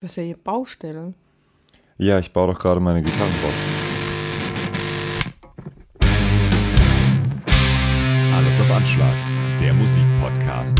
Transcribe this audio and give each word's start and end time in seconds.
Das 0.00 0.12
ist 0.12 0.16
ja 0.16 0.22
hier 0.22 0.36
Baustelle. 0.36 1.12
Ja, 1.96 2.20
ich 2.20 2.32
baue 2.32 2.52
doch 2.52 2.60
gerade 2.60 2.78
meine 2.78 3.02
Gitarrenbox. 3.02 3.52
Alles 8.32 8.60
auf 8.60 8.70
Anschlag, 8.70 9.16
der 9.60 9.74
Musikpodcast. 9.74 10.78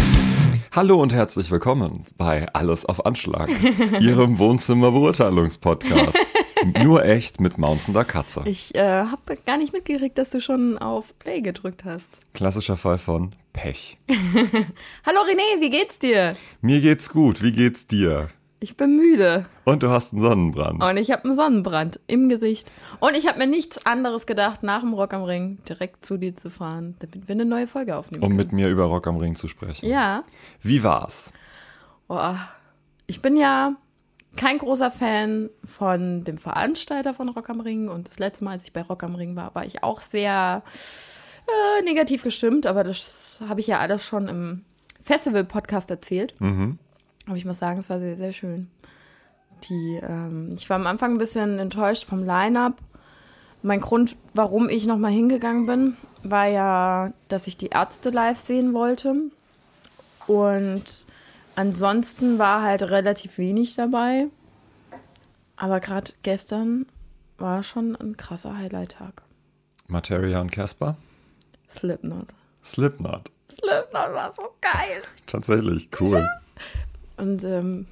Hallo 0.70 1.02
und 1.02 1.12
herzlich 1.12 1.50
willkommen 1.50 2.04
bei 2.16 2.46
Alles 2.54 2.86
auf 2.86 3.04
Anschlag, 3.06 3.50
Ihrem 4.00 4.38
Wohnzimmer-Beurteilungspodcast. 4.38 6.16
Nur 6.84 7.04
echt 7.04 7.40
mit 7.40 7.58
maunzender 7.58 8.04
Katze. 8.04 8.42
Ich 8.44 8.72
äh, 8.76 9.02
habe 9.02 9.36
gar 9.44 9.58
nicht 9.58 9.72
mitgekriegt, 9.72 10.16
dass 10.16 10.30
du 10.30 10.40
schon 10.40 10.78
auf 10.78 11.18
Play 11.18 11.40
gedrückt 11.40 11.84
hast. 11.84 12.20
Klassischer 12.34 12.76
Fall 12.76 12.98
von 12.98 13.34
Pech. 13.52 13.96
Hallo 15.04 15.20
René, 15.22 15.60
wie 15.60 15.70
geht's 15.70 15.98
dir? 15.98 16.36
Mir 16.60 16.80
geht's 16.80 17.10
gut, 17.10 17.42
wie 17.42 17.50
geht's 17.50 17.88
dir? 17.88 18.28
Ich 18.60 18.76
bin 18.76 18.96
müde 18.96 19.46
Und 19.64 19.84
du 19.84 19.90
hast 19.90 20.12
einen 20.12 20.20
Sonnenbrand. 20.20 20.82
und 20.82 20.96
ich 20.96 21.12
habe 21.12 21.24
einen 21.24 21.36
Sonnenbrand 21.36 22.00
im 22.08 22.28
Gesicht. 22.28 22.70
Und 22.98 23.16
ich 23.16 23.28
habe 23.28 23.38
mir 23.38 23.46
nichts 23.46 23.86
anderes 23.86 24.26
gedacht, 24.26 24.64
nach 24.64 24.80
dem 24.80 24.94
Rock 24.94 25.14
am 25.14 25.22
Ring 25.22 25.58
direkt 25.68 26.04
zu 26.04 26.16
dir 26.16 26.34
zu 26.34 26.50
fahren, 26.50 26.96
damit 26.98 27.28
wir 27.28 27.34
eine 27.34 27.44
neue 27.44 27.68
Folge 27.68 27.96
aufnehmen 27.96 28.22
Um 28.24 28.30
können. 28.30 28.36
mit 28.38 28.52
mir 28.52 28.68
über 28.68 28.84
Rock 28.84 29.06
am 29.06 29.16
Ring 29.18 29.36
zu 29.36 29.46
sprechen. 29.46 29.86
ja, 29.88 30.22
Wie 30.60 30.82
war's? 30.82 31.32
Boah. 32.08 32.36
ich 33.06 33.22
bin 33.22 33.36
ja 33.36 33.74
kein 34.36 34.58
großer 34.58 34.90
Fan 34.90 35.50
von 35.64 36.24
dem 36.24 36.38
Veranstalter 36.38 37.14
von 37.14 37.28
Rock 37.28 37.50
am 37.50 37.60
Ring. 37.60 37.88
Und 37.88 38.08
das 38.08 38.18
letzte 38.18 38.44
Mal, 38.44 38.52
als 38.52 38.64
ich 38.64 38.72
bei 38.72 38.82
Rock 38.82 39.04
am 39.04 39.14
Ring 39.14 39.36
war, 39.36 39.54
war 39.54 39.64
ich 39.64 39.82
auch 39.84 40.00
sehr 40.00 40.62
äh, 41.46 41.84
negativ 41.84 42.24
gestimmt. 42.24 42.66
Aber 42.66 42.82
das 42.82 43.40
habe 43.48 43.60
ich 43.60 43.68
ja 43.68 43.78
alles 43.78 44.04
schon 44.04 44.26
im 44.28 44.64
Festival-Podcast 45.04 45.90
erzählt. 45.90 46.34
Mhm. 46.40 46.78
Aber 47.28 47.36
ich 47.36 47.44
muss 47.44 47.58
sagen, 47.58 47.78
es 47.78 47.90
war 47.90 48.00
sehr, 48.00 48.16
sehr 48.16 48.32
schön. 48.32 48.70
Die, 49.68 50.00
ähm, 50.02 50.52
ich 50.54 50.68
war 50.70 50.76
am 50.76 50.86
Anfang 50.86 51.12
ein 51.12 51.18
bisschen 51.18 51.58
enttäuscht 51.58 52.04
vom 52.04 52.24
Line-Up. 52.24 52.78
Mein 53.62 53.82
Grund, 53.82 54.16
warum 54.32 54.70
ich 54.70 54.86
nochmal 54.86 55.10
hingegangen 55.10 55.66
bin, 55.66 55.96
war 56.22 56.46
ja, 56.46 57.12
dass 57.28 57.46
ich 57.46 57.58
die 57.58 57.68
Ärzte 57.68 58.08
live 58.10 58.38
sehen 58.38 58.72
wollte. 58.72 59.14
Und 60.26 61.06
ansonsten 61.54 62.38
war 62.38 62.62
halt 62.62 62.82
relativ 62.84 63.36
wenig 63.36 63.74
dabei. 63.74 64.28
Aber 65.56 65.80
gerade 65.80 66.12
gestern 66.22 66.86
war 67.36 67.62
schon 67.62 67.94
ein 67.94 68.16
krasser 68.16 68.56
Highlight-Tag. 68.56 69.22
Materia 69.86 70.40
und 70.40 70.50
Casper? 70.50 70.96
Slipknot. 71.68 72.28
Slipknot. 72.64 73.30
Slipknot 73.50 74.14
war 74.14 74.32
so 74.34 74.44
geil. 74.62 75.02
Tatsächlich, 75.26 75.90
cool. 76.00 76.26
Und 77.18 77.44
ähm, 77.44 77.86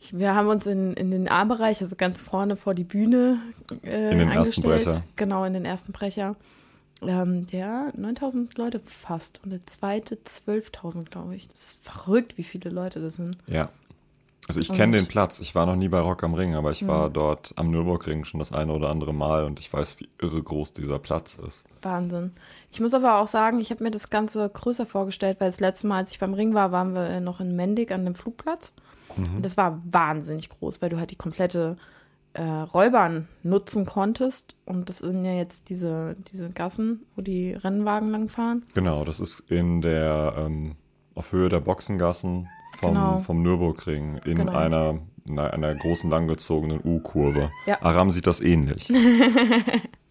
ich, 0.00 0.16
wir 0.16 0.34
haben 0.34 0.48
uns 0.48 0.66
in, 0.66 0.94
in 0.94 1.10
den 1.10 1.28
A-Bereich, 1.28 1.80
also 1.80 1.96
ganz 1.96 2.22
vorne 2.22 2.56
vor 2.56 2.74
die 2.74 2.84
Bühne 2.84 3.38
äh, 3.84 4.12
In 4.12 4.18
den 4.18 4.28
ersten 4.30 4.60
angestellt. 4.66 4.84
Brecher. 4.84 5.04
Genau, 5.16 5.44
in 5.44 5.52
den 5.52 5.64
ersten 5.64 5.92
Brecher. 5.92 6.36
Ähm, 7.02 7.46
der 7.48 7.92
9000 7.96 8.56
Leute 8.58 8.80
fast 8.84 9.40
und 9.44 9.50
der 9.50 9.64
zweite 9.66 10.16
12.000, 10.16 11.04
glaube 11.10 11.34
ich. 11.34 11.48
Das 11.48 11.60
ist 11.60 11.84
verrückt, 11.84 12.38
wie 12.38 12.44
viele 12.44 12.70
Leute 12.70 13.00
das 13.00 13.14
sind. 13.14 13.36
Ja. 13.48 13.68
Also 14.48 14.60
ich 14.60 14.72
kenne 14.72 14.96
den 14.96 15.06
Platz. 15.06 15.38
Ich 15.40 15.54
war 15.54 15.66
noch 15.66 15.76
nie 15.76 15.88
bei 15.88 16.00
Rock 16.00 16.24
am 16.24 16.34
Ring, 16.34 16.54
aber 16.56 16.72
ich 16.72 16.86
war 16.88 17.08
Mhm. 17.08 17.12
dort 17.12 17.52
am 17.56 17.70
Nürburgring 17.70 18.24
schon 18.24 18.38
das 18.40 18.52
eine 18.52 18.72
oder 18.72 18.90
andere 18.90 19.14
Mal 19.14 19.44
und 19.44 19.60
ich 19.60 19.72
weiß, 19.72 20.00
wie 20.00 20.08
irre 20.20 20.42
groß 20.42 20.72
dieser 20.72 20.98
Platz 20.98 21.36
ist. 21.46 21.64
Wahnsinn. 21.82 22.32
Ich 22.72 22.80
muss 22.80 22.94
aber 22.94 23.18
auch 23.20 23.26
sagen, 23.26 23.60
ich 23.60 23.70
habe 23.70 23.84
mir 23.84 23.90
das 23.90 24.08
Ganze 24.08 24.48
größer 24.48 24.86
vorgestellt, 24.86 25.40
weil 25.40 25.48
das 25.48 25.60
letzte 25.60 25.86
Mal, 25.86 25.98
als 25.98 26.10
ich 26.10 26.18
beim 26.18 26.32
Ring 26.32 26.54
war, 26.54 26.72
waren 26.72 26.94
wir 26.94 27.20
noch 27.20 27.38
in 27.40 27.54
Mendig 27.54 27.92
an 27.92 28.04
dem 28.06 28.14
Flugplatz. 28.14 28.72
Und 29.18 29.44
das 29.44 29.58
war 29.58 29.82
wahnsinnig 29.90 30.48
groß, 30.48 30.80
weil 30.80 30.88
du 30.88 30.98
halt 30.98 31.10
die 31.10 31.16
komplette 31.16 31.76
äh, 32.32 32.42
Rollbahn 32.42 33.28
nutzen 33.42 33.84
konntest. 33.84 34.54
Und 34.64 34.88
das 34.88 35.00
sind 35.00 35.22
ja 35.26 35.34
jetzt 35.34 35.68
diese, 35.68 36.16
diese 36.32 36.48
Gassen, 36.48 37.04
wo 37.14 37.20
die 37.20 37.52
Rennwagen 37.52 38.10
langfahren. 38.10 38.62
Genau, 38.72 39.04
das 39.04 39.20
ist 39.20 39.40
in 39.50 39.82
der, 39.82 40.32
ähm, 40.38 40.76
auf 41.14 41.30
Höhe 41.32 41.50
der 41.50 41.60
Boxengassen 41.60 42.48
vom, 42.78 42.94
Genau. 42.94 43.18
vom 43.18 43.42
Nürburgring 43.42 44.16
in 44.24 44.36
Genau. 44.36 44.52
einer, 44.52 44.98
einer, 45.28 45.52
einer 45.52 45.74
großen 45.74 46.08
langgezogenen 46.08 46.80
U-Kurve. 46.82 47.50
Ja. 47.66 47.82
Aram 47.82 48.10
sieht 48.10 48.26
das 48.26 48.40
ähnlich. 48.40 48.90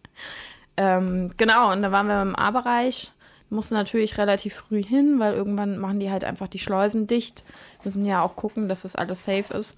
Ähm, 0.78 1.32
genau, 1.38 1.72
und 1.72 1.82
da 1.82 1.92
waren 1.92 2.08
wir 2.08 2.22
im 2.22 2.36
A-Bereich. 2.36 3.12
Mussten 3.50 3.74
natürlich 3.74 4.18
relativ 4.18 4.56
früh 4.56 4.82
hin, 4.82 5.20
weil 5.20 5.34
irgendwann 5.34 5.78
machen 5.78 6.00
die 6.00 6.10
halt 6.10 6.24
einfach 6.24 6.48
die 6.48 6.60
Schleusen 6.60 7.06
dicht. 7.08 7.44
Müssen 7.84 8.06
ja 8.06 8.22
auch 8.22 8.38
gucken, 8.38 8.70
dass 8.70 8.84
das 8.84 8.96
alles 8.96 9.26
safe 9.26 9.54
ist. 9.54 9.76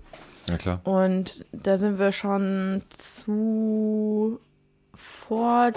ja 0.47 0.57
klar. 0.57 0.79
Und 0.83 1.43
da 1.51 1.77
sind 1.79 1.97
wir 1.97 2.11
schon 2.11 2.83
zu 2.89 4.39
vor 4.93 5.71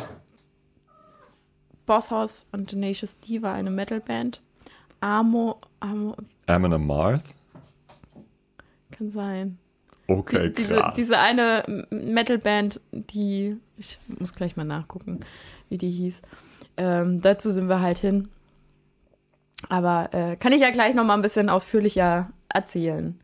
Bosshaus 1.86 2.46
und 2.52 2.68
Tenacious 2.68 3.18
D 3.20 3.40
war 3.40 3.54
eine 3.54 3.70
Metalband. 3.70 4.42
Amo, 5.00 5.58
Amo, 5.80 6.16
Amon 6.46 6.72
Amarth? 6.74 7.34
kann 8.90 9.10
sein. 9.10 9.58
Okay, 10.08 10.48
Die- 10.50 10.54
diese, 10.62 10.74
krass. 10.76 10.94
diese 10.96 11.18
eine 11.18 11.86
Metalband, 11.90 12.80
die, 12.92 13.56
ich 13.76 13.98
muss 14.18 14.34
gleich 14.34 14.56
mal 14.56 14.64
nachgucken, 14.64 15.20
wie 15.68 15.78
die 15.78 15.90
hieß. 15.90 16.22
Ähm, 16.76 17.20
dazu 17.20 17.50
sind 17.50 17.68
wir 17.68 17.80
halt 17.80 17.98
hin. 17.98 18.28
Aber 19.68 20.10
äh, 20.12 20.36
kann 20.36 20.52
ich 20.52 20.60
ja 20.60 20.70
gleich 20.70 20.94
noch 20.94 21.04
mal 21.04 21.14
ein 21.14 21.22
bisschen 21.22 21.48
ausführlicher 21.48 22.30
erzählen. 22.48 23.18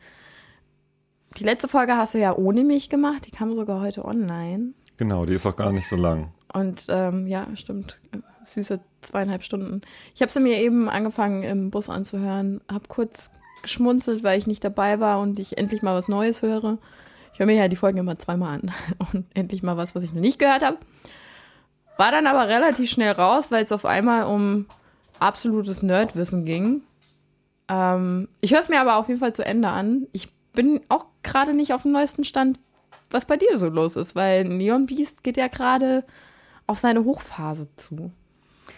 Die 1.39 1.45
letzte 1.45 1.69
Folge 1.69 1.97
hast 1.97 2.15
du 2.15 2.19
ja 2.19 2.35
ohne 2.37 2.65
mich 2.65 2.91
gemacht, 2.91 3.27
die 3.27 3.31
kam 3.31 3.55
sogar 3.55 3.81
heute 3.81 4.05
online. 4.05 4.73
Genau, 4.97 5.25
die 5.25 5.35
ist 5.35 5.47
auch 5.47 5.57
gar 5.57 5.73
nicht 5.73 5.89
so 5.89 5.97
lang. 5.97 6.33
Und 6.53 6.87
ähm, 6.89 7.27
ja, 7.27 7.47
stimmt, 7.55 7.99
süße 8.43 8.81
zweieinhalb 9.01 9.43
Stunden. 9.43 9.81
Ich 10.15 10.21
habe 10.21 10.31
sie 10.31 10.41
mir 10.41 10.59
eben 10.59 10.89
angefangen 10.89 11.43
im 11.43 11.71
Bus 11.71 11.89
anzuhören, 11.89 12.61
habe 12.71 12.85
kurz 12.89 13.31
geschmunzelt, 13.63 14.23
weil 14.23 14.39
ich 14.39 14.47
nicht 14.47 14.65
dabei 14.65 15.01
war 15.01 15.21
und 15.21 15.39
ich 15.39 15.59
endlich 15.59 15.83
mal 15.83 15.95
was 15.95 16.09
Neues 16.09 16.43
höre. 16.43 16.79
Ich 17.33 17.39
höre 17.39 17.47
mir 17.47 17.57
ja 17.57 17.69
die 17.69 17.77
Folgen 17.77 17.99
immer 17.99 18.19
zweimal 18.19 18.59
an 18.59 18.73
und 19.13 19.27
endlich 19.35 19.63
mal 19.63 19.77
was, 19.77 19.95
was 19.95 20.03
ich 20.03 20.13
noch 20.13 20.21
nicht 20.21 20.39
gehört 20.39 20.65
habe. 20.65 20.79
War 21.97 22.11
dann 22.11 22.27
aber 22.27 22.49
relativ 22.49 22.91
schnell 22.91 23.13
raus, 23.13 23.51
weil 23.51 23.65
es 23.65 23.73
auf 23.73 23.85
einmal 23.85 24.25
um 24.25 24.67
absolutes 25.21 25.83
Nerdwissen 25.83 26.45
ging. 26.45 26.83
Ähm, 27.69 28.29
ich 28.41 28.53
höre 28.53 28.61
es 28.61 28.69
mir 28.69 28.81
aber 28.81 28.97
auf 28.97 29.09
jeden 29.09 29.21
Fall 29.21 29.35
zu 29.35 29.45
Ende 29.45 29.69
an. 29.69 30.07
Ich 30.13 30.33
bin 30.53 30.81
auch 30.89 31.07
gerade 31.23 31.55
nicht 31.55 31.73
auf 31.73 31.83
dem 31.83 31.93
neuesten 31.93 32.25
Stand, 32.25 32.59
was 33.11 33.27
bei 33.27 33.37
dir 33.37 33.57
so 33.59 33.69
los 33.69 33.97
ist, 33.97 34.15
weil 34.15 34.45
Neon 34.45 34.87
Beast 34.87 35.23
geht 35.23 35.37
ja 35.37 35.49
gerade 35.49 36.05
auf 36.67 36.79
seine 36.79 37.05
Hochphase 37.05 37.69
zu. 37.77 38.11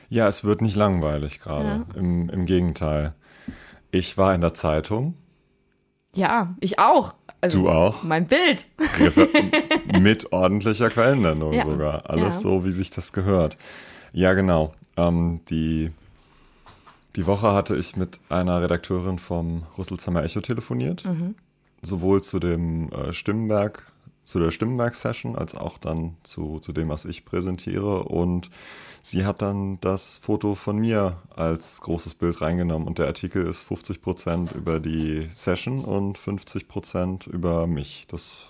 Ja, 0.09 0.29
es 0.29 0.45
wird 0.45 0.61
nicht 0.61 0.77
langweilig 0.77 1.41
gerade. 1.41 1.87
Ja. 1.95 1.99
Im, 1.99 2.29
Im 2.29 2.47
Gegenteil. 2.47 3.15
Ich 3.95 4.19
war 4.19 4.35
in 4.35 4.41
der 4.41 4.55
Zeitung, 4.55 5.15
Ja, 6.17 6.55
ich 6.61 6.79
auch. 6.81 7.15
Also 7.41 7.63
du 7.63 7.69
auch. 7.71 8.03
Mein 8.03 8.27
Bild. 8.27 8.67
Mit 10.01 10.33
ordentlicher 10.33 10.91
Quellennennung 10.91 11.53
Ja. 11.53 11.65
sogar. 11.65 12.11
Alles 12.11 12.35
Ja. 12.37 12.41
so, 12.41 12.65
wie 12.65 12.73
sich 12.73 12.91
das 12.91 13.13
gehört. 13.13 13.57
Ja, 14.13 14.33
genau. 14.35 14.73
Ähm, 14.97 15.41
die, 15.49 15.93
die 17.15 17.27
Woche 17.29 17.53
hatte 17.53 17.77
ich 17.77 17.97
mit 17.97 18.19
einer 18.29 18.61
Redakteurin 18.63 19.19
vom 19.21 19.65
Rüsselsheimer 19.79 20.25
Echo 20.25 20.41
telefoniert. 20.41 21.05
Mhm. 21.05 21.37
Sowohl 21.83 22.21
zu 22.23 22.41
dem 22.41 22.91
äh, 22.91 23.13
Stimmenwerk, 23.13 23.93
zu 24.25 24.41
der 24.41 24.51
Stimmenwerk-Session, 24.51 25.37
als 25.37 25.55
auch 25.55 25.79
dann 25.79 26.17
zu, 26.25 26.59
zu 26.59 26.73
dem, 26.73 26.89
was 26.89 27.05
ich 27.05 27.25
präsentiere. 27.25 28.05
Und 28.05 28.51
sie 29.05 29.27
hat 29.27 29.43
dann 29.43 29.79
das 29.81 30.19
Foto 30.19 30.55
von 30.55 30.79
mir 30.79 31.19
als 31.37 31.81
großes 31.83 32.15
Bild 32.15 32.41
reingenommen. 32.41 32.89
Und 32.89 32.99
der 32.99 33.07
Artikel 33.07 33.47
ist 33.47 33.69
50% 33.71 34.57
über 34.57 34.81
die 34.81 35.27
Session 35.29 35.85
und 35.85 36.19
50% 36.19 37.29
über 37.29 37.67
mich. 37.67 38.07
Das 38.09 38.47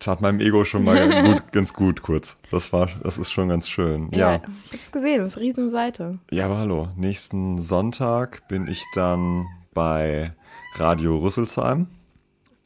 tat 0.00 0.22
meinem 0.22 0.40
Ego 0.40 0.64
schon 0.64 0.84
mal 0.84 1.22
gut, 1.24 1.52
ganz 1.52 1.74
gut 1.74 2.00
kurz. 2.00 2.38
Das 2.50 2.72
war, 2.72 2.88
das 3.02 3.18
ist 3.18 3.30
schon 3.32 3.50
ganz 3.50 3.68
schön. 3.68 4.08
Ja. 4.12 4.40
ich 4.66 4.72
hab's 4.72 4.92
gesehen, 4.92 5.18
das 5.18 5.28
ist 5.28 5.36
eine 5.36 5.46
riesen 5.46 5.68
Seite. 5.68 6.18
Ja, 6.30 6.46
aber 6.46 6.58
hallo. 6.58 6.88
Nächsten 6.96 7.58
Sonntag 7.58 8.48
bin 8.48 8.66
ich 8.66 8.82
dann 8.94 9.46
bei 9.74 10.32
Radio 10.76 11.18
Rüsselsheim. 11.18 11.88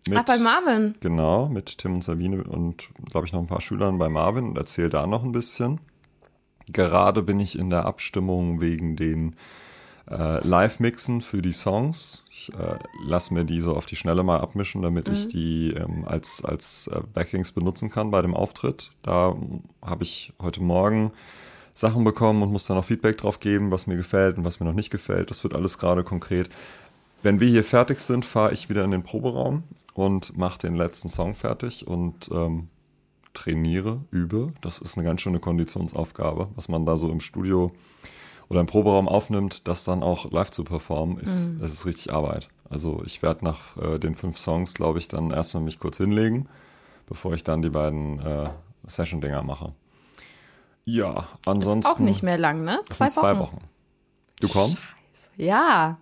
Mit, 0.09 0.17
Ach, 0.17 0.25
bei 0.25 0.39
Marvin. 0.39 0.95
Genau, 1.01 1.49
mit 1.49 1.77
Tim 1.79 1.95
und 1.95 2.05
Sabine 2.05 2.45
und, 2.45 2.89
glaube 3.11 3.27
ich, 3.27 3.33
noch 3.33 3.41
ein 3.41 3.47
paar 3.47 3.61
Schülern 3.61 3.99
bei 3.99 4.09
Marvin 4.09 4.47
und 4.47 4.57
erzähle 4.57 4.89
da 4.89 5.07
noch 5.07 5.25
ein 5.25 5.33
bisschen. 5.33 5.81
Gerade 6.73 7.23
bin 7.23 7.41
ich 7.41 7.59
in 7.59 7.71
der 7.71 7.85
Abstimmung 7.87 8.61
wegen 8.61 8.97
den 8.97 9.37
äh, 10.11 10.47
Live-Mixen 10.47 11.21
für 11.21 11.43
die 11.43 11.53
Songs. 11.53 12.25
Ich 12.31 12.51
äh, 12.55 12.79
lasse 13.05 13.35
mir 13.35 13.45
die 13.45 13.61
so 13.61 13.75
auf 13.75 13.87
die 13.87 13.97
Schnelle 13.97 14.23
mal 14.23 14.41
abmischen, 14.41 14.83
damit 14.83 15.09
ich 15.09 15.29
die 15.29 15.73
ähm, 15.73 16.05
als, 16.07 16.45
als 16.45 16.89
äh, 16.89 17.01
Backings 17.13 17.53
benutzen 17.53 17.91
kann 17.91 18.11
bei 18.11 18.23
dem 18.23 18.35
Auftritt. 18.35 18.91
Da 19.03 19.37
habe 19.83 20.05
ich 20.05 20.33
heute 20.41 20.63
Morgen 20.63 21.13
Sachen 21.75 22.05
bekommen 22.05 22.43
und 22.43 22.51
muss 22.51 22.67
dann 22.67 22.77
auch 22.77 22.85
Feedback 22.85 23.19
drauf 23.19 23.39
geben, 23.39 23.71
was 23.71 23.87
mir 23.87 23.97
gefällt 23.97 24.37
und 24.37 24.45
was 24.45 24.61
mir 24.61 24.67
noch 24.67 24.75
nicht 24.75 24.91
gefällt. 24.91 25.31
Das 25.31 25.45
wird 25.45 25.55
alles 25.55 25.79
gerade 25.79 26.03
konkret. 26.03 26.49
Wenn 27.23 27.41
wir 27.41 27.49
hier 27.49 27.65
fertig 27.65 28.01
sind, 28.01 28.25
fahre 28.25 28.53
ich 28.53 28.69
wieder 28.69 28.85
in 28.85 28.91
den 28.91 29.03
Proberaum 29.03 29.65
und 29.95 30.37
mache 30.37 30.59
den 30.59 30.75
letzten 30.75 31.09
Song 31.09 31.35
fertig 31.35 31.87
und 31.87 32.31
ähm, 32.33 32.69
trainiere, 33.35 34.01
übe. 34.11 34.53
Das 34.61 34.79
ist 34.79 34.97
eine 34.97 35.07
ganz 35.07 35.21
schöne 35.21 35.39
Konditionsaufgabe, 35.41 36.49
was 36.55 36.69
man 36.69 36.85
da 36.87 36.97
so 36.97 37.11
im 37.11 37.21
Studio 37.21 37.73
oder 38.49 38.61
im 38.61 38.67
Proberaum 38.67 39.09
aufnimmt, 39.09 39.69
das 39.69 39.85
dann 39.85 40.03
auch 40.03 40.31
live 40.31 40.51
zu 40.51 40.65
performen, 40.65 41.19
ist, 41.19 41.51
Mhm. 41.53 41.59
das 41.61 41.73
ist 41.73 41.87
richtig 41.87 42.13
Arbeit. 42.13 42.49
Also 42.71 43.03
ich 43.05 43.23
werde 43.23 43.45
nach 43.45 43.77
äh, 43.77 43.99
den 43.99 44.15
fünf 44.15 44.39
Songs, 44.39 44.75
glaube 44.75 44.99
ich, 44.99 45.09
dann 45.09 45.31
erstmal 45.31 45.63
mich 45.63 45.79
kurz 45.79 45.99
hinlegen, 45.99 46.49
bevor 47.07 47.33
ich 47.35 47.45
dann 47.45 47.63
die 47.63 47.71
beiden 47.71 48.19
äh, 48.21 48.49
Session-Dinger 48.85 49.43
mache. 49.43 49.73
Ja, 50.85 51.25
ansonsten. 51.45 51.81
Ist 51.81 51.97
auch 51.97 51.99
nicht 51.99 52.23
mehr 52.23 52.39
lang, 52.39 52.63
ne? 52.65 52.81
Das 52.89 52.99
sind 52.99 53.11
zwei 53.13 53.39
Wochen. 53.39 53.59
Du 54.41 54.49
kommst? 54.49 54.89
Ja. 55.37 55.99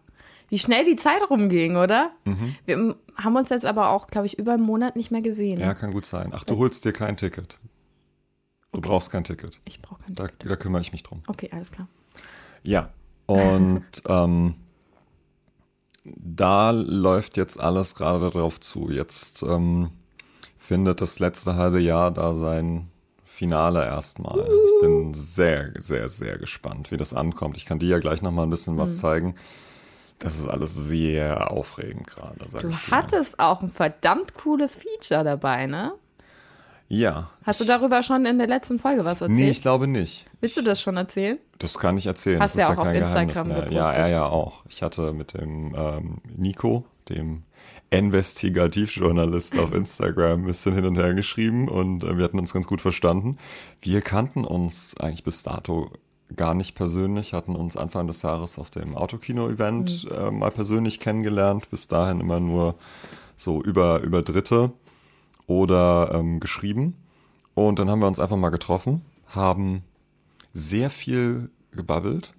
Wie 0.48 0.58
schnell 0.60 0.84
die 0.84 0.94
Zeit 0.96 1.28
rumging, 1.28 1.76
oder? 1.76 2.12
Mhm. 2.24 2.54
Wir 2.66 2.96
haben 3.16 3.36
uns 3.36 3.48
jetzt 3.50 3.64
aber 3.64 3.90
auch, 3.90 4.08
glaube 4.08 4.26
ich, 4.26 4.38
über 4.38 4.52
einen 4.54 4.62
Monat 4.62 4.96
nicht 4.96 5.10
mehr 5.10 5.22
gesehen. 5.22 5.60
Ja, 5.60 5.74
kann 5.74 5.92
gut 5.92 6.06
sein. 6.06 6.30
Ach, 6.32 6.44
du 6.44 6.58
holst 6.58 6.84
dir 6.84 6.92
kein 6.92 7.16
Ticket. 7.16 7.58
Du 8.72 8.80
brauchst 8.80 9.10
kein 9.10 9.24
Ticket. 9.24 9.60
Ich 9.64 9.80
brauche 9.80 10.02
kein 10.02 10.14
Da, 10.14 10.26
Ticket. 10.28 10.50
da 10.50 10.56
kümmere 10.56 10.82
ich 10.82 10.92
mich 10.92 11.02
drum. 11.02 11.22
Okay, 11.26 11.48
alles 11.52 11.70
klar. 11.72 11.88
Ja. 12.62 12.90
Und 13.26 13.84
ähm, 14.08 14.54
da 16.04 16.70
läuft 16.70 17.36
jetzt 17.36 17.58
alles 17.58 17.94
gerade 17.94 18.30
darauf 18.30 18.60
zu. 18.60 18.90
Jetzt 18.90 19.42
ähm, 19.42 19.90
findet 20.58 21.00
das 21.00 21.18
letzte 21.18 21.56
halbe 21.56 21.80
Jahr 21.80 22.10
da 22.10 22.34
sein 22.34 22.88
Finale 23.24 23.84
erstmal. 23.84 24.38
Ich 24.40 24.80
bin 24.80 25.12
sehr, 25.14 25.72
sehr, 25.78 26.08
sehr 26.08 26.38
gespannt, 26.38 26.90
wie 26.90 26.96
das 26.96 27.12
ankommt. 27.12 27.56
Ich 27.56 27.66
kann 27.66 27.78
dir 27.78 27.88
ja 27.88 27.98
gleich 27.98 28.22
noch 28.22 28.30
mal 28.30 28.44
ein 28.44 28.50
bisschen 28.50 28.78
was 28.78 28.98
zeigen. 28.98 29.34
Das 30.18 30.38
ist 30.38 30.48
alles 30.48 30.74
sehr 30.74 31.50
aufregend 31.50 32.06
gerade, 32.06 32.36
sag 32.48 32.62
Du 32.62 32.70
hattest 32.90 33.38
auch 33.38 33.60
ein 33.62 33.68
verdammt 33.68 34.34
cooles 34.34 34.76
Feature 34.76 35.24
dabei, 35.24 35.66
ne? 35.66 35.92
Ja. 36.88 37.30
Hast 37.44 37.60
du 37.60 37.64
darüber 37.64 38.02
schon 38.02 38.26
in 38.26 38.38
der 38.38 38.46
letzten 38.46 38.78
Folge 38.78 39.04
was 39.04 39.20
erzählt? 39.20 39.38
Nee, 39.38 39.50
ich 39.50 39.60
glaube 39.60 39.88
nicht. 39.88 40.26
Willst 40.40 40.56
du 40.56 40.62
das 40.62 40.80
schon 40.80 40.96
erzählen? 40.96 41.38
Das 41.58 41.78
kann 41.78 41.98
ich 41.98 42.06
erzählen. 42.06 42.40
Hast 42.40 42.54
das 42.54 42.68
ja 42.68 42.74
auch 42.74 42.78
auf 42.78 42.92
Instagram 42.94 43.48
mehr. 43.48 43.56
gepostet. 43.56 43.72
Ja, 43.72 43.92
er 43.92 44.08
ja 44.08 44.26
auch. 44.26 44.64
Ich 44.68 44.82
hatte 44.82 45.12
mit 45.12 45.34
dem 45.34 45.74
ähm, 45.76 46.18
Nico, 46.36 46.84
dem 47.08 47.42
Investigativjournalist 47.90 49.58
auf 49.58 49.74
Instagram, 49.74 50.42
ein 50.42 50.46
bisschen 50.46 50.74
hin 50.74 50.86
und 50.86 50.96
her 50.96 51.14
geschrieben 51.14 51.68
und 51.68 52.04
äh, 52.04 52.16
wir 52.16 52.24
hatten 52.24 52.38
uns 52.38 52.52
ganz 52.52 52.66
gut 52.66 52.80
verstanden. 52.80 53.36
Wir 53.80 54.00
kannten 54.00 54.44
uns 54.44 54.96
eigentlich 54.98 55.24
bis 55.24 55.42
dato 55.42 55.90
gar 56.34 56.54
nicht 56.54 56.74
persönlich, 56.74 57.32
hatten 57.32 57.54
uns 57.54 57.76
Anfang 57.76 58.06
des 58.06 58.22
Jahres 58.22 58.58
auf 58.58 58.70
dem 58.70 58.96
Autokino-Event 58.96 60.04
Mhm. 60.04 60.16
äh, 60.16 60.30
mal 60.30 60.50
persönlich 60.50 60.98
kennengelernt, 61.00 61.70
bis 61.70 61.86
dahin 61.88 62.20
immer 62.20 62.40
nur 62.40 62.74
so 63.36 63.62
über, 63.62 64.00
über 64.00 64.22
Dritte 64.22 64.72
oder 65.46 66.10
ähm, 66.14 66.40
geschrieben. 66.40 66.96
Und 67.54 67.78
dann 67.78 67.88
haben 67.90 68.00
wir 68.00 68.08
uns 68.08 68.18
einfach 68.20 68.36
mal 68.36 68.50
getroffen, 68.50 69.02
haben 69.28 69.82
sehr 70.52 70.90
viel 70.90 71.50
gebabbelt 71.70 72.34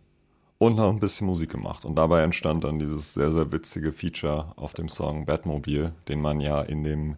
und 0.57 0.75
noch 0.75 0.89
ein 0.89 0.99
bisschen 0.99 1.27
Musik 1.27 1.51
gemacht. 1.51 1.85
Und 1.85 1.95
dabei 1.95 2.23
entstand 2.23 2.63
dann 2.63 2.79
dieses 2.79 3.13
sehr, 3.13 3.31
sehr 3.31 3.51
witzige 3.51 3.91
Feature 3.91 4.53
auf 4.55 4.73
dem 4.73 4.89
Song 4.89 5.25
Batmobile, 5.25 5.93
den 6.07 6.21
man 6.21 6.39
ja 6.41 6.61
in, 6.61 6.83
dem, 6.83 7.15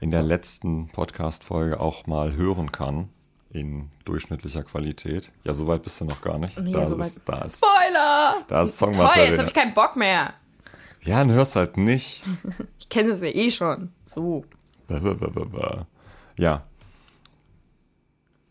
in 0.00 0.10
der 0.10 0.22
letzten 0.22 0.88
Podcast-Folge 0.88 1.80
auch 1.80 2.06
mal 2.06 2.34
hören 2.34 2.72
kann. 2.72 3.08
In 3.54 3.88
durchschnittlicher 4.04 4.64
Qualität. 4.64 5.30
Ja, 5.44 5.54
soweit 5.54 5.82
bist 5.82 6.00
du 6.00 6.04
noch 6.04 6.20
gar 6.20 6.38
nicht. 6.38 6.60
Nee, 6.60 6.72
da, 6.72 6.86
soweit- 6.86 7.06
ist, 7.06 7.22
da, 7.24 7.38
ist, 7.42 7.56
Spoiler! 7.58 8.34
da 8.48 8.62
ist 8.62 8.78
Toll, 8.78 8.88
jetzt 8.88 8.96
Songmaterial. 8.96 9.38
habe 9.38 9.46
ich 9.48 9.54
keinen 9.54 9.72
Bock 9.74 9.94
mehr. 9.96 10.34
Ja, 11.02 11.18
dann 11.20 11.30
hörst 11.32 11.54
halt 11.56 11.76
nicht. 11.76 12.22
Ich 12.80 12.88
kenne 12.90 13.10
das 13.12 13.20
ja 13.22 13.28
eh 13.28 13.50
schon. 13.50 13.90
So. 14.04 14.44
Ja. 16.36 16.64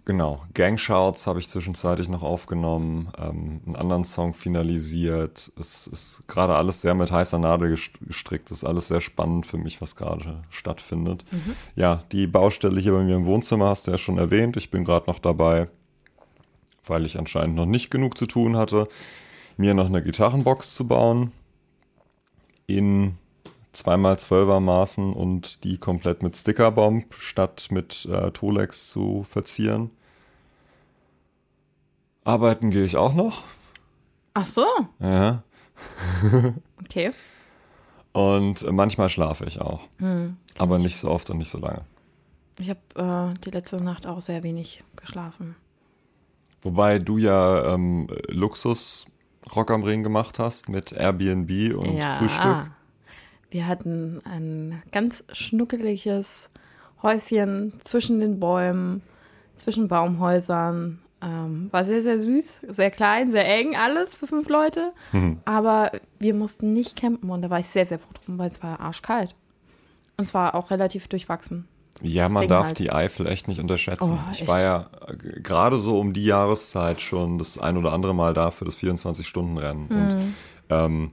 Genau. 0.06 0.44
Gangshouts 0.54 1.28
habe 1.28 1.40
ich 1.40 1.48
zwischenzeitlich 1.48 2.10
noch 2.10 2.24
aufgenommen, 2.24 3.10
ähm, 3.18 3.62
einen 3.66 3.76
anderen 3.78 4.04
Song 4.04 4.34
finalisiert. 4.34 5.52
Es 5.58 5.88
ist 5.88 6.28
gerade 6.28 6.56
alles 6.56 6.82
sehr 6.82 6.94
mit 6.94 7.10
heißer 7.10 7.40
Nadel 7.40 7.74
gest- 7.74 8.06
gestrickt. 8.06 8.52
Es 8.52 8.60
ist 8.60 8.64
alles 8.66 8.90
sehr 8.90 9.00
spannend 9.00 9.46
für 9.46 9.58
mich, 9.58 9.80
was 9.82 9.96
gerade 9.96 10.44
stattfindet. 10.50 11.24
Ja, 11.78 12.04
die 12.12 12.28
Baustelle 12.28 12.82
hier 12.82 12.92
bei 12.92 13.04
mir 13.04 13.16
im 13.16 13.26
Wohnzimmer 13.26 13.70
hast 13.70 13.88
du 13.88 13.92
ja 13.92 13.98
schon 13.98 14.18
erwähnt. 14.18 14.58
Ich 14.58 14.70
bin 14.72 14.84
gerade 14.84 15.10
noch 15.10 15.20
dabei, 15.20 15.70
weil 16.86 17.06
ich 17.06 17.18
anscheinend 17.18 17.56
noch 17.56 17.66
nicht 17.66 17.90
genug 17.90 18.18
zu 18.18 18.26
tun 18.26 18.58
hatte, 18.58 18.90
mir 19.56 19.74
noch 19.74 19.86
eine 19.86 20.04
Gitarrenbox 20.04 20.76
zu 20.76 20.86
bauen. 20.86 21.32
In 22.68 23.18
2x12er 23.76 24.60
Maßen 24.60 25.14
und 25.14 25.64
die 25.64 25.78
komplett 25.78 26.24
mit 26.24 26.38
Stickerbomb 26.38 27.14
statt 27.16 27.68
mit 27.72 28.06
äh, 28.06 28.32
Tolex 28.32 28.90
zu 28.90 29.26
verzieren. 29.30 29.90
Arbeiten 32.24 32.70
gehe 32.70 32.86
ich 32.86 32.96
auch 32.96 33.14
noch. 33.14 33.44
Ach 34.34 34.46
so. 34.46 34.66
Ja. 35.00 35.44
Okay. 36.86 37.12
Und 38.12 38.70
manchmal 38.72 39.10
schlafe 39.10 39.46
ich 39.46 39.60
auch. 39.60 39.88
Aber 40.60 40.78
nicht 40.78 40.98
so 40.98 41.10
oft 41.10 41.30
und 41.30 41.38
nicht 41.40 41.50
so 41.50 41.58
lange. 41.58 41.82
Ich 42.60 42.70
habe 42.70 43.34
äh, 43.34 43.40
die 43.40 43.50
letzte 43.50 43.78
Nacht 43.78 44.06
auch 44.06 44.20
sehr 44.20 44.44
wenig 44.44 44.84
geschlafen. 44.96 45.56
Wobei 46.62 47.00
du 47.00 47.18
ja 47.18 47.74
ähm, 47.74 48.08
Luxus 48.30 49.08
Rock 49.56 49.72
am 49.72 49.84
Ring 49.84 50.04
gemacht 50.04 50.40
hast 50.40 50.70
mit 50.70 50.92
Airbnb 50.92 51.76
und 51.76 51.98
ja. 51.98 52.18
Frühstück. 52.18 52.68
Wir 53.54 53.68
hatten 53.68 54.20
ein 54.26 54.82
ganz 54.92 55.24
schnuckeliges 55.32 56.50
Häuschen 57.04 57.74
zwischen 57.84 58.20
den 58.20 58.40
Bäumen, 58.40 59.04
zwischen 59.58 59.88
Baumhäusern. 59.88 61.00
Ähm, 61.22 61.68
war 61.70 61.86
sehr, 61.86 62.02
sehr 62.02 62.20
süß, 62.20 62.62
sehr 62.70 62.90
klein, 62.90 63.30
sehr 63.30 63.48
eng, 63.48 63.76
alles 63.76 64.16
für 64.16 64.26
fünf 64.26 64.50
Leute. 64.50 64.92
Aber 65.46 65.92
wir 66.18 66.34
mussten 66.34 66.74
nicht 66.74 67.00
campen 67.00 67.30
und 67.30 67.44
da 67.44 67.52
war 67.52 67.60
ich 67.60 67.68
sehr, 67.68 67.86
sehr 67.86 68.00
froh 68.00 68.10
drum, 68.26 68.40
weil 68.40 68.50
es 68.50 68.64
war 68.64 68.80
arschkalt. 68.80 69.36
Und 70.18 70.26
es 70.26 70.34
war 70.34 70.56
auch 70.56 70.72
relativ 70.72 71.08
durchwachsen. 71.08 71.68
Ja, 72.02 72.30
man 72.30 72.42
Regen 72.42 72.50
darf 72.50 72.66
halt. 72.66 72.80
die 72.80 72.92
Eifel 72.92 73.28
echt 73.28 73.48
nicht 73.48 73.60
unterschätzen. 73.60 74.20
Oh, 74.20 74.32
ich 74.32 74.42
echt? 74.42 74.48
war 74.48 74.62
ja 74.62 74.90
äh, 75.08 75.16
gerade 75.42 75.80
so 75.80 76.00
um 76.00 76.14
die 76.14 76.26
Jahreszeit 76.26 77.02
schon 77.02 77.38
das 77.38 77.60
ein 77.60 77.78
oder 77.78 77.94
andere 77.94 78.16
Mal 78.16 78.34
da 78.34 78.50
für 78.50 78.66
das 78.66 78.78
24-Stunden-Rennen. 78.78 79.88
Mhm. 79.90 79.96
Und 79.96 80.16
ähm, 80.72 81.12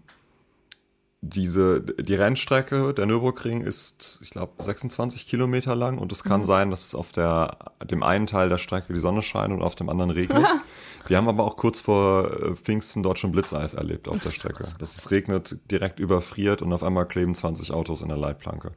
diese, 1.23 1.83
die 1.83 2.15
Rennstrecke, 2.15 2.95
der 2.95 3.05
Nürburgring 3.05 3.61
ist, 3.61 4.19
ich 4.23 4.31
glaube, 4.31 4.63
26 4.63 5.27
Kilometer 5.29 5.77
lang 5.77 5.99
und 5.99 6.13
es 6.13 6.25
Mhm. 6.25 6.29
kann 6.29 6.45
sein, 6.45 6.71
dass 6.71 6.95
auf 6.95 7.13
der, 7.13 7.59
dem 7.85 8.03
einen 8.03 8.27
Teil 8.27 8.49
der 8.49 8.57
Strecke 8.59 8.95
die 8.95 9.01
Sonne 9.01 9.21
scheint 9.21 9.53
und 9.53 9.61
auf 9.63 9.75
dem 9.75 9.89
anderen 9.91 10.11
regnet. 10.11 10.47
Wir 11.07 11.17
haben 11.19 11.29
aber 11.29 11.45
auch 11.45 11.57
kurz 11.57 11.81
vor 11.81 12.31
äh, 12.31 12.55
Pfingsten 12.57 13.03
dort 13.03 13.19
schon 13.19 13.33
Blitzeis 13.33 13.75
erlebt 13.75 14.09
auf 14.09 14.19
der 14.21 14.31
Strecke. 14.31 14.65
Dass 14.79 14.97
es 14.97 15.11
regnet, 15.11 15.59
direkt 15.71 15.99
überfriert 16.01 16.63
und 16.63 16.73
auf 16.73 16.83
einmal 16.83 17.07
kleben 17.07 17.35
20 17.35 17.73
Autos 17.73 18.01
in 18.03 18.09
der 18.09 18.17
Leitplanke. 18.19 18.73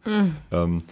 Ähm, 0.51 0.83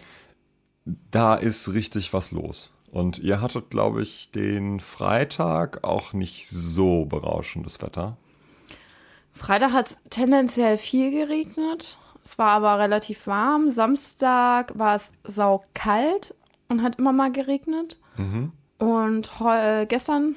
da 1.11 1.35
ist 1.35 1.73
richtig 1.73 2.13
was 2.13 2.31
los. 2.31 2.73
Und 2.91 3.19
ihr 3.19 3.39
hattet, 3.41 3.69
glaube 3.69 4.01
ich, 4.01 4.31
den 4.31 4.79
Freitag 4.81 5.83
auch 5.83 6.11
nicht 6.13 6.49
so 6.49 7.05
berauschendes 7.05 7.81
Wetter. 7.81 8.17
Freitag 9.31 9.71
hat 9.73 9.97
tendenziell 10.09 10.77
viel 10.77 11.11
geregnet. 11.11 11.97
Es 12.23 12.38
war 12.38 12.50
aber 12.50 12.77
relativ 12.79 13.25
warm. 13.27 13.69
Samstag 13.71 14.77
war 14.77 14.95
es 14.95 15.11
saukalt 15.23 16.35
und 16.69 16.83
hat 16.83 16.97
immer 17.00 17.11
mal 17.11 17.31
geregnet. 17.31 18.00
Und 18.77 19.39
heu- 19.39 19.81
äh, 19.81 19.85
gestern, 19.85 20.35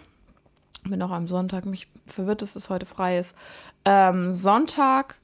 bin 0.84 1.02
auch 1.02 1.10
am 1.10 1.28
Sonntag, 1.28 1.66
mich 1.66 1.88
verwirrt, 2.06 2.40
dass 2.42 2.56
es 2.56 2.70
heute 2.70 2.86
frei 2.86 3.18
ist. 3.18 3.36
Ähm, 3.84 4.32
Sonntag 4.32 5.16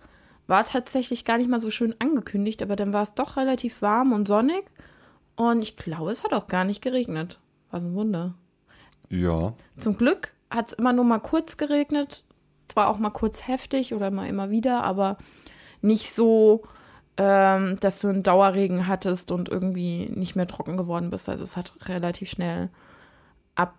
war 0.47 0.65
tatsächlich 0.65 1.25
gar 1.25 1.39
nicht 1.39 1.49
mal 1.49 1.61
so 1.61 1.71
schön 1.71 1.95
angekündigt, 2.01 2.63
aber 2.63 2.77
dann 2.77 2.93
war 2.93 3.03
es 3.03 3.15
doch 3.15 3.37
relativ 3.37 3.81
warm 3.83 4.13
und 4.13 4.27
sonnig. 4.27 4.65
Und 5.37 5.63
ich 5.63 5.77
glaube, 5.77 6.11
es 6.11 6.25
hat 6.25 6.33
auch 6.35 6.49
gar 6.49 6.65
nicht 6.65 6.83
geregnet. 6.83 7.39
Was 7.71 7.85
ein 7.85 7.95
Wunder. 7.95 8.35
Ja, 9.09 9.55
Zum 9.79 9.97
Glück 9.97 10.35
hat 10.51 10.69
es 10.69 10.73
immer 10.75 10.93
nur 10.93 11.05
mal 11.05 11.21
kurz 11.21 11.57
geregnet. 11.57 12.25
Zwar 12.71 12.89
auch 12.89 12.99
mal 12.99 13.11
kurz 13.11 13.49
heftig 13.49 13.95
oder 13.95 14.13
mal 14.13 14.29
immer 14.29 14.51
wieder, 14.51 14.85
aber 14.85 15.17
nicht 15.83 16.15
so, 16.15 16.63
ähm, 17.17 17.77
dass 17.81 18.01
du 18.01 18.09
einen 18.09 18.23
Dauerregen 18.23 18.87
hattest 18.87 19.33
und 19.33 19.49
irgendwie 19.49 20.09
nicht 20.15 20.37
mehr 20.37 20.47
trocken 20.47 20.77
geworden 20.77 21.11
bist. 21.11 21.29
Also 21.29 21.43
es 21.43 21.57
hat 21.57 21.73
relativ 21.89 22.31
schnell 22.31 22.69
ab 23.57 23.75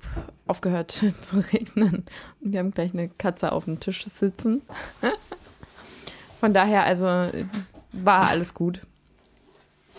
aufgehört 0.46 0.92
zu 1.22 1.40
regnen. 1.54 2.06
Wir 2.42 2.60
haben 2.60 2.72
gleich 2.72 2.94
eine 2.94 3.08
Katze 3.08 3.54
auf 3.54 3.66
dem 3.66 3.80
Tisch 3.80 4.06
sitzen. 4.08 4.62
Von 6.42 6.54
daher, 6.54 6.84
also 6.84 7.06
war 7.94 8.28
alles 8.28 8.54
gut. 8.54 8.82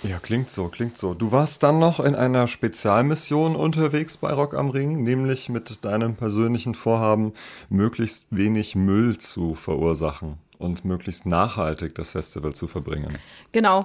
Ja, 0.03 0.19
klingt 0.19 0.51
so, 0.51 0.69
klingt 0.69 0.99
so. 0.99 1.15
Du 1.15 1.31
warst 1.31 1.63
dann 1.63 1.79
noch 1.79 2.01
in 2.01 2.17
einer 2.17 2.49
Spezialmission 2.49 3.55
unterwegs 3.55 4.17
bei 4.17 4.33
Rock 4.33 4.55
am 4.55 4.71
Ring, 4.71 5.05
nämlich 5.05 5.49
mit 5.49 5.85
deinem 5.85 6.17
persönlichen 6.17 6.75
Vorhaben, 6.75 7.33
möglichst 7.69 8.27
wenig 8.31 8.75
Müll 8.75 9.19
zu 9.19 9.55
verursachen 9.55 10.39
und 10.59 10.85
möglichst 10.85 11.27
nachhaltig 11.27 11.95
das 11.95 12.13
Festival 12.13 12.53
zu 12.53 12.67
verbringen. 12.67 13.17
Genau. 13.53 13.81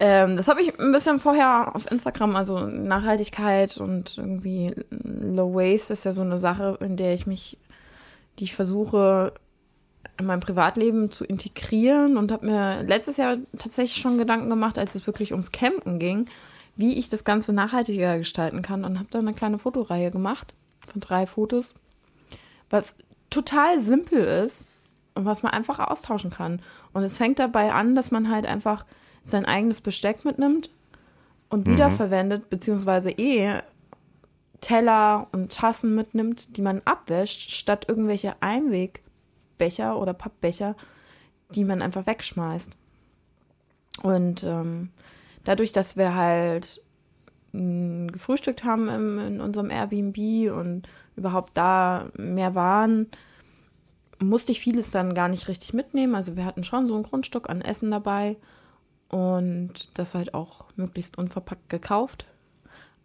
Ähm, 0.00 0.36
das 0.36 0.48
habe 0.48 0.62
ich 0.62 0.78
ein 0.80 0.90
bisschen 0.90 1.18
vorher 1.18 1.76
auf 1.76 1.90
Instagram, 1.90 2.34
also 2.34 2.58
Nachhaltigkeit 2.58 3.76
und 3.78 4.18
irgendwie 4.18 4.74
Low 4.90 5.54
Waste 5.54 5.92
ist 5.92 6.04
ja 6.04 6.12
so 6.12 6.22
eine 6.22 6.38
Sache, 6.38 6.78
in 6.80 6.96
der 6.96 7.14
ich 7.14 7.26
mich, 7.26 7.56
die 8.38 8.44
ich 8.44 8.54
versuche 8.54 9.32
in 10.22 10.26
meinem 10.26 10.40
Privatleben 10.40 11.10
zu 11.10 11.24
integrieren 11.24 12.16
und 12.16 12.32
habe 12.32 12.46
mir 12.46 12.82
letztes 12.84 13.16
Jahr 13.18 13.36
tatsächlich 13.58 14.00
schon 14.00 14.18
Gedanken 14.18 14.48
gemacht, 14.48 14.78
als 14.78 14.94
es 14.94 15.06
wirklich 15.06 15.32
ums 15.32 15.52
Campen 15.52 15.98
ging, 15.98 16.26
wie 16.76 16.94
ich 16.98 17.08
das 17.08 17.24
Ganze 17.24 17.52
nachhaltiger 17.52 18.18
gestalten 18.18 18.62
kann 18.62 18.84
und 18.84 18.98
habe 18.98 19.08
da 19.10 19.18
eine 19.18 19.34
kleine 19.34 19.58
Fotoreihe 19.58 20.10
gemacht 20.10 20.54
von 20.90 21.00
drei 21.00 21.26
Fotos, 21.26 21.74
was 22.70 22.96
total 23.30 23.80
simpel 23.80 24.20
ist 24.20 24.66
und 25.14 25.26
was 25.26 25.42
man 25.42 25.52
einfach 25.52 25.78
austauschen 25.78 26.30
kann. 26.30 26.60
Und 26.92 27.02
es 27.02 27.18
fängt 27.18 27.38
dabei 27.38 27.72
an, 27.72 27.94
dass 27.94 28.10
man 28.10 28.30
halt 28.30 28.46
einfach 28.46 28.86
sein 29.22 29.44
eigenes 29.44 29.80
Besteck 29.80 30.24
mitnimmt 30.24 30.70
und 31.48 31.66
Mhm. 31.66 31.72
wiederverwendet, 31.72 32.48
beziehungsweise 32.48 33.10
eh 33.10 33.60
Teller 34.60 35.26
und 35.32 35.52
Tassen 35.52 35.94
mitnimmt, 35.94 36.56
die 36.56 36.62
man 36.62 36.80
abwäscht, 36.84 37.50
statt 37.50 37.86
irgendwelche 37.88 38.40
Einwegbecher 39.62 39.98
oder 39.98 40.12
Pappbecher, 40.14 40.76
die 41.50 41.64
man 41.64 41.82
einfach 41.82 42.06
wegschmeißt. 42.06 42.76
Und 44.02 44.42
ähm, 44.42 44.90
dadurch, 45.44 45.72
dass 45.72 45.96
wir 45.96 46.14
halt 46.14 46.82
mh, 47.52 48.12
gefrühstückt 48.12 48.64
haben 48.64 48.88
im, 48.88 49.18
in 49.18 49.40
unserem 49.40 49.70
Airbnb 49.70 50.52
und 50.52 50.88
überhaupt 51.16 51.56
da 51.56 52.08
mehr 52.16 52.54
waren, 52.54 53.08
musste 54.18 54.52
ich 54.52 54.60
vieles 54.60 54.90
dann 54.90 55.14
gar 55.14 55.28
nicht 55.28 55.48
richtig 55.48 55.72
mitnehmen. 55.74 56.14
Also 56.14 56.36
wir 56.36 56.44
hatten 56.44 56.64
schon 56.64 56.88
so 56.88 56.96
ein 56.96 57.02
Grundstück 57.02 57.50
an 57.50 57.60
Essen 57.60 57.90
dabei 57.90 58.36
und 59.08 59.90
das 59.94 60.14
halt 60.14 60.32
auch 60.32 60.66
möglichst 60.76 61.18
unverpackt 61.18 61.68
gekauft. 61.68 62.26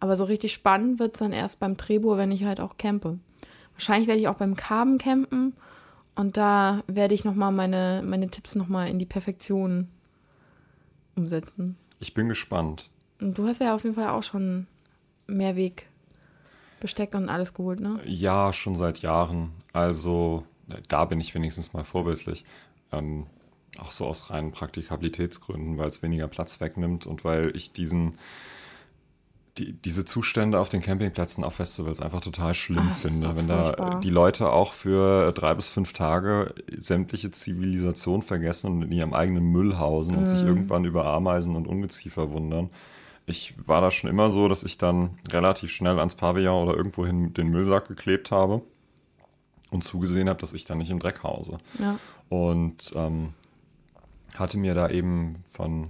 Aber 0.00 0.16
so 0.16 0.24
richtig 0.24 0.52
spannend 0.52 1.00
wird 1.00 1.14
es 1.14 1.18
dann 1.18 1.32
erst 1.32 1.58
beim 1.58 1.76
Trebur, 1.76 2.16
wenn 2.18 2.30
ich 2.30 2.44
halt 2.44 2.60
auch 2.60 2.76
campe. 2.78 3.18
Wahrscheinlich 3.74 4.08
werde 4.08 4.20
ich 4.20 4.28
auch 4.28 4.36
beim 4.36 4.56
Carben 4.56 4.96
campen 4.98 5.54
und 6.18 6.36
da 6.36 6.82
werde 6.88 7.14
ich 7.14 7.24
nochmal 7.24 7.52
meine, 7.52 8.02
meine 8.04 8.28
Tipps 8.28 8.56
nochmal 8.56 8.88
in 8.88 8.98
die 8.98 9.06
Perfektion 9.06 9.86
umsetzen. 11.14 11.76
Ich 12.00 12.12
bin 12.12 12.28
gespannt. 12.28 12.90
Und 13.20 13.38
du 13.38 13.46
hast 13.46 13.60
ja 13.60 13.72
auf 13.72 13.84
jeden 13.84 13.94
Fall 13.94 14.08
auch 14.08 14.24
schon 14.24 14.66
Mehrweg 15.28 15.86
Besteck 16.80 17.14
und 17.14 17.28
alles 17.28 17.54
geholt, 17.54 17.78
ne? 17.78 18.00
Ja, 18.04 18.52
schon 18.52 18.74
seit 18.74 19.00
Jahren. 19.00 19.52
Also 19.72 20.44
da 20.88 21.04
bin 21.04 21.20
ich 21.20 21.36
wenigstens 21.36 21.72
mal 21.72 21.84
vorbildlich. 21.84 22.44
Ähm, 22.90 23.26
auch 23.78 23.92
so 23.92 24.04
aus 24.04 24.30
reinen 24.30 24.50
Praktikabilitätsgründen, 24.50 25.78
weil 25.78 25.86
es 25.86 26.02
weniger 26.02 26.26
Platz 26.26 26.60
wegnimmt 26.60 27.06
und 27.06 27.24
weil 27.24 27.54
ich 27.54 27.72
diesen 27.72 28.16
die, 29.58 29.72
diese 29.72 30.04
Zustände 30.04 30.58
auf 30.60 30.68
den 30.68 30.80
Campingplätzen 30.80 31.44
auf 31.44 31.54
Festivals 31.54 32.00
einfach 32.00 32.20
total 32.20 32.54
schlimm 32.54 32.88
ist 32.88 33.02
finde. 33.02 33.36
Wenn 33.36 33.48
da 33.48 33.64
furchtbar. 33.64 34.00
die 34.00 34.10
Leute 34.10 34.50
auch 34.50 34.72
für 34.72 35.32
drei 35.32 35.54
bis 35.54 35.68
fünf 35.68 35.92
Tage 35.92 36.54
sämtliche 36.76 37.30
Zivilisation 37.30 38.22
vergessen 38.22 38.70
und 38.72 38.82
in 38.82 38.92
ihrem 38.92 39.14
eigenen 39.14 39.44
Müll 39.50 39.78
hausen 39.78 40.14
und 40.16 40.22
Mhm. 40.22 40.26
sich 40.26 40.42
irgendwann 40.44 40.84
über 40.84 41.04
Ameisen 41.06 41.56
und 41.56 41.66
Ungeziefer 41.66 42.30
wundern. 42.30 42.70
Ich 43.26 43.54
war 43.66 43.80
da 43.80 43.90
schon 43.90 44.08
immer 44.08 44.30
so, 44.30 44.48
dass 44.48 44.62
ich 44.62 44.78
dann 44.78 45.18
relativ 45.30 45.70
schnell 45.70 45.98
ans 45.98 46.14
Pavillon 46.14 46.66
oder 46.66 46.76
irgendwohin 46.76 47.34
den 47.34 47.48
Müllsack 47.48 47.88
geklebt 47.88 48.30
habe 48.30 48.62
und 49.70 49.84
zugesehen 49.84 50.28
habe, 50.30 50.40
dass 50.40 50.54
ich 50.54 50.64
dann 50.64 50.78
nicht 50.78 50.90
im 50.90 50.98
Dreck 50.98 51.22
hause. 51.22 51.58
Ja. 51.78 51.98
Und 52.30 52.92
ähm, 52.94 53.34
hatte 54.34 54.56
mir 54.56 54.74
da 54.74 54.88
eben 54.88 55.34
von 55.50 55.88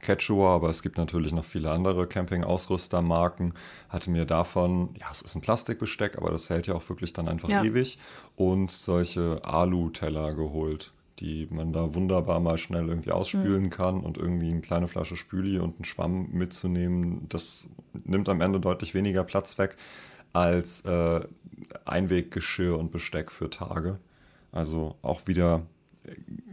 Quechua, 0.00 0.54
aber 0.54 0.68
es 0.70 0.82
gibt 0.82 0.98
natürlich 0.98 1.32
noch 1.32 1.44
viele 1.44 1.70
andere 1.70 2.06
Camping-Ausrüstermarken, 2.06 3.54
hatte 3.88 4.10
mir 4.10 4.24
davon, 4.24 4.94
ja, 4.98 5.06
es 5.10 5.22
ist 5.22 5.34
ein 5.34 5.40
Plastikbesteck, 5.40 6.16
aber 6.16 6.30
das 6.30 6.50
hält 6.50 6.66
ja 6.66 6.74
auch 6.74 6.88
wirklich 6.88 7.12
dann 7.12 7.28
einfach 7.28 7.48
Ja. 7.48 7.62
ewig, 7.64 7.98
und 8.36 8.70
solche 8.70 9.44
Alu-Teller 9.44 10.34
geholt, 10.34 10.92
die 11.18 11.46
man 11.50 11.72
da 11.72 11.94
wunderbar 11.94 12.40
mal 12.40 12.56
schnell 12.56 12.88
irgendwie 12.88 13.12
ausspülen 13.12 13.68
kann 13.70 14.00
und 14.00 14.16
irgendwie 14.16 14.50
eine 14.50 14.62
kleine 14.62 14.88
Flasche 14.88 15.16
Spüli 15.16 15.58
und 15.58 15.76
einen 15.76 15.84
Schwamm 15.84 16.30
mitzunehmen, 16.32 17.26
das 17.28 17.68
nimmt 18.04 18.28
am 18.28 18.40
Ende 18.40 18.58
deutlich 18.60 18.94
weniger 18.94 19.24
Platz 19.24 19.58
weg 19.58 19.76
als 20.32 20.80
äh, 20.82 21.20
Einweggeschirr 21.84 22.78
und 22.78 22.90
Besteck 22.90 23.30
für 23.30 23.50
Tage. 23.50 23.98
Also 24.52 24.96
auch 25.02 25.26
wieder 25.26 25.62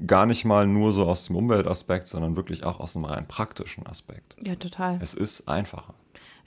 gar 0.06 0.26
nicht 0.26 0.46
mal 0.46 0.68
nur 0.68 0.92
so 0.92 1.06
aus 1.06 1.26
dem 1.26 1.36
Umweltaspekt, 1.36 2.08
sondern 2.08 2.36
wirklich 2.36 2.64
auch 2.64 2.80
aus 2.80 2.94
dem 2.94 3.06
rein 3.06 3.28
praktischen 3.28 3.86
Aspekt. 3.88 4.36
Ja, 4.42 4.56
total. 4.56 5.00
Es 5.02 5.14
ist 5.14 5.48
einfacher. 5.48 5.94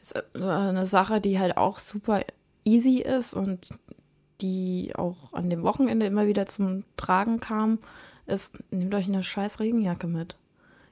ist 0.01 0.17
äh, 0.17 0.43
eine 0.43 0.87
Sache, 0.87 1.21
die 1.21 1.39
halt 1.39 1.57
auch 1.57 1.79
super 1.79 2.23
easy 2.65 2.99
ist 2.99 3.35
und 3.35 3.69
die 4.41 4.93
auch 4.95 5.33
an 5.33 5.51
dem 5.51 5.63
Wochenende 5.63 6.07
immer 6.07 6.27
wieder 6.27 6.47
zum 6.47 6.85
Tragen 6.97 7.41
kam, 7.41 7.79
ist, 8.27 8.55
nehmt 8.71 8.95
euch 8.95 9.07
eine 9.07 9.23
scheiß 9.23 9.61
Regenjacke 9.61 10.07
mit. 10.07 10.37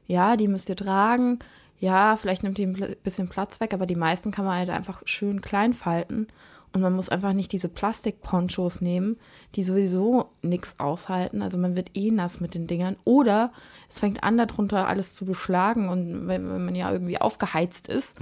Ja, 0.07 0.37
die 0.37 0.49
müsst 0.49 0.69
ihr 0.69 0.77
tragen. 0.77 1.39
Ja, 1.79 2.17
vielleicht 2.17 2.43
nimmt 2.43 2.59
die 2.59 2.67
ein 2.67 2.97
bisschen 3.05 3.29
Platz 3.29 3.61
weg, 3.61 3.73
aber 3.73 3.87
die 3.87 3.95
meisten 3.95 4.33
kann 4.33 4.45
man 4.45 4.57
halt 4.57 4.71
einfach 4.71 5.03
schön 5.05 5.41
klein 5.41 5.73
falten. 5.73 6.27
Und 6.73 6.83
man 6.83 6.93
muss 6.95 7.09
einfach 7.09 7.33
nicht 7.33 7.53
diese 7.53 7.69
Plastikponchos 7.69 8.81
nehmen, 8.81 9.17
die 9.55 9.63
sowieso 9.63 10.31
nichts 10.43 10.79
aushalten. 10.79 11.41
Also 11.43 11.57
man 11.59 11.77
wird 11.77 11.91
eh 11.95 12.11
nass 12.11 12.41
mit 12.41 12.55
den 12.55 12.67
Dingern. 12.67 12.97
Oder 13.05 13.53
es 13.89 13.99
fängt 13.99 14.23
an, 14.23 14.37
darunter 14.37 14.87
alles 14.87 15.15
zu 15.15 15.25
beschlagen 15.25 15.89
und 15.89 16.29
wenn, 16.29 16.49
wenn 16.51 16.65
man 16.65 16.75
ja 16.75 16.93
irgendwie 16.93 17.21
aufgeheizt 17.21 17.89
ist. 17.89 18.19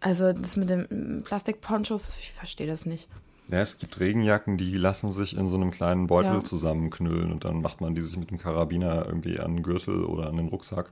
Also 0.00 0.32
das 0.32 0.56
mit 0.56 0.70
den 0.70 1.22
Plastikponchos, 1.24 2.18
ich 2.20 2.32
verstehe 2.32 2.66
das 2.66 2.84
nicht. 2.86 3.08
Ja, 3.50 3.60
es 3.60 3.78
gibt 3.78 3.98
Regenjacken, 3.98 4.58
die 4.58 4.76
lassen 4.76 5.10
sich 5.10 5.36
in 5.36 5.48
so 5.48 5.56
einem 5.56 5.70
kleinen 5.70 6.06
Beutel 6.06 6.34
Ja. 6.34 6.44
zusammenknüllen 6.44 7.32
und 7.32 7.44
dann 7.44 7.62
macht 7.62 7.80
man 7.80 7.94
die 7.94 8.02
sich 8.02 8.16
mit 8.18 8.30
dem 8.30 8.36
Karabiner 8.38 9.06
irgendwie 9.06 9.40
an 9.40 9.54
den 9.56 9.62
Gürtel 9.62 10.04
oder 10.04 10.28
an 10.28 10.36
den 10.36 10.48
Rucksack. 10.48 10.90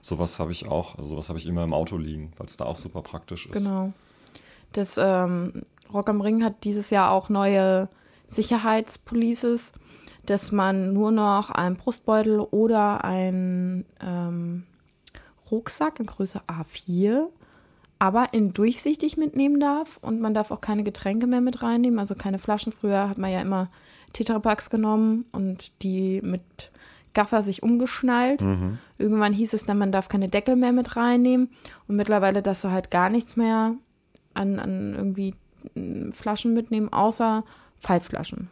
Sowas 0.00 0.40
habe 0.40 0.50
ich 0.50 0.66
auch, 0.66 0.96
also 0.96 1.10
sowas 1.10 1.28
habe 1.28 1.38
ich 1.38 1.46
immer 1.46 1.62
im 1.62 1.72
Auto 1.72 1.96
liegen, 1.96 2.32
weil 2.38 2.46
es 2.46 2.56
da 2.56 2.64
auch 2.64 2.76
super 2.76 3.02
praktisch 3.02 3.46
ist. 3.46 3.52
Genau. 3.52 3.92
Das 4.72 4.98
ähm, 4.98 5.62
Rock 5.92 6.08
am 6.08 6.20
Ring 6.20 6.44
hat 6.44 6.64
dieses 6.64 6.90
Jahr 6.90 7.10
auch 7.10 7.28
neue 7.28 7.88
Sicherheitspolices, 8.26 9.72
dass 10.26 10.52
man 10.52 10.92
nur 10.92 11.10
noch 11.10 11.50
einen 11.50 11.76
Brustbeutel 11.76 12.40
oder 12.40 13.04
einen 13.04 13.84
ähm, 14.00 14.64
Rucksack 15.50 16.00
in 16.00 16.06
Größe 16.06 16.40
A4, 16.46 17.26
aber 17.98 18.32
in 18.32 18.52
durchsichtig 18.54 19.16
mitnehmen 19.16 19.60
darf 19.60 19.98
und 20.00 20.20
man 20.20 20.34
darf 20.34 20.50
auch 20.50 20.60
keine 20.60 20.82
Getränke 20.82 21.26
mehr 21.26 21.40
mit 21.40 21.62
reinnehmen, 21.62 21.98
also 21.98 22.14
keine 22.14 22.38
Flaschen. 22.38 22.72
Früher 22.72 23.08
hat 23.08 23.18
man 23.18 23.30
ja 23.30 23.40
immer 23.40 23.68
Tetrapacks 24.12 24.70
genommen 24.70 25.26
und 25.32 25.72
die 25.82 26.20
mit 26.22 26.42
Gaffer 27.14 27.42
sich 27.42 27.62
umgeschnallt. 27.62 28.42
Irgendwann 28.98 29.32
hieß 29.32 29.52
es 29.52 29.66
dann, 29.66 29.78
man 29.78 29.92
darf 29.92 30.08
keine 30.08 30.28
Deckel 30.28 30.56
mehr 30.56 30.72
mit 30.72 30.96
reinnehmen 30.96 31.50
und 31.86 31.96
mittlerweile 31.96 32.42
darfst 32.42 32.64
du 32.64 32.70
halt 32.70 32.90
gar 32.90 33.10
nichts 33.10 33.36
mehr 33.36 33.74
an, 34.34 34.58
an 34.58 34.94
irgendwie 34.94 35.34
Flaschen 36.12 36.54
mitnehmen, 36.54 36.92
außer 36.92 37.44
Pfeifflaschen. 37.80 38.48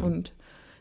Und 0.00 0.32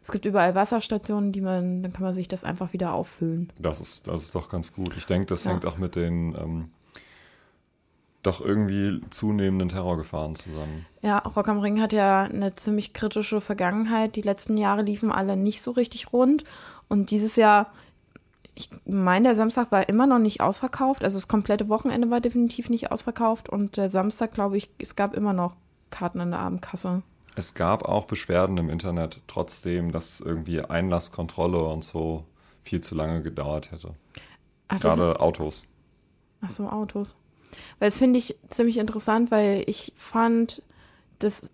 es 0.03 0.11
gibt 0.11 0.25
überall 0.25 0.53
Wasserstationen, 0.55 1.31
die 1.31 1.41
man, 1.41 1.81
dann 1.83 1.91
kann 1.93 2.03
man 2.03 2.13
sich 2.13 2.27
das 2.27 2.43
einfach 2.43 2.73
wieder 2.73 2.93
auffüllen. 2.93 3.51
Das 3.59 3.81
ist, 3.81 4.07
das 4.07 4.23
ist 4.23 4.35
doch 4.35 4.49
ganz 4.49 4.73
gut. 4.73 4.95
Ich 4.97 5.05
denke, 5.07 5.25
das 5.27 5.43
Ja. 5.43 5.51
hängt 5.51 5.65
auch 5.65 5.77
mit 5.77 5.95
den 5.95 6.35
ähm, 6.35 6.69
doch 8.23 8.41
irgendwie 8.41 9.01
zunehmenden 9.09 9.69
Terrorgefahren 9.69 10.35
zusammen. 10.35 10.85
Ja, 11.01 11.17
Rock 11.19 11.47
am 11.47 11.59
Ring 11.59 11.81
hat 11.81 11.93
ja 11.93 12.23
eine 12.23 12.53
ziemlich 12.53 12.93
kritische 12.93 13.41
Vergangenheit. 13.41 14.15
Die 14.15 14.21
letzten 14.21 14.57
Jahre 14.57 14.83
liefen 14.83 15.11
alle 15.11 15.35
nicht 15.35 15.61
so 15.63 15.71
richtig 15.71 16.13
rund. 16.13 16.43
Und 16.87 17.09
dieses 17.09 17.35
Jahr, 17.35 17.71
ich 18.53 18.69
meine, 18.85 19.29
der 19.29 19.35
Samstag 19.35 19.71
war 19.71 19.87
immer 19.87 20.07
noch 20.07 20.19
nicht 20.19 20.41
ausverkauft. 20.41 21.03
Also 21.03 21.17
das 21.17 21.27
komplette 21.27 21.69
Wochenende 21.69 22.09
war 22.09 22.21
definitiv 22.21 22.69
nicht 22.69 22.91
ausverkauft. 22.91 23.49
Und 23.49 23.77
der 23.77 23.89
Samstag, 23.89 24.33
glaube 24.33 24.57
ich, 24.57 24.69
es 24.77 24.95
gab 24.95 25.15
immer 25.15 25.33
noch 25.33 25.55
Karten 25.89 26.19
an 26.19 26.31
der 26.31 26.39
Abendkasse. 26.41 27.01
Es 27.35 27.53
gab 27.53 27.85
auch 27.85 28.05
Beschwerden 28.05 28.57
im 28.57 28.69
Internet, 28.69 29.21
trotzdem, 29.27 29.91
dass 29.93 30.19
irgendwie 30.19 30.61
Einlasskontrolle 30.61 31.63
und 31.63 31.83
so 31.83 32.25
viel 32.61 32.81
zu 32.81 32.93
lange 32.93 33.21
gedauert 33.21 33.71
hätte. 33.71 33.95
Ach, 34.67 34.79
Gerade 34.79 35.19
Autos. 35.19 35.65
Ach 36.41 36.49
so, 36.49 36.67
Autos. 36.67 37.15
Weil 37.79 37.87
das 37.87 37.97
finde 37.97 38.19
ich 38.19 38.37
ziemlich 38.49 38.77
interessant, 38.77 39.31
weil 39.31 39.63
ich 39.67 39.93
fand, 39.95 40.61
dass 41.19 41.49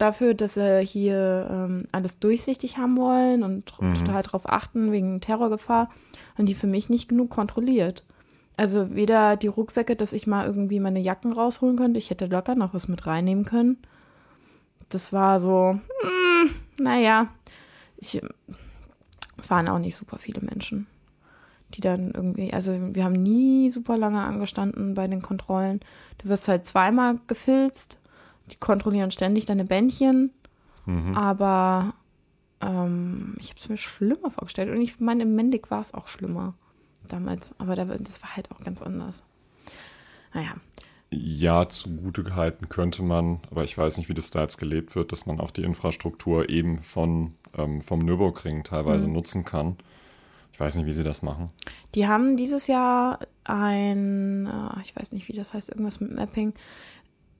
dafür, 0.00 0.34
dass 0.34 0.54
sie 0.54 0.80
hier 0.82 1.48
ähm, 1.50 1.86
alles 1.92 2.18
durchsichtig 2.18 2.78
haben 2.78 2.96
wollen 2.96 3.42
und 3.42 3.70
tr- 3.70 3.92
total 3.94 4.22
drauf 4.22 4.48
achten 4.48 4.92
wegen 4.92 5.20
Terrorgefahr, 5.20 5.88
haben 6.36 6.46
die 6.46 6.54
für 6.54 6.66
mich 6.66 6.88
nicht 6.88 7.08
genug 7.08 7.30
kontrolliert. 7.30 8.04
Also 8.56 8.94
weder 8.94 9.36
die 9.36 9.46
Rucksäcke, 9.46 9.96
dass 9.96 10.12
ich 10.12 10.26
mal 10.26 10.46
irgendwie 10.46 10.80
meine 10.80 11.00
Jacken 11.00 11.32
rausholen 11.32 11.76
könnte, 11.76 11.98
ich 11.98 12.10
hätte 12.10 12.26
locker 12.26 12.54
noch 12.54 12.74
was 12.74 12.88
mit 12.88 13.06
reinnehmen 13.06 13.44
können. 13.44 13.78
Das 14.88 15.12
war 15.12 15.38
so, 15.40 15.78
hm, 16.02 16.50
naja, 16.78 17.28
ich 17.96 18.20
Es 19.38 19.48
waren 19.48 19.68
auch 19.68 19.78
nicht 19.78 19.96
super 19.96 20.18
viele 20.18 20.40
Menschen, 20.42 20.86
die 21.74 21.80
dann 21.80 22.10
irgendwie, 22.10 22.52
also 22.52 22.72
wir 22.72 23.04
haben 23.04 23.22
nie 23.22 23.70
super 23.70 23.96
lange 23.96 24.20
angestanden 24.20 24.94
bei 24.94 25.06
den 25.06 25.22
Kontrollen. 25.22 25.80
Du 26.18 26.28
wirst 26.28 26.48
halt 26.48 26.66
zweimal 26.66 27.18
gefilzt, 27.28 27.98
die 28.50 28.56
kontrollieren 28.56 29.10
ständig 29.10 29.46
deine 29.46 29.64
Bändchen, 29.64 30.32
Mhm. 30.86 31.14
aber 31.16 31.94
ähm, 32.60 33.36
ich 33.38 33.50
habe 33.50 33.60
es 33.60 33.68
mir 33.68 33.76
schlimmer 33.76 34.30
vorgestellt. 34.30 34.70
Und 34.70 34.80
ich 34.80 34.98
meine, 35.00 35.22
im 35.24 35.34
Mendig 35.36 35.70
war 35.70 35.80
es 35.80 35.94
auch 35.94 36.08
schlimmer 36.08 36.54
damals, 37.08 37.54
aber 37.58 37.76
da, 37.76 37.84
das 37.84 38.22
war 38.22 38.36
halt 38.36 38.50
auch 38.50 38.60
ganz 38.64 38.82
anders. 38.82 39.22
Naja, 40.34 40.54
Ja, 41.12 41.68
zugute 41.68 42.22
gehalten 42.22 42.68
könnte 42.68 43.02
man, 43.02 43.40
aber 43.50 43.64
ich 43.64 43.76
weiß 43.76 43.98
nicht, 43.98 44.08
wie 44.08 44.14
das 44.14 44.30
da 44.30 44.42
jetzt 44.42 44.58
gelebt 44.58 44.94
wird, 44.94 45.10
dass 45.10 45.26
man 45.26 45.40
auch 45.40 45.50
die 45.50 45.64
Infrastruktur 45.64 46.48
eben 46.48 46.78
von, 46.78 47.34
ähm, 47.58 47.80
vom 47.80 47.98
Nürburgring 48.00 48.62
teilweise 48.62 49.06
Mhm. 49.08 49.14
nutzen 49.14 49.44
kann. 49.44 49.76
Ich 50.52 50.60
weiß 50.60 50.76
nicht, 50.76 50.86
wie 50.86 50.92
sie 50.92 51.02
das 51.04 51.22
machen. 51.22 51.50
Die 51.96 52.06
haben 52.06 52.36
dieses 52.36 52.68
Jahr 52.68 53.18
ein, 53.44 54.46
äh, 54.46 54.80
ich 54.82 54.94
weiß 54.94 55.10
nicht, 55.12 55.26
wie 55.28 55.32
das 55.32 55.52
heißt, 55.52 55.68
irgendwas 55.70 56.00
mit 56.00 56.12
Mapping. 56.14 56.52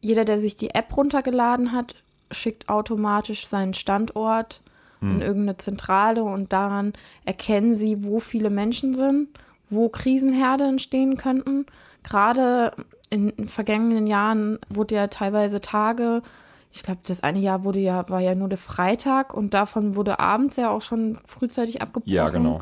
Jeder, 0.00 0.24
der 0.24 0.40
sich 0.40 0.56
die 0.56 0.70
App 0.70 0.96
runtergeladen 0.96 1.72
hat, 1.72 1.94
schickt 2.30 2.68
automatisch 2.68 3.46
seinen 3.46 3.74
Standort 3.74 4.62
in 5.02 5.22
irgendeine 5.22 5.56
Zentrale 5.56 6.22
und 6.22 6.52
daran 6.52 6.92
erkennen 7.24 7.74
sie, 7.74 8.04
wo 8.04 8.20
viele 8.20 8.50
Menschen 8.50 8.92
sind, 8.92 9.28
wo 9.70 9.88
Krisenherde 9.88 10.64
entstehen 10.64 11.16
könnten. 11.16 11.64
Gerade 12.02 12.72
in, 13.08 13.30
in 13.30 13.48
vergangenen 13.48 14.06
Jahren 14.06 14.58
wurde 14.68 14.96
ja 14.96 15.06
teilweise 15.06 15.62
Tage, 15.62 16.22
ich 16.70 16.82
glaube, 16.82 17.00
das 17.06 17.22
eine 17.22 17.38
Jahr 17.38 17.64
wurde 17.64 17.78
ja, 17.78 18.08
war 18.10 18.20
ja 18.20 18.34
nur 18.34 18.48
der 18.48 18.58
Freitag 18.58 19.32
und 19.32 19.54
davon 19.54 19.96
wurde 19.96 20.20
abends 20.20 20.56
ja 20.56 20.70
auch 20.70 20.82
schon 20.82 21.18
frühzeitig 21.24 21.80
abgebrochen 21.80 22.12
Ja, 22.12 22.28
genau. 22.28 22.60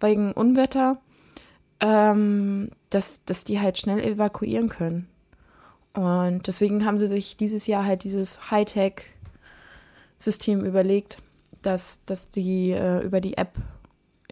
wegen 0.00 0.32
Unwetter, 0.32 0.98
ähm, 1.80 2.70
dass, 2.90 3.24
dass 3.24 3.42
die 3.42 3.58
halt 3.60 3.78
schnell 3.78 3.98
evakuieren 3.98 4.68
können. 4.68 5.08
Und 5.94 6.46
deswegen 6.46 6.84
haben 6.84 6.98
sie 6.98 7.08
sich 7.08 7.36
dieses 7.36 7.66
Jahr 7.66 7.84
halt 7.84 8.04
dieses 8.04 8.50
Hightech-System 8.50 10.64
überlegt, 10.64 11.18
dass, 11.62 12.00
dass 12.06 12.30
die 12.30 12.70
äh, 12.70 13.00
über 13.04 13.20
die 13.20 13.36
App 13.36 13.54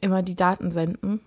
immer 0.00 0.22
die 0.22 0.36
Daten 0.36 0.70
senden. 0.70 1.20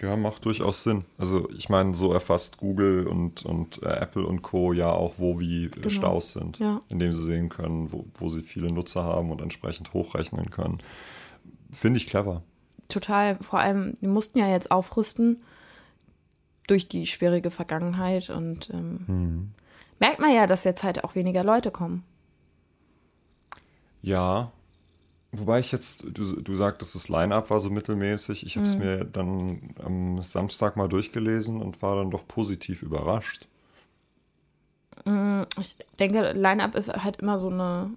Ja, 0.00 0.16
macht 0.16 0.44
durchaus 0.44 0.82
Sinn. 0.84 1.04
Also 1.16 1.48
ich 1.50 1.68
meine, 1.68 1.94
so 1.94 2.12
erfasst 2.12 2.58
Google 2.58 3.06
und, 3.06 3.44
und 3.44 3.82
äh, 3.82 3.86
Apple 3.88 4.26
und 4.26 4.42
Co. 4.42 4.72
ja 4.72 4.90
auch, 4.92 5.14
wo 5.18 5.38
wie 5.40 5.66
äh, 5.66 5.70
Genau. 5.70 5.88
Staus 5.88 6.32
sind, 6.32 6.58
Ja. 6.58 6.80
indem 6.88 7.12
sie 7.12 7.22
sehen 7.22 7.48
können, 7.48 7.90
wo, 7.92 8.04
wo 8.14 8.28
sie 8.28 8.42
viele 8.42 8.70
Nutzer 8.72 9.04
haben 9.04 9.30
und 9.30 9.40
entsprechend 9.40 9.92
hochrechnen 9.94 10.50
können. 10.50 10.78
Finde 11.72 11.98
ich 11.98 12.06
clever. 12.06 12.42
Total, 12.88 13.36
vor 13.42 13.60
allem, 13.60 13.94
die 14.00 14.06
mussten 14.08 14.38
ja 14.38 14.48
jetzt 14.48 14.70
aufrüsten 14.70 15.42
durch 16.68 16.88
die 16.88 17.06
schwierige 17.06 17.50
Vergangenheit 17.50 18.30
und 18.30 18.70
ähm, 18.70 19.50
merkt 19.98 20.20
man 20.20 20.32
ja, 20.32 20.46
dass 20.46 20.62
jetzt 20.64 20.84
halt 20.84 21.02
auch 21.02 21.14
weniger 21.16 21.42
Leute 21.42 21.70
kommen. 21.72 22.04
Ja. 24.02 24.52
Wobei 25.32 25.58
ich 25.58 25.72
jetzt, 25.72 26.04
du, 26.04 26.40
du 26.40 26.54
sagtest, 26.54 26.94
das 26.94 27.08
Line-Up 27.10 27.50
war 27.50 27.60
so 27.60 27.68
mittelmäßig. 27.68 28.46
Ich 28.46 28.56
habe 28.56 28.66
Mhm. 28.66 28.72
es 28.72 28.78
mir 28.78 29.04
dann 29.04 29.74
am 29.84 30.22
Samstag 30.22 30.76
mal 30.76 30.88
durchgelesen 30.88 31.60
und 31.60 31.82
war 31.82 31.96
dann 31.96 32.10
doch 32.10 32.26
positiv 32.26 32.82
überrascht. 32.82 33.46
Ich 35.60 35.76
denke, 35.98 36.32
Line-Up 36.32 36.74
ist 36.74 36.88
halt 36.88 37.18
immer 37.18 37.38
so 37.38 37.48
eine 37.50 37.90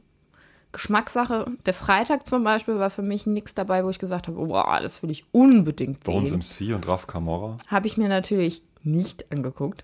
Geschmackssache. 0.72 1.46
Der 1.66 1.74
Freitag 1.74 2.28
zum 2.28 2.44
Beispiel 2.44 2.80
war 2.80 2.90
für 2.90 3.02
mich 3.02 3.26
nichts 3.26 3.54
dabei, 3.54 3.84
wo 3.84 3.90
ich 3.90 4.00
gesagt 4.00 4.28
habe, 4.28 4.38
boah, 4.46 4.80
das 4.82 5.04
will 5.04 5.12
ich 5.12 5.26
unbedingt 5.32 6.04
Bones 6.04 6.30
sehen. 6.30 6.72
MC 6.72 6.76
und 6.76 6.88
Raf 6.88 7.08
Camorra 7.08 7.58
Habe 7.68 7.88
ich 7.88 7.98
mir 7.98 8.08
natürlich 8.08 8.62
nicht 8.84 9.32
angeguckt. 9.32 9.84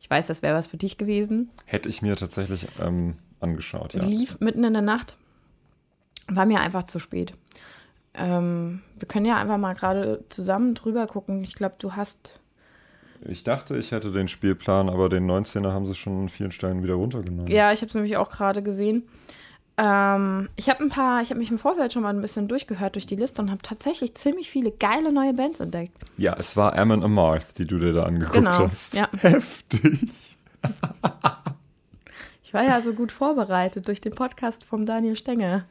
Ich 0.00 0.10
weiß, 0.10 0.26
das 0.26 0.42
wäre 0.42 0.56
was 0.56 0.66
für 0.66 0.76
dich 0.76 0.96
gewesen. 0.96 1.50
hätte 1.66 1.88
ich 1.88 2.02
mir 2.02 2.16
tatsächlich 2.16 2.66
ähm, 2.80 3.16
angeschaut, 3.40 3.94
ja. 3.94 4.02
Lief 4.02 4.40
mitten 4.40 4.64
in 4.64 4.72
der 4.72 4.82
Nacht. 4.82 5.16
War 6.28 6.46
mir 6.46 6.60
einfach 6.60 6.84
zu 6.84 6.98
spät. 6.98 7.32
Ähm, 8.14 8.82
wir 8.98 9.08
können 9.08 9.26
ja 9.26 9.36
einfach 9.36 9.58
mal 9.58 9.74
gerade 9.74 10.24
zusammen 10.28 10.74
drüber 10.74 11.06
gucken. 11.06 11.42
Ich 11.44 11.54
glaube, 11.54 11.76
du 11.78 11.92
hast. 11.92 12.40
Ich 13.26 13.44
dachte, 13.44 13.76
ich 13.76 13.92
hätte 13.92 14.12
den 14.12 14.28
Spielplan, 14.28 14.88
aber 14.88 15.08
den 15.08 15.28
19er 15.28 15.72
haben 15.72 15.84
sie 15.84 15.94
schon 15.94 16.22
an 16.22 16.28
vielen 16.28 16.52
Stellen 16.52 16.82
wieder 16.82 16.94
runtergenommen. 16.94 17.48
Ja, 17.48 17.72
ich 17.72 17.80
habe 17.80 17.88
es 17.88 17.94
nämlich 17.94 18.16
auch 18.16 18.30
gerade 18.30 18.62
gesehen. 18.62 19.08
Ähm, 19.80 20.48
ich 20.56 20.68
habe 20.68 20.82
ein 20.82 20.88
paar, 20.90 21.22
ich 21.22 21.30
habe 21.30 21.38
mich 21.38 21.50
im 21.52 21.58
Vorfeld 21.58 21.92
schon 21.92 22.02
mal 22.02 22.10
ein 22.12 22.20
bisschen 22.20 22.48
durchgehört 22.48 22.96
durch 22.96 23.06
die 23.06 23.14
Liste 23.16 23.40
und 23.40 23.50
habe 23.50 23.62
tatsächlich 23.62 24.14
ziemlich 24.16 24.50
viele 24.50 24.72
geile 24.72 25.12
neue 25.12 25.32
Bands 25.34 25.60
entdeckt. 25.60 25.96
Ja, 26.16 26.34
es 26.36 26.56
war 26.56 26.76
Ammon 26.76 27.04
Amarth, 27.04 27.56
die 27.58 27.66
du 27.66 27.78
dir 27.78 27.92
da 27.92 28.02
angeguckt 28.02 28.34
Genau, 28.34 28.58
hast. 28.68 28.94
ja. 28.94 29.08
Heftig. 29.16 30.32
Ich 32.42 32.52
war 32.54 32.64
ja 32.64 32.80
so 32.82 32.92
gut 32.92 33.12
vorbereitet 33.12 33.86
durch 33.88 34.00
den 34.00 34.14
Podcast 34.14 34.64
vom 34.64 34.84
Daniel 34.84 35.16
Stenger. 35.16 35.64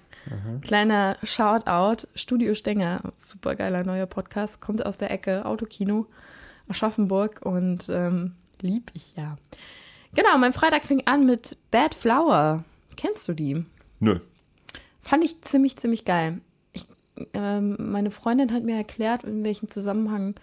Kleiner 0.61 1.15
Shoutout, 1.23 2.05
Studio 2.13 2.53
Stenger, 2.53 2.99
super 3.17 3.55
geiler 3.55 3.85
neuer 3.85 4.07
Podcast, 4.07 4.59
kommt 4.59 4.85
aus 4.85 4.97
der 4.97 5.09
Ecke 5.09 5.45
Autokino 5.45 6.05
Aschaffenburg 6.67 7.39
und 7.43 7.87
ähm, 7.87 8.35
lieb 8.61 8.91
ich 8.93 9.15
ja. 9.15 9.37
Genau, 10.13 10.37
mein 10.37 10.51
Freitag 10.51 10.83
fing 10.83 11.03
an 11.05 11.25
mit 11.25 11.57
Bad 11.71 11.95
Flower. 11.95 12.65
Kennst 12.97 13.27
du 13.29 13.33
die? 13.33 13.65
Nö. 13.99 14.19
Fand 15.01 15.23
ich 15.23 15.41
ziemlich, 15.41 15.77
ziemlich 15.77 16.05
geil. 16.05 16.41
Ich, 16.73 16.85
ähm, 17.33 17.75
meine 17.79 18.11
Freundin 18.11 18.53
hat 18.53 18.63
mir 18.63 18.75
erklärt, 18.75 19.23
in 19.23 19.43
welchem 19.43 19.69
Zusammenhang 19.69 20.35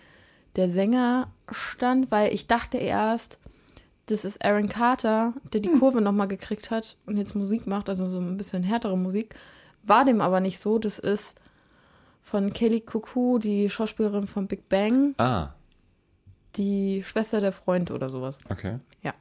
der 0.56 0.68
Sänger 0.68 1.28
stand, 1.50 2.10
weil 2.10 2.32
ich 2.32 2.46
dachte 2.46 2.78
erst, 2.78 3.38
das 4.06 4.24
ist 4.24 4.44
Aaron 4.44 4.68
Carter, 4.68 5.34
der 5.52 5.60
die 5.60 5.70
Kurve 5.70 6.00
nochmal 6.00 6.28
gekriegt 6.28 6.70
hat 6.70 6.96
und 7.06 7.16
jetzt 7.16 7.34
Musik 7.34 7.66
macht, 7.66 7.88
also 7.88 8.08
so 8.08 8.18
ein 8.18 8.36
bisschen 8.36 8.62
härtere 8.62 8.96
Musik. 8.98 9.34
War 9.82 10.04
dem 10.04 10.20
aber 10.20 10.40
nicht 10.40 10.58
so. 10.58 10.78
Das 10.78 10.98
ist 10.98 11.40
von 12.22 12.52
Kelly 12.52 12.80
Cuckoo, 12.80 13.38
die 13.38 13.68
Schauspielerin 13.70 14.26
von 14.26 14.46
Big 14.46 14.68
Bang, 14.68 15.14
Ah, 15.18 15.50
die 16.56 17.02
Schwester 17.02 17.40
der 17.40 17.52
Freund 17.52 17.90
oder 17.90 18.08
sowas. 18.10 18.38
okay. 18.50 18.78
Ja. 19.02 19.12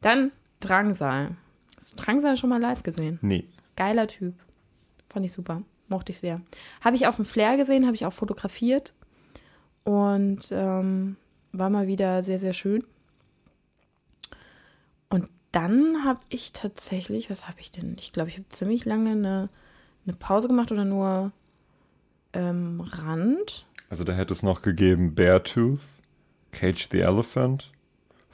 Dann 0.00 0.32
Drangsal. 0.60 1.36
Hast 1.76 1.92
du 1.92 1.96
Drangsal 1.96 2.36
schon 2.36 2.50
mal 2.50 2.60
live 2.60 2.82
gesehen? 2.82 3.18
Nee. 3.22 3.46
Geiler 3.76 4.06
Typ. 4.06 4.34
Fand 5.08 5.26
ich 5.26 5.32
super. 5.32 5.62
Mochte 5.88 6.12
ich 6.12 6.18
sehr. 6.18 6.40
Habe 6.80 6.96
ich 6.96 7.06
auf 7.06 7.16
dem 7.16 7.24
Flair 7.24 7.56
gesehen, 7.56 7.86
habe 7.86 7.94
ich 7.94 8.06
auch 8.06 8.12
fotografiert. 8.12 8.94
Und 9.84 10.50
ähm, 10.50 11.16
war 11.52 11.70
mal 11.70 11.86
wieder 11.86 12.22
sehr, 12.22 12.38
sehr 12.38 12.52
schön. 12.52 12.84
Und 15.08 15.28
dann 15.52 16.04
habe 16.04 16.20
ich 16.30 16.52
tatsächlich, 16.52 17.30
was 17.30 17.48
habe 17.48 17.60
ich 17.60 17.70
denn? 17.70 17.96
Ich 17.98 18.12
glaube, 18.12 18.30
ich 18.30 18.36
habe 18.36 18.48
ziemlich 18.48 18.84
lange 18.84 19.10
eine, 19.10 19.48
eine 20.06 20.16
Pause 20.16 20.48
gemacht 20.48 20.72
oder 20.72 20.84
nur 20.84 21.32
ähm, 22.32 22.80
Rand. 22.80 23.66
Also 23.88 24.04
da 24.04 24.12
hätte 24.12 24.32
es 24.32 24.42
noch 24.42 24.62
gegeben 24.62 25.14
Beartooth, 25.14 25.80
Cage 26.50 26.88
the 26.90 27.00
Elephant, 27.00 27.70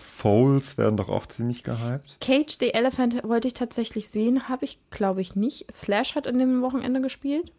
Foals 0.01 0.77
werden 0.79 0.97
doch 0.97 1.09
auch 1.09 1.27
ziemlich 1.27 1.63
gehypt. 1.65 2.17
Cage 2.21 2.57
the 2.61 2.75
Elephant 2.75 3.23
wollte 3.25 3.49
ich 3.49 3.55
tatsächlich 3.55 4.09
sehen, 4.09 4.49
habe 4.49 4.65
ich, 4.65 4.79
glaube 4.91 5.21
ich, 5.21 5.37
nicht. 5.37 5.67
Slash 5.73 6.15
hat 6.15 6.27
in 6.27 6.39
dem 6.39 6.63
Wochenende 6.63 7.01
gespielt. 7.01 7.53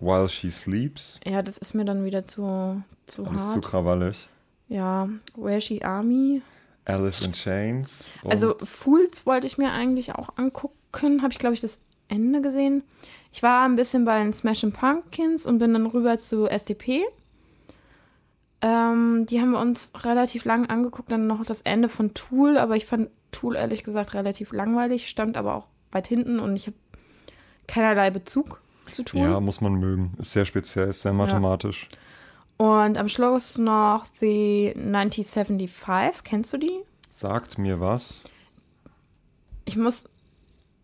While 0.00 0.28
She 0.28 0.50
Sleeps, 0.50 1.18
Ja, 1.24 1.42
das 1.42 1.58
ist 1.58 1.74
mir 1.74 1.84
dann 1.84 2.04
wieder 2.04 2.24
zu, 2.24 2.82
zu 3.06 3.24
alles 3.24 3.42
zu 3.42 3.48
hart. 3.54 3.64
krawallig. 3.64 4.28
Ja, 4.68 5.08
Where 5.34 5.60
She 5.60 5.82
Army. 5.82 6.42
Alice 6.84 7.20
in 7.20 7.32
Chains. 7.32 8.12
Also 8.24 8.54
Fools 8.64 9.26
wollte 9.26 9.46
ich 9.46 9.58
mir 9.58 9.72
eigentlich 9.72 10.14
auch 10.14 10.30
angucken. 10.36 11.20
Habe 11.22 11.32
ich, 11.32 11.38
glaube 11.38 11.54
ich, 11.54 11.60
das 11.60 11.78
Ende 12.08 12.40
gesehen. 12.40 12.82
Ich 13.32 13.42
war 13.42 13.66
ein 13.66 13.76
bisschen 13.76 14.04
bei 14.06 14.22
den 14.22 14.32
Smashing 14.32 14.72
Pumpkins 14.72 15.44
und 15.44 15.58
bin 15.58 15.74
dann 15.74 15.84
rüber 15.86 16.16
zu 16.16 16.46
SDP. 16.48 17.04
Ähm, 18.60 19.26
die 19.26 19.40
haben 19.40 19.52
wir 19.52 19.60
uns 19.60 19.92
relativ 20.04 20.44
lang 20.44 20.66
angeguckt. 20.66 21.10
Dann 21.10 21.26
noch 21.26 21.44
das 21.44 21.62
Ende 21.62 21.88
von 21.88 22.14
Tool. 22.14 22.58
Aber 22.58 22.76
ich 22.76 22.86
fand 22.86 23.10
Tool 23.32 23.56
ehrlich 23.56 23.84
gesagt 23.84 24.14
relativ 24.14 24.52
langweilig. 24.52 25.08
Stand 25.08 25.36
aber 25.36 25.54
auch 25.54 25.66
weit 25.92 26.08
hinten 26.08 26.38
und 26.38 26.56
ich 26.56 26.66
habe 26.66 26.76
keinerlei 27.66 28.10
Bezug 28.10 28.60
zu 28.90 29.04
Tool. 29.04 29.20
ja, 29.20 29.40
muss 29.40 29.60
man 29.60 29.74
mögen. 29.74 30.14
Ist 30.18 30.32
sehr 30.32 30.44
speziell, 30.44 30.88
ist 30.88 31.02
sehr 31.02 31.12
mathematisch. 31.12 31.88
Und 32.56 32.98
am 32.98 33.08
Schluss 33.08 33.56
noch 33.56 34.06
The 34.20 34.74
1975. 34.76 36.24
Kennst 36.24 36.52
du 36.52 36.56
die? 36.56 36.80
Sagt 37.08 37.58
mir 37.58 37.80
was. 37.80 38.24
ich 39.64 39.76
muss, 39.76 40.08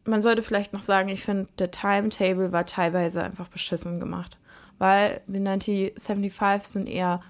man 0.04 0.22
sollte 0.22 0.42
vielleicht 0.42 0.72
noch 0.72 0.82
sagen, 0.82 1.08
ich 1.08 1.24
finde, 1.24 1.48
der 1.58 1.70
Timetable 1.70 2.52
war 2.52 2.66
teilweise 2.66 3.22
einfach 3.24 3.48
beschissen 3.48 3.98
gemacht. 3.98 4.38
Weil 4.78 5.20
die 5.26 5.38
1975 5.38 6.72
sind 6.72 6.86
eher 6.88 7.20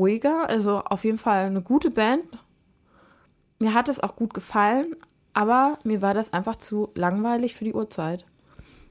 ruhiger, 0.00 0.48
also 0.48 0.78
auf 0.78 1.04
jeden 1.04 1.18
Fall 1.18 1.46
eine 1.46 1.60
gute 1.60 1.90
Band. 1.90 2.24
Mir 3.58 3.74
hat 3.74 3.88
es 3.88 4.00
auch 4.00 4.16
gut 4.16 4.32
gefallen, 4.32 4.96
aber 5.34 5.78
mir 5.84 6.00
war 6.00 6.14
das 6.14 6.32
einfach 6.32 6.56
zu 6.56 6.88
langweilig 6.94 7.54
für 7.54 7.64
die 7.64 7.74
Uhrzeit. 7.74 8.24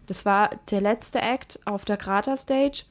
Das 0.06 0.26
war 0.26 0.52
der 0.70 0.82
letzte 0.82 1.22
Act 1.22 1.60
auf 1.66 1.84
der 1.84 1.98
Krater 1.98 2.38
Stage 2.38 2.84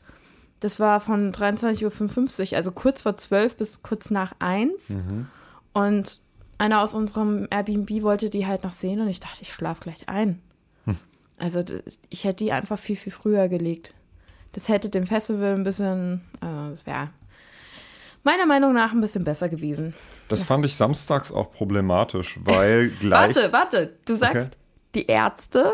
Das 0.61 0.81
war 0.81 1.01
von 1.01 1.33
23.55 1.33 2.51
Uhr, 2.51 2.57
also 2.57 2.73
kurz 2.73 3.03
vor 3.03 3.15
12 3.15 3.57
bis 3.57 3.83
kurz 3.83 4.11
nach 4.11 4.35
1. 4.41 4.91
Mhm. 4.91 5.29
Und 5.73 6.21
einer 6.59 6.83
aus 6.83 6.95
unserem 6.95 7.47
Airbnb 7.51 8.03
wollte 8.03 8.31
die 8.31 8.47
halt 8.47 8.65
noch 8.65 8.73
sehen 8.73 9.01
und 9.01 9.09
ich 9.09 9.21
dachte, 9.21 9.43
ich 9.43 9.53
schlafe 9.53 9.83
gleich 9.83 10.09
ein. 10.09 10.43
Hm. 10.85 10.97
Also 11.39 11.63
ich 12.09 12.25
hätte 12.25 12.45
die 12.45 12.51
einfach 12.51 12.81
viel, 12.81 12.97
viel 12.97 13.13
früher 13.13 13.47
gelegt. 13.47 13.95
Das 14.53 14.69
hätte 14.69 14.91
dem 14.91 15.07
Festival 15.07 15.55
ein 15.55 15.63
bisschen, 15.63 16.23
äh, 16.41 16.71
das 16.71 16.85
wäre 16.85 17.11
meiner 18.25 18.47
Meinung 18.47 18.73
nach 18.75 18.93
ein 18.93 19.01
bisschen 19.01 19.25
besser 19.25 19.49
gewesen. 19.49 19.95
Das 20.29 20.45
fand 20.45 20.65
ich 20.67 20.75
samstags 20.77 21.33
auch 21.33 21.51
problematisch, 21.53 22.39
weil 22.45 22.89
gleich. 23.01 23.37
Warte, 23.37 23.53
warte, 23.53 23.97
du 24.05 24.15
sagst 24.15 24.37
Okay. 24.37 24.57
die 24.95 25.07
Ärzte 25.07 25.73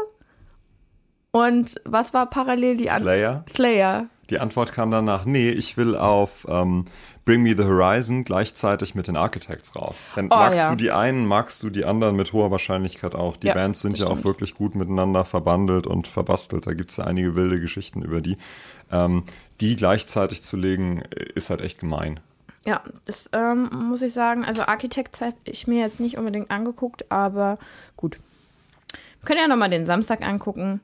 und 1.30 1.74
was 1.84 2.14
war 2.14 2.30
parallel 2.30 2.76
die 2.76 2.90
andere? 2.90 3.02
Slayer. 3.16 3.44
Slayer. 3.52 4.06
Die 4.30 4.38
Antwort 4.38 4.72
kam 4.72 4.90
danach, 4.90 5.26
nee, 5.26 5.50
ich 5.50 5.76
will 5.76 5.96
auf 5.96 6.46
ähm, 6.48 6.86
Bring 7.26 7.42
Me 7.42 7.54
the 7.56 7.64
Horizon 7.64 8.24
gleichzeitig 8.24 8.94
mit 8.94 9.06
den 9.06 9.16
Architects 9.18 9.76
raus. 9.76 10.02
Denn 10.16 10.26
Oh, 10.30 10.36
magst 10.36 10.56
ja. 10.58 10.70
du 10.70 10.76
die 10.76 10.90
einen, 10.92 11.26
magst 11.26 11.62
du 11.62 11.68
die 11.68 11.84
anderen 11.84 12.16
mit 12.16 12.32
hoher 12.32 12.50
Wahrscheinlichkeit 12.50 13.14
auch. 13.14 13.36
Die 13.36 13.48
Ja, 13.48 13.54
Bands 13.54 13.80
sind 13.80 13.98
ja 13.98 14.06
auch 14.06 14.10
stimmt. 14.12 14.24
wirklich 14.24 14.54
gut 14.54 14.76
miteinander 14.76 15.26
verbandelt 15.26 15.86
und 15.86 16.06
verbastelt. 16.08 16.66
Da 16.66 16.72
gibt 16.72 16.90
es 16.90 16.96
ja 16.96 17.04
einige 17.04 17.34
wilde 17.34 17.60
Geschichten 17.60 18.00
über 18.02 18.22
die. 18.22 18.38
Ähm, 18.90 19.24
die 19.60 19.76
gleichzeitig 19.76 20.40
zu 20.40 20.56
legen, 20.56 21.02
äh, 21.02 21.24
ist 21.34 21.50
halt 21.50 21.60
echt 21.60 21.78
gemein. 21.80 22.20
Ja, 22.66 22.82
das 23.04 23.28
ähm, 23.32 23.68
muss 23.72 24.00
ich 24.02 24.12
sagen. 24.14 24.44
Also 24.44 24.62
Architects 24.62 25.20
habe 25.20 25.36
ich 25.44 25.66
mir 25.66 25.80
jetzt 25.80 26.00
nicht 26.00 26.16
unbedingt 26.16 26.50
angeguckt, 26.50 27.10
aber 27.10 27.58
gut. 27.96 28.18
Wir 29.20 29.26
können 29.26 29.40
ja 29.40 29.48
nochmal 29.48 29.70
den 29.70 29.86
Samstag 29.86 30.22
angucken. 30.22 30.80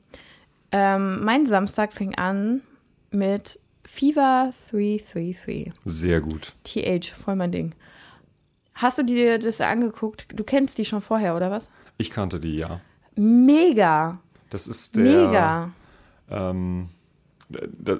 Ähm, 0.71 1.23
mein 1.23 1.47
Samstag 1.47 1.91
fing 1.93 2.15
an 2.15 2.61
mit 3.09 3.59
Fever 3.83 4.53
333. 4.71 5.71
Sehr 5.85 6.21
gut. 6.21 6.53
TH, 6.63 7.13
voll 7.13 7.35
mein 7.35 7.51
Ding. 7.51 7.73
Hast 8.75 8.97
du 8.99 9.03
dir 9.03 9.37
das 9.37 9.59
angeguckt? 9.61 10.27
Du 10.33 10.43
kennst 10.43 10.77
die 10.77 10.85
schon 10.85 11.01
vorher, 11.01 11.35
oder 11.35 11.51
was? 11.51 11.69
Ich 11.97 12.09
kannte 12.09 12.39
die, 12.39 12.57
ja. 12.57 12.79
Mega, 13.15 14.19
Das 14.49 14.67
ist 14.67 14.95
der. 14.95 15.03
mega. 15.03 15.71
Ähm, 16.29 16.89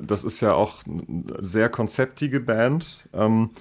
das 0.02 0.24
ist 0.24 0.42
ja 0.42 0.54
auch 0.54 0.84
eine 0.86 1.24
sehr 1.40 1.70
konzeptige 1.70 2.40
Band. 2.40 3.08
Ähm, 3.14 3.52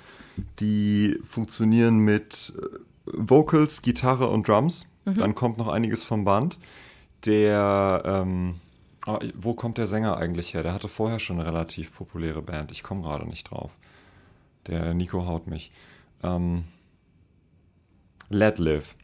die 0.58 1.18
funktionieren 1.24 1.98
mit 1.98 2.52
äh, 2.56 2.78
Vocals, 3.06 3.82
Gitarre 3.82 4.28
und 4.28 4.48
Drums. 4.48 4.86
Dann 5.04 5.34
kommt 5.34 5.58
noch 5.58 5.68
einiges 5.68 6.04
vom 6.04 6.24
Band. 6.24 6.58
Der, 7.24 8.02
ähm, 8.04 8.54
ah, 9.06 9.18
wo 9.34 9.54
kommt 9.54 9.78
der 9.78 9.86
Sänger 9.86 10.16
eigentlich 10.16 10.54
her? 10.54 10.62
Der 10.62 10.72
hatte 10.72 10.88
vorher 10.88 11.18
schon 11.18 11.40
eine 11.40 11.48
relativ 11.48 11.92
populäre 11.92 12.42
Band. 12.42 12.70
Ich 12.70 12.82
komme 12.82 13.02
gerade 13.02 13.26
nicht 13.26 13.50
drauf. 13.50 13.76
Der 14.66 14.94
Nico 14.94 15.26
haut 15.26 15.46
mich. 15.46 15.72
Ähm, 16.22 16.64
Let 18.28 18.58
Live. 18.58 18.94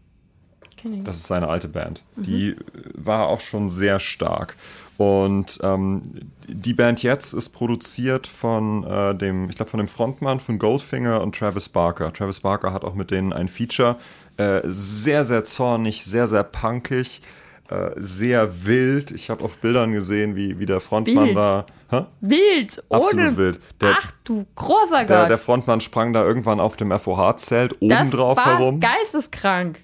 Das 1.04 1.16
ist 1.16 1.26
seine 1.26 1.48
alte 1.48 1.68
Band. 1.68 2.04
Die 2.16 2.50
äh, 2.50 2.56
war 2.94 3.26
auch 3.26 3.40
schon 3.40 3.68
sehr 3.68 3.98
stark. 3.98 4.56
Und 4.98 5.58
ähm, 5.62 6.02
die 6.48 6.72
Band 6.74 7.02
jetzt 7.02 7.34
ist 7.34 7.50
produziert 7.50 8.26
von 8.26 8.84
äh, 8.84 9.14
dem, 9.14 9.50
ich 9.50 9.56
glaube, 9.56 9.70
von 9.70 9.78
dem 9.78 9.88
Frontmann 9.88 10.40
von 10.40 10.58
Goldfinger 10.58 11.20
und 11.20 11.36
Travis 11.36 11.68
Barker. 11.68 12.12
Travis 12.12 12.40
Barker 12.40 12.72
hat 12.72 12.84
auch 12.84 12.94
mit 12.94 13.10
denen 13.10 13.32
ein 13.32 13.48
Feature. 13.48 13.96
Äh, 14.38 14.60
sehr, 14.64 15.24
sehr 15.24 15.44
zornig, 15.44 16.04
sehr, 16.04 16.28
sehr 16.28 16.44
punkig, 16.44 17.20
äh, 17.68 17.90
sehr 17.96 18.64
wild. 18.66 19.10
Ich 19.10 19.28
habe 19.28 19.42
auf 19.44 19.58
Bildern 19.58 19.92
gesehen, 19.92 20.34
wie, 20.36 20.58
wie 20.58 20.66
der 20.66 20.80
Frontmann 20.80 21.26
Wild. 21.26 21.36
da. 21.36 21.66
Hä? 21.90 22.04
Wild, 22.20 22.82
Absolut 22.90 23.26
ohne. 23.26 23.36
wild. 23.36 23.60
Der- 23.80 23.96
Ach 24.00 24.12
du 24.24 24.44
großer 24.54 25.00
Gott. 25.00 25.08
Der, 25.10 25.26
der 25.28 25.38
Frontmann 25.38 25.80
sprang 25.80 26.12
da 26.12 26.24
irgendwann 26.24 26.58
auf 26.60 26.76
dem 26.76 26.90
FOH-Zelt 26.90 27.76
oben 27.80 28.10
drauf 28.10 28.42
herum. 28.44 28.80
geisteskrank. 28.80 29.80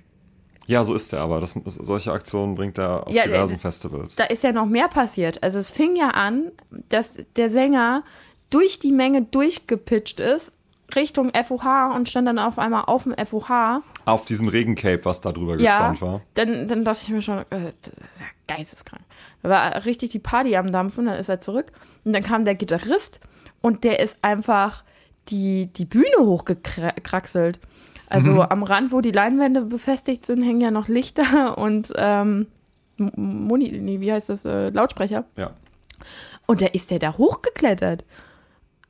Ja, 0.66 0.85
so 0.85 0.94
ist 0.94 1.12
er 1.12 1.20
aber. 1.20 1.40
Das, 1.40 1.55
solche 1.64 2.12
Aktionen 2.12 2.55
bringt 2.55 2.79
er 2.79 3.07
auf 3.07 3.12
Ja, 3.12 3.25
diversen 3.25 3.57
äh, 3.57 3.59
Festivals. 3.59 4.16
da 4.16 4.25
ist 4.25 4.44
ja 4.44 4.53
noch 4.53 4.66
mehr 4.66 4.88
passiert. 4.88 5.42
Also 5.42 5.59
es 5.59 5.70
fing 5.70 5.96
ja 5.96 6.09
an, 6.11 6.53
dass 6.88 7.18
der 7.37 7.51
Sänger 7.51 8.05
durch 8.51 8.79
die 8.79 8.92
Menge 8.92 9.22
durchgepitcht 9.22 10.20
ist 10.20 10.53
Richtung 10.94 11.33
FOH 11.33 11.94
und 11.96 12.09
stand 12.11 12.29
dann 12.29 12.38
auf 12.38 12.59
einmal 12.59 12.83
auf 12.87 13.05
dem 13.05 13.14
FOH. 13.14 13.81
Auf 14.05 14.27
diesem 14.27 14.48
Regencape, 14.48 15.05
was 15.05 15.22
da 15.22 15.33
drüber 15.33 15.57
Ja, 15.59 15.79
gespannt 15.90 16.03
war. 16.03 16.20
dann, 16.35 16.66
dann 16.68 16.85
dachte 16.85 17.01
ich 17.03 17.09
mir 17.09 17.22
schon, 17.22 17.38
äh, 17.38 17.72
das 17.81 17.92
ist 17.94 18.20
ja 18.20 18.27
geisteskrank. 18.55 19.03
Da 19.42 19.48
war 19.48 19.85
richtig 19.87 20.11
die 20.11 20.18
Party 20.18 20.55
am 20.57 20.70
Dampfen, 20.70 21.07
dann 21.07 21.18
ist 21.18 21.31
er 21.31 21.40
zurück 21.40 21.72
und 22.05 22.12
dann 22.12 22.22
kam 22.22 22.44
der 22.44 22.55
Gitarrist 22.57 23.20
und 23.62 23.85
der 23.85 24.01
ist 24.01 24.18
einfach 24.20 24.85
die, 25.31 25.66
die 25.72 25.87
Bühne 25.87 26.18
hochgekraxelt. 26.18 27.59
Also 28.12 28.33
Mhm. 28.33 28.40
am 28.40 28.62
Rand, 28.62 28.92
wo 28.92 29.01
die 29.01 29.11
Leinwände 29.11 29.62
befestigt 29.62 30.27
sind, 30.27 30.42
hängen 30.42 30.61
ja 30.61 30.70
noch 30.70 30.88
Lichter 30.88 31.57
und 31.59 31.92
ähm, 31.96 32.46
Moni, 32.98 33.72
nee, 33.81 34.01
wie 34.01 34.12
heißt 34.12 34.29
das, 34.29 34.44
äh, 34.44 34.68
Lautsprecher. 34.68 35.25
Ja. 35.37 35.53
Und 36.46 36.61
da 36.61 36.66
ist 36.66 36.90
der 36.90 36.98
da 36.98 37.16
hochgeklettert. 37.16 38.05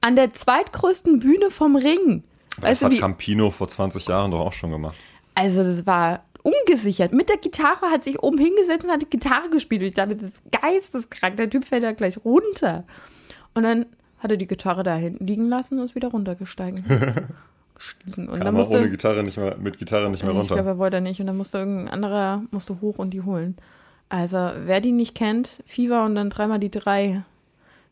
An 0.01 0.17
der 0.17 0.35
zweitgrößten 0.35 1.21
Bühne 1.21 1.51
vom 1.51 1.77
Ring. 1.77 2.25
Das 2.57 2.65
Weißt 2.65 2.83
du, 2.83 2.87
hat 2.87 2.93
wie, 2.93 2.99
Campino 2.99 3.51
vor 3.51 3.69
20 3.69 4.07
Jahren 4.09 4.31
doch 4.33 4.41
auch 4.41 4.53
schon 4.53 4.71
gemacht. 4.71 4.97
also 5.35 5.63
das 5.63 5.87
war 5.87 6.25
ungesichert. 6.43 7.13
Mit 7.13 7.29
der 7.29 7.37
Gitarre 7.37 7.87
hat 7.93 8.03
sich 8.03 8.21
oben 8.23 8.39
hingesetzt 8.39 8.85
und 8.85 8.91
hat 8.91 9.03
die 9.03 9.09
Gitarre 9.11 9.49
gespielt. 9.51 9.83
Und 9.83 9.89
ich 9.89 9.95
dachte, 9.95 10.17
das 10.17 10.31
ist 10.31 10.41
geisteskrank. 10.51 11.37
Der 11.37 11.49
Typ 11.49 11.65
fällt 11.65 11.85
da 11.85 11.93
gleich 11.93 12.19
runter. 12.25 12.83
Und 13.55 13.63
dann 13.63 13.87
hat 14.19 14.33
er 14.33 14.37
die 14.37 14.49
Gitarre 14.49 14.83
da 14.83 14.97
hinten 14.97 15.25
liegen 15.27 15.49
lassen 15.49 15.79
und 15.79 15.85
ist 15.85 15.95
wieder 15.95 16.09
runtergestiegen. 16.09 16.85
Gestiegen. 17.83 18.29
Und 18.29 18.39
dann 18.39 18.55
Kam 18.55 18.55
ohne 18.55 18.59
musste, 18.59 18.91
Gitarre 18.91 19.23
nicht 19.23 19.37
mehr, 19.37 19.57
mit 19.57 19.79
Gitarre 19.79 20.11
nicht 20.11 20.23
mehr 20.23 20.33
ich 20.33 20.39
runter. 20.39 20.55
glaube, 20.55 20.71
er 20.71 20.79
wollte 20.79 21.01
nicht. 21.01 21.21
Und 21.21 21.27
dann 21.27 21.37
musste 21.37 21.59
irgendein 21.59 21.89
anderer 21.89 22.43
musste 22.51 22.81
hoch 22.81 22.99
und 22.99 23.11
die 23.11 23.23
holen. 23.23 23.57
Also, 24.09 24.37
wer 24.65 24.81
die 24.81 24.93
nicht 24.93 25.15
kennt, 25.15 25.63
Fever 25.67 26.05
und 26.05 26.15
dann 26.15 26.31
dreimal 26.31 26.59
die 26.59 26.71
drei. 26.71 27.25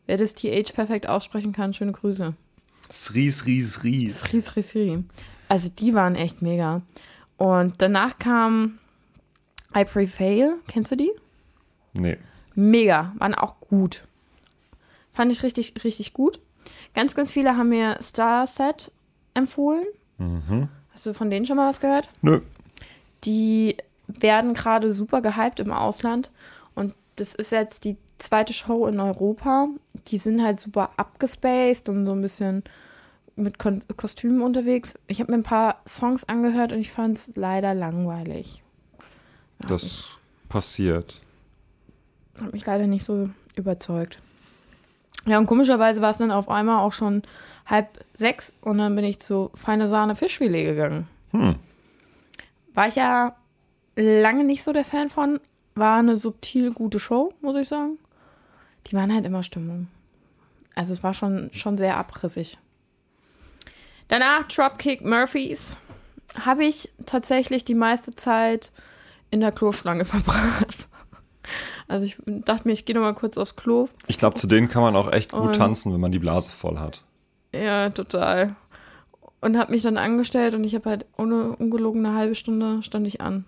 Wer 0.05 0.17
das 0.17 0.33
TH 0.33 0.73
perfekt 0.73 1.07
aussprechen 1.07 1.51
kann, 1.51 1.73
schöne 1.73 1.91
Grüße. 1.91 2.33
Ries, 3.13 3.45
Ries, 3.45 3.83
Ries. 3.83 4.21
Sri, 4.21 4.41
Sri, 4.41 4.61
Sri. 4.61 5.03
Also 5.47 5.69
die 5.69 5.93
waren 5.93 6.15
echt 6.15 6.41
mega. 6.41 6.81
Und 7.37 7.81
danach 7.81 8.17
kam 8.17 8.79
I 9.75 9.85
Pray 9.85 10.07
Fail. 10.07 10.55
Kennst 10.67 10.91
du 10.91 10.95
die? 10.95 11.11
Nee. 11.93 12.17
Mega. 12.55 13.13
Waren 13.17 13.35
auch 13.35 13.59
gut. 13.59 14.03
Fand 15.13 15.31
ich 15.31 15.43
richtig, 15.43 15.83
richtig 15.83 16.13
gut. 16.13 16.39
Ganz, 16.93 17.15
ganz 17.15 17.31
viele 17.31 17.57
haben 17.57 17.69
mir 17.69 17.97
Star 18.01 18.47
Set 18.47 18.91
empfohlen. 19.33 19.85
Hast 20.93 21.05
du 21.05 21.13
von 21.13 21.29
denen 21.29 21.45
schon 21.45 21.57
mal 21.57 21.69
was 21.69 21.79
gehört? 21.79 22.09
Nö. 22.21 22.41
Die 23.23 23.77
werden 24.07 24.53
gerade 24.53 24.93
super 24.93 25.21
gehypt 25.21 25.59
im 25.59 25.71
Ausland. 25.71 26.31
Und 26.75 26.93
das 27.15 27.33
ist 27.33 27.51
jetzt 27.51 27.85
die 27.85 27.97
zweite 28.19 28.53
Show 28.53 28.85
in 28.87 28.99
Europa. 28.99 29.67
Die 30.07 30.17
sind 30.17 30.43
halt 30.43 30.59
super 30.59 30.91
abgespaced 30.97 31.89
und 31.89 32.05
so 32.05 32.11
ein 32.11 32.21
bisschen 32.21 32.63
mit 33.35 33.57
Kon 33.57 33.83
Kostümen 33.97 34.41
unterwegs. 34.41 34.97
Ich 35.07 35.19
habe 35.19 35.31
mir 35.31 35.37
ein 35.37 35.43
paar 35.43 35.81
Songs 35.87 36.23
angehört 36.25 36.71
und 36.71 36.79
ich 36.79 36.91
fand 36.91 37.17
es 37.17 37.31
leider 37.35 37.73
langweilig. 37.73 38.61
Das 39.59 40.17
passiert. 40.49 41.21
Hat 42.39 42.53
mich 42.53 42.65
leider 42.65 42.87
nicht 42.87 43.05
so 43.05 43.29
überzeugt. 43.55 44.19
Ja, 45.25 45.37
und 45.37 45.45
komischerweise 45.45 46.01
war 46.01 46.09
es 46.09 46.17
dann 46.17 46.31
auf 46.31 46.49
einmal 46.49 46.79
auch 46.79 46.93
schon 46.93 47.23
halb 47.65 48.03
sechs 48.13 48.53
und 48.61 48.77
dann 48.79 48.95
bin 48.95 49.05
ich 49.05 49.19
zu 49.19 49.51
Feine 49.55 49.87
Sahne 49.87 50.15
Fischfilet 50.15 50.65
gegangen. 50.65 51.07
Hm. 51.31 51.55
War 52.73 52.87
ich 52.87 52.95
ja 52.95 53.35
lange 53.95 54.43
nicht 54.43 54.63
so 54.63 54.73
der 54.73 54.85
Fan 54.85 55.09
von. 55.09 55.39
War 55.75 55.99
eine 55.99 56.17
subtil 56.17 56.71
gute 56.71 56.99
Show, 56.99 57.33
muss 57.41 57.55
ich 57.55 57.67
sagen. 57.67 57.97
Die 58.87 58.93
waren 58.95 59.13
halt 59.13 59.25
immer 59.25 59.43
Stimmung. 59.43 59.87
Also 60.75 60.93
es 60.93 61.03
war 61.03 61.13
schon, 61.13 61.49
schon 61.53 61.77
sehr 61.77 61.97
abrissig. 61.97 62.57
Danach 64.07 64.43
Dropkick 64.47 65.03
Murphys. 65.05 65.77
Habe 66.39 66.65
ich 66.65 66.89
tatsächlich 67.05 67.65
die 67.65 67.75
meiste 67.75 68.15
Zeit 68.15 68.71
in 69.31 69.39
der 69.41 69.51
Kloschlange 69.51 70.05
verbracht. 70.05 70.87
Also 71.87 72.05
ich 72.05 72.17
dachte 72.25 72.67
mir, 72.67 72.73
ich 72.73 72.85
gehe 72.85 72.95
noch 72.95 73.01
mal 73.01 73.13
kurz 73.13 73.37
aufs 73.37 73.55
Klo. 73.55 73.89
Ich 74.07 74.17
glaube, 74.17 74.35
zu 74.35 74.47
denen 74.47 74.69
kann 74.69 74.81
man 74.81 74.95
auch 74.95 75.11
echt 75.11 75.31
gut 75.31 75.41
Und- 75.47 75.55
tanzen, 75.55 75.93
wenn 75.93 75.99
man 75.99 76.11
die 76.11 76.19
Blase 76.19 76.53
voll 76.55 76.79
hat. 76.79 77.03
Ja, 77.53 77.89
total. 77.89 78.55
Und 79.41 79.57
habe 79.57 79.71
mich 79.71 79.81
dann 79.81 79.97
angestellt 79.97 80.53
und 80.53 80.63
ich 80.63 80.75
habe 80.75 80.89
halt 80.89 81.05
ohne 81.17 81.55
ungelogen 81.55 82.05
eine 82.05 82.15
halbe 82.15 82.35
Stunde 82.35 82.83
stand 82.83 83.07
ich 83.07 83.21
an, 83.21 83.45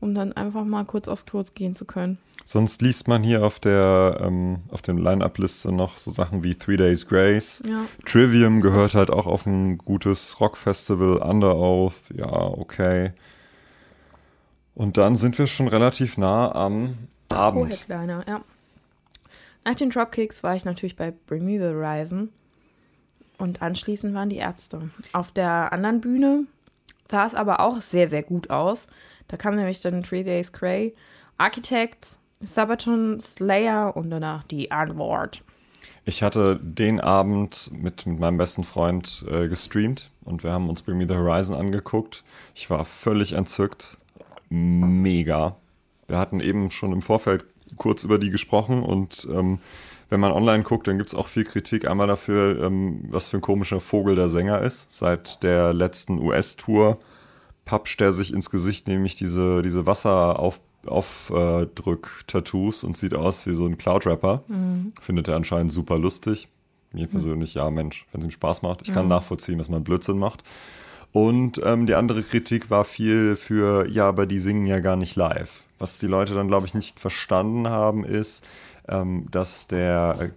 um 0.00 0.14
dann 0.14 0.32
einfach 0.34 0.64
mal 0.64 0.84
kurz 0.84 1.08
aufs 1.08 1.24
Klo 1.24 1.42
gehen 1.54 1.74
zu 1.74 1.84
können. 1.84 2.18
Sonst 2.44 2.82
liest 2.82 3.08
man 3.08 3.22
hier 3.22 3.44
auf 3.44 3.60
der 3.60 4.18
ähm, 4.20 4.58
auf 4.70 4.82
dem 4.82 4.98
Line-Up-Liste 4.98 5.72
noch 5.72 5.96
so 5.96 6.10
Sachen 6.10 6.42
wie 6.42 6.56
Three 6.56 6.76
Days 6.76 7.06
Grace. 7.06 7.62
Ja. 7.66 7.84
Trivium 8.04 8.60
gehört 8.60 8.94
halt 8.94 9.10
auch 9.10 9.26
auf 9.26 9.46
ein 9.46 9.78
gutes 9.78 10.40
Rockfestival, 10.40 11.18
Under 11.18 11.56
Oath, 11.56 12.10
ja, 12.14 12.30
okay. 12.30 13.12
Und 14.74 14.96
dann 14.96 15.16
sind 15.16 15.38
wir 15.38 15.46
schon 15.46 15.68
relativ 15.68 16.18
nah 16.18 16.52
am 16.52 16.96
Abend. 17.30 17.70
Co-Headliner, 17.70 18.24
ja. 18.26 18.40
Nach 19.64 19.74
den 19.74 19.90
Dropkicks 19.90 20.42
war 20.42 20.56
ich 20.56 20.64
natürlich 20.64 20.96
bei 20.96 21.12
Bring 21.26 21.44
Me 21.44 21.58
the 21.58 21.74
Horizon. 21.74 22.30
Und 23.42 23.60
anschließend 23.60 24.14
waren 24.14 24.28
die 24.28 24.36
Ärzte. 24.36 24.88
Auf 25.12 25.32
der 25.32 25.72
anderen 25.72 26.00
Bühne 26.00 26.44
sah 27.10 27.26
es 27.26 27.34
aber 27.34 27.58
auch 27.58 27.80
sehr, 27.80 28.08
sehr 28.08 28.22
gut 28.22 28.50
aus. 28.50 28.86
Da 29.26 29.36
kam 29.36 29.56
nämlich 29.56 29.80
dann 29.80 30.04
Three 30.04 30.22
Days 30.22 30.52
Cray, 30.52 30.94
Architects, 31.38 32.18
Sabaton, 32.40 33.18
Slayer 33.18 33.96
und 33.96 34.10
danach 34.10 34.44
die 34.44 34.70
Antwort. 34.70 35.42
Ich 36.04 36.22
hatte 36.22 36.60
den 36.62 37.00
Abend 37.00 37.72
mit, 37.72 38.06
mit 38.06 38.20
meinem 38.20 38.36
besten 38.36 38.62
Freund 38.62 39.26
äh, 39.28 39.48
gestreamt 39.48 40.12
und 40.24 40.44
wir 40.44 40.52
haben 40.52 40.68
uns 40.68 40.82
Bring 40.82 40.98
Me 40.98 41.08
the 41.08 41.16
Horizon 41.16 41.56
angeguckt. 41.56 42.22
Ich 42.54 42.70
war 42.70 42.84
völlig 42.84 43.32
entzückt. 43.32 43.98
Mega. 44.50 45.56
Wir 46.06 46.18
hatten 46.18 46.38
eben 46.38 46.70
schon 46.70 46.92
im 46.92 47.02
Vorfeld 47.02 47.44
kurz 47.76 48.04
über 48.04 48.20
die 48.20 48.30
gesprochen 48.30 48.84
und 48.84 49.26
ähm, 49.32 49.58
wenn 50.12 50.20
man 50.20 50.30
online 50.30 50.62
guckt, 50.62 50.86
dann 50.86 50.98
gibt 50.98 51.08
es 51.08 51.14
auch 51.14 51.26
viel 51.26 51.44
Kritik. 51.44 51.88
Einmal 51.88 52.06
dafür, 52.06 52.62
ähm, 52.62 53.00
was 53.08 53.30
für 53.30 53.38
ein 53.38 53.40
komischer 53.40 53.80
Vogel 53.80 54.14
der 54.14 54.28
Sänger 54.28 54.60
ist. 54.60 54.92
Seit 54.92 55.42
der 55.42 55.72
letzten 55.72 56.18
US-Tour 56.18 56.98
papscht 57.64 57.98
er 58.02 58.12
sich 58.12 58.30
ins 58.30 58.50
Gesicht, 58.50 58.88
nämlich 58.88 59.14
diese, 59.14 59.62
diese 59.62 59.86
Wasseraufdrück-Tattoos 59.86 62.84
und 62.84 62.98
sieht 62.98 63.14
aus 63.14 63.46
wie 63.46 63.54
so 63.54 63.64
ein 63.64 63.78
Cloud-Rapper. 63.78 64.44
Mhm. 64.48 64.92
Findet 65.00 65.28
er 65.28 65.36
anscheinend 65.36 65.72
super 65.72 65.98
lustig. 65.98 66.48
Mir 66.92 67.06
persönlich, 67.06 67.54
ja, 67.54 67.70
Mensch, 67.70 68.04
wenn 68.12 68.20
es 68.20 68.26
ihm 68.26 68.32
Spaß 68.32 68.60
macht. 68.60 68.82
Ich 68.82 68.92
kann 68.92 69.06
mhm. 69.06 69.12
nachvollziehen, 69.12 69.56
dass 69.56 69.70
man 69.70 69.82
Blödsinn 69.82 70.18
macht. 70.18 70.44
Und 71.12 71.58
ähm, 71.64 71.86
die 71.86 71.94
andere 71.94 72.22
Kritik 72.22 72.68
war 72.68 72.84
viel 72.84 73.34
für, 73.36 73.88
ja, 73.88 74.08
aber 74.08 74.26
die 74.26 74.40
singen 74.40 74.66
ja 74.66 74.80
gar 74.80 74.96
nicht 74.96 75.16
live. 75.16 75.64
Was 75.78 75.98
die 75.98 76.06
Leute 76.06 76.34
dann, 76.34 76.48
glaube 76.48 76.66
ich, 76.66 76.74
nicht 76.74 77.00
verstanden 77.00 77.70
haben, 77.70 78.04
ist, 78.04 78.44
ähm, 78.88 79.28
dass 79.30 79.66
der 79.68 80.16
äh, 80.20 80.30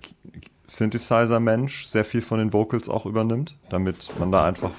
Synthesizer-Mensch 0.67 1.85
sehr 1.85 2.05
viel 2.05 2.21
von 2.21 2.39
den 2.39 2.53
Vocals 2.53 2.89
auch 2.89 3.05
übernimmt, 3.05 3.57
damit 3.69 4.11
man 4.19 4.31
da 4.31 4.45
einfach 4.45 4.71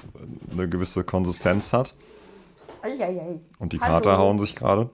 eine 0.51 0.67
gewisse 0.67 1.03
Konsistenz 1.03 1.73
hat. 1.73 1.95
Und 3.59 3.73
die 3.73 3.77
Kater 3.77 4.11
Hallo. 4.11 4.23
hauen 4.23 4.39
sich 4.39 4.55
gerade. 4.55 4.89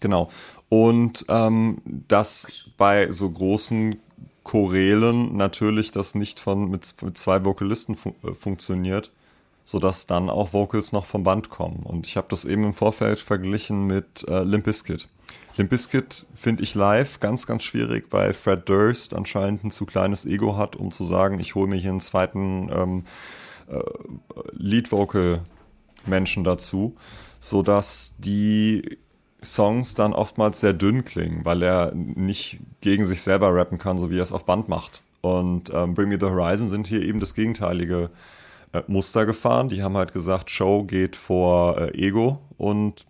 Genau. 0.00 0.28
Und 0.68 1.24
ähm, 1.28 1.80
dass 2.08 2.70
bei 2.76 3.10
so 3.10 3.30
großen 3.30 4.00
Chorelen 4.42 5.36
natürlich 5.36 5.90
das 5.90 6.14
nicht 6.14 6.40
von 6.40 6.68
mit, 6.70 6.94
mit 7.02 7.16
zwei 7.16 7.44
Vokalisten 7.44 7.94
fun 7.94 8.14
äh, 8.24 8.34
funktioniert, 8.34 9.12
sodass 9.64 10.06
dann 10.06 10.28
auch 10.30 10.52
Vocals 10.52 10.92
noch 10.92 11.06
vom 11.06 11.22
Band 11.22 11.50
kommen. 11.50 11.80
Und 11.84 12.06
ich 12.06 12.16
habe 12.16 12.26
das 12.30 12.44
eben 12.44 12.64
im 12.64 12.74
Vorfeld 12.74 13.20
verglichen 13.20 13.86
mit 13.86 14.26
äh, 14.28 14.42
Limp 14.42 14.64
Bizkit. 14.64 15.08
Limp 15.56 15.70
Bizkit 15.70 16.26
finde 16.34 16.62
ich 16.62 16.74
live 16.74 17.20
ganz, 17.20 17.46
ganz 17.46 17.62
schwierig, 17.62 18.06
weil 18.10 18.32
Fred 18.32 18.68
Durst 18.68 19.14
anscheinend 19.14 19.64
ein 19.64 19.70
zu 19.70 19.84
kleines 19.84 20.24
Ego 20.24 20.56
hat, 20.56 20.76
um 20.76 20.90
zu 20.90 21.04
sagen, 21.04 21.38
ich 21.40 21.54
hole 21.54 21.68
mir 21.68 21.76
hier 21.76 21.90
einen 21.90 22.00
zweiten 22.00 22.70
ähm, 22.74 23.04
äh, 23.68 23.80
Lead-Vocal-Menschen 24.52 26.44
dazu, 26.44 26.96
sodass 27.38 28.16
die 28.18 28.98
Songs 29.44 29.94
dann 29.94 30.14
oftmals 30.14 30.60
sehr 30.60 30.72
dünn 30.72 31.04
klingen, 31.04 31.44
weil 31.44 31.62
er 31.62 31.92
nicht 31.94 32.60
gegen 32.80 33.04
sich 33.04 33.22
selber 33.22 33.54
rappen 33.54 33.78
kann, 33.78 33.98
so 33.98 34.10
wie 34.10 34.18
er 34.18 34.22
es 34.22 34.32
auf 34.32 34.46
Band 34.46 34.68
macht. 34.68 35.02
Und 35.20 35.70
ähm, 35.74 35.94
Bring 35.94 36.08
Me 36.08 36.18
the 36.18 36.26
Horizon 36.26 36.68
sind 36.68 36.86
hier 36.86 37.02
eben 37.02 37.20
das 37.20 37.34
gegenteilige 37.34 38.10
äh, 38.72 38.82
Muster 38.86 39.26
gefahren. 39.26 39.68
Die 39.68 39.82
haben 39.82 39.96
halt 39.96 40.12
gesagt, 40.12 40.50
Show 40.50 40.84
geht 40.84 41.16
vor 41.16 41.78
äh, 41.78 41.90
Ego 41.94 42.38
und 42.56 43.06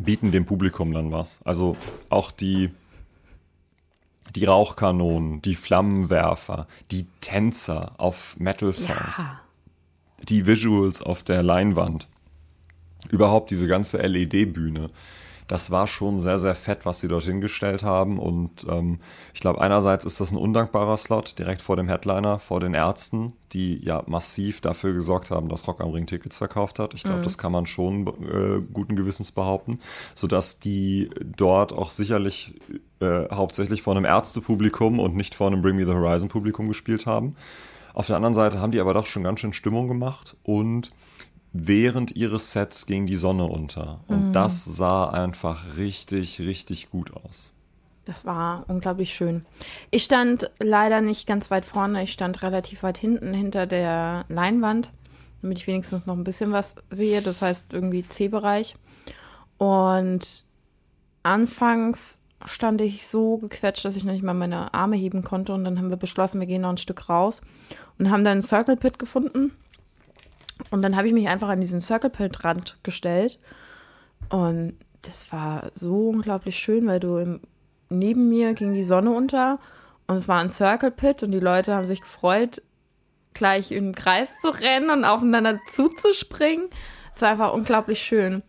bieten 0.00 0.32
dem 0.32 0.46
Publikum 0.46 0.92
dann 0.92 1.12
was. 1.12 1.40
Also 1.44 1.76
auch 2.08 2.30
die, 2.30 2.70
die 4.34 4.44
Rauchkanonen, 4.44 5.42
die 5.42 5.54
Flammenwerfer, 5.54 6.66
die 6.90 7.06
Tänzer 7.20 7.92
auf 7.98 8.36
Metal-Songs, 8.38 9.18
ja. 9.18 9.40
die 10.28 10.46
Visuals 10.46 11.02
auf 11.02 11.22
der 11.22 11.42
Leinwand, 11.42 12.08
überhaupt 13.10 13.50
diese 13.50 13.66
ganze 13.66 13.98
LED-Bühne 13.98 14.90
das 15.46 15.70
war 15.70 15.86
schon 15.86 16.18
sehr, 16.18 16.38
sehr 16.38 16.54
fett, 16.54 16.86
was 16.86 17.00
sie 17.00 17.08
dort 17.08 17.24
hingestellt 17.24 17.82
haben. 17.82 18.18
Und 18.18 18.66
ähm, 18.68 18.98
ich 19.34 19.40
glaube, 19.40 19.60
einerseits 19.60 20.04
ist 20.04 20.20
das 20.20 20.32
ein 20.32 20.38
undankbarer 20.38 20.96
Slot 20.96 21.38
direkt 21.38 21.60
vor 21.60 21.76
dem 21.76 21.88
Headliner, 21.88 22.38
vor 22.38 22.60
den 22.60 22.72
Ärzten, 22.72 23.34
die 23.52 23.84
ja 23.84 24.02
massiv 24.06 24.60
dafür 24.60 24.94
gesorgt 24.94 25.30
haben, 25.30 25.48
dass 25.48 25.66
Rock 25.68 25.80
am 25.80 25.90
Ring 25.90 26.06
Tickets 26.06 26.38
verkauft 26.38 26.78
hat. 26.78 26.94
Ich 26.94 27.02
glaube, 27.02 27.18
mhm. 27.18 27.24
das 27.24 27.36
kann 27.36 27.52
man 27.52 27.66
schon 27.66 28.06
äh, 28.06 28.62
guten 28.72 28.96
Gewissens 28.96 29.32
behaupten, 29.32 29.80
sodass 30.14 30.60
die 30.60 31.10
dort 31.36 31.72
auch 31.72 31.90
sicherlich 31.90 32.54
äh, 33.00 33.28
hauptsächlich 33.30 33.82
vor 33.82 33.94
einem 33.94 34.06
Ärztepublikum 34.06 34.98
und 34.98 35.14
nicht 35.14 35.34
vor 35.34 35.48
einem 35.48 35.60
Bring 35.60 35.76
Me 35.76 35.84
the 35.84 35.92
Horizon 35.92 36.28
Publikum 36.30 36.68
gespielt 36.68 37.04
haben. 37.06 37.36
Auf 37.92 38.06
der 38.06 38.16
anderen 38.16 38.34
Seite 38.34 38.60
haben 38.60 38.72
die 38.72 38.80
aber 38.80 38.94
doch 38.94 39.06
schon 39.06 39.22
ganz 39.22 39.40
schön 39.40 39.52
Stimmung 39.52 39.88
gemacht 39.88 40.36
und 40.42 40.90
während 41.54 42.16
ihres 42.16 42.52
Sets 42.52 42.84
ging 42.84 43.06
die 43.06 43.16
Sonne 43.16 43.44
unter. 43.44 44.00
Und 44.08 44.28
mhm. 44.28 44.32
das 44.32 44.64
sah 44.64 45.08
einfach 45.08 45.76
richtig, 45.78 46.40
richtig 46.40 46.90
gut 46.90 47.12
aus. 47.14 47.52
Das 48.04 48.26
war 48.26 48.64
unglaublich 48.68 49.14
schön. 49.14 49.46
Ich 49.90 50.04
stand 50.04 50.50
leider 50.58 51.00
nicht 51.00 51.26
ganz 51.26 51.50
weit 51.50 51.64
vorne, 51.64 52.02
ich 52.02 52.12
stand 52.12 52.42
relativ 52.42 52.82
weit 52.82 52.98
hinten 52.98 53.32
hinter 53.32 53.66
der 53.66 54.26
Leinwand, 54.28 54.92
damit 55.40 55.58
ich 55.58 55.66
wenigstens 55.66 56.04
noch 56.04 56.16
ein 56.16 56.24
bisschen 56.24 56.52
was 56.52 56.74
sehe. 56.90 57.22
Das 57.22 57.40
heißt 57.40 57.72
irgendwie 57.72 58.06
C-Bereich. 58.06 58.74
Und 59.56 60.44
anfangs 61.22 62.20
stand 62.44 62.80
ich 62.80 63.06
so 63.06 63.38
gequetscht, 63.38 63.84
dass 63.84 63.96
ich 63.96 64.04
noch 64.04 64.12
nicht 64.12 64.24
mal 64.24 64.34
meine 64.34 64.74
Arme 64.74 64.96
heben 64.96 65.22
konnte. 65.22 65.54
Und 65.54 65.64
dann 65.64 65.78
haben 65.78 65.88
wir 65.88 65.96
beschlossen, 65.96 66.40
wir 66.40 66.48
gehen 66.48 66.62
noch 66.62 66.70
ein 66.70 66.78
Stück 66.78 67.08
raus 67.08 67.42
und 67.98 68.10
haben 68.10 68.24
dann 68.24 68.32
einen 68.32 68.42
Circle 68.42 68.76
Pit 68.76 68.98
gefunden 68.98 69.52
und 70.70 70.82
dann 70.82 70.96
habe 70.96 71.08
ich 71.08 71.14
mich 71.14 71.28
einfach 71.28 71.48
an 71.48 71.60
diesen 71.60 71.80
Circle 71.80 72.10
Pit 72.10 72.44
Rand 72.44 72.78
gestellt. 72.82 73.38
Und 74.28 74.76
das 75.02 75.32
war 75.32 75.70
so 75.74 76.08
unglaublich 76.08 76.56
schön, 76.56 76.86
weil 76.86 77.00
du 77.00 77.18
im, 77.18 77.40
neben 77.88 78.28
mir 78.28 78.54
ging 78.54 78.74
die 78.74 78.82
Sonne 78.82 79.10
unter 79.10 79.58
und 80.06 80.16
es 80.16 80.28
war 80.28 80.40
ein 80.40 80.50
Circle 80.50 80.90
Pit 80.90 81.22
und 81.22 81.32
die 81.32 81.40
Leute 81.40 81.74
haben 81.74 81.86
sich 81.86 82.00
gefreut, 82.00 82.62
gleich 83.32 83.72
im 83.72 83.94
Kreis 83.94 84.30
zu 84.40 84.48
rennen 84.48 84.90
und 84.90 85.04
aufeinander 85.04 85.58
zuzuspringen. 85.72 86.68
Es 87.14 87.22
war 87.22 87.30
einfach 87.30 87.52
unglaublich 87.52 88.00
schön. 88.00 88.42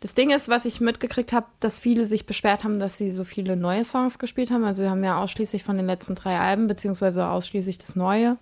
Das 0.00 0.14
Ding 0.14 0.30
ist, 0.30 0.48
was 0.48 0.64
ich 0.64 0.80
mitgekriegt 0.80 1.32
habe, 1.32 1.46
dass 1.60 1.78
viele 1.78 2.04
sich 2.04 2.26
beschwert 2.26 2.64
haben, 2.64 2.80
dass 2.80 2.98
sie 2.98 3.10
so 3.10 3.24
viele 3.24 3.56
neue 3.56 3.84
Songs 3.84 4.18
gespielt 4.18 4.50
haben. 4.50 4.64
Also 4.64 4.82
sie 4.82 4.90
haben 4.90 5.04
ja 5.04 5.20
ausschließlich 5.20 5.62
von 5.62 5.76
den 5.76 5.86
letzten 5.86 6.16
drei 6.16 6.38
Alben, 6.38 6.66
beziehungsweise 6.66 7.26
ausschließlich 7.28 7.78
das 7.78 7.94
Neue. 7.94 8.36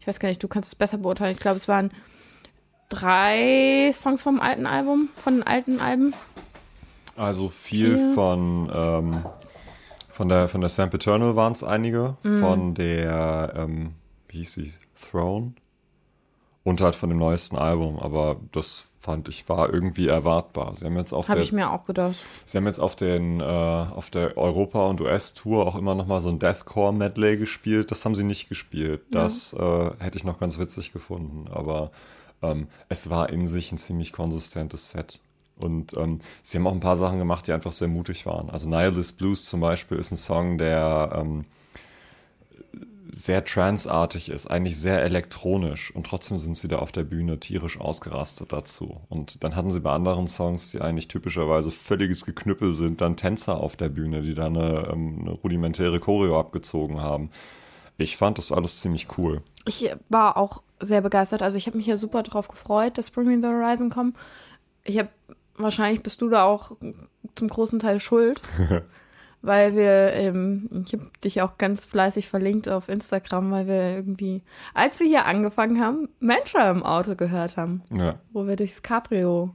Ich 0.00 0.06
weiß 0.06 0.20
gar 0.20 0.30
nicht, 0.30 0.42
du 0.42 0.48
kannst 0.48 0.68
es 0.68 0.74
besser 0.74 0.98
beurteilen. 0.98 1.32
Ich 1.32 1.38
glaube, 1.38 1.58
es 1.58 1.68
waren 1.68 1.90
drei 2.92 3.90
Songs 3.92 4.22
vom 4.22 4.40
alten 4.40 4.66
Album, 4.66 5.08
von 5.16 5.34
den 5.34 5.46
alten 5.46 5.80
Alben. 5.80 6.14
Also 7.16 7.48
viel 7.48 7.96
Vier. 7.96 8.14
von, 8.14 8.70
ähm, 8.74 9.24
von 10.10 10.28
der 10.28 10.48
von 10.48 10.60
der 10.60 10.70
Sam 10.70 10.90
Eternal 10.92 11.36
waren 11.36 11.52
es 11.52 11.64
einige, 11.64 12.16
mhm. 12.22 12.40
von 12.40 12.74
der, 12.74 13.52
ähm, 13.56 13.94
wie 14.28 14.38
hieß 14.38 14.52
sie, 14.54 14.72
Throne 14.94 15.54
und 16.64 16.80
halt 16.80 16.94
von 16.94 17.08
dem 17.08 17.18
neuesten 17.18 17.56
Album, 17.56 17.98
aber 17.98 18.36
das 18.52 18.90
fand 18.98 19.28
ich 19.28 19.48
war 19.48 19.72
irgendwie 19.72 20.06
erwartbar. 20.06 20.74
Sie 20.74 20.84
haben 20.84 20.96
jetzt 20.96 21.12
auf 21.12 21.28
Hab 21.28 21.34
der, 21.34 21.42
ich 21.42 21.52
mir 21.52 21.70
auch 21.70 21.86
gedacht. 21.86 22.14
Sie 22.44 22.56
haben 22.56 22.66
jetzt 22.66 22.78
auf 22.78 22.94
den 22.94 23.40
äh, 23.40 23.44
auf 23.44 24.10
der 24.10 24.38
Europa 24.38 24.86
und 24.86 25.00
US 25.00 25.34
Tour 25.34 25.66
auch 25.66 25.76
immer 25.76 25.96
noch 25.96 26.06
mal 26.06 26.20
so 26.20 26.28
ein 26.28 26.38
Deathcore 26.38 26.92
Medley 26.92 27.36
gespielt. 27.36 27.90
Das 27.90 28.04
haben 28.04 28.14
sie 28.14 28.22
nicht 28.22 28.48
gespielt. 28.48 29.02
Das 29.10 29.56
ja. 29.58 29.88
äh, 29.88 29.92
hätte 29.98 30.18
ich 30.18 30.24
noch 30.24 30.38
ganz 30.38 30.58
witzig 30.58 30.92
gefunden, 30.92 31.46
aber 31.50 31.90
ähm, 32.42 32.68
es 32.88 33.10
war 33.10 33.30
in 33.30 33.46
sich 33.46 33.72
ein 33.72 33.78
ziemlich 33.78 34.12
konsistentes 34.12 34.90
Set. 34.90 35.20
Und 35.58 35.96
ähm, 35.96 36.20
sie 36.42 36.58
haben 36.58 36.66
auch 36.66 36.72
ein 36.72 36.80
paar 36.80 36.96
Sachen 36.96 37.18
gemacht, 37.18 37.46
die 37.46 37.52
einfach 37.52 37.72
sehr 37.72 37.88
mutig 37.88 38.26
waren. 38.26 38.50
Also 38.50 38.68
Nihilist 38.68 39.18
Blues 39.18 39.44
zum 39.44 39.60
Beispiel 39.60 39.98
ist 39.98 40.10
ein 40.10 40.16
Song, 40.16 40.58
der 40.58 41.12
ähm, 41.14 41.44
sehr 43.14 43.44
transartig 43.44 44.30
ist, 44.30 44.46
eigentlich 44.46 44.78
sehr 44.78 45.02
elektronisch 45.02 45.94
und 45.94 46.06
trotzdem 46.06 46.38
sind 46.38 46.56
sie 46.56 46.66
da 46.66 46.78
auf 46.78 46.92
der 46.92 47.04
Bühne 47.04 47.38
tierisch 47.38 47.78
ausgerastet 47.78 48.52
dazu. 48.52 49.02
Und 49.10 49.44
dann 49.44 49.54
hatten 49.54 49.70
sie 49.70 49.80
bei 49.80 49.92
anderen 49.92 50.26
Songs, 50.28 50.70
die 50.70 50.80
eigentlich 50.80 51.08
typischerweise 51.08 51.70
völliges 51.70 52.24
Geknüppel 52.24 52.72
sind, 52.72 53.02
dann 53.02 53.18
Tänzer 53.18 53.58
auf 53.58 53.76
der 53.76 53.90
Bühne, 53.90 54.22
die 54.22 54.34
da 54.34 54.46
eine, 54.46 54.88
ähm, 54.90 55.18
eine 55.20 55.30
rudimentäre 55.32 56.00
Choreo 56.00 56.40
abgezogen 56.40 57.02
haben. 57.02 57.30
Ich 57.98 58.16
fand 58.16 58.38
das 58.38 58.50
alles 58.50 58.80
ziemlich 58.80 59.06
cool. 59.18 59.42
Ich 59.66 59.90
war 60.08 60.38
auch 60.38 60.62
sehr 60.82 61.00
begeistert. 61.00 61.42
Also 61.42 61.56
ich 61.56 61.66
habe 61.66 61.78
mich 61.78 61.86
ja 61.86 61.96
super 61.96 62.22
drauf 62.22 62.48
gefreut, 62.48 62.98
dass 62.98 63.10
Bring 63.10 63.26
Me 63.26 63.40
the 63.40 63.48
Horizon 63.48 63.90
kommt. 63.90 64.16
Ich 64.84 64.98
habe, 64.98 65.08
wahrscheinlich 65.56 66.02
bist 66.02 66.20
du 66.20 66.28
da 66.28 66.44
auch 66.44 66.72
zum 67.34 67.48
großen 67.48 67.78
Teil 67.78 68.00
schuld. 68.00 68.40
weil 69.42 69.74
wir, 69.74 70.12
ähm, 70.14 70.68
ich 70.86 70.92
habe 70.92 71.10
dich 71.22 71.42
auch 71.42 71.58
ganz 71.58 71.84
fleißig 71.84 72.28
verlinkt 72.28 72.68
auf 72.68 72.88
Instagram, 72.88 73.50
weil 73.50 73.66
wir 73.66 73.96
irgendwie, 73.96 74.42
als 74.72 75.00
wir 75.00 75.06
hier 75.06 75.26
angefangen 75.26 75.80
haben, 75.80 76.08
Mantra 76.20 76.70
im 76.70 76.84
Auto 76.84 77.16
gehört 77.16 77.56
haben. 77.56 77.82
Ja. 77.90 78.20
Wo 78.32 78.46
wir 78.46 78.56
durchs 78.56 78.82
Cabrio 78.82 79.54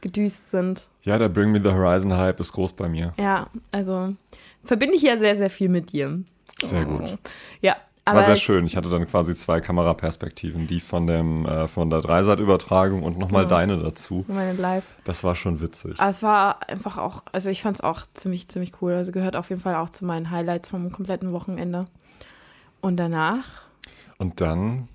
gedüst 0.00 0.50
sind. 0.50 0.88
Ja, 1.02 1.18
der 1.18 1.28
Bring 1.28 1.50
Me 1.50 1.60
the 1.60 1.70
Horizon 1.70 2.16
Hype 2.16 2.38
ist 2.38 2.52
groß 2.52 2.74
bei 2.74 2.88
mir. 2.88 3.12
Ja, 3.18 3.48
also 3.72 4.14
verbinde 4.62 4.94
ich 4.94 5.02
ja 5.02 5.18
sehr, 5.18 5.36
sehr 5.36 5.50
viel 5.50 5.68
mit 5.68 5.92
dir. 5.92 6.22
Sehr 6.62 6.84
gut. 6.84 7.18
Ja, 7.60 7.76
aber 8.06 8.18
War 8.18 8.26
sehr 8.26 8.36
schön. 8.36 8.66
Ich 8.66 8.76
hatte 8.76 8.88
dann 8.90 9.06
quasi 9.06 9.34
zwei 9.34 9.60
Kameraperspektiven, 9.60 10.66
die 10.66 10.80
von 10.80 11.06
dem 11.06 11.46
äh, 11.46 11.66
von 11.68 11.88
der 11.90 12.02
Dreisat-Übertragung 12.02 13.02
und 13.02 13.18
nochmal 13.18 13.44
Ja. 13.44 13.48
deine 13.48 13.78
dazu. 13.78 14.24
meine 14.28 14.52
Live. 14.52 14.84
Das 15.04 15.24
war 15.24 15.34
schon 15.34 15.60
witzig. 15.60 15.98
Aber 16.00 16.10
es 16.10 16.22
war 16.22 16.68
einfach 16.68 16.98
auch, 16.98 17.22
also 17.32 17.48
ich 17.48 17.62
fand 17.62 17.76
es 17.76 17.80
auch 17.82 18.02
ziemlich, 18.14 18.48
ziemlich 18.48 18.72
cool. 18.82 18.92
Also 18.92 19.10
gehört 19.12 19.36
auf 19.36 19.48
jeden 19.48 19.62
Fall 19.62 19.76
auch 19.76 19.90
zu 19.90 20.04
meinen 20.04 20.30
Highlights 20.30 20.70
vom 20.70 20.92
kompletten 20.92 21.32
Wochenende. 21.32 21.86
Und 22.80 22.98
danach 22.98 23.44
Und 24.18 24.40
dann 24.42 24.88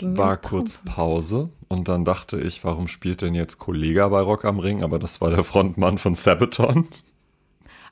war 0.00 0.36
kurz. 0.36 0.78
Pause 0.84 1.48
und 1.68 1.88
dann 1.88 2.04
dachte 2.04 2.38
ich, 2.40 2.64
warum 2.64 2.86
spielt 2.88 3.22
denn 3.22 3.34
jetzt 3.34 3.58
Kollega 3.58 4.08
bei 4.08 4.20
Rock 4.20 4.44
am 4.44 4.58
Ring? 4.58 4.82
Aber 4.82 4.98
das 4.98 5.20
war 5.20 5.30
der 5.30 5.44
Frontmann 5.44 5.98
von 5.98 6.14
Sabaton. 6.14 6.86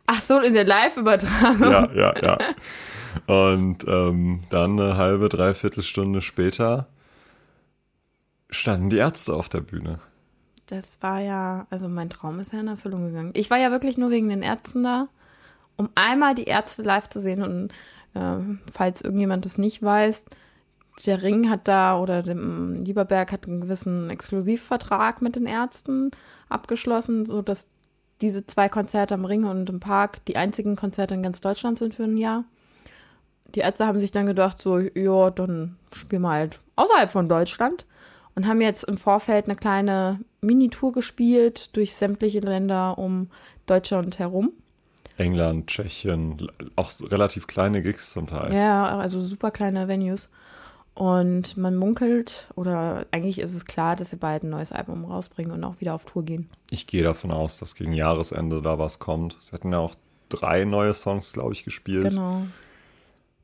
Ach 0.06 0.20
so, 0.20 0.40
in 0.40 0.54
der 0.54 0.64
Live-Übertragung. 0.64 1.70
ja, 1.70 1.92
ja, 1.92 2.14
ja. 2.22 2.38
Und 3.26 3.86
ähm, 3.86 4.40
dann 4.50 4.78
eine 4.78 4.96
halbe, 4.96 5.28
dreiviertel 5.28 5.82
Stunde 5.82 6.20
später 6.20 6.88
standen 8.50 8.90
die 8.90 8.98
Ärzte 8.98 9.34
auf 9.34 9.48
der 9.48 9.60
Bühne. 9.60 10.00
Das 10.66 11.02
war 11.02 11.20
ja, 11.20 11.66
also 11.70 11.88
mein 11.88 12.10
Traum 12.10 12.40
ist 12.40 12.52
ja 12.52 12.60
in 12.60 12.68
Erfüllung 12.68 13.06
gegangen. 13.06 13.32
Ich 13.34 13.50
war 13.50 13.58
ja 13.58 13.70
wirklich 13.70 13.98
nur 13.98 14.10
wegen 14.10 14.28
den 14.28 14.42
Ärzten 14.42 14.82
da, 14.82 15.08
um 15.76 15.90
einmal 15.94 16.34
die 16.34 16.44
Ärzte 16.44 16.82
live 16.82 17.08
zu 17.08 17.20
sehen. 17.20 17.42
Und 17.42 17.72
äh, 18.14 18.38
falls 18.72 19.02
irgendjemand 19.02 19.44
das 19.44 19.58
nicht 19.58 19.82
weiß, 19.82 20.24
der 21.06 21.22
Ring 21.22 21.50
hat 21.50 21.66
da 21.68 21.98
oder 21.98 22.22
dem 22.22 22.84
Lieberberg 22.84 23.32
hat 23.32 23.46
einen 23.46 23.60
gewissen 23.60 24.10
Exklusivvertrag 24.10 25.22
mit 25.22 25.36
den 25.36 25.46
Ärzten 25.46 26.12
abgeschlossen, 26.48 27.26
sodass 27.26 27.68
diese 28.20 28.46
zwei 28.46 28.68
Konzerte 28.68 29.14
am 29.14 29.24
Ring 29.24 29.44
und 29.44 29.68
im 29.68 29.81
Park 29.81 30.24
die 30.27 30.37
einzigen 30.37 30.77
Konzerte 30.77 31.14
in 31.14 31.22
ganz 31.22 31.40
Deutschland 31.40 31.79
sind 31.79 31.94
für 31.94 32.05
ein 32.05 32.16
Jahr. 32.16 32.44
Die 33.55 33.61
Ärzte 33.61 33.87
haben 33.87 33.98
sich 33.98 34.11
dann 34.11 34.27
gedacht, 34.27 34.61
so, 34.61 34.79
ja, 34.79 35.31
dann 35.31 35.77
spielen 35.92 36.22
wir 36.22 36.31
halt 36.31 36.61
außerhalb 36.77 37.12
von 37.12 37.29
Deutschland 37.29 37.87
und 38.35 38.46
haben 38.46 38.61
jetzt 38.61 38.85
im 38.85 38.98
Vorfeld 38.98 39.46
eine 39.46 39.55
kleine 39.55 40.20
Minitour 40.40 40.92
gespielt 40.92 41.77
durch 41.77 41.94
sämtliche 41.94 42.40
Länder 42.40 42.98
um 42.98 43.31
Deutschland 43.66 44.18
herum. 44.18 44.53
England, 45.16 45.68
Tschechien, 45.68 46.48
auch 46.74 46.90
relativ 47.03 47.46
kleine 47.46 47.83
Gigs 47.83 48.12
zum 48.12 48.27
Teil. 48.27 48.53
Ja, 48.53 48.98
also 48.98 49.20
super 49.20 49.53
kleine 49.53 49.87
Venues. 49.87 50.31
Und 50.94 51.57
man 51.57 51.74
munkelt, 51.74 52.48
oder 52.54 53.04
eigentlich 53.11 53.40
ist 53.40 53.54
es 53.54 53.64
klar, 53.64 53.96
dass 53.96 54.11
sie 54.11 54.16
bald 54.16 54.44
ein 54.44 54.50
neues 54.50 54.70
Album 54.70 55.04
rausbringen 55.04 55.50
und 55.50 55.64
auch 55.64 55.80
wieder 55.80 55.94
auf 55.94 56.04
Tour 56.04 56.24
gehen. 56.24 56.48
Ich 56.70 56.87
gehe 56.87 57.02
davon 57.02 57.33
aus, 57.33 57.59
dass 57.59 57.74
gegen 57.74 57.92
Jahresende 57.92 58.62
da 58.62 58.78
was 58.78 59.00
kommt. 59.00 59.37
Sie 59.40 59.52
hatten 59.52 59.72
ja 59.72 59.78
auch 59.78 59.96
drei 60.28 60.64
neue 60.64 60.94
Songs, 60.94 61.33
glaube 61.33 61.52
ich, 61.52 61.64
gespielt. 61.64 62.11
Genau. 62.11 62.42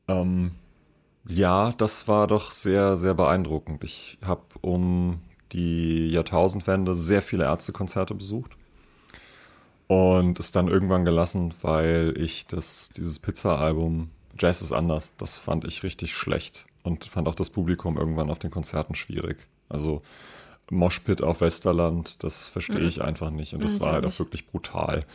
Ähm, 0.07 0.51
ja, 1.27 1.73
das 1.73 2.07
war 2.07 2.27
doch 2.27 2.51
sehr, 2.51 2.95
sehr 2.95 3.13
beeindruckend. 3.13 3.83
Ich 3.83 4.17
habe 4.23 4.43
um 4.61 5.19
die 5.51 6.09
Jahrtausendwende 6.09 6.95
sehr 6.95 7.21
viele 7.21 7.43
Ärztekonzerte 7.43 8.15
besucht 8.15 8.51
und 9.87 10.39
es 10.39 10.51
dann 10.51 10.69
irgendwann 10.69 11.03
gelassen, 11.03 11.53
weil 11.61 12.13
ich 12.17 12.47
das, 12.47 12.91
dieses 12.95 13.19
Pizza-Album 13.19 14.09
Jazz 14.39 14.61
ist 14.61 14.71
anders, 14.71 15.11
das 15.17 15.35
fand 15.37 15.65
ich 15.65 15.83
richtig 15.83 16.13
schlecht 16.13 16.65
und 16.83 17.05
fand 17.05 17.27
auch 17.27 17.35
das 17.35 17.49
Publikum 17.49 17.97
irgendwann 17.97 18.29
auf 18.29 18.39
den 18.39 18.51
Konzerten 18.51 18.95
schwierig. 18.95 19.47
Also 19.69 20.01
Moshpit 20.69 21.21
auf 21.21 21.41
Westerland, 21.41 22.23
das 22.23 22.47
verstehe 22.47 22.79
ich 22.79 23.01
einfach 23.01 23.29
nicht 23.29 23.53
und 23.53 23.63
das 23.63 23.75
ich 23.75 23.81
war 23.81 23.93
halt 23.93 24.05
auch 24.05 24.17
wirklich 24.19 24.47
brutal. 24.47 25.05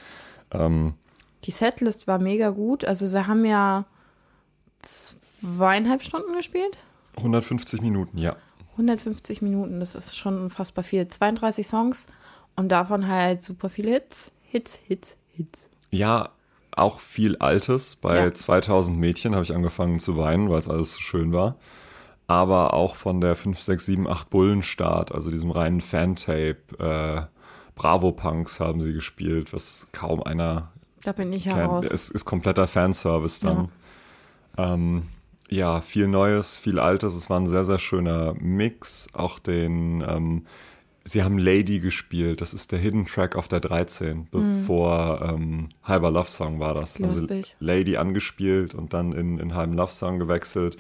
Ähm, 0.50 0.94
Die 1.44 1.50
Setlist 1.50 2.06
war 2.06 2.18
mega 2.18 2.50
gut. 2.50 2.84
Also 2.84 3.06
sie 3.06 3.26
haben 3.26 3.44
ja 3.44 3.84
zweieinhalb 4.82 6.02
Stunden 6.02 6.34
gespielt. 6.34 6.76
150 7.16 7.80
Minuten, 7.80 8.18
ja. 8.18 8.36
150 8.72 9.40
Minuten, 9.40 9.80
das 9.80 9.94
ist 9.94 10.16
schon 10.16 10.38
unfassbar 10.38 10.84
viel. 10.84 11.08
32 11.08 11.66
Songs 11.66 12.06
und 12.56 12.68
davon 12.68 13.08
halt 13.08 13.42
super 13.42 13.70
viele 13.70 13.92
Hits. 13.92 14.30
Hits, 14.42 14.78
Hits, 14.86 15.16
Hits. 15.32 15.68
Ja, 15.90 16.30
auch 16.76 17.00
viel 17.00 17.36
Altes. 17.38 17.96
Bei 17.96 18.24
Ja. 18.26 18.32
2000 18.34 18.98
Mädchen 18.98 19.34
habe 19.34 19.42
ich 19.44 19.54
angefangen 19.54 19.98
zu 19.98 20.16
weinen, 20.16 20.48
weil 20.50 20.58
es 20.58 20.68
alles 20.68 20.94
so 20.94 21.00
schön 21.00 21.32
war. 21.32 21.56
Aber 22.28 22.74
auch 22.74 22.96
von 22.96 23.20
der 23.20 23.34
5, 23.36 23.60
6, 23.60 23.86
7, 23.86 24.08
8 24.08 24.30
Bullenstart, 24.30 25.12
also 25.12 25.30
diesem 25.30 25.50
reinen 25.50 25.80
Fantape, 25.80 26.56
äh, 26.78 27.22
Bravo 27.76 28.12
Punks 28.12 28.58
haben 28.58 28.80
sie 28.80 28.92
gespielt, 28.94 29.52
was 29.52 29.86
kaum 29.92 30.22
einer 30.22 30.72
Da 31.04 31.12
bin 31.12 31.32
ich 31.32 31.44
kennt. 31.44 31.56
heraus. 31.56 31.86
Es 31.90 32.10
ist 32.10 32.24
kompletter 32.24 32.66
Fanservice 32.66 33.40
dann. 33.40 33.68
Ja. 34.58 34.74
Ähm, 34.74 35.02
ja, 35.50 35.80
viel 35.80 36.08
Neues, 36.08 36.58
viel 36.58 36.78
Altes. 36.80 37.14
Es 37.14 37.30
war 37.30 37.38
ein 37.38 37.46
sehr, 37.46 37.64
sehr 37.64 37.78
schöner 37.78 38.34
Mix. 38.40 39.08
Auch 39.12 39.38
den, 39.38 40.02
ähm, 40.08 40.46
sie 41.06 41.22
haben 41.22 41.38
Lady 41.38 41.78
gespielt. 41.78 42.40
Das 42.40 42.52
ist 42.52 42.72
der 42.72 42.78
Hidden 42.78 43.06
Track 43.06 43.36
auf 43.36 43.48
der 43.48 43.60
13, 43.60 44.28
bevor 44.30 45.22
ähm, 45.22 45.68
Halber 45.82 46.10
Love 46.10 46.28
Song 46.28 46.60
war 46.60 46.74
das. 46.74 46.94
Sie 46.94 47.04
Lustig. 47.04 47.56
Lady 47.60 47.96
angespielt 47.96 48.74
und 48.74 48.92
dann 48.92 49.12
in, 49.12 49.38
in 49.38 49.54
Halben 49.54 49.74
Love 49.74 49.92
Song 49.92 50.18
gewechselt. 50.18 50.76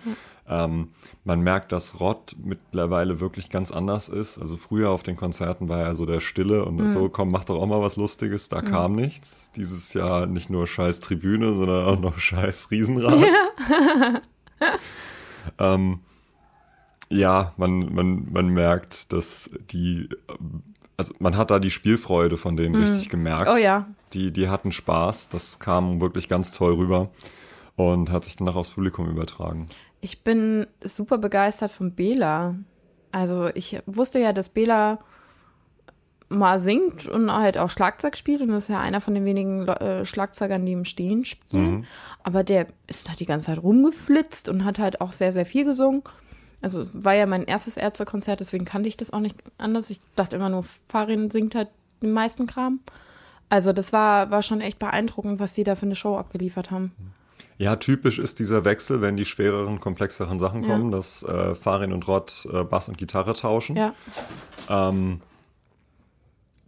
Ähm, 0.48 0.88
man 1.24 1.40
merkt, 1.40 1.72
dass 1.72 2.00
Rod 2.00 2.36
mittlerweile 2.42 3.20
wirklich 3.20 3.50
ganz 3.50 3.70
anders 3.70 4.08
ist. 4.08 4.38
Also 4.38 4.56
früher 4.56 4.90
auf 4.90 5.02
den 5.02 5.16
Konzerten 5.16 5.68
war 5.68 5.80
er 5.80 5.94
so 5.94 6.06
der 6.06 6.20
Stille 6.20 6.64
und 6.64 6.90
so, 6.90 7.08
komm, 7.08 7.30
mach 7.30 7.44
doch 7.44 7.60
auch 7.60 7.66
mal 7.66 7.80
was 7.80 7.96
Lustiges. 7.96 8.48
Da 8.48 8.62
kam 8.62 8.92
nichts. 8.92 9.50
Dieses 9.56 9.92
Jahr 9.94 10.26
nicht 10.26 10.50
nur 10.50 10.66
scheiß 10.66 11.00
Tribüne, 11.00 11.52
sondern 11.52 11.84
auch 11.84 12.00
noch 12.00 12.18
scheiß 12.18 12.70
Riesenrad. 12.70 13.24
ähm, 15.58 16.00
ja, 17.08 17.52
man, 17.56 17.94
man, 17.94 18.32
man 18.32 18.48
merkt, 18.48 19.12
dass 19.12 19.50
die, 19.70 20.08
also 20.96 21.14
man 21.18 21.36
hat 21.36 21.50
da 21.50 21.58
die 21.58 21.70
Spielfreude 21.70 22.36
von 22.36 22.56
denen 22.56 22.74
richtig 22.74 23.08
gemerkt. 23.08 23.48
Oh 23.52 23.56
ja. 23.56 23.86
Die, 24.12 24.32
die 24.32 24.48
hatten 24.48 24.72
Spaß, 24.72 25.28
das 25.28 25.58
kam 25.58 26.00
wirklich 26.00 26.28
ganz 26.28 26.52
toll 26.52 26.74
rüber 26.74 27.10
und 27.76 28.10
hat 28.10 28.24
sich 28.24 28.36
dann 28.36 28.48
auch 28.48 28.56
aufs 28.56 28.70
Publikum 28.70 29.08
übertragen. 29.08 29.68
Ich 30.00 30.22
bin 30.22 30.66
super 30.82 31.18
begeistert 31.18 31.70
von 31.70 31.94
Bela. 31.94 32.56
Also 33.12 33.48
ich 33.54 33.80
wusste 33.86 34.18
ja, 34.18 34.32
dass 34.32 34.48
Bela 34.48 34.98
mal 36.28 36.58
singt 36.58 37.06
und 37.06 37.32
halt 37.32 37.56
auch 37.56 37.70
Schlagzeug 37.70 38.16
spielt 38.16 38.42
und 38.42 38.48
das 38.48 38.64
ist 38.64 38.68
ja 38.68 38.80
einer 38.80 39.00
von 39.00 39.14
den 39.14 39.24
wenigen 39.24 39.66
äh, 39.68 40.04
Schlagzeugern, 40.04 40.66
die 40.66 40.72
im 40.72 40.84
Stehen 40.84 41.24
spielen. 41.24 41.86
Aber 42.24 42.42
der 42.42 42.66
ist 42.88 43.08
da 43.08 43.12
die 43.12 43.26
ganze 43.26 43.46
Zeit 43.46 43.62
rumgeflitzt 43.62 44.48
und 44.48 44.64
hat 44.64 44.78
halt 44.78 45.00
auch 45.00 45.12
sehr, 45.12 45.30
sehr 45.30 45.46
viel 45.46 45.64
gesungen. 45.64 46.02
Also 46.62 46.86
war 46.92 47.14
ja 47.14 47.26
mein 47.26 47.44
erstes 47.44 47.76
Ärztekonzert, 47.76 48.40
deswegen 48.40 48.64
kannte 48.64 48.88
ich 48.88 48.96
das 48.96 49.12
auch 49.12 49.20
nicht 49.20 49.36
anders. 49.58 49.90
Ich 49.90 50.00
dachte 50.16 50.36
immer 50.36 50.48
nur, 50.48 50.64
Farin 50.88 51.30
singt 51.30 51.54
halt 51.54 51.68
den 52.02 52.12
meisten 52.12 52.46
Kram. 52.46 52.80
Also 53.48 53.72
das 53.72 53.92
war, 53.92 54.30
war 54.30 54.42
schon 54.42 54.60
echt 54.60 54.78
beeindruckend, 54.78 55.38
was 55.38 55.52
die 55.52 55.64
da 55.64 55.76
für 55.76 55.86
eine 55.86 55.94
Show 55.94 56.16
abgeliefert 56.16 56.70
haben. 56.70 56.92
Ja, 57.58 57.76
typisch 57.76 58.18
ist 58.18 58.38
dieser 58.38 58.64
Wechsel, 58.64 59.00
wenn 59.00 59.16
die 59.16 59.24
schwereren, 59.24 59.80
komplexeren 59.80 60.38
Sachen 60.38 60.62
Ja. 60.62 60.68
kommen, 60.70 60.90
dass 60.90 61.22
äh, 61.22 61.54
Farin 61.54 61.92
und 61.92 62.06
Rod 62.08 62.46
äh, 62.52 62.64
Bass 62.64 62.88
und 62.88 62.98
Gitarre 62.98 63.34
tauschen. 63.34 63.76
Ja. 63.76 63.94
Ähm, 64.68 65.20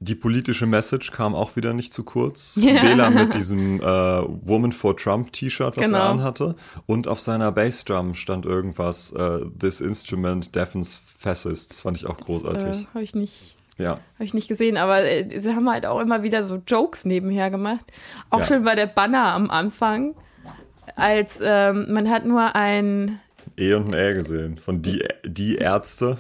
die 0.01 0.15
politische 0.15 0.67
Message 0.67 1.11
kam 1.11 1.35
auch 1.35 1.57
wieder 1.57 1.73
nicht 1.75 1.93
zu 1.93 2.05
kurz. 2.05 2.57
Ja. 2.63 2.81
Bela 2.83 3.11
mit 3.11 3.35
diesem 3.35 3.81
äh, 3.81 3.85
Woman 3.85 4.73
for 4.73 4.97
Trump 4.97 5.33
T-Shirt, 5.33 5.77
was 5.77 5.87
Genau. 5.87 5.99
er 5.99 6.05
anhatte. 6.11 6.55
Und 6.87 7.09
auf 7.09 7.19
seiner 7.21 7.51
Bassdrum 7.53 8.15
stand 8.15 8.47
irgendwas, 8.47 9.11
äh, 9.13 9.41
This 9.59 9.81
Instrument 9.81 10.55
deafens 10.55 11.01
fascists. 11.19 11.81
Fand 11.81 11.97
ich 11.97 12.07
auch 12.07 12.19
Äh, 12.21 12.25
großartig. 12.25 12.87
Habe 12.95 13.03
ich 13.03 13.15
nicht 13.15 13.57
Ja. 13.77 13.99
Habe 14.15 14.25
ich 14.25 14.35
nicht 14.35 14.49
gesehen, 14.49 14.77
aber 14.77 15.03
äh, 15.05 15.41
sie 15.41 15.55
haben 15.55 15.69
halt 15.71 15.87
auch 15.87 16.01
immer 16.01 16.23
wieder 16.23 16.43
so 16.45 16.61
Jokes 16.67 17.05
nebenher 17.05 17.51
gemacht. 17.51 17.87
Auch 18.31 18.41
Ja. 18.41 18.45
schön 18.47 18.65
war 18.65 18.77
der 18.77 18.87
Banner 18.87 19.33
am 19.35 19.51
Anfang, 19.51 20.15
als 20.97 21.39
ähm, 21.43 21.87
man 21.93 22.09
hat 22.11 22.25
nur 22.25 22.55
ein, 22.57 23.21
E 23.57 23.73
und 23.75 23.89
ein 23.89 23.95
Ä 23.95 24.15
gesehen. 24.15 24.59
Von 24.59 24.83
die, 24.83 25.05
die 25.27 25.57
Ärzte. 25.57 26.19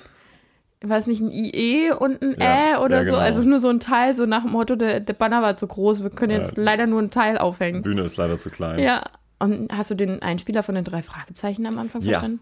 Weiß 0.82 1.06
nicht, 1.08 1.20
ein 1.20 1.30
IE 1.30 1.90
und 1.92 2.22
ein 2.22 2.36
Ja, 2.40 2.76
Ä 2.76 2.84
oder 2.84 2.98
ja, 2.98 3.04
so. 3.04 3.10
genau. 3.12 3.22
Also 3.22 3.42
nur 3.42 3.58
so 3.58 3.68
ein 3.68 3.80
Teil, 3.80 4.14
so 4.14 4.26
nach 4.26 4.42
dem 4.42 4.52
Motto, 4.52 4.76
der, 4.76 5.00
der 5.00 5.12
Banner 5.14 5.42
war 5.42 5.56
zu 5.56 5.66
groß, 5.66 6.02
wir 6.02 6.10
können 6.10 6.32
jetzt 6.32 6.56
Ja. 6.56 6.62
leider 6.62 6.86
nur 6.86 7.00
ein 7.02 7.10
Teil 7.10 7.36
aufhängen. 7.38 7.82
Bühne 7.82 8.02
ist 8.02 8.16
leider 8.16 8.38
zu 8.38 8.50
klein. 8.50 8.78
Ja. 8.78 9.02
Und 9.40 9.72
hast 9.72 9.90
du 9.90 9.94
den 9.94 10.20
Einspieler 10.22 10.62
von 10.62 10.74
den 10.74 10.84
drei 10.84 11.02
Fragezeichen 11.02 11.64
am 11.66 11.78
Anfang 11.78 12.02
Ja. 12.02 12.12
verstanden? 12.20 12.40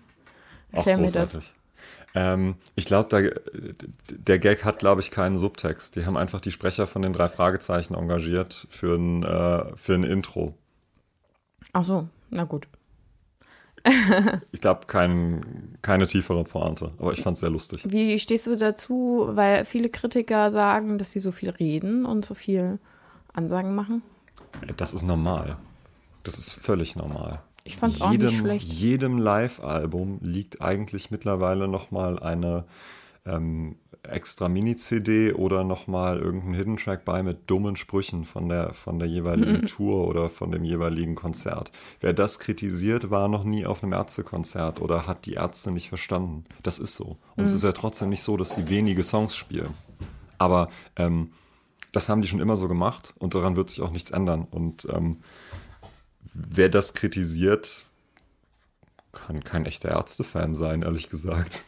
Auch 0.73 0.79
Erklär 0.79 0.97
mir 0.99 1.11
das. 1.11 1.33
großartig. 1.33 1.53
Ähm, 2.15 2.55
ich 2.75 2.87
glaube, 2.87 3.09
da, 3.11 3.21
der 4.11 4.39
Gag 4.39 4.65
hat, 4.65 4.79
glaube 4.79 5.03
ich, 5.03 5.11
keinen 5.11 5.37
Subtext. 5.37 5.97
Die 5.97 6.07
haben 6.07 6.17
einfach 6.17 6.41
die 6.41 6.51
Sprecher 6.51 6.87
von 6.87 7.03
den 7.03 7.13
drei 7.13 7.29
Fragezeichen 7.29 7.95
engagiert 7.95 8.67
für 8.71 8.95
ein, 8.97 9.23
äh, 9.23 9.77
für 9.77 9.95
ein 9.95 10.05
Intro. 10.05 10.55
Ach 11.75 11.85
so, 11.85 12.09
na 12.31 12.45
gut. 12.45 12.67
Ich 14.53 14.61
glaube, 14.61 14.87
kein, 14.87 15.77
keine 15.83 16.07
tiefere 16.07 16.45
Pointe, 16.45 16.93
aber 16.99 17.13
ich 17.13 17.23
fand 17.23 17.35
es 17.35 17.41
sehr 17.41 17.51
lustig. 17.51 17.85
Wie 17.89 18.19
stehst 18.19 18.47
du 18.47 18.57
dazu, 18.57 19.29
weil 19.33 19.65
viele 19.65 19.89
Kritiker 19.89 20.51
sagen, 20.51 20.99
dass 20.99 21.13
sie 21.13 21.21
so 21.21 21.31
viel 21.31 21.51
reden 21.51 22.05
und 22.07 22.25
so 22.25 22.35
viel 22.35 22.79
Ansagen 23.33 23.75
machen? 23.75 24.03
Das 24.77 24.95
ist 24.95 25.05
normal. 25.05 25.57
Das 26.25 26.39
ist 26.39 26.53
völlig 26.55 26.97
normal. 26.97 27.43
Ich 27.65 27.77
fand's 27.77 28.01
auch 28.01 28.11
nicht 28.11 28.39
schlecht. 28.39 28.67
jedem 28.73 29.19
Live-Album 29.19 30.19
liegt 30.23 30.63
eigentlich 30.63 31.11
mittlerweile 31.11 31.69
nochmal 31.69 32.19
eine 32.19 32.65
ähm, 33.27 33.77
extra 34.11 34.49
Mini-CD 34.49 35.33
oder 35.33 35.65
nochmal 35.65 36.19
irgendein 36.19 36.55
Hidden 36.55 36.77
Track 36.77 37.05
bei 37.05 37.23
mit 37.23 37.49
dummen 37.51 37.77
Sprüchen 37.77 38.25
von 38.25 38.49
der, 38.49 38.73
von 38.75 38.99
der 38.99 39.09
jeweiligen 39.09 39.67
Tour 39.67 40.07
oder 40.07 40.29
von 40.29 40.51
dem 40.51 40.65
jeweiligen 40.65 41.15
Konzert. 41.15 41.73
Wer 42.01 42.13
das 42.13 42.39
kritisiert, 42.39 43.11
war 43.11 43.29
noch 43.29 43.45
nie 43.45 43.67
auf 43.67 43.83
einem 43.83 43.93
Ärztekonzert 43.93 44.81
oder 44.81 45.07
hat 45.07 45.27
die 45.27 45.35
Ärzte 45.35 45.71
nicht 45.71 45.89
verstanden. 45.89 46.45
Das 46.63 46.79
ist 46.79 46.97
so. 46.97 47.17
Und 47.37 47.45
es 47.45 47.53
ist 47.53 47.65
ja 47.65 47.73
trotzdem 47.73 48.09
nicht 48.09 48.23
so, 48.23 48.37
dass 48.37 48.55
sie 48.55 48.69
wenige 48.69 49.03
Songs 49.03 49.35
spielen. 49.35 49.75
Aber 50.39 50.69
ähm, 50.97 51.31
das 51.93 52.09
haben 52.09 52.23
die 52.23 52.29
schon 52.29 52.41
immer 52.41 52.57
so 52.57 52.69
gemacht 52.69 53.15
und 53.19 53.35
daran 53.35 53.57
wird 53.57 53.71
sich 53.71 53.81
auch 53.81 53.91
nichts 53.91 54.11
ändern. 54.11 54.47
Und 54.51 54.87
ähm, 54.93 55.19
wer 56.23 56.69
das 56.69 56.95
kritisiert, 56.95 57.87
kann 59.13 59.43
kein 59.43 59.65
echter 59.65 59.91
Ärzte-Fan 59.91 60.55
sein, 60.55 60.83
ehrlich 60.83 61.09
gesagt. 61.09 61.65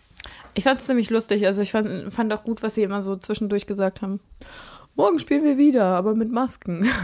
Ich 0.58 0.64
fand 0.64 0.80
es 0.80 0.86
ziemlich 0.86 1.08
lustig. 1.10 1.46
Also 1.46 1.62
ich 1.62 1.70
fand, 1.72 2.12
fand 2.12 2.32
auch 2.32 2.42
gut, 2.42 2.62
was 2.62 2.74
sie 2.74 2.82
immer 2.82 3.02
so 3.02 3.16
zwischendurch 3.16 3.66
gesagt 3.66 4.02
haben. 4.02 4.18
Morgen 4.96 5.18
spielen 5.20 5.44
wir 5.44 5.56
wieder, 5.56 5.84
aber 5.84 6.14
mit 6.14 6.30
Masken. 6.32 6.86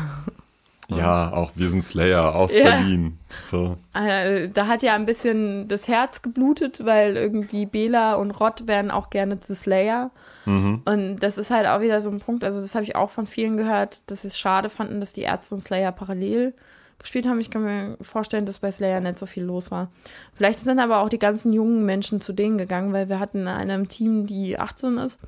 Ja, 0.90 1.32
auch 1.32 1.52
wir 1.54 1.70
sind 1.70 1.82
Slayer 1.82 2.34
aus 2.34 2.54
Ja. 2.54 2.64
Berlin. 2.64 3.16
So. 3.40 3.78
Äh, 3.94 4.50
da 4.50 4.66
hat 4.66 4.82
ja 4.82 4.94
ein 4.94 5.06
bisschen 5.06 5.66
das 5.66 5.88
Herz 5.88 6.20
geblutet, 6.20 6.84
weil 6.84 7.16
irgendwie 7.16 7.64
Bela 7.64 8.16
und 8.16 8.32
Rott 8.32 8.68
werden 8.68 8.90
auch 8.90 9.08
gerne 9.08 9.40
zu 9.40 9.54
Slayer. 9.54 10.10
Und 10.44 11.16
das 11.20 11.38
ist 11.38 11.50
halt 11.50 11.66
auch 11.66 11.80
wieder 11.80 12.02
so 12.02 12.10
ein 12.10 12.20
Punkt, 12.20 12.44
also 12.44 12.60
das 12.60 12.74
habe 12.74 12.84
ich 12.84 12.96
auch 12.96 13.08
von 13.08 13.26
vielen 13.26 13.56
gehört, 13.56 14.02
dass 14.10 14.22
sie 14.22 14.28
es 14.28 14.38
schade 14.38 14.68
fanden, 14.68 15.00
dass 15.00 15.14
die 15.14 15.22
Ärzte 15.22 15.54
und 15.54 15.62
Slayer 15.62 15.90
parallel 15.90 16.52
gespielt 16.98 17.26
haben. 17.26 17.40
Ich 17.40 17.50
kann 17.50 17.64
mir 17.64 17.96
vorstellen, 18.00 18.46
dass 18.46 18.60
bei 18.60 18.70
Slayer 18.70 19.00
nicht 19.00 19.18
so 19.18 19.26
viel 19.26 19.44
los 19.44 19.70
war. 19.70 19.90
Vielleicht 20.34 20.58
sind 20.60 20.78
aber 20.78 21.00
auch 21.00 21.08
die 21.08 21.18
ganzen 21.18 21.52
jungen 21.52 21.84
Menschen 21.84 22.20
zu 22.20 22.32
denen 22.32 22.58
gegangen, 22.58 22.92
weil 22.92 23.08
wir 23.08 23.20
hatten 23.20 23.46
eine 23.48 23.74
im 23.74 23.88
Team, 23.88 24.26
die 24.26 24.58
18 24.58 24.98
ist 24.98 25.20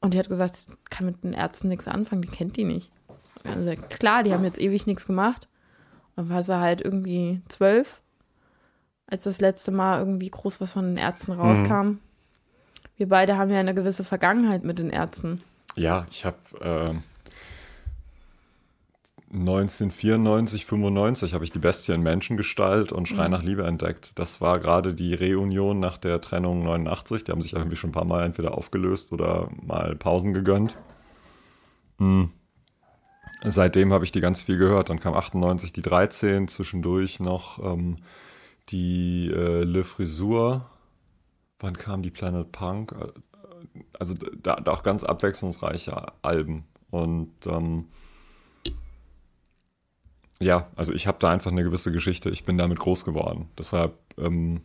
und 0.00 0.14
die 0.14 0.18
hat 0.18 0.28
gesagt, 0.28 0.56
sie 0.56 0.72
kann 0.90 1.06
mit 1.06 1.24
den 1.24 1.32
Ärzten 1.32 1.68
nichts 1.68 1.88
anfangen, 1.88 2.22
die 2.22 2.28
kennt 2.28 2.56
die 2.56 2.64
nicht. 2.64 2.90
Also 3.44 3.74
klar, 3.88 4.22
die 4.22 4.32
haben 4.34 4.44
jetzt 4.44 4.60
ewig 4.60 4.86
nichts 4.86 5.06
gemacht. 5.06 5.48
Dann 6.16 6.28
war 6.28 6.42
sie 6.42 6.58
halt 6.58 6.80
irgendwie 6.80 7.42
zwölf, 7.48 8.00
als 9.06 9.24
das 9.24 9.40
letzte 9.40 9.70
Mal 9.70 9.98
irgendwie 9.98 10.30
groß 10.30 10.60
was 10.60 10.72
von 10.72 10.86
den 10.86 10.96
Ärzten 10.96 11.32
rauskam. 11.32 11.98
Wir 12.96 13.08
beide 13.08 13.36
haben 13.36 13.50
ja 13.50 13.60
eine 13.60 13.74
gewisse 13.74 14.04
Vergangenheit 14.04 14.64
mit 14.64 14.78
den 14.78 14.90
Ärzten. 14.90 15.42
Ja, 15.74 16.06
ich 16.10 16.24
habe 16.24 16.38
äh, 16.60 16.94
1994, 19.32 20.64
95 20.66 21.34
habe 21.34 21.44
ich 21.44 21.50
die 21.50 21.58
Bestie 21.58 21.92
in 21.92 22.02
Menschengestalt 22.02 22.92
und 22.92 23.08
Schrei 23.08 23.26
nach 23.28 23.42
Liebe 23.42 23.64
entdeckt. 23.64 24.12
Das 24.14 24.40
war 24.40 24.60
gerade 24.60 24.94
die 24.94 25.14
Reunion 25.14 25.80
nach 25.80 25.98
der 25.98 26.20
Trennung 26.20 26.62
89. 26.62 27.24
Die 27.24 27.32
haben 27.32 27.42
sich 27.42 27.54
irgendwie 27.54 27.76
schon 27.76 27.90
ein 27.90 27.92
paar 27.92 28.04
Mal 28.04 28.24
entweder 28.24 28.56
aufgelöst 28.56 29.12
oder 29.12 29.50
mal 29.60 29.96
Pausen 29.96 30.32
gegönnt. 30.32 30.76
Hm. 31.98 32.30
Seitdem 33.42 33.92
habe 33.92 34.04
ich 34.04 34.12
die 34.12 34.20
ganz 34.20 34.42
viel 34.42 34.58
gehört. 34.58 34.90
Dann 34.90 35.00
kam 35.00 35.14
98 35.14 35.72
die 35.72 35.82
13, 35.82 36.46
zwischendurch 36.48 37.18
noch 37.18 37.58
ähm, 37.64 37.98
die 38.68 39.30
äh, 39.34 39.64
Le 39.64 39.82
Frisur. 39.82 40.70
Wann 41.58 41.76
kam 41.76 42.02
die 42.02 42.10
Planet 42.10 42.52
Punk? 42.52 42.92
Äh, 42.92 43.80
Also 43.98 44.14
da, 44.14 44.56
da 44.56 44.72
auch 44.72 44.82
ganz 44.82 45.04
abwechslungsreiche 45.04 46.12
Alben. 46.22 46.64
Und 46.90 47.32
ähm, 47.46 47.86
ja, 50.40 50.68
also 50.76 50.92
ich 50.92 51.06
habe 51.06 51.18
da 51.20 51.30
einfach 51.30 51.50
eine 51.50 51.64
gewisse 51.64 51.92
Geschichte. 51.92 52.30
Ich 52.30 52.44
bin 52.44 52.58
damit 52.58 52.78
groß 52.78 53.04
geworden. 53.04 53.48
Deshalb 53.58 53.98
ähm, 54.18 54.60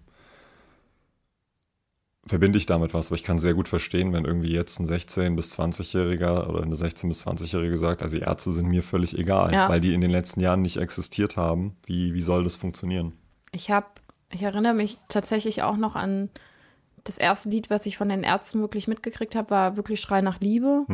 verbinde 2.26 2.58
ich 2.58 2.66
damit 2.66 2.94
was. 2.94 3.08
Aber 3.08 3.16
ich 3.16 3.24
kann 3.24 3.40
sehr 3.40 3.54
gut 3.54 3.68
verstehen, 3.68 4.14
wenn 4.14 4.26
irgendwie 4.26 4.52
jetzt 4.54 4.80
ein 4.80 4.86
16- 4.86 5.36
bis 5.36 5.58
20-Jähriger 5.58 6.48
oder 6.50 6.62
eine 6.64 6.76
16- 6.76 7.08
bis 7.08 7.26
20-Jährige 7.26 7.78
sagt, 7.78 8.02
also 8.02 8.16
die 8.16 8.22
Ärzte 8.22 8.52
sind 8.52 8.68
mir 8.68 8.84
völlig 8.84 9.18
egal, 9.18 9.54
Ja. 9.54 9.70
weil 9.70 9.80
die 9.80 9.94
in 9.94 10.02
den 10.02 10.12
letzten 10.12 10.40
Jahren 10.42 10.62
nicht 10.62 10.78
existiert 10.78 11.38
haben. 11.38 11.76
Wie, 11.86 12.14
wie 12.14 12.22
soll 12.22 12.44
das 12.44 12.56
funktionieren? 12.56 13.14
Ich 13.54 13.72
habe, 13.72 13.88
ich 14.32 14.44
erinnere 14.44 14.74
mich 14.74 14.98
tatsächlich 15.10 15.64
auch 15.64 15.78
noch 15.78 15.96
an 15.96 16.30
das 17.04 17.18
erste 17.18 17.50
Lied, 17.50 17.72
was 17.72 17.88
ich 17.88 17.98
von 17.98 18.10
den 18.10 18.22
Ärzten 18.24 18.62
wirklich 18.62 18.88
mitgekriegt 18.88 19.34
habe, 19.34 19.50
war 19.50 19.76
wirklich 19.76 20.00
Schrei 20.00 20.22
nach 20.22 20.40
Liebe. 20.40 20.86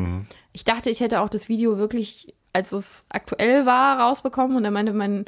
Ich 0.53 0.63
dachte, 0.63 0.89
ich 0.89 1.01
hätte 1.01 1.19
auch 1.19 1.27
das 1.27 1.49
Video 1.49 1.77
wirklich, 1.77 2.33
als 2.57 2.71
es 2.71 3.05
aktuell 3.09 3.67
war, 3.67 3.99
rausbekommen. 3.99 4.57
Und 4.57 4.63
da 4.63 4.71
meinte 4.71 4.91
meine 4.91 5.25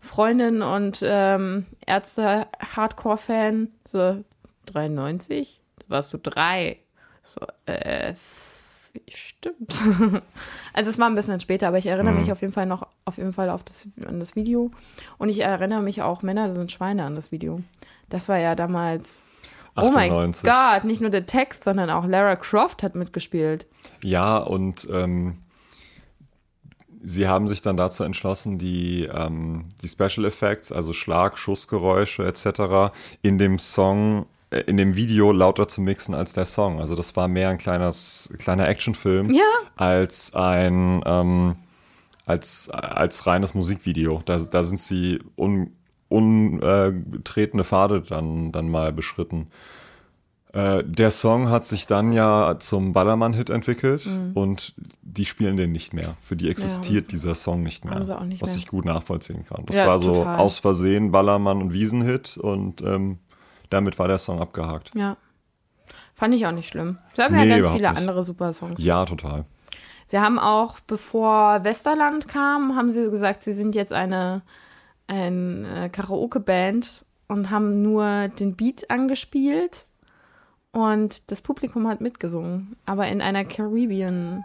Freundin 0.00 0.62
und 0.62 1.00
ähm, 1.04 1.66
Ärzte-Hardcore-Fan 1.86 3.68
so 3.86 4.24
93, 4.66 5.60
da 5.78 5.84
warst 5.88 6.12
du 6.12 6.18
drei. 6.18 6.78
So, 7.22 7.40
äh, 7.66 8.14
stimmt. 9.08 9.80
also 10.72 10.90
es 10.90 10.98
war 10.98 11.08
ein 11.08 11.14
bisschen 11.14 11.38
später, 11.38 11.68
aber 11.68 11.78
ich 11.78 11.86
erinnere 11.86 12.14
mich 12.14 12.32
auf 12.32 12.40
jeden 12.40 12.52
Fall 12.52 12.66
noch 12.66 12.88
auf 13.04 13.16
jeden 13.16 13.32
Fall 13.32 13.48
auf 13.48 13.62
das, 13.62 13.86
an 14.04 14.18
das 14.18 14.34
Video. 14.34 14.72
Und 15.18 15.28
ich 15.28 15.38
erinnere 15.38 15.82
mich 15.82 16.02
auch, 16.02 16.22
Männer 16.22 16.52
sind 16.52 16.72
Schweine 16.72 17.04
an 17.04 17.14
das 17.14 17.30
Video. 17.30 17.60
Das 18.10 18.28
war 18.28 18.38
ja 18.38 18.56
damals. 18.56 19.22
Oh 19.76 19.92
mein 19.94 20.10
98. 20.10 20.50
Gott, 20.50 20.84
nicht 20.84 21.00
nur 21.00 21.10
der 21.10 21.26
Text, 21.26 21.62
sondern 21.62 21.90
auch 21.90 22.06
Lara 22.06 22.34
Croft 22.34 22.82
hat 22.82 22.96
mitgespielt. 22.96 23.66
Ja, 24.02 24.38
und 24.38 24.88
ähm, 24.90 25.38
sie 27.02 27.28
haben 27.28 27.46
sich 27.48 27.62
dann 27.62 27.76
dazu 27.76 28.04
entschlossen, 28.04 28.58
die, 28.58 29.04
ähm, 29.12 29.66
die 29.82 29.88
Special 29.88 30.24
Effects, 30.24 30.72
also 30.72 30.92
Schlag, 30.92 31.38
Schussgeräusche 31.38 32.24
etc., 32.26 32.92
in 33.22 33.38
dem 33.38 33.58
Song, 33.58 34.26
äh, 34.50 34.60
in 34.60 34.76
dem 34.76 34.94
Video 34.96 35.32
lauter 35.32 35.68
zu 35.68 35.80
mixen 35.80 36.14
als 36.14 36.32
der 36.32 36.44
Song. 36.44 36.80
Also 36.80 36.94
das 36.96 37.14
war 37.16 37.28
mehr 37.28 37.50
ein 37.50 37.58
kleines, 37.58 38.32
kleiner 38.38 38.68
Actionfilm 38.68 39.30
Ja. 39.30 39.42
als 39.76 40.34
ein 40.34 41.02
ähm, 41.04 41.56
als, 42.24 42.70
als 42.70 43.26
reines 43.26 43.54
Musikvideo. 43.54 44.22
Da, 44.24 44.38
da 44.38 44.62
sind 44.62 44.78
sie 44.80 45.18
un, 45.36 45.72
untretene 46.08 47.64
Pfade 47.64 48.00
dann, 48.02 48.52
dann 48.52 48.68
mal 48.70 48.92
beschritten. 48.92 49.48
Äh, 50.52 50.84
der 50.84 51.10
Song 51.10 51.48
hat 51.48 51.64
sich 51.64 51.86
dann 51.86 52.12
ja 52.12 52.56
zum 52.58 52.92
Ballermann-Hit 52.92 53.48
entwickelt 53.48 54.06
und 54.34 54.74
die 55.00 55.24
spielen 55.24 55.56
den 55.56 55.72
nicht 55.72 55.94
mehr. 55.94 56.14
Für 56.20 56.36
die 56.36 56.50
existiert 56.50 57.10
dieser 57.10 57.34
Song 57.34 57.62
nicht 57.62 57.84
mehr. 57.86 57.98
Nicht 58.00 58.42
was 58.42 58.50
mehr. 58.50 58.58
ich 58.58 58.66
gut 58.66 58.84
nachvollziehen 58.84 59.46
kann. 59.46 59.64
Das 59.66 59.76
Ja, 59.76 59.86
war 59.86 59.98
so 59.98 60.14
total. 60.16 60.38
aus 60.38 60.58
Versehen 60.58 61.10
Ballermann- 61.10 61.62
und 61.62 61.72
Wiesenhit 61.72 62.36
und 62.36 62.82
ähm, 62.82 63.18
damit 63.70 63.98
war 63.98 64.08
der 64.08 64.18
Song 64.18 64.40
abgehakt. 64.40 64.90
Ja. 64.94 65.16
Fand 66.14 66.34
ich 66.34 66.46
auch 66.46 66.52
nicht 66.52 66.68
schlimm. 66.68 66.98
Sie 67.16 67.22
haben 67.22 67.34
Nee, 67.34 67.48
ja 67.48 67.56
ganz 67.56 67.70
viele 67.70 67.88
nicht. 67.88 67.98
andere 67.98 68.22
super 68.22 68.52
Songs. 68.52 68.82
Ja, 68.82 69.06
total. 69.06 69.46
Sie 70.04 70.18
haben 70.18 70.38
auch, 70.38 70.78
bevor 70.80 71.64
Westerland 71.64 72.28
kam, 72.28 72.76
haben 72.76 72.90
sie 72.90 73.08
gesagt, 73.08 73.42
sie 73.42 73.54
sind 73.54 73.74
jetzt 73.74 73.94
eine, 73.94 74.42
eine 75.06 75.88
Karaoke-Band 75.90 77.06
und 77.28 77.48
haben 77.50 77.80
nur 77.82 78.28
den 78.28 78.54
Beat 78.54 78.90
angespielt 78.90 79.86
und 80.72 81.30
das 81.30 81.40
Publikum 81.40 81.86
hat 81.86 82.00
mitgesungen, 82.00 82.76
aber 82.86 83.06
in 83.08 83.20
einer 83.20 83.44
Caribbean, 83.44 84.44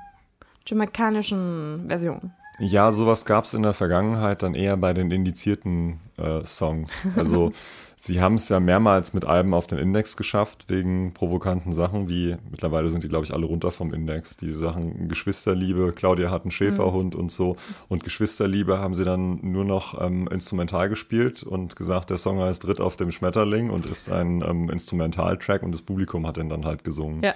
jamaikanischen 0.66 1.86
Version. 1.88 2.32
Ja, 2.60 2.92
sowas 2.92 3.26
gab 3.26 3.46
es 3.46 3.54
in 3.54 3.64
der 3.64 3.74
Vergangenheit 3.74 4.42
dann 4.42 4.54
eher 4.54 4.78
bei 4.78 4.94
den 4.94 5.12
indizierten 5.12 6.00
äh, 6.18 6.44
Songs. 6.44 7.06
Also 7.16 7.52
sie 8.00 8.22
haben 8.22 8.36
es 8.36 8.48
ja 8.50 8.60
mehrmals 8.60 9.14
mit 9.14 9.26
Alben 9.26 9.54
auf 9.54 9.68
den 9.68 9.80
Index 9.80 10.16
geschafft, 10.16 10.66
wegen 10.70 11.14
provokanten 11.14 11.74
Sachen, 11.74 12.08
wie 12.08 12.38
mittlerweile 12.50 12.90
sind 12.90 13.04
die, 13.04 13.08
glaube 13.10 13.26
ich, 13.26 13.34
alle 13.34 13.46
runter 13.46 13.72
vom 13.72 13.94
Index. 13.94 14.38
Die 14.38 14.52
Sachen 14.52 15.10
Geschwisterliebe, 15.10 15.94
Claudia 15.94 16.32
hat 16.32 16.44
einen 16.44 16.52
Schäferhund 16.52 17.16
und 17.16 17.32
so. 17.32 17.56
Und 17.88 18.04
Geschwisterliebe 18.04 18.80
haben 18.80 18.94
sie 18.94 19.04
dann 19.04 19.40
nur 19.42 19.66
noch 19.66 20.00
ähm, 20.02 20.28
instrumental 20.32 20.90
gespielt 20.90 21.44
und 21.44 21.76
gesagt, 21.76 22.10
der 22.10 22.18
Song 22.18 22.40
heißt 22.40 22.68
Ritt 22.68 22.80
auf 22.80 22.96
dem 22.96 23.12
Schmetterling 23.12 23.70
und 23.70 23.86
ist 23.86 24.10
ein 24.10 24.42
ähm, 24.48 24.70
Instrumentaltrack 24.70 25.64
und 25.64 25.74
das 25.74 25.82
Publikum 25.82 26.26
hat 26.28 26.38
den 26.38 26.50
dann 26.50 26.66
halt 26.66 26.84
gesungen. 26.84 27.24
Ja. 27.24 27.34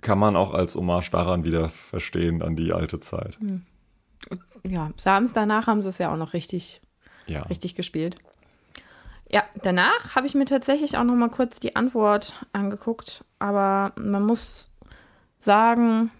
Kann 0.00 0.18
man 0.18 0.34
auch 0.34 0.54
als 0.54 0.76
Hommage 0.76 1.10
daran 1.10 1.44
wieder 1.44 1.68
verstehen, 1.68 2.40
an 2.40 2.56
die 2.56 2.72
alte 2.72 3.00
Zeit. 3.00 3.38
Ja, 4.66 4.90
Sams 4.96 5.32
danach 5.32 5.66
haben 5.66 5.82
sie 5.82 5.88
es 5.88 5.98
ja 5.98 6.12
auch 6.12 6.16
noch 6.16 6.32
richtig 6.32 6.80
Ja. 7.26 7.42
richtig 7.42 7.74
gespielt. 7.74 8.16
Ja, 9.32 9.44
danach 9.62 10.16
habe 10.16 10.26
ich 10.26 10.34
mir 10.34 10.44
tatsächlich 10.44 10.96
auch 10.96 11.04
noch 11.04 11.14
mal 11.14 11.30
kurz 11.30 11.60
die 11.60 11.76
Antwort 11.76 12.34
angeguckt, 12.52 13.24
aber 13.38 13.92
man 13.96 14.24
muss 14.24 14.70
sagen, 15.38 16.10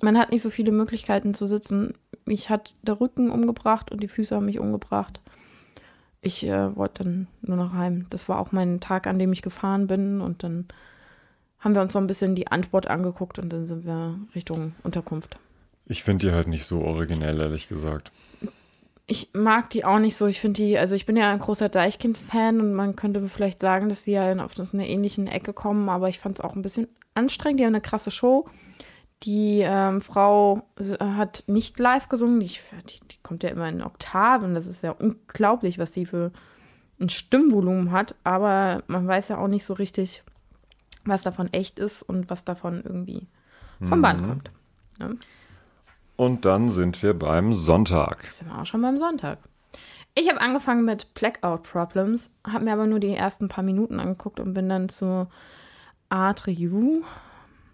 man 0.00 0.16
hat 0.16 0.30
nicht 0.30 0.40
so 0.40 0.48
viele 0.48 0.72
Möglichkeiten 0.72 1.34
zu 1.34 1.46
sitzen. 1.46 1.94
Mich 2.24 2.48
hat 2.48 2.74
der 2.82 3.00
Rücken 3.00 3.30
umgebracht 3.30 3.92
und 3.92 4.02
die 4.02 4.08
Füße 4.08 4.34
haben 4.34 4.46
mich 4.46 4.58
umgebracht. 4.58 5.20
Ich 6.22 6.44
äh, 6.44 6.74
wollte 6.74 7.04
dann 7.04 7.26
nur 7.42 7.56
noch 7.56 7.74
heim. 7.74 8.06
Das 8.10 8.28
war 8.28 8.38
auch 8.38 8.50
mein 8.50 8.80
Tag, 8.80 9.06
an 9.06 9.18
dem 9.18 9.32
ich 9.32 9.42
gefahren 9.42 9.86
bin 9.86 10.20
und 10.22 10.42
dann 10.42 10.68
haben 11.58 11.74
wir 11.74 11.82
uns 11.82 11.94
noch 11.94 12.00
ein 12.00 12.06
bisschen 12.06 12.34
die 12.34 12.48
Antwort 12.48 12.88
angeguckt 12.88 13.38
und 13.38 13.52
dann 13.52 13.66
sind 13.66 13.84
wir 13.84 14.18
Richtung 14.34 14.74
Unterkunft. 14.84 15.38
Ich 15.84 16.02
finde 16.02 16.26
die 16.26 16.32
halt 16.32 16.48
nicht 16.48 16.64
so 16.64 16.80
originell, 16.80 17.40
ehrlich 17.40 17.68
gesagt. 17.68 18.10
Ich 19.10 19.30
mag 19.32 19.70
die 19.70 19.86
auch 19.86 19.98
nicht 19.98 20.16
so. 20.16 20.26
Ich 20.26 20.38
finde 20.38 20.62
die, 20.62 20.78
also 20.78 20.94
ich 20.94 21.06
bin 21.06 21.16
ja 21.16 21.30
ein 21.30 21.38
großer 21.38 21.70
Deichkind-Fan 21.70 22.60
und 22.60 22.74
man 22.74 22.94
könnte 22.94 23.26
vielleicht 23.28 23.58
sagen, 23.58 23.88
dass 23.88 24.04
sie 24.04 24.12
ja 24.12 24.44
auf 24.44 24.54
so 24.54 24.62
eine 24.74 24.86
ähnliche 24.86 25.24
Ecke 25.24 25.54
kommen, 25.54 25.88
aber 25.88 26.10
ich 26.10 26.18
fand 26.18 26.38
es 26.38 26.44
auch 26.44 26.54
ein 26.54 26.62
bisschen 26.62 26.88
anstrengend. 27.14 27.58
Die 27.58 27.64
haben 27.64 27.74
eine 27.74 27.80
krasse 27.80 28.10
Show. 28.10 28.46
Die 29.22 29.62
ähm, 29.62 30.02
Frau 30.02 30.62
hat 31.00 31.42
nicht 31.46 31.78
live 31.78 32.10
gesungen, 32.10 32.38
die, 32.38 32.48
die, 32.48 33.00
die, 33.10 33.16
kommt 33.22 33.42
ja 33.42 33.48
immer 33.48 33.68
in 33.68 33.82
Oktaven. 33.82 34.54
Das 34.54 34.66
ist 34.66 34.82
ja 34.82 34.90
unglaublich, 34.90 35.78
was 35.78 35.90
die 35.90 36.04
für 36.04 36.30
ein 37.00 37.08
Stimmvolumen 37.08 37.92
hat, 37.92 38.14
aber 38.24 38.82
man 38.88 39.08
weiß 39.08 39.28
ja 39.28 39.38
auch 39.38 39.48
nicht 39.48 39.64
so 39.64 39.72
richtig, 39.72 40.22
was 41.04 41.22
davon 41.22 41.50
echt 41.52 41.78
ist 41.78 42.02
und 42.02 42.28
was 42.28 42.44
davon 42.44 42.82
irgendwie 42.84 43.26
vom 43.80 43.98
mhm. 43.98 44.02
Band 44.02 44.26
kommt. 44.26 44.50
Ne? 44.98 45.16
Und 46.18 46.44
dann 46.44 46.68
sind 46.68 47.00
wir 47.04 47.16
beim 47.16 47.54
Sonntag. 47.54 48.24
Sind 48.32 48.48
wir 48.48 48.60
auch 48.60 48.66
schon 48.66 48.82
beim 48.82 48.98
Sonntag. 48.98 49.38
Ich 50.16 50.28
habe 50.28 50.40
angefangen 50.40 50.84
mit 50.84 51.14
Blackout 51.14 51.62
Problems, 51.62 52.32
habe 52.44 52.64
mir 52.64 52.72
aber 52.72 52.88
nur 52.88 52.98
die 52.98 53.14
ersten 53.14 53.46
paar 53.46 53.62
Minuten 53.62 54.00
angeguckt 54.00 54.40
und 54.40 54.52
bin 54.52 54.68
dann 54.68 54.88
zu 54.88 55.28
Atreyu. 56.08 57.04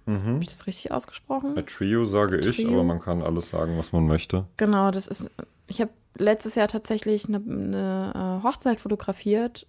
Mhm. 0.05 0.27
Habe 0.27 0.43
ich 0.43 0.49
das 0.49 0.67
richtig 0.67 0.93
ausgesprochen? 0.93 1.57
A 1.57 1.63
Trio 1.63 2.05
sage 2.05 2.39
Trio. 2.41 2.51
ich, 2.51 2.67
aber 2.67 2.85
man 2.85 3.01
kann 3.01 3.23
alles 3.23 3.49
sagen, 3.49 3.79
was 3.79 3.93
man 3.93 4.07
möchte. 4.07 4.45
Genau, 4.59 4.91
das 4.91 5.07
ist. 5.07 5.31
Ich 5.67 5.81
habe 5.81 5.93
letztes 6.19 6.55
Jahr 6.55 6.69
tatsächlich 6.69 7.27
eine, 7.27 7.39
eine 7.39 8.41
äh, 8.43 8.47
Hochzeit 8.47 8.79
fotografiert. 8.79 9.67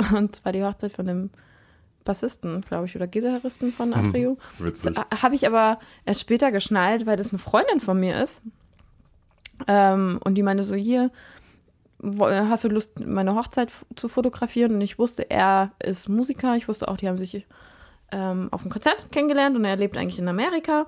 Und 0.14 0.36
zwar 0.36 0.52
die 0.52 0.64
Hochzeit 0.64 0.92
von 0.92 1.04
dem 1.04 1.30
Bassisten, 2.06 2.62
glaube 2.62 2.86
ich, 2.86 2.96
oder 2.96 3.06
Gitarristen 3.06 3.72
von 3.72 3.94
hm, 3.94 4.08
Atrio. 4.08 4.38
Witzig. 4.58 4.96
Habe 5.22 5.34
ich 5.34 5.46
aber 5.46 5.78
erst 6.06 6.22
später 6.22 6.50
geschnallt, 6.50 7.04
weil 7.04 7.18
das 7.18 7.30
eine 7.30 7.38
Freundin 7.38 7.80
von 7.80 8.00
mir 8.00 8.22
ist. 8.22 8.42
Ähm, 9.68 10.18
und 10.24 10.34
die 10.36 10.42
meinte 10.42 10.64
so, 10.64 10.74
hier, 10.74 11.10
hast 12.02 12.64
du 12.64 12.68
Lust, 12.68 12.98
meine 13.00 13.34
Hochzeit 13.34 13.70
zu 13.94 14.08
fotografieren? 14.08 14.74
Und 14.74 14.80
ich 14.80 14.98
wusste, 14.98 15.30
er 15.30 15.72
ist 15.82 16.08
Musiker. 16.08 16.56
Ich 16.56 16.68
wusste 16.68 16.88
auch, 16.88 16.96
die 16.96 17.08
haben 17.08 17.18
sich 17.18 17.46
ähm, 18.12 18.48
auf 18.50 18.62
einem 18.62 18.70
Konzert 18.70 19.10
kennengelernt 19.12 19.56
und 19.56 19.64
er 19.64 19.76
lebt 19.76 19.96
eigentlich 19.96 20.18
in 20.18 20.28
Amerika. 20.28 20.86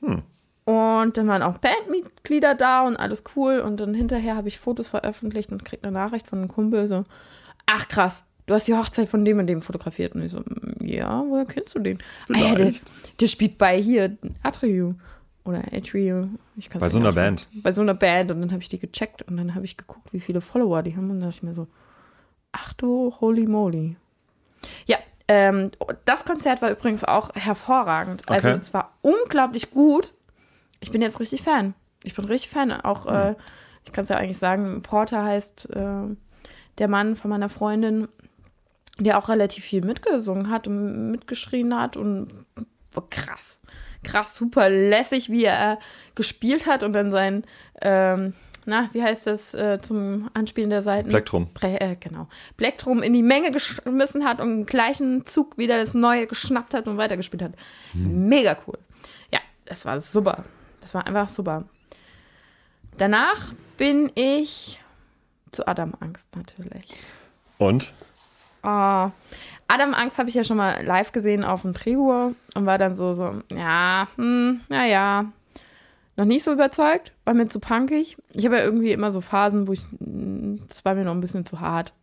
Hm. 0.00 0.22
Und 0.64 1.16
dann 1.16 1.26
waren 1.26 1.42
auch 1.42 1.58
Bandmitglieder 1.58 2.54
da 2.54 2.82
und 2.82 2.96
alles 2.96 3.24
cool. 3.34 3.60
Und 3.60 3.80
dann 3.80 3.94
hinterher 3.94 4.36
habe 4.36 4.48
ich 4.48 4.60
Fotos 4.60 4.88
veröffentlicht 4.88 5.50
und 5.50 5.64
krieg 5.64 5.80
eine 5.82 5.92
Nachricht 5.92 6.26
von 6.26 6.38
einem 6.38 6.48
Kumpel 6.48 6.86
so, 6.86 7.04
ach 7.66 7.88
krass, 7.88 8.24
du 8.50 8.56
hast 8.56 8.66
die 8.66 8.74
Hochzeit 8.74 9.08
von 9.08 9.24
dem 9.24 9.38
und 9.38 9.46
dem 9.46 9.62
fotografiert. 9.62 10.16
Und 10.16 10.22
ich 10.22 10.32
so, 10.32 10.42
ja, 10.80 11.24
woher 11.28 11.44
kennst 11.44 11.72
du 11.76 11.78
den? 11.78 11.98
Ah, 12.34 12.56
der, 12.56 12.72
der, 13.20 13.26
spielt 13.28 13.58
bei 13.58 13.80
hier 13.80 14.18
Atrio 14.42 14.96
oder 15.44 15.62
Atrio. 15.72 16.28
bei 16.74 16.88
so 16.88 16.98
einer 16.98 17.12
Band. 17.12 17.46
Bei 17.62 17.72
so 17.72 17.80
einer 17.80 17.94
Band. 17.94 18.32
Und 18.32 18.40
dann 18.40 18.50
habe 18.50 18.60
ich 18.60 18.68
die 18.68 18.80
gecheckt 18.80 19.22
und 19.22 19.36
dann 19.36 19.54
habe 19.54 19.64
ich 19.64 19.76
geguckt, 19.76 20.12
wie 20.12 20.18
viele 20.18 20.40
Follower 20.40 20.82
die 20.82 20.96
haben. 20.96 21.10
Und 21.10 21.20
dann 21.20 21.30
dachte 21.30 21.36
ich 21.36 21.42
mir 21.44 21.54
so, 21.54 21.68
ach 22.50 22.72
du, 22.72 23.14
holy 23.20 23.46
moly. 23.46 23.94
Ja, 24.86 24.98
ähm, 25.28 25.70
das 26.04 26.24
Konzert 26.24 26.60
war 26.60 26.72
übrigens 26.72 27.04
auch 27.04 27.32
hervorragend. 27.36 28.28
Also 28.28 28.48
okay. 28.48 28.58
es 28.58 28.74
war 28.74 28.96
unglaublich 29.02 29.70
gut. 29.70 30.12
Ich 30.80 30.90
bin 30.90 31.02
jetzt 31.02 31.20
richtig 31.20 31.42
Fan. 31.42 31.74
Ich 32.02 32.16
bin 32.16 32.24
richtig 32.24 32.50
Fan. 32.50 32.72
Auch, 32.72 33.06
hm. 33.06 33.14
äh, 33.14 33.34
ich 33.84 33.92
kann 33.92 34.02
es 34.02 34.08
ja 34.08 34.16
eigentlich 34.16 34.38
sagen, 34.38 34.82
Porter 34.82 35.22
heißt 35.22 35.70
äh, 35.70 36.16
der 36.78 36.88
Mann 36.88 37.14
von 37.14 37.30
meiner 37.30 37.48
Freundin 37.48 38.08
der 38.98 39.18
auch 39.18 39.28
relativ 39.28 39.64
viel 39.64 39.84
mitgesungen 39.84 40.50
hat 40.50 40.66
und 40.66 41.10
mitgeschrien 41.10 41.74
hat 41.78 41.96
und 41.96 42.28
krass. 43.10 43.60
Krass, 44.02 44.34
super 44.34 44.68
lässig, 44.70 45.30
wie 45.30 45.44
er 45.44 45.78
gespielt 46.14 46.66
hat 46.66 46.82
und 46.82 46.92
dann 46.92 47.10
sein, 47.10 47.44
ähm, 47.82 48.34
na, 48.66 48.88
wie 48.92 49.02
heißt 49.02 49.26
das 49.26 49.54
äh, 49.54 49.80
zum 49.80 50.30
Anspielen 50.34 50.70
der 50.70 50.82
Seiten? 50.82 51.08
Plektrum. 51.08 51.48
Äh, 51.60 51.96
genau. 51.96 52.28
Plektrum 52.56 53.02
in 53.02 53.12
die 53.12 53.22
Menge 53.22 53.50
geschmissen 53.52 54.24
hat 54.24 54.40
und 54.40 54.52
im 54.52 54.66
gleichen 54.66 55.26
Zug 55.26 55.56
wieder 55.56 55.78
das 55.78 55.94
Neue 55.94 56.26
geschnappt 56.26 56.74
hat 56.74 56.86
und 56.86 56.96
weitergespielt 56.96 57.42
hat. 57.42 57.52
Hm. 57.92 58.28
Mega 58.28 58.56
cool. 58.66 58.78
Ja, 59.32 59.40
das 59.64 59.84
war 59.86 59.98
super. 60.00 60.44
Das 60.80 60.94
war 60.94 61.06
einfach 61.06 61.28
super. 61.28 61.64
Danach 62.96 63.54
bin 63.76 64.12
ich 64.14 64.80
zu 65.52 65.66
Adam 65.66 65.94
Angst 66.00 66.28
natürlich. 66.36 66.84
Und? 67.58 67.92
Oh. 68.62 69.10
Adam 69.68 69.94
Angst 69.94 70.18
habe 70.18 70.28
ich 70.28 70.34
ja 70.34 70.42
schon 70.42 70.56
mal 70.56 70.84
live 70.84 71.12
gesehen 71.12 71.44
auf 71.44 71.62
dem 71.62 71.74
Tribur 71.74 72.34
und 72.54 72.66
war 72.66 72.76
dann 72.76 72.96
so, 72.96 73.14
so, 73.14 73.34
ja, 73.54 74.08
hm, 74.16 74.60
naja, 74.68 75.26
noch 76.16 76.24
nicht 76.24 76.42
so 76.42 76.52
überzeugt, 76.52 77.12
war 77.24 77.34
mir 77.34 77.46
zu 77.48 77.60
punkig. 77.60 78.16
Ich 78.32 78.44
habe 78.44 78.58
ja 78.58 78.64
irgendwie 78.64 78.92
immer 78.92 79.12
so 79.12 79.20
Phasen, 79.20 79.68
wo 79.68 79.72
ich, 79.72 79.84
das 79.98 80.84
war 80.84 80.94
mir 80.94 81.04
noch 81.04 81.14
ein 81.14 81.20
bisschen 81.20 81.46
zu 81.46 81.60
hart. 81.60 81.94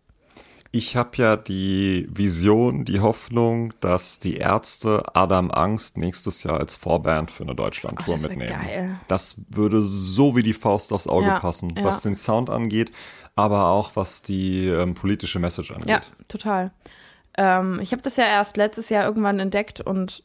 Ich 0.72 0.96
habe 0.96 1.12
ja 1.18 1.38
die 1.38 2.08
Vision, 2.12 2.86
die 2.86 3.00
Hoffnung, 3.00 3.74
dass 3.80 4.20
die 4.20 4.38
Ärzte 4.38 5.04
Adam 5.14 5.50
Angst 5.52 5.98
nächstes 5.98 6.44
Jahr 6.44 6.60
als 6.60 6.78
Vorband 6.78 7.32
für 7.32 7.44
eine 7.44 7.56
Deutschland-Tour 7.56 8.16
oh, 8.16 8.22
mitnehmen. 8.22 8.50
Geil. 8.50 9.00
Das 9.08 9.42
würde 9.50 9.82
so 9.82 10.36
wie 10.36 10.44
die 10.44 10.54
Faust 10.54 10.94
aufs 10.94 11.08
Auge 11.08 11.28
ja, 11.28 11.40
passen, 11.40 11.74
ja. 11.76 11.84
was 11.84 12.02
den 12.02 12.16
Sound 12.16 12.50
angeht, 12.50 12.92
aber 13.38 13.68
auch 13.68 13.96
was 13.96 14.24
die 14.24 14.68
ähm, 14.68 14.96
politische 14.96 15.40
Message 15.40 15.72
angeht. 15.72 15.88
Ja, 15.88 16.02
total. 16.28 16.72
Ähm, 17.38 17.80
ich 17.82 17.92
habe 17.92 18.02
das 18.02 18.18
ja 18.18 18.26
erst 18.26 18.58
letztes 18.58 18.90
Jahr 18.90 19.06
irgendwann 19.06 19.40
entdeckt 19.40 19.80
und 19.80 20.24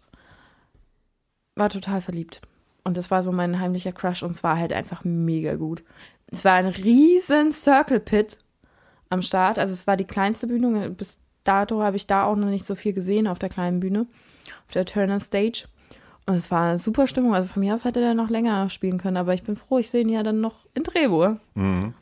war 1.55 1.69
total 1.69 2.01
verliebt. 2.01 2.41
Und 2.85 2.97
das 2.97 3.11
war 3.11 3.23
so 3.23 3.31
mein 3.31 3.61
heimlicher 3.61 3.93
Crush 3.93 4.23
und 4.23 4.31
es 4.31 4.43
war 4.43 4.57
halt 4.57 4.73
einfach 4.73 5.05
mega 5.05 5.57
gut. 5.57 5.85
Es 6.27 6.45
war 6.47 6.55
ein 6.55 6.67
riesen 6.67 7.53
Circle 7.53 8.01
Pit 8.01 8.39
am 9.11 9.21
Start. 9.21 9.59
Also 9.59 9.75
es 9.75 9.87
war 9.87 9.99
die 9.99 10.07
kleinste 10.07 10.47
Bühne. 10.47 10.89
Bis 10.89 11.21
dato 11.45 11.83
habe 11.83 11.97
ich 11.97 12.07
da 12.07 12.25
auch 12.25 12.35
noch 12.35 12.49
nicht 12.49 12.65
so 12.65 12.75
viel 12.75 12.95
gesehen 12.95 13.29
auf 13.29 13.39
der 13.39 13.51
kleinen 13.51 13.81
Bühne, 13.81 14.07
auf 14.67 14.73
der 14.73 14.87
Turner 14.87 15.21
Stage. 15.21 15.67
Und 16.25 16.37
es 16.37 16.51
war 16.51 16.71
eine 16.71 16.79
super 16.79 17.07
Stimmung. 17.07 17.35
Also 17.35 17.49
von 17.49 17.61
mir 17.61 17.75
aus 17.75 17.85
hätte 17.85 18.01
der 18.01 18.15
noch 18.15 18.31
länger 18.31 18.71
spielen 18.71 18.97
können, 18.97 19.19
aber 19.19 19.35
ich 19.35 19.43
bin 19.43 19.57
froh, 19.57 19.79
ich 19.79 19.91
sehe 19.91 20.01
ihn 20.01 20.09
ja 20.09 20.23
dann 20.23 20.41
noch 20.41 20.67
in 20.73 20.83
Drehbuhr. 20.83 21.39
Mhm 21.55 21.93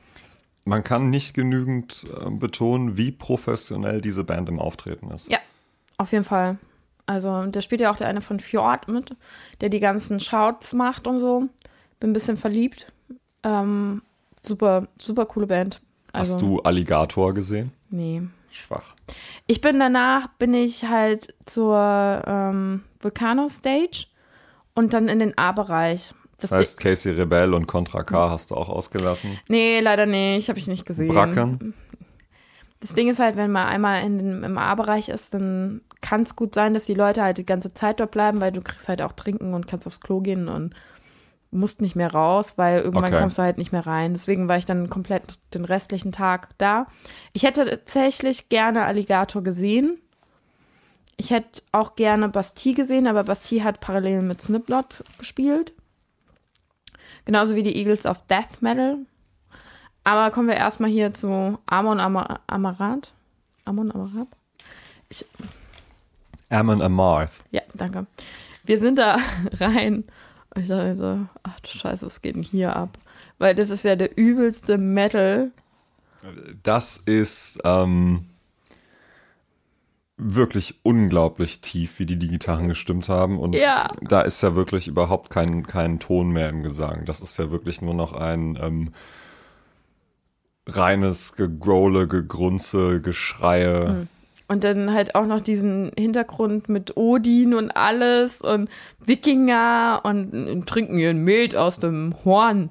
man 0.64 0.82
kann 0.82 1.10
nicht 1.10 1.34
genügend 1.34 2.04
äh, 2.04 2.30
betonen, 2.30 2.96
wie 2.96 3.12
professionell 3.12 4.00
diese 4.00 4.24
Band 4.24 4.48
im 4.48 4.58
Auftreten 4.58 5.10
ist. 5.10 5.30
Ja, 5.30 5.38
auf 5.96 6.12
jeden 6.12 6.24
Fall. 6.24 6.58
Also, 7.06 7.44
da 7.46 7.60
spielt 7.60 7.80
ja 7.80 7.90
auch 7.90 7.96
der 7.96 8.06
eine 8.06 8.20
von 8.20 8.38
Fjord 8.38 8.88
mit, 8.88 9.16
der 9.60 9.68
die 9.68 9.80
ganzen 9.80 10.20
Shouts 10.20 10.74
macht 10.74 11.06
und 11.06 11.18
so. 11.18 11.48
Bin 11.98 12.10
ein 12.10 12.12
bisschen 12.12 12.36
verliebt. 12.36 12.92
Ähm, 13.42 14.02
super, 14.40 14.86
super 15.00 15.26
coole 15.26 15.46
Band. 15.46 15.80
Also, 16.12 16.34
Hast 16.34 16.42
du 16.42 16.60
Alligator 16.60 17.34
gesehen? 17.34 17.72
Nee. 17.90 18.22
Schwach. 18.50 18.96
Ich 19.46 19.60
bin 19.60 19.78
danach, 19.78 20.28
bin 20.38 20.54
ich 20.54 20.84
halt 20.84 21.34
zur 21.46 22.22
ähm, 22.26 22.84
Vulcano 23.00 23.48
Stage 23.48 24.06
und 24.74 24.92
dann 24.92 25.08
in 25.08 25.18
den 25.18 25.38
A-Bereich. 25.38 26.14
Das 26.40 26.52
heißt, 26.52 26.80
Casey 26.80 27.12
Rebell 27.12 27.54
und 27.54 27.66
Contra 27.66 28.02
K 28.02 28.30
hast 28.30 28.50
du 28.50 28.54
auch 28.54 28.68
ausgelassen? 28.68 29.38
Nee, 29.48 29.80
leider 29.80 30.06
nicht. 30.06 30.48
Habe 30.48 30.58
ich 30.58 30.66
nicht 30.66 30.86
gesehen. 30.86 31.08
Bracken? 31.08 31.74
Das 32.80 32.94
Ding 32.94 33.10
ist 33.10 33.18
halt, 33.18 33.36
wenn 33.36 33.52
man 33.52 33.68
einmal 33.68 34.04
in 34.04 34.18
den, 34.18 34.42
im 34.42 34.56
A-Bereich 34.56 35.10
ist, 35.10 35.34
dann 35.34 35.82
kann 36.00 36.22
es 36.22 36.34
gut 36.34 36.54
sein, 36.54 36.72
dass 36.72 36.86
die 36.86 36.94
Leute 36.94 37.22
halt 37.22 37.36
die 37.36 37.46
ganze 37.46 37.74
Zeit 37.74 38.00
dort 38.00 38.10
bleiben, 38.10 38.40
weil 38.40 38.52
du 38.52 38.62
kriegst 38.62 38.88
halt 38.88 39.02
auch 39.02 39.12
trinken 39.12 39.52
und 39.52 39.66
kannst 39.66 39.86
aufs 39.86 40.00
Klo 40.00 40.20
gehen 40.20 40.48
und 40.48 40.74
musst 41.50 41.80
nicht 41.80 41.96
mehr 41.96 42.12
raus, 42.12 42.54
weil 42.56 42.80
irgendwann 42.80 43.12
okay. 43.12 43.20
kommst 43.20 43.38
du 43.38 43.42
halt 43.42 43.58
nicht 43.58 43.72
mehr 43.72 43.86
rein. 43.86 44.14
Deswegen 44.14 44.48
war 44.48 44.56
ich 44.56 44.66
dann 44.66 44.88
komplett 44.88 45.38
den 45.52 45.64
restlichen 45.64 46.12
Tag 46.12 46.50
da. 46.58 46.86
Ich 47.32 47.42
hätte 47.42 47.66
tatsächlich 47.66 48.48
gerne 48.48 48.84
Alligator 48.84 49.42
gesehen. 49.42 49.98
Ich 51.16 51.30
hätte 51.30 51.62
auch 51.72 51.96
gerne 51.96 52.28
Bastille 52.28 52.76
gesehen, 52.76 53.06
aber 53.06 53.24
Bastille 53.24 53.64
hat 53.64 53.80
parallel 53.80 54.22
mit 54.22 54.40
Sniplot 54.40 55.04
gespielt. 55.18 55.74
Genauso 57.24 57.54
wie 57.54 57.62
die 57.62 57.76
Eagles 57.76 58.06
of 58.06 58.18
Death 58.28 58.60
Metal. 58.60 58.98
Aber 60.04 60.30
kommen 60.30 60.48
wir 60.48 60.56
erstmal 60.56 60.90
hier 60.90 61.12
zu 61.12 61.58
Amon 61.66 62.00
Amar 62.00 62.40
Amarat. 62.46 63.12
Amon 63.64 63.92
Amarat? 63.92 64.28
Ich, 65.08 65.24
Amon 66.48 66.82
Amarth. 66.82 67.44
Ja, 67.50 67.62
danke. 67.74 68.06
Wir 68.64 68.78
sind 68.78 68.98
da 68.98 69.16
rein. 69.60 70.04
Ich 70.56 70.68
dachte 70.68 70.94
so, 70.96 71.26
ach 71.42 71.60
du 71.60 71.68
Scheiße, 71.68 72.06
was 72.06 72.22
geht 72.22 72.34
denn 72.34 72.42
hier 72.42 72.74
ab? 72.74 72.98
Weil 73.38 73.54
das 73.54 73.70
ist 73.70 73.84
ja 73.84 73.94
der 73.94 74.18
übelste 74.18 74.78
Metal. 74.78 75.52
Das 76.62 76.96
ist, 76.98 77.58
ähm, 77.64 78.26
wirklich 80.22 80.80
unglaublich 80.82 81.60
tief, 81.60 81.98
wie 81.98 82.06
die 82.06 82.18
die 82.18 82.28
Gitarren 82.28 82.68
gestimmt 82.68 83.08
haben. 83.08 83.38
Und 83.38 83.54
ja. 83.54 83.88
da 84.02 84.20
ist 84.20 84.42
ja 84.42 84.54
wirklich 84.54 84.86
überhaupt 84.86 85.30
kein, 85.30 85.66
kein 85.66 85.98
Ton 85.98 86.30
mehr 86.30 86.48
im 86.48 86.62
Gesang. 86.62 87.04
Das 87.06 87.20
ist 87.20 87.38
ja 87.38 87.50
wirklich 87.50 87.80
nur 87.80 87.94
noch 87.94 88.12
ein 88.12 88.58
ähm, 88.60 88.92
reines 90.66 91.34
Gegrole, 91.34 92.06
Gegrunze, 92.06 93.00
Geschreie. 93.00 93.88
Hm. 93.88 94.08
Und 94.48 94.64
dann 94.64 94.92
halt 94.92 95.14
auch 95.14 95.26
noch 95.26 95.40
diesen 95.40 95.92
Hintergrund 95.96 96.68
mit 96.68 96.96
Odin 96.96 97.54
und 97.54 97.70
alles 97.70 98.42
und 98.42 98.68
Wikinger 98.98 100.00
und, 100.02 100.32
und 100.32 100.66
trinken 100.68 100.98
ihren 100.98 101.22
Met 101.22 101.54
aus 101.54 101.78
dem 101.78 102.14
Horn. 102.24 102.70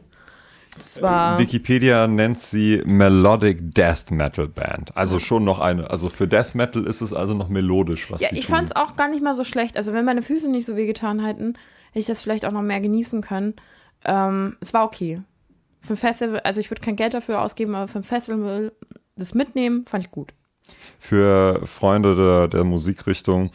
Das 0.79 1.01
war. 1.01 1.37
Wikipedia 1.37 2.07
nennt 2.07 2.39
sie 2.39 2.81
Melodic 2.85 3.73
Death 3.73 4.11
Metal 4.11 4.47
Band. 4.47 4.95
Also 4.97 5.19
schon 5.19 5.43
noch 5.43 5.59
eine. 5.59 5.89
Also 5.89 6.09
für 6.09 6.27
Death 6.27 6.55
Metal 6.55 6.85
ist 6.85 7.01
es 7.01 7.13
also 7.13 7.35
noch 7.35 7.49
melodisch, 7.49 8.09
was 8.11 8.21
Ja, 8.21 8.29
ich 8.31 8.47
fand 8.47 8.69
es 8.69 8.75
auch 8.75 8.95
gar 8.95 9.09
nicht 9.09 9.21
mal 9.21 9.35
so 9.35 9.43
schlecht. 9.43 9.77
Also 9.77 9.93
wenn 9.93 10.05
meine 10.05 10.21
Füße 10.21 10.49
nicht 10.49 10.65
so 10.65 10.75
wehgetan 10.75 11.23
hätten, 11.23 11.53
hätte 11.89 11.99
ich 11.99 12.05
das 12.05 12.21
vielleicht 12.21 12.45
auch 12.45 12.51
noch 12.51 12.61
mehr 12.61 12.79
genießen 12.79 13.21
können. 13.21 13.55
Ähm, 14.05 14.57
es 14.59 14.73
war 14.73 14.85
okay. 14.85 15.21
Für 15.81 15.93
ein 15.93 15.97
Festival, 15.97 16.39
also 16.41 16.59
ich 16.59 16.71
würde 16.71 16.81
kein 16.81 16.95
Geld 16.95 17.13
dafür 17.13 17.41
ausgeben, 17.41 17.75
aber 17.75 17.87
für 17.87 17.99
ein 17.99 18.03
Festival 18.03 18.71
das 19.15 19.33
mitnehmen, 19.33 19.85
fand 19.85 20.05
ich 20.05 20.11
gut. 20.11 20.33
Für 20.99 21.65
Freunde 21.65 22.15
der, 22.15 22.47
der 22.47 22.63
Musikrichtung. 22.63 23.51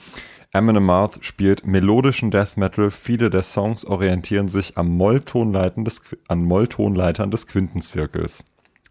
Eminem 0.54 0.86
Mouth 0.86 1.22
spielt 1.24 1.66
melodischen 1.66 2.30
Death 2.30 2.56
Metal. 2.56 2.92
Viele 2.92 3.28
der 3.28 3.42
Songs 3.42 3.84
orientieren 3.84 4.46
sich 4.46 4.78
am 4.78 4.88
Molltonleitern 4.88 5.84
des, 5.84 6.02
an 6.28 6.44
Molltonleitern 6.44 7.32
des 7.32 7.48
Quintenzirkels. 7.48 8.44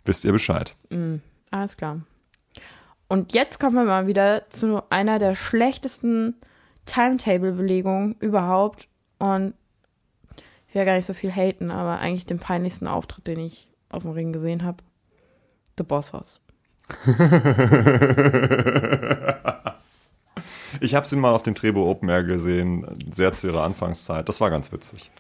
Wisst 0.04 0.26
ihr 0.26 0.34
Bescheid? 0.34 0.76
Alles 1.52 1.78
klar. 1.78 2.02
Und 3.08 3.34
jetzt 3.34 3.62
kommen 3.62 3.78
wir 3.78 3.86
mal 3.86 4.08
wieder 4.08 4.50
zu 4.50 4.82
einer 4.90 5.20
der 5.20 5.36
schlechtesten 5.36 6.36
Timetable-Belegungen 6.86 8.18
überhaupt. 8.20 8.90
Und 9.20 9.54
ich 10.68 10.76
will 10.76 10.84
gar 10.84 10.98
nicht 10.98 11.06
so 11.06 11.14
viel 11.14 11.32
haten, 11.32 11.72
aber 11.72 12.00
eigentlich 12.00 12.26
den 12.26 12.40
peinlichsten 12.40 12.90
Auftritt, 12.90 13.28
den 13.28 13.40
ich 13.40 13.70
auf 13.88 14.04
dem 14.04 14.12
Ring 14.12 14.34
gesehen 14.34 14.64
habe. 14.64 14.84
The 15.78 15.86
Boss 15.86 16.12
House. 16.12 16.42
Ich 20.82 20.96
habe 20.96 21.06
sie 21.06 21.16
mal 21.16 21.34
auf 21.34 21.44
dem 21.44 21.56
Trebo 21.56 21.90
Open 21.90 22.10
Air 22.10 22.24
gesehen, 22.24 22.86
sehr 23.12 23.34
zu 23.34 23.48
ihrer 23.48 23.64
Anfangszeit. 23.64 24.28
Das 24.28 24.42
war 24.42 24.50
ganz 24.50 24.72
witzig. 24.72 25.12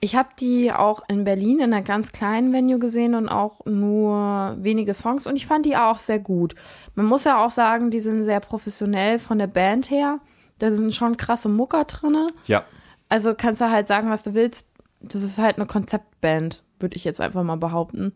Ich 0.00 0.14
habe 0.14 0.28
die 0.38 0.72
auch 0.72 1.02
in 1.08 1.24
Berlin 1.24 1.58
in 1.58 1.72
einer 1.72 1.82
ganz 1.82 2.12
kleinen 2.12 2.52
Venue 2.52 2.78
gesehen 2.78 3.14
und 3.14 3.28
auch 3.28 3.64
nur 3.64 4.54
wenige 4.58 4.92
Songs 4.92 5.26
und 5.26 5.36
ich 5.36 5.46
fand 5.46 5.64
die 5.64 5.76
auch 5.76 5.98
sehr 5.98 6.18
gut. 6.18 6.54
Man 6.94 7.06
muss 7.06 7.24
ja 7.24 7.42
auch 7.44 7.50
sagen, 7.50 7.90
die 7.90 8.00
sind 8.00 8.22
sehr 8.22 8.40
professionell 8.40 9.18
von 9.18 9.38
der 9.38 9.46
Band 9.46 9.90
her. 9.90 10.20
Da 10.58 10.70
sind 10.70 10.94
schon 10.94 11.16
krasse 11.16 11.48
Mucker 11.48 11.84
drinne. 11.84 12.28
Ja, 12.46 12.64
Also 13.08 13.34
kannst 13.34 13.60
du 13.60 13.70
halt 13.70 13.86
sagen, 13.86 14.10
was 14.10 14.22
du 14.22 14.34
willst. 14.34 14.68
Das 15.00 15.22
ist 15.22 15.38
halt 15.38 15.56
eine 15.56 15.66
Konzeptband, 15.66 16.62
würde 16.78 16.96
ich 16.96 17.04
jetzt 17.04 17.20
einfach 17.20 17.42
mal 17.42 17.56
behaupten. 17.56 18.12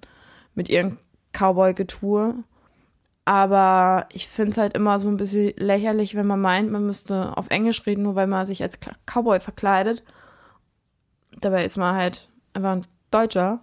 Mit 0.55 0.69
ihrem 0.69 0.99
Cowboy-Getue. 1.33 2.35
Aber 3.31 4.07
ich 4.13 4.27
finde 4.27 4.51
es 4.51 4.59
halt 4.59 4.75
immer 4.75 4.99
so 4.99 5.07
ein 5.07 5.17
bisschen 5.17 5.53
lächerlich, 5.57 6.17
wenn 6.17 6.27
man 6.27 6.41
meint, 6.41 6.73
man 6.73 6.85
müsste 6.85 7.37
auf 7.37 7.49
Englisch 7.51 7.87
reden, 7.87 8.03
nur 8.03 8.17
weil 8.17 8.27
man 8.27 8.45
sich 8.45 8.61
als 8.61 8.77
Cowboy 9.07 9.39
verkleidet. 9.39 10.03
Dabei 11.41 11.65
ist 11.65 11.77
man 11.77 11.95
halt 11.95 12.29
einfach 12.55 12.73
ein 12.73 12.87
Deutscher. 13.13 13.61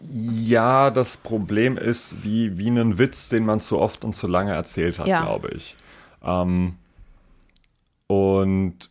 Ja, 0.00 0.90
das 0.90 1.16
Problem 1.16 1.78
ist 1.78 2.24
wie, 2.24 2.58
wie 2.58 2.66
einen 2.66 2.98
Witz, 2.98 3.30
den 3.30 3.46
man 3.46 3.60
zu 3.60 3.78
oft 3.78 4.04
und 4.04 4.14
zu 4.14 4.26
lange 4.26 4.52
erzählt 4.52 4.98
hat, 4.98 5.06
Ja. 5.06 5.22
glaube 5.22 5.48
ich. 5.54 5.74
Ähm, 6.22 6.76
und 8.06 8.90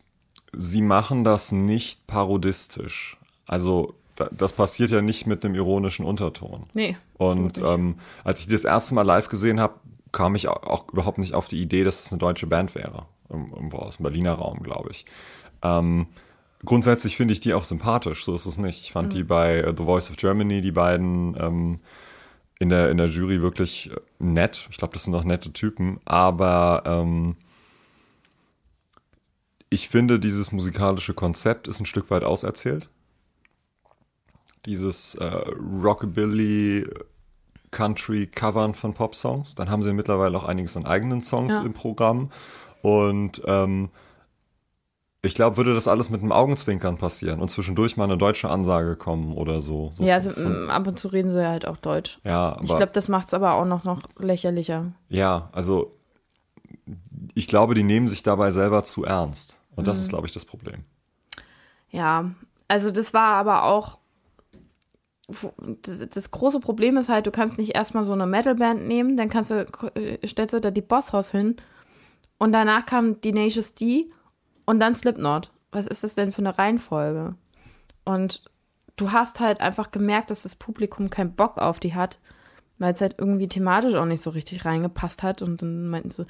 sie 0.52 0.82
machen 0.82 1.22
das 1.22 1.52
nicht 1.52 2.08
parodistisch. 2.08 3.16
Also 3.46 3.94
das 4.30 4.52
passiert 4.52 4.90
ja 4.90 5.00
nicht 5.00 5.26
mit 5.26 5.44
einem 5.44 5.54
ironischen 5.54 6.04
Unterton. 6.04 6.64
Nee. 6.74 6.96
Und 7.18 7.58
ähm, 7.58 7.96
als 8.24 8.40
ich 8.40 8.46
die 8.46 8.52
das 8.52 8.64
erste 8.64 8.94
Mal 8.94 9.02
live 9.02 9.28
gesehen 9.28 9.58
habe, 9.60 9.74
kam 10.12 10.34
ich 10.34 10.48
auch, 10.48 10.88
überhaupt 10.92 11.18
nicht 11.18 11.34
auf 11.34 11.46
die 11.48 11.60
Idee, 11.60 11.84
dass 11.84 12.04
es 12.04 12.12
eine 12.12 12.18
deutsche 12.18 12.46
Band 12.46 12.74
wäre. 12.74 13.06
Ir- 13.30 13.52
Irgendwo 13.54 13.78
aus 13.78 13.96
dem 13.96 14.02
Berliner 14.04 14.34
Raum, 14.34 14.62
glaube 14.62 14.90
ich. 14.90 15.06
Ähm, 15.62 16.06
grundsätzlich 16.64 17.16
finde 17.16 17.32
ich 17.32 17.40
die 17.40 17.54
auch 17.54 17.64
sympathisch, 17.64 18.24
so 18.24 18.34
ist 18.34 18.44
es 18.46 18.58
nicht. 18.58 18.82
Ich 18.82 18.92
fand 18.92 19.14
die 19.14 19.24
bei 19.24 19.58
äh, 19.60 19.74
The 19.76 19.84
Voice 19.84 20.10
of 20.10 20.16
Germany, 20.16 20.60
die 20.60 20.72
beiden 20.72 21.34
ähm, 21.40 21.80
in, 22.58 22.68
der, 22.68 22.90
in 22.90 22.98
der 22.98 23.06
Jury 23.08 23.40
wirklich 23.40 23.90
äh, 23.90 23.96
nett. 24.18 24.68
Ich 24.70 24.76
glaube, 24.76 24.92
das 24.92 25.04
sind 25.04 25.14
auch 25.14 25.24
nette 25.24 25.52
Typen, 25.52 25.98
aber 26.04 26.82
ähm, 26.84 27.36
ich 29.70 29.88
finde, 29.88 30.20
dieses 30.20 30.52
musikalische 30.52 31.14
Konzept 31.14 31.66
ist 31.66 31.80
ein 31.80 31.86
Stück 31.86 32.10
weit 32.10 32.24
auserzählt. 32.24 32.90
Dieses 34.66 35.14
äh, 35.16 35.24
Rockabilly 35.82 36.86
Country 37.70 38.26
Covern 38.26 38.74
von 38.74 38.94
Pop-Songs. 38.94 39.54
Dann 39.54 39.70
haben 39.70 39.82
sie 39.82 39.92
mittlerweile 39.92 40.36
auch 40.38 40.44
einiges 40.44 40.76
an 40.76 40.86
eigenen 40.86 41.22
Songs 41.22 41.58
Ja. 41.58 41.64
im 41.64 41.72
Programm. 41.72 42.30
Und 42.82 43.42
ähm, 43.46 43.88
ich 45.24 45.34
glaube, 45.34 45.56
würde 45.56 45.72
das 45.72 45.86
alles 45.88 46.10
mit 46.10 46.20
einem 46.20 46.32
Augenzwinkern 46.32 46.98
passieren 46.98 47.40
und 47.40 47.48
zwischendurch 47.48 47.96
mal 47.96 48.04
eine 48.04 48.18
deutsche 48.18 48.50
Ansage 48.50 48.96
kommen 48.96 49.32
oder 49.36 49.60
so. 49.60 49.92
so 49.94 50.02
Ja, 50.04 50.14
also 50.14 50.30
von- 50.30 50.66
mm, 50.66 50.70
ab 50.70 50.86
und 50.86 50.98
zu 50.98 51.08
reden 51.08 51.28
sie 51.28 51.46
halt 51.46 51.66
auch 51.66 51.76
Deutsch. 51.76 52.18
ja, 52.24 52.50
aber 52.52 52.62
Ich 52.62 52.68
glaube, 52.68 52.90
das 52.92 53.06
macht 53.08 53.28
es 53.28 53.34
aber 53.34 53.52
auch 53.54 53.64
noch, 53.64 53.84
noch 53.84 54.02
lächerlicher. 54.18 54.92
ja, 55.08 55.48
also 55.52 55.96
ich 57.34 57.46
glaube, 57.46 57.74
die 57.74 57.84
nehmen 57.84 58.08
sich 58.08 58.22
dabei 58.22 58.50
selber 58.50 58.82
zu 58.84 59.04
ernst. 59.04 59.60
Und 59.76 59.84
Mhm. 59.84 59.86
das 59.86 60.00
ist, 60.00 60.08
glaube 60.08 60.26
ich, 60.26 60.32
das 60.32 60.44
Problem. 60.44 60.84
Ja, 61.90 62.30
also 62.68 62.90
das 62.90 63.14
war 63.14 63.34
aber 63.36 63.62
auch. 63.64 63.98
Das, 65.82 66.06
das 66.08 66.30
große 66.30 66.60
Problem 66.60 66.96
ist 66.96 67.08
halt, 67.08 67.26
du 67.26 67.30
kannst 67.30 67.58
nicht 67.58 67.74
erstmal 67.74 68.04
so 68.04 68.12
eine 68.12 68.26
Metalband 68.26 68.86
nehmen, 68.86 69.16
dann 69.16 69.28
kannst 69.28 69.50
du, 69.50 69.66
äh, 69.94 70.26
stellst 70.26 70.54
du 70.54 70.60
da 70.60 70.70
die 70.70 70.80
Bosshaus 70.80 71.30
hin 71.30 71.56
und 72.38 72.52
danach 72.52 72.86
kam 72.86 73.20
Tenacious 73.20 73.72
D 73.72 74.10
und 74.66 74.80
dann 74.80 74.94
Slipknot. 74.94 75.50
Was 75.70 75.86
ist 75.86 76.04
das 76.04 76.14
denn 76.14 76.32
für 76.32 76.42
eine 76.42 76.58
Reihenfolge? 76.58 77.34
Und 78.04 78.42
du 78.96 79.12
hast 79.12 79.40
halt 79.40 79.60
einfach 79.60 79.90
gemerkt, 79.90 80.30
dass 80.30 80.42
das 80.42 80.56
Publikum 80.56 81.10
keinen 81.10 81.34
Bock 81.34 81.58
auf 81.58 81.80
die 81.80 81.94
hat, 81.94 82.18
weil 82.78 82.94
es 82.94 83.00
halt 83.00 83.16
irgendwie 83.18 83.48
thematisch 83.48 83.94
auch 83.94 84.04
nicht 84.04 84.22
so 84.22 84.30
richtig 84.30 84.64
reingepasst 84.64 85.22
hat. 85.22 85.42
Und 85.42 85.62
dann 85.62 85.88
meinten 85.88 86.10
sie, 86.10 86.26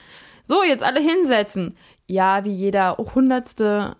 so, 0.46 0.62
jetzt 0.62 0.82
alle 0.82 1.00
hinsetzen. 1.00 1.76
Ja, 2.06 2.44
wie 2.44 2.52
jeder 2.52 2.96
hundertste, 2.98 3.96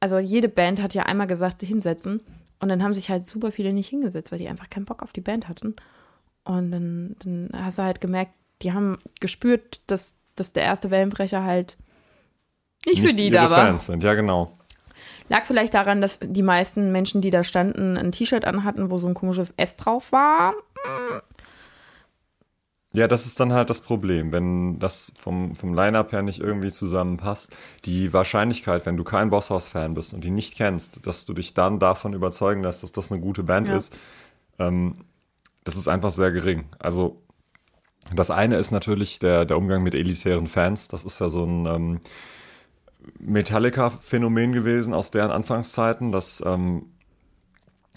also 0.00 0.18
jede 0.18 0.48
Band 0.48 0.82
hat 0.82 0.94
ja 0.94 1.04
einmal 1.04 1.26
gesagt, 1.26 1.62
hinsetzen. 1.62 2.20
Und 2.60 2.68
dann 2.68 2.82
haben 2.82 2.94
sich 2.94 3.10
halt 3.10 3.26
super 3.26 3.52
viele 3.52 3.72
nicht 3.72 3.88
hingesetzt, 3.88 4.30
weil 4.30 4.38
die 4.38 4.48
einfach 4.48 4.70
keinen 4.70 4.84
Bock 4.84 5.02
auf 5.02 5.12
die 5.12 5.22
Band 5.22 5.48
hatten. 5.48 5.76
Und 6.44 6.70
dann, 6.70 7.16
dann 7.20 7.50
hast 7.54 7.78
du 7.78 7.82
halt 7.82 8.00
gemerkt, 8.00 8.32
die 8.62 8.72
haben 8.72 8.98
gespürt, 9.20 9.80
dass, 9.86 10.14
dass 10.36 10.52
der 10.52 10.64
erste 10.64 10.90
Wellenbrecher 10.90 11.42
halt 11.42 11.78
nicht, 12.86 13.00
für 13.02 13.14
die 13.14 13.30
da 13.30 13.50
war. 13.50 13.66
Fans 13.66 13.86
sind, 13.86 14.04
ja 14.04 14.14
genau. 14.14 14.56
Lag 15.28 15.44
vielleicht 15.46 15.74
daran, 15.74 16.00
dass 16.00 16.18
die 16.20 16.42
meisten 16.42 16.92
Menschen, 16.92 17.20
die 17.20 17.30
da 17.30 17.44
standen, 17.44 17.96
ein 17.96 18.12
T-Shirt 18.12 18.44
anhatten, 18.44 18.90
wo 18.90 18.98
so 18.98 19.06
ein 19.06 19.14
komisches 19.14 19.52
S 19.56 19.76
drauf 19.76 20.12
war. 20.12 20.54
Ja, 22.92 23.06
das 23.06 23.24
ist 23.26 23.38
dann 23.38 23.52
halt 23.52 23.70
das 23.70 23.82
Problem, 23.82 24.32
wenn 24.32 24.80
das 24.80 25.12
vom, 25.16 25.54
vom 25.54 25.74
Line-Up 25.74 26.10
her 26.10 26.22
nicht 26.22 26.40
irgendwie 26.40 26.72
zusammenpasst. 26.72 27.56
Die 27.84 28.12
Wahrscheinlichkeit, 28.12 28.84
wenn 28.84 28.96
du 28.96 29.04
kein 29.04 29.30
Bosshaus-Fan 29.30 29.94
bist 29.94 30.12
und 30.12 30.24
die 30.24 30.30
nicht 30.30 30.56
kennst, 30.56 31.06
dass 31.06 31.24
du 31.24 31.32
dich 31.32 31.54
dann 31.54 31.78
davon 31.78 32.14
überzeugen 32.14 32.62
lässt, 32.62 32.82
dass 32.82 32.90
das 32.90 33.12
eine 33.12 33.20
gute 33.20 33.44
Band 33.44 33.68
Ja. 33.68 33.76
ist, 33.76 33.96
ähm, 34.58 35.04
das 35.62 35.76
ist 35.76 35.86
einfach 35.86 36.10
sehr 36.10 36.32
gering. 36.32 36.64
Also 36.80 37.22
das 38.14 38.30
eine 38.30 38.56
ist 38.56 38.72
natürlich 38.72 39.20
der, 39.20 39.44
der 39.44 39.56
Umgang 39.56 39.84
mit 39.84 39.94
elitären 39.94 40.48
Fans. 40.48 40.88
Das 40.88 41.04
ist 41.04 41.20
ja 41.20 41.28
so 41.28 41.44
ein 41.44 41.66
ähm, 41.66 42.00
Metallica-Phänomen 43.20 44.52
gewesen 44.52 44.94
aus 44.94 45.10
deren 45.10 45.30
Anfangszeiten, 45.30 46.10
dass 46.10 46.42
ähm, 46.44 46.86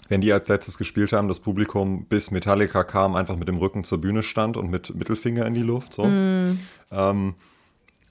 wenn 0.08 0.20
die 0.20 0.32
als 0.32 0.48
letztes 0.48 0.76
gespielt 0.78 1.12
haben, 1.12 1.28
das 1.28 1.40
Publikum 1.40 2.04
bis 2.06 2.30
Metallica 2.30 2.84
kam, 2.84 3.16
einfach 3.16 3.36
mit 3.36 3.48
dem 3.48 3.56
Rücken 3.56 3.84
zur 3.84 4.00
Bühne 4.00 4.22
stand 4.22 4.56
und 4.56 4.70
mit 4.70 4.94
Mittelfinger 4.94 5.46
in 5.46 5.54
die 5.54 5.62
Luft. 5.62 5.94
So. 5.94 6.04
Ähm, 6.90 7.34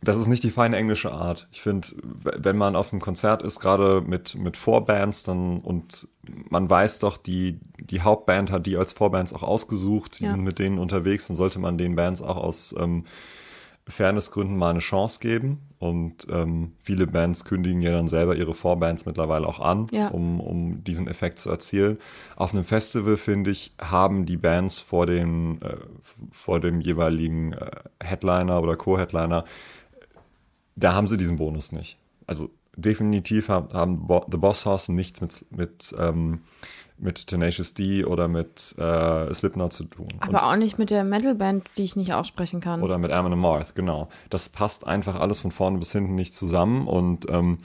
das 0.01 0.17
ist 0.17 0.27
nicht 0.27 0.43
die 0.43 0.51
feine 0.51 0.75
englische 0.75 1.13
Art. 1.13 1.47
Ich 1.53 1.61
finde, 1.61 1.87
wenn 2.23 2.57
man 2.57 2.75
auf 2.75 2.91
einem 2.91 2.99
Konzert 2.99 3.41
ist, 3.41 3.59
gerade 3.61 4.01
mit, 4.05 4.35
mit 4.35 4.57
Vorbands, 4.57 5.23
dann 5.23 5.59
und 5.61 6.07
man 6.49 6.69
weiß 6.69 6.99
doch, 6.99 7.15
die, 7.17 7.59
die 7.79 8.01
Hauptband 8.01 8.51
hat 8.51 8.65
die 8.65 8.75
als 8.75 8.91
Vorbands 8.91 9.31
auch 9.33 9.43
ausgesucht, 9.43 10.19
die 10.19 10.25
Ja. 10.25 10.31
sind 10.31 10.41
mit 10.41 10.59
denen 10.59 10.77
unterwegs, 10.77 11.27
dann 11.27 11.37
sollte 11.37 11.59
man 11.59 11.77
den 11.77 11.95
Bands 11.95 12.21
auch 12.21 12.35
aus 12.37 12.75
ähm, 12.77 13.05
Fairnessgründen 13.87 14.55
mal 14.57 14.69
eine 14.69 14.79
Chance 14.79 15.19
geben. 15.19 15.59
Und 15.79 16.27
ähm, 16.29 16.71
viele 16.79 17.07
Bands 17.07 17.43
kündigen 17.43 17.81
ja 17.81 17.91
dann 17.91 18.07
selber 18.07 18.35
ihre 18.37 18.53
Vorbands 18.53 19.05
mittlerweile 19.05 19.45
auch 19.45 19.59
an, 19.59 19.87
Ja. 19.91 20.07
um, 20.07 20.39
um 20.39 20.81
diesen 20.85 21.07
Effekt 21.07 21.39
zu 21.39 21.49
erzielen. 21.49 21.97
Auf 22.37 22.53
einem 22.53 22.63
Festival, 22.63 23.17
finde 23.17 23.51
ich, 23.51 23.73
haben 23.81 24.25
die 24.25 24.37
Bands 24.37 24.79
vor 24.79 25.05
dem, 25.05 25.59
äh, 25.61 25.75
vor 26.31 26.61
dem 26.61 26.79
jeweiligen 26.79 27.51
äh, 27.51 27.71
Headliner 28.01 28.61
oder 28.61 28.77
Co-Headliner, 28.77 29.43
da 30.77 30.93
haben 30.93 31.07
sie 31.07 31.17
diesen 31.17 31.35
Bonus 31.37 31.73
nicht. 31.73 31.97
Also 32.27 32.49
definitiv 32.77 33.49
haben, 33.49 33.73
haben 33.73 34.07
Bo 34.07 34.25
The 34.31 34.37
Boss 34.37 34.65
House 34.65 34.87
nichts 34.89 35.19
mit, 35.19 35.45
mit, 35.51 35.95
ähm, 35.99 36.39
mit 37.03 37.27
Tenacious 37.27 37.73
D 37.73 38.05
oder 38.05 38.27
mit 38.27 38.73
äh, 38.77 39.33
Slipknot 39.33 39.73
zu 39.73 39.83
tun. 39.83 40.07
Und- 40.13 40.23
Aber 40.23 40.47
auch 40.49 40.55
nicht 40.55 40.79
mit 40.79 40.89
der 40.89 41.03
Metalband, 41.03 41.69
die 41.77 41.83
ich 41.83 41.95
nicht 41.95 42.13
aussprechen 42.13 42.59
kann. 42.61 42.81
oder 42.81 42.97
mit 42.97 43.11
Amon 43.11 43.33
Amarth, 43.33 43.75
genau. 43.75 44.07
Das 44.29 44.49
passt 44.49 44.87
einfach 44.87 45.19
alles 45.19 45.39
von 45.41 45.51
vorne 45.51 45.77
bis 45.77 45.91
hinten 45.91 46.15
nicht 46.15 46.33
zusammen 46.33 46.87
und 46.87 47.29
ähm, 47.29 47.59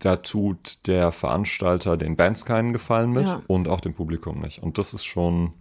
da 0.00 0.16
tut 0.16 0.86
der 0.88 1.10
Veranstalter 1.12 1.96
den 1.96 2.16
Bands 2.16 2.44
keinen 2.44 2.72
Gefallen 2.74 3.12
mit 3.12 3.26
Ja. 3.26 3.40
und 3.46 3.66
auch 3.68 3.80
dem 3.80 3.94
Publikum 3.94 4.40
nicht. 4.40 4.62
Und 4.62 4.76
das 4.78 4.92
ist 4.92 5.04
schon, 5.06 5.52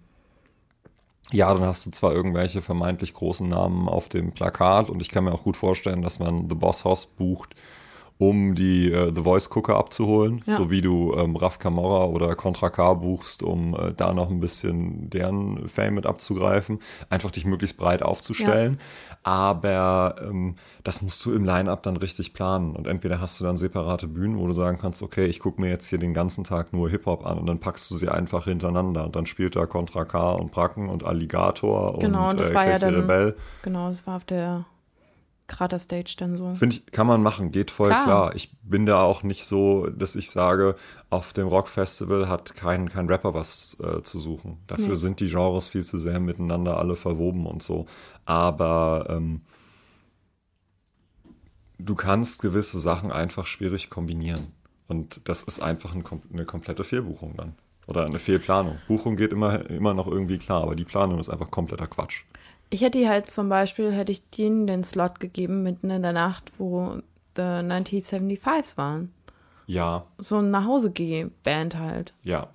ja, 1.32 1.54
dann 1.54 1.64
hast 1.64 1.86
du 1.86 1.92
zwar 1.92 2.12
irgendwelche 2.14 2.62
vermeintlich 2.62 3.14
großen 3.14 3.48
Namen 3.48 3.88
auf 3.88 4.10
dem 4.10 4.32
Plakat 4.34 4.90
und 4.90 5.02
ich 5.02 5.10
kann 5.10 5.24
mir 5.24 5.34
auch 5.34 5.44
gut 5.44 5.58
vorstellen, 5.58 6.02
dass 6.02 6.20
man 6.20 6.50
The 6.50 6.56
Boss 6.56 6.84
Hoss 6.84 7.06
bucht, 7.06 7.56
um 8.18 8.56
die 8.56 8.92
äh, 8.92 9.12
The 9.14 9.24
Voice 9.24 9.50
Gucker 9.50 9.76
abzuholen, 9.76 10.42
Ja. 10.46 10.56
so 10.56 10.72
wie 10.72 10.80
du 10.82 11.14
ähm, 11.18 11.36
Raf 11.36 11.60
Camorra 11.60 12.06
oder 12.06 12.34
Contra 12.36 12.70
K 12.70 12.94
buchst, 12.94 13.44
um 13.44 13.74
äh, 13.76 13.94
da 13.96 14.14
noch 14.14 14.30
ein 14.30 14.40
bisschen 14.40 15.10
deren 15.10 15.68
Fame 15.68 15.96
mit 15.96 16.06
abzugreifen, 16.06 16.80
einfach 17.10 17.32
dich 17.32 17.46
möglichst 17.46 17.76
breit 17.78 18.02
aufzustellen. 18.04 18.80
Aber 19.24 20.16
ähm, 20.22 20.56
das 20.84 21.02
musst 21.02 21.26
du 21.26 21.34
im 21.34 21.44
Line-Up 21.44 21.84
dann 21.84 21.98
richtig 21.98 22.34
planen. 22.34 22.76
Und 22.76 22.88
entweder 22.88 23.20
hast 23.20 23.40
du 23.40 23.44
dann 23.44 23.58
separate 23.58 24.08
Bühnen, 24.08 24.38
wo 24.38 24.46
du 24.48 24.54
sagen 24.54 24.78
kannst, 24.80 25.02
okay, 25.02 25.26
ich 25.26 25.40
gucke 25.40 25.60
mir 25.60 25.70
jetzt 25.70 25.88
hier 25.88 25.98
den 25.98 26.14
ganzen 26.14 26.44
Tag 26.44 26.72
nur 26.74 26.90
Hip-Hop 26.90 27.26
an 27.26 27.40
und 27.40 27.48
dann 27.48 27.60
packst 27.60 27.90
du 27.92 27.98
sie 27.98 28.08
einfach 28.08 28.46
hintereinander 28.46 29.04
und 29.06 29.16
dann 29.16 29.26
spielt 29.26 29.56
da 29.56 29.66
Contra 29.66 30.06
K 30.06 30.32
und 30.34 30.52
Bracken 30.52 30.88
und 30.90 31.04
Alligator 31.04 31.98
Genau, 32.00 32.30
und 32.30 32.40
das 32.40 32.52
äh, 32.52 32.54
ja 32.54 32.64
Casey 32.64 32.92
dann- 32.92 33.02
Rebell. 33.02 33.36
Genau, 33.64 33.90
das 33.90 34.06
war 34.08 34.16
auf 34.18 34.26
der 34.26 34.66
Krater-Stage 35.48 36.16
dann 36.18 36.36
so. 36.36 36.56
Finde 36.56 36.76
ich, 36.78 36.86
kann 36.88 37.06
man 37.08 37.22
machen, 37.22 37.52
geht 37.52 37.70
voll 37.72 37.90
Klar. 37.90 38.04
klar. 38.06 38.36
Ich 38.36 38.52
bin 38.64 38.86
da 38.86 39.02
auch 39.04 39.22
nicht 39.24 39.46
so, 39.46 39.88
dass 39.90 40.16
ich 40.16 40.32
sage, 40.32 40.76
auf 41.10 41.34
dem 41.34 41.48
Rockfestival 41.48 42.28
hat 42.30 42.56
kein, 42.56 42.90
kein 42.90 43.08
Rapper 43.08 43.34
was 43.34 43.78
äh, 43.80 44.02
zu 44.02 44.20
suchen. 44.20 44.58
Dafür 44.68 44.90
Nee. 44.90 44.96
sind 44.96 45.20
die 45.20 45.28
Genres 45.30 45.68
viel 45.68 45.84
zu 45.84 45.98
sehr 45.98 46.20
miteinander 46.20 46.78
alle 46.78 46.96
verwoben 46.96 47.46
und 47.46 47.62
so. 47.62 47.86
Aber 48.26 49.06
ähm, 49.10 49.42
du 51.78 51.96
kannst 51.96 52.42
gewisse 52.42 52.80
Sachen 52.80 53.12
einfach 53.12 53.48
schwierig 53.48 53.90
kombinieren. 53.90 54.48
Und 54.88 55.28
das 55.28 55.44
ist 55.44 55.62
einfach 55.62 55.94
ein, 55.96 56.04
eine 56.32 56.46
komplette 56.46 56.84
Fehlbuchung 56.84 57.36
dann. 57.38 57.56
Oder 57.88 58.06
eine 58.06 58.20
Fehlplanung. 58.20 58.78
Buchung 58.88 59.16
geht 59.16 59.32
immer, 59.32 59.70
immer 59.70 59.94
noch 59.94 60.08
irgendwie 60.08 60.38
klar, 60.40 60.64
aber 60.64 60.76
die 60.76 60.86
Planung 60.86 61.20
ist 61.20 61.30
einfach 61.30 61.52
kompletter 61.52 61.88
Quatsch. 61.88 62.24
Ich 62.70 62.82
hätte 62.82 63.00
die 63.00 63.08
halt 63.08 63.30
zum 63.30 63.50
Beispiel, 63.50 63.92
hätte 63.92 64.12
ich 64.12 64.30
denen 64.32 64.68
den 64.68 64.84
Slot 64.84 65.20
gegeben 65.20 65.64
mitten 65.64 65.90
in 65.90 66.02
der 66.02 66.14
Nacht, 66.14 66.52
wo 66.58 66.98
The 67.36 67.42
1975s 67.42 68.78
waren. 68.78 69.14
Ja, 69.68 70.06
So 70.18 70.38
ein 70.38 70.52
Nachhausegeh-Band 70.52 71.78
halt. 71.78 72.14
ja. 72.24 72.48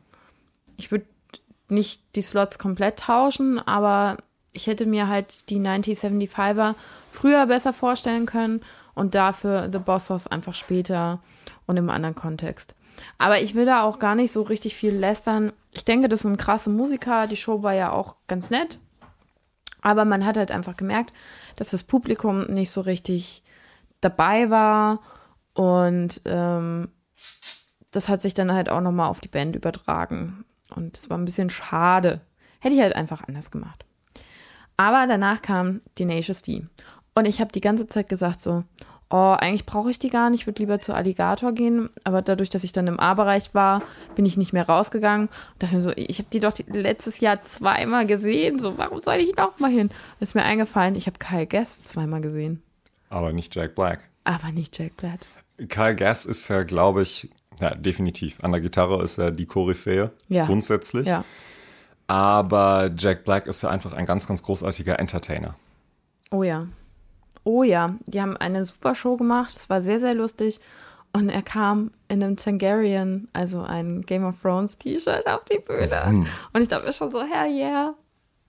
Ich 0.76 0.90
würde 0.90 1.04
nicht 1.68 2.02
die 2.16 2.22
Slots 2.22 2.58
komplett 2.58 3.00
tauschen, 3.00 3.58
aber 3.58 4.16
ich 4.52 4.66
hätte 4.66 4.86
mir 4.86 5.08
halt 5.08 5.50
die 5.50 5.60
1975er 5.60 6.74
früher 7.10 7.46
besser 7.46 7.74
vorstellen 7.74 8.24
können 8.24 8.62
und 8.94 9.14
dafür 9.14 9.68
The 9.70 9.78
Boss 9.78 10.08
House 10.08 10.26
einfach 10.26 10.54
später 10.54 11.20
und 11.66 11.76
im 11.76 11.90
anderen 11.90 12.14
Kontext. 12.14 12.74
Aber 13.18 13.40
ich 13.40 13.54
will 13.54 13.66
da 13.66 13.82
auch 13.82 13.98
gar 13.98 14.14
nicht 14.14 14.32
so 14.32 14.42
richtig 14.42 14.74
viel 14.74 14.94
lästern. 14.94 15.52
Ich 15.72 15.84
denke, 15.84 16.08
das 16.08 16.20
sind 16.20 16.38
krasse 16.38 16.70
Musiker. 16.70 17.26
Die 17.26 17.36
Show 17.36 17.62
war 17.62 17.74
ja 17.74 17.92
auch 17.92 18.16
ganz 18.26 18.48
nett. 18.50 18.78
Aber 19.82 20.04
man 20.04 20.24
hat 20.24 20.36
halt 20.36 20.50
einfach 20.50 20.76
gemerkt, 20.76 21.12
dass 21.56 21.70
das 21.70 21.84
Publikum 21.84 22.46
nicht 22.46 22.70
so 22.70 22.80
richtig 22.80 23.42
dabei 24.00 24.50
war. 24.50 25.00
Und 25.54 26.20
ähm, 26.24 26.88
das 27.90 28.08
hat 28.08 28.20
sich 28.20 28.34
dann 28.34 28.52
halt 28.52 28.68
auch 28.68 28.80
nochmal 28.80 29.08
auf 29.08 29.20
die 29.20 29.28
Band 29.28 29.56
übertragen. 29.56 30.44
Und 30.74 30.96
es 30.96 31.10
war 31.10 31.18
ein 31.18 31.24
bisschen 31.24 31.50
schade. 31.50 32.20
Hätte 32.60 32.74
ich 32.74 32.80
halt 32.80 32.94
einfach 32.94 33.26
anders 33.26 33.50
gemacht. 33.50 33.84
Aber 34.76 35.06
danach 35.06 35.42
kam 35.42 35.80
Tenacious 35.94 36.42
D. 36.42 36.66
Und 37.14 37.26
ich 37.26 37.40
habe 37.40 37.52
die 37.52 37.60
ganze 37.60 37.86
Zeit 37.86 38.08
gesagt 38.08 38.40
so, 38.40 38.64
oh, 39.10 39.36
eigentlich 39.38 39.66
brauche 39.66 39.90
ich 39.90 39.98
die 39.98 40.08
gar 40.10 40.30
nicht, 40.30 40.42
ich 40.42 40.46
würde 40.46 40.62
lieber 40.62 40.80
zu 40.80 40.94
Alligator 40.94 41.52
gehen. 41.52 41.90
Aber 42.04 42.22
dadurch, 42.22 42.48
dass 42.50 42.64
ich 42.64 42.72
dann 42.72 42.86
im 42.86 42.98
A-Bereich 43.00 43.54
war, 43.54 43.82
bin 44.14 44.24
ich 44.24 44.36
nicht 44.36 44.52
mehr 44.52 44.66
rausgegangen. 44.68 45.26
Und 45.28 45.62
dachte 45.62 45.74
mir 45.74 45.80
so, 45.80 45.92
ich 45.96 46.18
habe 46.18 46.28
die 46.32 46.40
doch 46.40 46.52
letztes 46.68 47.20
Jahr 47.20 47.42
zweimal 47.42 48.06
gesehen. 48.06 48.58
So, 48.58 48.78
warum 48.78 49.02
soll 49.02 49.16
ich 49.16 49.36
noch 49.36 49.58
mal 49.58 49.70
hin? 49.70 49.88
Und 49.88 49.92
ist 50.20 50.34
mir 50.34 50.44
eingefallen, 50.44 50.94
ich 50.94 51.06
habe 51.06 51.18
Kyle 51.18 51.46
Guest 51.46 51.88
zweimal 51.88 52.20
gesehen. 52.20 52.62
Aber 53.08 53.32
nicht 53.32 53.54
Jack 53.54 53.74
Black. 53.74 54.08
Aber 54.24 54.52
nicht 54.52 54.78
Jack 54.78 54.96
Black. 54.96 55.20
Kyle 55.68 55.94
Gass 55.94 56.24
ist 56.24 56.48
ja, 56.48 56.62
glaube 56.62 57.02
ich, 57.02 57.28
ja, 57.60 57.74
definitiv. 57.74 58.42
An 58.42 58.52
der 58.52 58.60
Gitarre 58.60 59.02
ist 59.02 59.18
er 59.18 59.30
die 59.30 59.44
Koryphäe, 59.46 60.10
Ja. 60.28 60.46
grundsätzlich. 60.46 61.06
Ja. 61.06 61.24
Aber 62.06 62.90
Jack 62.96 63.24
Black 63.24 63.46
ist 63.46 63.62
ja 63.62 63.70
einfach 63.70 63.92
ein 63.92 64.06
ganz, 64.06 64.26
ganz 64.26 64.42
großartiger 64.42 64.98
Entertainer. 64.98 65.54
Oh 66.30 66.42
ja. 66.42 66.66
Oh 67.44 67.62
ja. 67.62 67.96
Die 68.06 68.20
haben 68.20 68.36
eine 68.36 68.64
super 68.64 68.94
Show 68.94 69.16
gemacht. 69.16 69.54
Es 69.56 69.70
war 69.70 69.80
sehr, 69.80 70.00
sehr 70.00 70.14
lustig. 70.14 70.60
Und 71.12 71.28
er 71.28 71.42
kam 71.42 71.90
in 72.08 72.22
einem 72.22 72.36
Tangarian, 72.36 73.28
also 73.32 73.62
ein 73.62 74.02
Game 74.02 74.24
of 74.24 74.40
Thrones 74.40 74.78
T-Shirt 74.78 75.26
auf 75.26 75.44
die 75.44 75.58
Bühne. 75.58 76.26
Und 76.52 76.62
ich 76.62 76.68
dachte 76.68 76.86
mir 76.86 76.92
schon 76.92 77.10
so, 77.10 77.22
hell 77.22 77.50
yeah. 77.50 77.94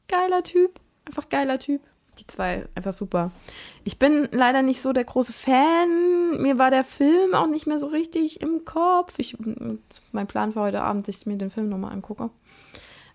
Geiler 0.08 0.44
Typ. 0.44 0.80
Einfach 1.06 1.28
geiler 1.30 1.58
Typ. 1.58 1.82
Die 2.20 2.28
zwei, 2.28 2.68
einfach 2.76 2.94
super. 2.94 3.32
Ich 3.84 3.98
bin 3.98 4.28
leider 4.32 4.62
nicht 4.62 4.82
so 4.82 4.94
der 4.94 5.06
große 5.06 5.34
Fan. 5.34 6.42
Mir 6.42 6.60
war 6.60 6.70
der 6.70 6.84
Film 6.84 7.34
auch 7.34 7.48
nicht 7.48 7.66
mehr 7.66 7.80
so 7.80 7.88
richtig 7.88 8.42
im 8.42 8.64
Kopf. 8.66 9.14
Ich, 9.18 9.38
mein 10.12 10.28
Plan 10.28 10.52
für 10.52 10.60
heute 10.60 10.84
Abend, 10.84 11.08
dass 11.08 11.18
ich 11.18 11.26
mir 11.26 11.38
den 11.38 11.50
Film 11.50 11.70
nochmal 11.70 11.94
angucke. 11.94 12.30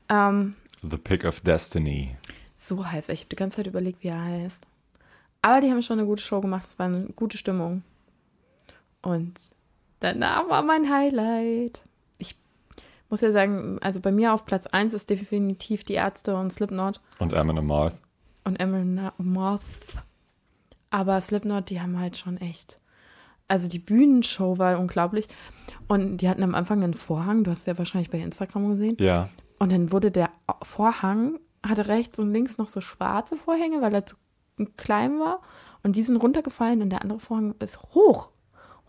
Ähm, 0.09 0.57
The 0.83 0.97
Pick 0.97 1.25
of 1.25 1.41
Destiny. 1.41 2.17
so 2.57 2.85
heißt 2.85 3.11
er. 3.11 3.13
Ich 3.13 3.21
habe 3.21 3.29
die 3.29 3.37
ganze 3.37 3.59
Zeit 3.59 3.67
überlegt, 3.67 4.03
wie 4.03 4.09
er 4.09 4.25
heißt. 4.25 4.67
Aber 5.43 5.61
die 5.61 5.71
haben 5.71 5.83
schon 5.83 5.99
eine 5.99 6.09
gute 6.09 6.23
Show 6.23 6.41
gemacht. 6.41 6.65
Es 6.67 6.79
war 6.79 6.87
eine 6.87 7.05
gute 7.15 7.39
Stimmung. 7.39 7.83
Und 9.03 9.35
danach 10.01 10.49
war 10.49 10.63
mein 10.63 10.91
Highlight. 10.93 11.83
Ich 12.19 12.35
muss 13.09 13.21
ja 13.21 13.31
sagen, 13.31 13.79
also 13.81 14.01
bei 14.01 14.11
mir 14.11 14.33
auf 14.35 14.45
Platz 14.45 14.67
1 14.67 14.93
ist 14.95 15.09
definitiv 15.11 15.85
die 15.85 15.95
Ärzte 15.95 16.35
und 16.37 16.53
Slipknot 16.53 17.01
Und 17.21 17.33
Eminem 17.33 17.67
Marth. 17.67 18.01
und 18.45 18.59
Emerald 18.59 19.13
Moth. 19.19 19.61
Aber 20.91 21.21
Slipknot, 21.21 21.71
die 21.71 21.81
haben 21.81 21.99
halt 22.01 22.17
schon 22.17 22.37
echt. 22.39 22.81
Also 23.49 23.69
die 23.69 23.79
Bühnenshow 23.79 24.59
war 24.59 24.79
unglaublich. 24.79 25.29
Und 25.87 26.19
die 26.19 26.29
hatten 26.29 26.43
am 26.43 26.55
Anfang 26.57 26.83
einen 26.83 26.95
Vorhang, 26.95 27.45
du 27.45 27.51
hast 27.53 27.67
ja 27.67 27.79
wahrscheinlich 27.79 28.11
bei 28.11 28.19
Instagram 28.19 28.69
gesehen. 28.71 28.97
Ja. 28.99 29.29
Und 29.59 29.71
dann 29.73 29.93
wurde 29.93 30.11
der 30.11 30.31
Vorhang, 30.63 31.39
hatte 31.65 31.87
rechts 31.89 32.19
und 32.19 32.33
links 32.33 32.59
noch 32.59 32.67
so 32.67 32.81
schwarze 32.81 33.37
Vorhänge, 33.37 33.81
weil 33.83 33.95
er 33.95 34.07
zu 34.07 34.17
klein 34.77 35.19
war. 35.19 35.41
Und 35.83 35.97
die 35.97 36.03
sind 36.03 36.17
runtergefallen 36.17 36.83
und 36.83 36.91
der 36.91 37.03
andere 37.03 37.21
Vorhang 37.21 37.55
ist 37.61 37.81
hoch, 37.95 38.31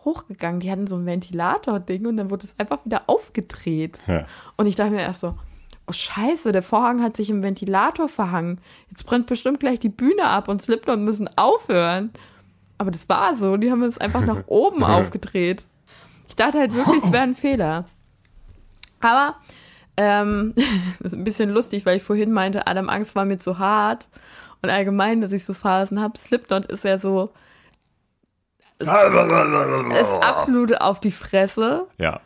hochgegangen. 0.03 0.59
Die 0.59 0.71
hatten 0.71 0.87
so 0.87 0.95
ein 0.95 1.05
Ventilator-Ding 1.05 2.05
und 2.05 2.17
dann 2.17 2.31
wurde 2.31 2.45
es 2.45 2.57
einfach 2.59 2.83
wieder 2.85 3.03
aufgedreht. 3.07 3.99
Ja. 4.07 4.25
Und 4.55 4.65
ich 4.65 4.75
dachte 4.75 4.91
mir 4.91 5.01
erst 5.01 5.19
so, 5.19 5.35
oh 5.87 5.91
scheiße, 5.91 6.51
der 6.51 6.63
Vorhang 6.63 7.01
hat 7.01 7.15
sich 7.15 7.29
im 7.29 7.43
Ventilator 7.43 8.09
verhangen. 8.09 8.59
Jetzt 8.89 9.05
brennt 9.05 9.27
bestimmt 9.27 9.59
gleich 9.59 9.79
die 9.79 9.89
Bühne 9.89 10.25
ab 10.25 10.47
und 10.47 10.61
Slipknot 10.61 10.99
müssen 10.99 11.29
aufhören. 11.37 12.11
Aber 12.77 12.91
das 12.91 13.07
war 13.09 13.35
so, 13.35 13.57
die 13.57 13.71
haben 13.71 13.83
es 13.83 13.97
einfach 13.97 14.25
nach 14.25 14.43
oben 14.47 14.83
aufgedreht. 14.83 15.63
Ich 16.27 16.35
dachte 16.35 16.59
halt 16.59 16.73
wirklich, 16.73 17.03
es 17.03 17.11
wäre 17.11 17.23
ein 17.23 17.35
Fehler. 17.35 17.85
Aber 18.99 19.35
ähm, 19.95 20.53
das 20.99 21.13
ist 21.13 21.17
ein 21.17 21.23
bisschen 21.23 21.49
lustig, 21.49 21.85
weil 21.85 21.97
ich 21.97 22.03
vorhin 22.03 22.31
meinte, 22.31 22.67
Adam 22.67 22.89
Angst 22.89 23.15
war 23.15 23.25
mir 23.25 23.37
zu 23.37 23.57
hart. 23.57 24.09
Und 24.61 24.69
allgemein, 24.69 25.21
dass 25.21 25.31
ich 25.31 25.45
so 25.45 25.53
Phasen 25.53 26.01
habe. 26.01 26.17
Slipknot 26.17 26.65
ist 26.67 26.83
ja 26.83 26.97
so, 26.97 27.31
ist 28.79 28.87
absolut 30.21 30.79
auf 30.81 30.99
die 30.99 31.11
Fresse. 31.11 31.87
Ja. 31.97 32.21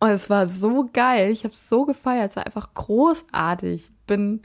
Und 0.00 0.10
es 0.10 0.30
war 0.30 0.46
so 0.46 0.88
geil. 0.92 1.30
Ich 1.30 1.44
habe 1.44 1.54
es 1.54 1.68
so 1.68 1.84
gefeiert. 1.84 2.30
Es 2.30 2.36
war 2.36 2.46
einfach 2.46 2.72
großartig. 2.74 3.90
Bin, 4.06 4.42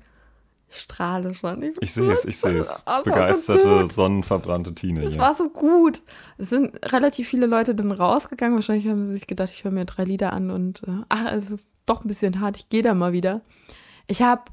ich 0.69 0.79
strahle 0.79 1.33
schon. 1.33 1.59
bin 1.59 1.73
Ich 1.79 1.93
sehe 1.93 2.11
es, 2.11 2.25
ich 2.25 2.37
sehe 2.39 2.59
es. 2.59 2.67
so- 2.67 2.73
es 2.73 3.03
so 3.03 3.03
Begeisterte, 3.11 3.67
gut. 3.81 3.91
sonnenverbrannte 3.91 4.71
Es 4.71 4.75
Teenager. 4.75 5.17
war 5.19 5.35
so 5.35 5.49
gut. 5.49 6.01
Es 6.37 6.49
sind 6.49 6.79
relativ 6.91 7.27
viele 7.27 7.45
Leute 7.45 7.75
dann 7.75 7.91
rausgegangen. 7.91 8.55
Wahrscheinlich 8.55 8.87
haben 8.87 9.01
sie 9.01 9.11
sich 9.13 9.27
gedacht, 9.27 9.49
ich 9.51 9.63
höre 9.63 9.71
mir 9.71 9.85
drei 9.85 10.05
Lieder 10.05 10.33
an 10.33 10.49
und 10.49 10.83
äh, 10.87 11.03
ach, 11.09 11.31
es 11.33 11.51
ist 11.51 11.67
doch 11.85 12.03
ein 12.03 12.07
bisschen 12.07 12.39
hart. 12.39 12.57
Ich 12.57 12.69
gehe 12.69 12.81
da 12.81 12.93
mal 12.93 13.11
wieder. 13.13 13.41
Ich 14.07 14.21
habe 14.21 14.43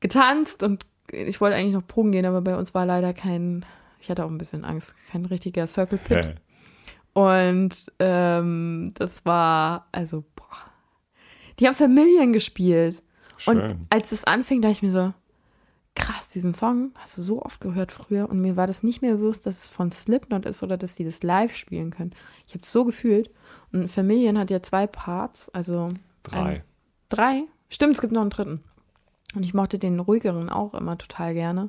getanzt 0.00 0.62
und 0.62 0.84
ich 1.12 1.40
wollte 1.40 1.56
eigentlich 1.56 1.74
noch 1.74 1.86
proben 1.86 2.12
gehen, 2.12 2.24
aber 2.26 2.40
bei 2.42 2.56
uns 2.56 2.74
war 2.74 2.86
leider 2.86 3.12
kein, 3.12 3.64
ich 4.00 4.10
hatte 4.10 4.24
auch 4.24 4.30
ein 4.30 4.38
bisschen 4.38 4.64
Angst, 4.64 4.94
kein 5.10 5.24
richtiger 5.26 5.66
Circle 5.66 5.98
Pit. 5.98 6.34
Und 7.12 7.90
ähm, 7.98 8.92
das 8.94 9.24
war, 9.24 9.86
also, 9.92 10.24
boah. 10.34 10.44
Die 11.58 11.66
haben 11.66 11.74
Familien 11.74 12.32
gespielt. 12.32 13.02
Und 13.46 13.60
Schön. 13.60 13.86
als 13.90 14.12
es 14.12 14.24
anfing, 14.24 14.60
dachte 14.60 14.72
ich 14.72 14.82
mir 14.82 14.92
so, 14.92 15.14
krass, 15.94 16.28
diesen 16.28 16.52
Song 16.52 16.90
hast 16.98 17.16
du 17.16 17.22
so 17.22 17.42
oft 17.42 17.60
gehört 17.60 17.90
früher 17.90 18.28
und 18.28 18.40
mir 18.42 18.56
war 18.56 18.66
das 18.66 18.82
nicht 18.82 19.00
mehr 19.00 19.14
bewusst, 19.14 19.46
dass 19.46 19.64
es 19.64 19.68
von 19.68 19.90
Slipknot 19.90 20.44
ist 20.44 20.62
oder 20.62 20.76
dass 20.76 20.94
die 20.94 21.04
das 21.04 21.22
live 21.22 21.56
spielen 21.56 21.90
können. 21.90 22.12
Ich 22.46 22.52
habe 22.52 22.62
es 22.62 22.70
so 22.72 22.84
gefühlt. 22.84 23.30
Und 23.72 23.88
Familien 23.90 24.38
hat 24.38 24.50
ja 24.50 24.60
zwei 24.60 24.86
Parts, 24.86 25.48
also 25.48 25.88
Drei. 26.22 26.38
ein- 26.42 26.62
drei. 27.08 27.42
Stimmt, 27.70 27.94
es 27.94 28.00
gibt 28.02 28.12
noch 28.12 28.20
einen 28.20 28.30
dritten. 28.30 28.62
Und 29.34 29.42
ich 29.42 29.54
mochte 29.54 29.78
den 29.78 30.00
ruhigeren 30.00 30.48
auch 30.48 30.74
immer 30.74 30.96
total 30.96 31.34
gerne. 31.34 31.68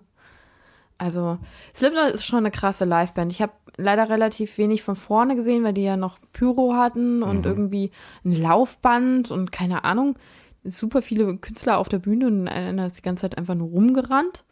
Also 0.97 1.38
Slipknot 1.76 2.12
ist 2.12 2.26
schon 2.26 2.39
eine 2.39 2.51
krasse 2.51 2.86
Liveband. 2.86 3.32
Ich 3.32 3.41
habe 3.41 3.53
leider 3.78 4.10
relativ 4.10 4.58
wenig 4.58 4.82
von 4.82 4.95
vorne 4.95 5.36
gesehen, 5.36 5.64
weil 5.64 5.74
die 5.74 5.84
ja 5.84 5.97
noch 5.97 6.18
Pyro 6.34 6.74
hatten 6.74 7.22
und 7.22 7.45
irgendwie 7.45 7.91
ein 8.26 8.41
Laufband 8.41 9.30
und 9.32 9.51
keine 9.51 9.84
Ahnung. 9.84 10.18
Super 10.64 11.01
viele 11.01 11.38
Künstler 11.38 11.78
auf 11.78 11.88
der 11.88 11.99
Bühne 11.99 12.28
und 12.28 12.47
einer 12.47 12.88
ist 12.88 12.97
die 12.97 13.03
ganze 13.03 13.22
Zeit 13.22 13.38
einfach 13.38 13.55
nur 13.55 13.70
rumgerannt. 13.70 14.43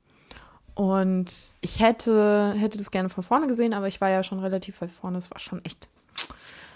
Und 0.76 1.56
ich 1.62 1.80
hätte, 1.80 2.53
hätte 2.58 2.78
das 2.78 2.91
gerne 2.91 3.10
von 3.10 3.24
vorne 3.24 3.47
gesehen, 3.47 3.74
aber 3.74 3.88
ich 3.88 4.01
war 4.01 4.10
ja 4.10 4.24
schon 4.24 4.39
relativ 4.39 4.82
weit 4.82 4.91
vorne. 4.91 5.18
Es 5.18 5.32
war 5.32 5.39
schon 5.39 5.64
echt, 5.66 5.88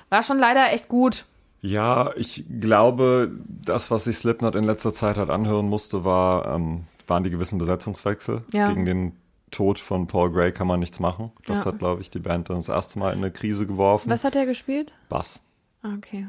war 0.09 0.23
schon 0.23 0.39
leider 0.39 0.73
echt 0.73 0.88
gut. 0.88 1.25
Ja, 1.62 2.12
ich 2.16 2.45
glaube, 2.62 3.32
das, 3.47 3.91
was 3.91 4.05
sich 4.05 4.18
Slipknot 4.18 4.55
in 4.55 4.64
letzter 4.64 4.93
Zeit 4.93 5.18
halt 5.18 5.30
anhören 5.30 5.68
musste, 5.68 6.05
war, 6.05 6.55
ähm, 6.55 6.86
waren 7.07 7.24
die 7.24 7.30
gewissen 7.30 7.57
Besetzungswechsel. 7.60 8.43
Ja. 8.53 8.70
Gegen 8.70 8.86
den 8.86 9.12
Tod 9.51 9.80
von 9.80 10.07
Paul 10.07 10.32
Gray 10.32 10.51
kann 10.51 10.68
man 10.68 10.80
nichts 10.80 10.99
machen. 10.99 11.32
Das 11.47 11.60
Ja. 11.66 11.72
hat, 11.72 11.80
glaube 11.80 12.01
ich, 12.01 12.10
die 12.12 12.20
Band 12.20 12.49
dann 12.49 12.57
das 12.57 12.70
erste 12.70 12.99
Mal 12.99 13.12
in 13.14 13.18
eine 13.20 13.32
Krise 13.32 13.66
geworfen. 13.68 14.10
Was 14.10 14.24
hat 14.24 14.36
er 14.36 14.45
gespielt? 14.45 14.93
Bass. 15.10 15.41
Ah, 15.82 15.95
Okay. 15.97 16.28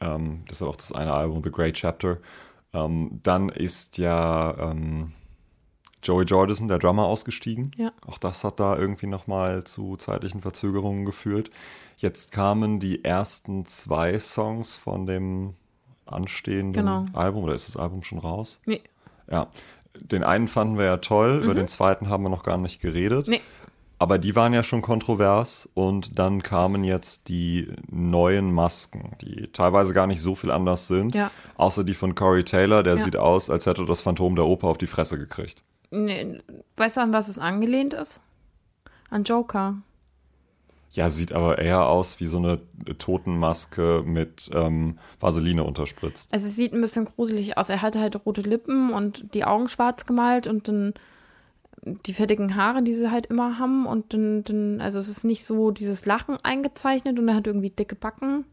Ähm, 0.00 0.42
das 0.48 0.60
ist 0.60 0.66
auch 0.66 0.76
das 0.76 0.90
eine 0.92 1.12
Album, 1.12 1.42
The 1.44 1.50
Great 1.52 1.74
Chapter. 1.74 2.18
Ähm, 2.74 3.20
dann 3.22 3.48
ist 3.50 3.98
ja 3.98 4.70
ähm, 4.72 5.12
Joey 6.02 6.24
Jordison, 6.24 6.66
der 6.68 6.78
Drummer, 6.80 7.04
ausgestiegen. 7.04 7.70
Ja. 7.76 7.92
Auch 8.06 8.18
das 8.18 8.42
hat 8.42 8.58
da 8.58 8.76
irgendwie 8.76 9.06
nochmal 9.06 9.62
zu 9.64 9.96
zeitlichen 9.96 10.40
Verzögerungen 10.42 11.04
geführt. 11.04 11.50
Jetzt 11.96 12.32
kamen 12.32 12.78
die 12.78 13.04
ersten 13.04 13.64
zwei 13.64 14.18
Songs 14.18 14.76
von 14.76 15.06
dem 15.06 15.54
anstehenden 16.06 16.72
Genau. 16.72 17.04
Album, 17.12 17.44
oder 17.44 17.54
ist 17.54 17.68
das 17.68 17.76
Album 17.76 18.02
schon 18.02 18.18
raus? 18.18 18.60
Nee. 18.66 18.82
Ja. 19.30 19.48
Den 20.00 20.24
einen 20.24 20.48
fanden 20.48 20.78
wir 20.78 20.84
ja 20.86 20.96
toll, 20.98 21.40
über 21.44 21.54
den 21.54 21.66
zweiten 21.66 22.08
haben 22.08 22.22
wir 22.24 22.30
noch 22.30 22.42
gar 22.42 22.56
nicht 22.58 22.80
geredet. 22.80 23.26
Mhm. 23.28 23.34
Nee. 23.34 23.40
Aber 23.98 24.18
die 24.18 24.34
waren 24.34 24.52
ja 24.52 24.64
schon 24.64 24.82
kontrovers 24.82 25.68
und 25.74 26.18
dann 26.18 26.42
kamen 26.42 26.82
jetzt 26.82 27.28
die 27.28 27.72
neuen 27.88 28.52
Masken, 28.52 29.12
die 29.20 29.46
teilweise 29.52 29.94
gar 29.94 30.08
nicht 30.08 30.20
so 30.20 30.34
viel 30.34 30.50
anders 30.50 30.88
sind. 30.88 31.14
Ja. 31.14 31.30
Außer 31.56 31.84
die 31.84 31.94
von 31.94 32.16
Corey 32.16 32.42
Taylor, 32.42 32.82
der 32.82 32.96
Ja. 32.96 32.98
sieht 33.04 33.16
aus, 33.16 33.48
als 33.48 33.66
hätte 33.66 33.84
das 33.86 34.00
Phantom 34.00 34.34
der 34.34 34.46
Oper 34.46 34.66
auf 34.68 34.78
die 34.78 34.88
Fresse 34.88 35.18
gekriegt. 35.18 35.62
nee. 35.92 36.40
Weißt 36.76 36.96
du, 36.96 37.00
an 37.02 37.12
was 37.12 37.28
es 37.28 37.38
angelehnt 37.38 37.94
ist? 37.94 38.20
An 39.10 39.22
Joker. 39.24 39.76
Ja, 40.92 41.08
sieht 41.08 41.32
aber 41.32 41.58
eher 41.58 41.86
aus 41.86 42.20
wie 42.20 42.26
so 42.26 42.36
eine 42.36 42.60
Totenmaske 42.98 44.02
mit 44.04 44.50
ähm, 44.54 44.98
Vaseline 45.20 45.64
unterspritzt. 45.64 46.32
Also 46.32 46.46
es 46.46 46.56
sieht 46.56 46.74
ein 46.74 46.82
bisschen 46.82 47.06
gruselig 47.06 47.56
aus. 47.56 47.70
Er 47.70 47.80
hatte 47.80 47.98
halt 48.00 48.26
rote 48.26 48.42
Lippen 48.42 48.92
und 48.92 49.32
die 49.34 49.44
Augen 49.44 49.68
schwarz 49.68 50.04
gemalt 50.04 50.46
und 50.46 50.68
dann 50.68 50.92
die 51.84 52.12
fettigen 52.12 52.56
Haare, 52.56 52.82
die 52.82 52.94
sie 52.94 53.10
halt 53.10 53.26
immer 53.26 53.58
haben. 53.58 53.86
Und 53.86 54.12
dann, 54.12 54.44
dann 54.44 54.80
also 54.82 54.98
es 54.98 55.08
ist 55.08 55.24
nicht 55.24 55.44
so 55.44 55.70
dieses 55.70 56.04
Lachen 56.04 56.36
eingezeichnet 56.42 57.18
und 57.18 57.26
er 57.26 57.36
hat 57.36 57.46
irgendwie 57.46 57.70
dicke 57.70 57.94
Backen. 57.96 58.44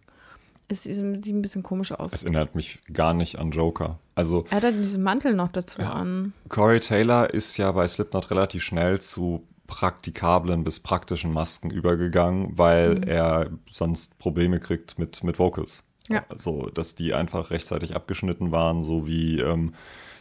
Es 0.69 0.83
sieht 0.83 0.97
ein 0.97 1.41
bisschen 1.41 1.63
komisch 1.63 1.91
aus. 1.91 2.13
Es 2.13 2.23
erinnert 2.23 2.53
mich 2.53 2.79
gar 2.93 3.15
nicht 3.15 3.39
an 3.39 3.49
Joker. 3.49 3.97
Also 4.13 4.45
Er 4.51 4.57
hat 4.57 4.63
halt 4.63 4.75
diesen 4.85 5.03
Mantel 5.03 5.33
noch 5.33 5.47
dazu 5.47 5.81
an. 5.81 6.33
Corey 6.47 6.79
Taylor 6.79 7.33
ist 7.33 7.57
ja 7.57 7.71
bei 7.71 7.87
Slipknot 7.87 8.29
relativ 8.29 8.63
schnell 8.63 9.01
zu 9.01 9.43
praktikablen 9.69 10.63
bis 10.65 10.79
praktischen 10.81 11.31
Masken 11.31 11.69
übergegangen, 11.69 12.57
weil 12.57 13.07
er 13.07 13.49
sonst 13.69 14.17
Probleme 14.19 14.59
kriegt 14.59 14.99
mit, 14.99 15.23
mit 15.23 15.39
Vocals. 15.39 15.83
Ja. 16.09 16.25
Also, 16.27 16.69
dass 16.73 16.95
die 16.95 17.13
einfach 17.13 17.51
rechtzeitig 17.51 17.95
abgeschnitten 17.95 18.51
waren, 18.51 18.81
so 18.83 19.05
wie 19.07 19.39
ähm, 19.39 19.73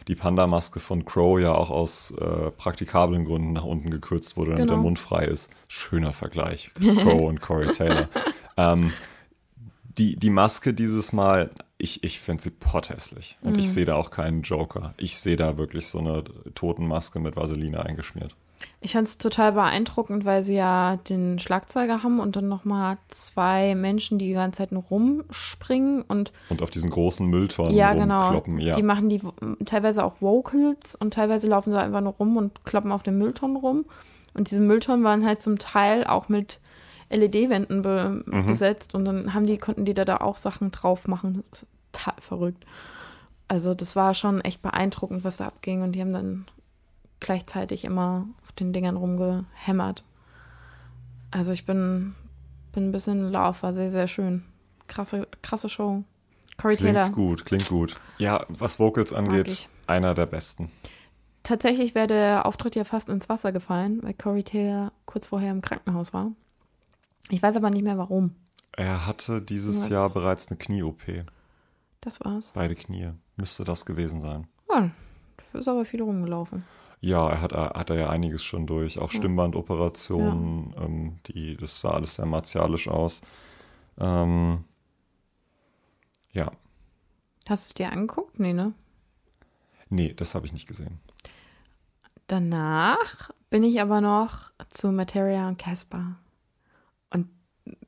die 0.07 0.15
Panda-Maske 0.15 0.79
von 0.79 1.03
Crow 1.03 1.39
ja 1.39 1.53
auch 1.53 1.71
aus 1.71 2.11
äh, 2.11 2.51
praktikablen 2.51 3.25
Gründen 3.25 3.53
nach 3.53 3.63
unten 3.65 3.89
gekürzt 3.89 4.37
wurde, 4.37 4.51
damit 4.51 4.67
Genau. 4.67 4.73
der 4.75 4.81
Mund 4.83 4.99
frei 4.99 5.25
ist. 5.25 5.49
Schöner 5.67 6.13
Vergleich. 6.13 6.71
Crow 6.79 7.27
und 7.27 7.41
Corey 7.41 7.71
Taylor. 7.71 8.07
ähm, 8.55 8.93
die, 9.97 10.15
die 10.15 10.29
Maske 10.29 10.73
dieses 10.73 11.11
Mal, 11.11 11.49
ich, 11.79 12.03
ich 12.03 12.19
finde 12.19 12.43
sie 12.43 12.51
potthässlich. 12.51 13.37
Und 13.41 13.53
Mhm. 13.53 13.59
ich 13.59 13.69
sehe 13.71 13.85
da 13.85 13.95
auch 13.95 14.11
keinen 14.11 14.43
Joker. 14.43 14.93
Ich 14.97 15.17
sehe 15.17 15.35
da 15.37 15.57
wirklich 15.57 15.87
so 15.87 15.99
eine 15.99 16.23
Totenmaske 16.53 17.19
mit 17.19 17.35
Vaseline 17.35 17.83
eingeschmiert. 17.83 18.35
Ich 18.81 18.93
fand 18.93 19.07
es 19.07 19.17
total 19.17 19.53
beeindruckend, 19.53 20.25
weil 20.25 20.43
sie 20.43 20.55
ja 20.55 20.97
den 20.97 21.39
Schlagzeuger 21.39 22.03
haben 22.03 22.19
und 22.19 22.35
dann 22.35 22.47
nochmal 22.47 22.97
zwei 23.09 23.75
Menschen, 23.75 24.17
die 24.19 24.27
die 24.27 24.33
ganze 24.33 24.59
Zeit 24.59 24.71
nur 24.71 24.83
rumspringen 24.83 26.01
und 26.03 26.31
Und 26.49 26.61
auf 26.61 26.69
diesen 26.69 26.89
großen 26.89 27.27
Mülltonnen 27.27 27.75
ja, 27.75 27.93
genau. 27.93 28.21
rumkloppen. 28.23 28.59
Ja. 28.59 28.75
Die 28.75 28.83
machen 28.83 29.09
die 29.09 29.21
teilweise 29.65 30.03
auch 30.03 30.21
Vocals 30.21 30.95
und 30.95 31.13
teilweise 31.13 31.47
laufen 31.47 31.71
sie 31.71 31.79
einfach 31.79 32.01
nur 32.01 32.13
rum 32.13 32.37
und 32.37 32.63
kloppen 32.65 32.91
auf 32.91 33.03
den 33.03 33.17
Mülltonnen 33.17 33.57
rum. 33.57 33.85
Und 34.33 34.49
diese 34.49 34.61
Mülltonnen 34.61 35.03
waren 35.03 35.25
halt 35.25 35.41
zum 35.41 35.59
Teil 35.59 36.05
auch 36.05 36.29
mit 36.29 36.59
LED-Wänden 37.09 37.81
be 37.81 38.23
Mhm. 38.25 38.45
besetzt 38.45 38.93
und 38.93 39.03
dann 39.05 39.33
haben 39.33 39.45
die, 39.45 39.57
konnten 39.57 39.83
die 39.85 39.93
da, 39.93 40.05
da 40.05 40.17
auch 40.17 40.37
Sachen 40.37 40.71
drauf 40.71 41.07
machen. 41.07 41.43
Total 41.91 42.13
verrückt. 42.21 42.65
Also 43.47 43.73
das 43.73 43.95
war 43.95 44.13
schon 44.13 44.41
echt 44.41 44.61
beeindruckend, 44.61 45.23
was 45.23 45.37
da 45.37 45.47
abging 45.47 45.81
und 45.81 45.93
die 45.93 46.01
haben 46.01 46.13
dann 46.13 46.45
gleichzeitig 47.19 47.85
immer 47.85 48.27
auf 48.43 48.51
den 48.53 48.73
Dingern 48.73 48.97
rumgehämmert. 48.97 50.03
Also 51.31 51.51
ich 51.51 51.65
bin, 51.65 52.15
bin 52.73 52.89
ein 52.89 52.91
bisschen 52.91 53.19
in 53.27 53.31
Love, 53.31 53.61
war 53.61 53.73
sehr, 53.73 53.89
sehr 53.89 54.07
schön. 54.07 54.43
Krasse, 54.87 55.27
krasse 55.41 55.69
Show. 55.69 56.03
Corey 56.57 56.75
Klingt 56.75 56.95
Taylor. 56.95 57.09
gut, 57.09 57.45
klingt 57.45 57.67
gut. 57.69 57.95
Ja, 58.17 58.45
was 58.49 58.79
Vocals 58.79 59.13
angeht, 59.13 59.69
einer 59.87 60.13
der 60.13 60.25
besten. 60.25 60.71
Tatsächlich 61.43 61.95
wäre 61.95 62.07
der 62.07 62.45
Auftritt 62.45 62.75
ja 62.75 62.83
fast 62.83 63.09
ins 63.09 63.29
Wasser 63.29 63.51
gefallen, 63.51 63.99
weil 64.03 64.13
Corey 64.13 64.43
Taylor 64.43 64.91
kurz 65.05 65.27
vorher 65.27 65.51
im 65.51 65.61
Krankenhaus 65.61 66.13
war. 66.13 66.31
Ich 67.29 67.41
weiß 67.41 67.55
aber 67.55 67.69
nicht 67.69 67.83
mehr 67.83 67.97
warum. 67.97 68.35
Er 68.73 69.05
hatte 69.05 69.41
dieses 69.41 69.83
Was? 69.83 69.89
Jahr 69.89 70.09
bereits 70.09 70.49
eine 70.49 70.57
Knie-OP. 70.57 71.01
Das 72.01 72.19
war's. 72.21 72.51
Beide 72.53 72.75
Knie. 72.75 73.11
Müsste 73.35 73.63
das 73.63 73.85
gewesen 73.85 74.21
sein. 74.21 74.47
Ja, 74.69 74.91
dafür 75.37 75.59
ist 75.61 75.67
aber 75.67 75.85
viel 75.85 76.01
rumgelaufen. 76.01 76.65
Ja, 77.01 77.29
er 77.29 77.41
hat, 77.41 77.53
er 77.53 77.71
hat 77.75 77.89
er 77.89 77.95
ja 77.97 78.09
einiges 78.09 78.43
schon 78.43 78.67
durch. 78.67 78.99
Auch 78.99 79.11
Stimmbandoperationen, 79.11 80.73
ähm, 80.79 81.19
die, 81.27 81.55
das 81.57 81.79
sah 81.81 81.91
alles 81.91 82.15
sehr 82.15 82.25
martialisch 82.25 82.87
aus. 82.89 83.21
Ähm, 83.99 84.65
ja, 86.33 86.51
Hast 87.49 87.65
du 87.65 87.69
es 87.71 87.73
dir 87.73 87.91
angeguckt? 87.91 88.39
Nee, 88.39 88.53
ne? 88.53 88.73
nee, 89.89 90.13
das 90.13 90.35
habe 90.35 90.45
ich 90.45 90.53
nicht 90.53 90.67
gesehen. 90.67 90.99
Danach 92.27 93.29
bin 93.49 93.63
ich 93.63 93.81
aber 93.81 94.01
noch 94.01 94.51
zu 94.69 94.91
Materia 94.91 95.47
und 95.47 95.57
Casper. 95.57 96.17
Und 97.11 97.29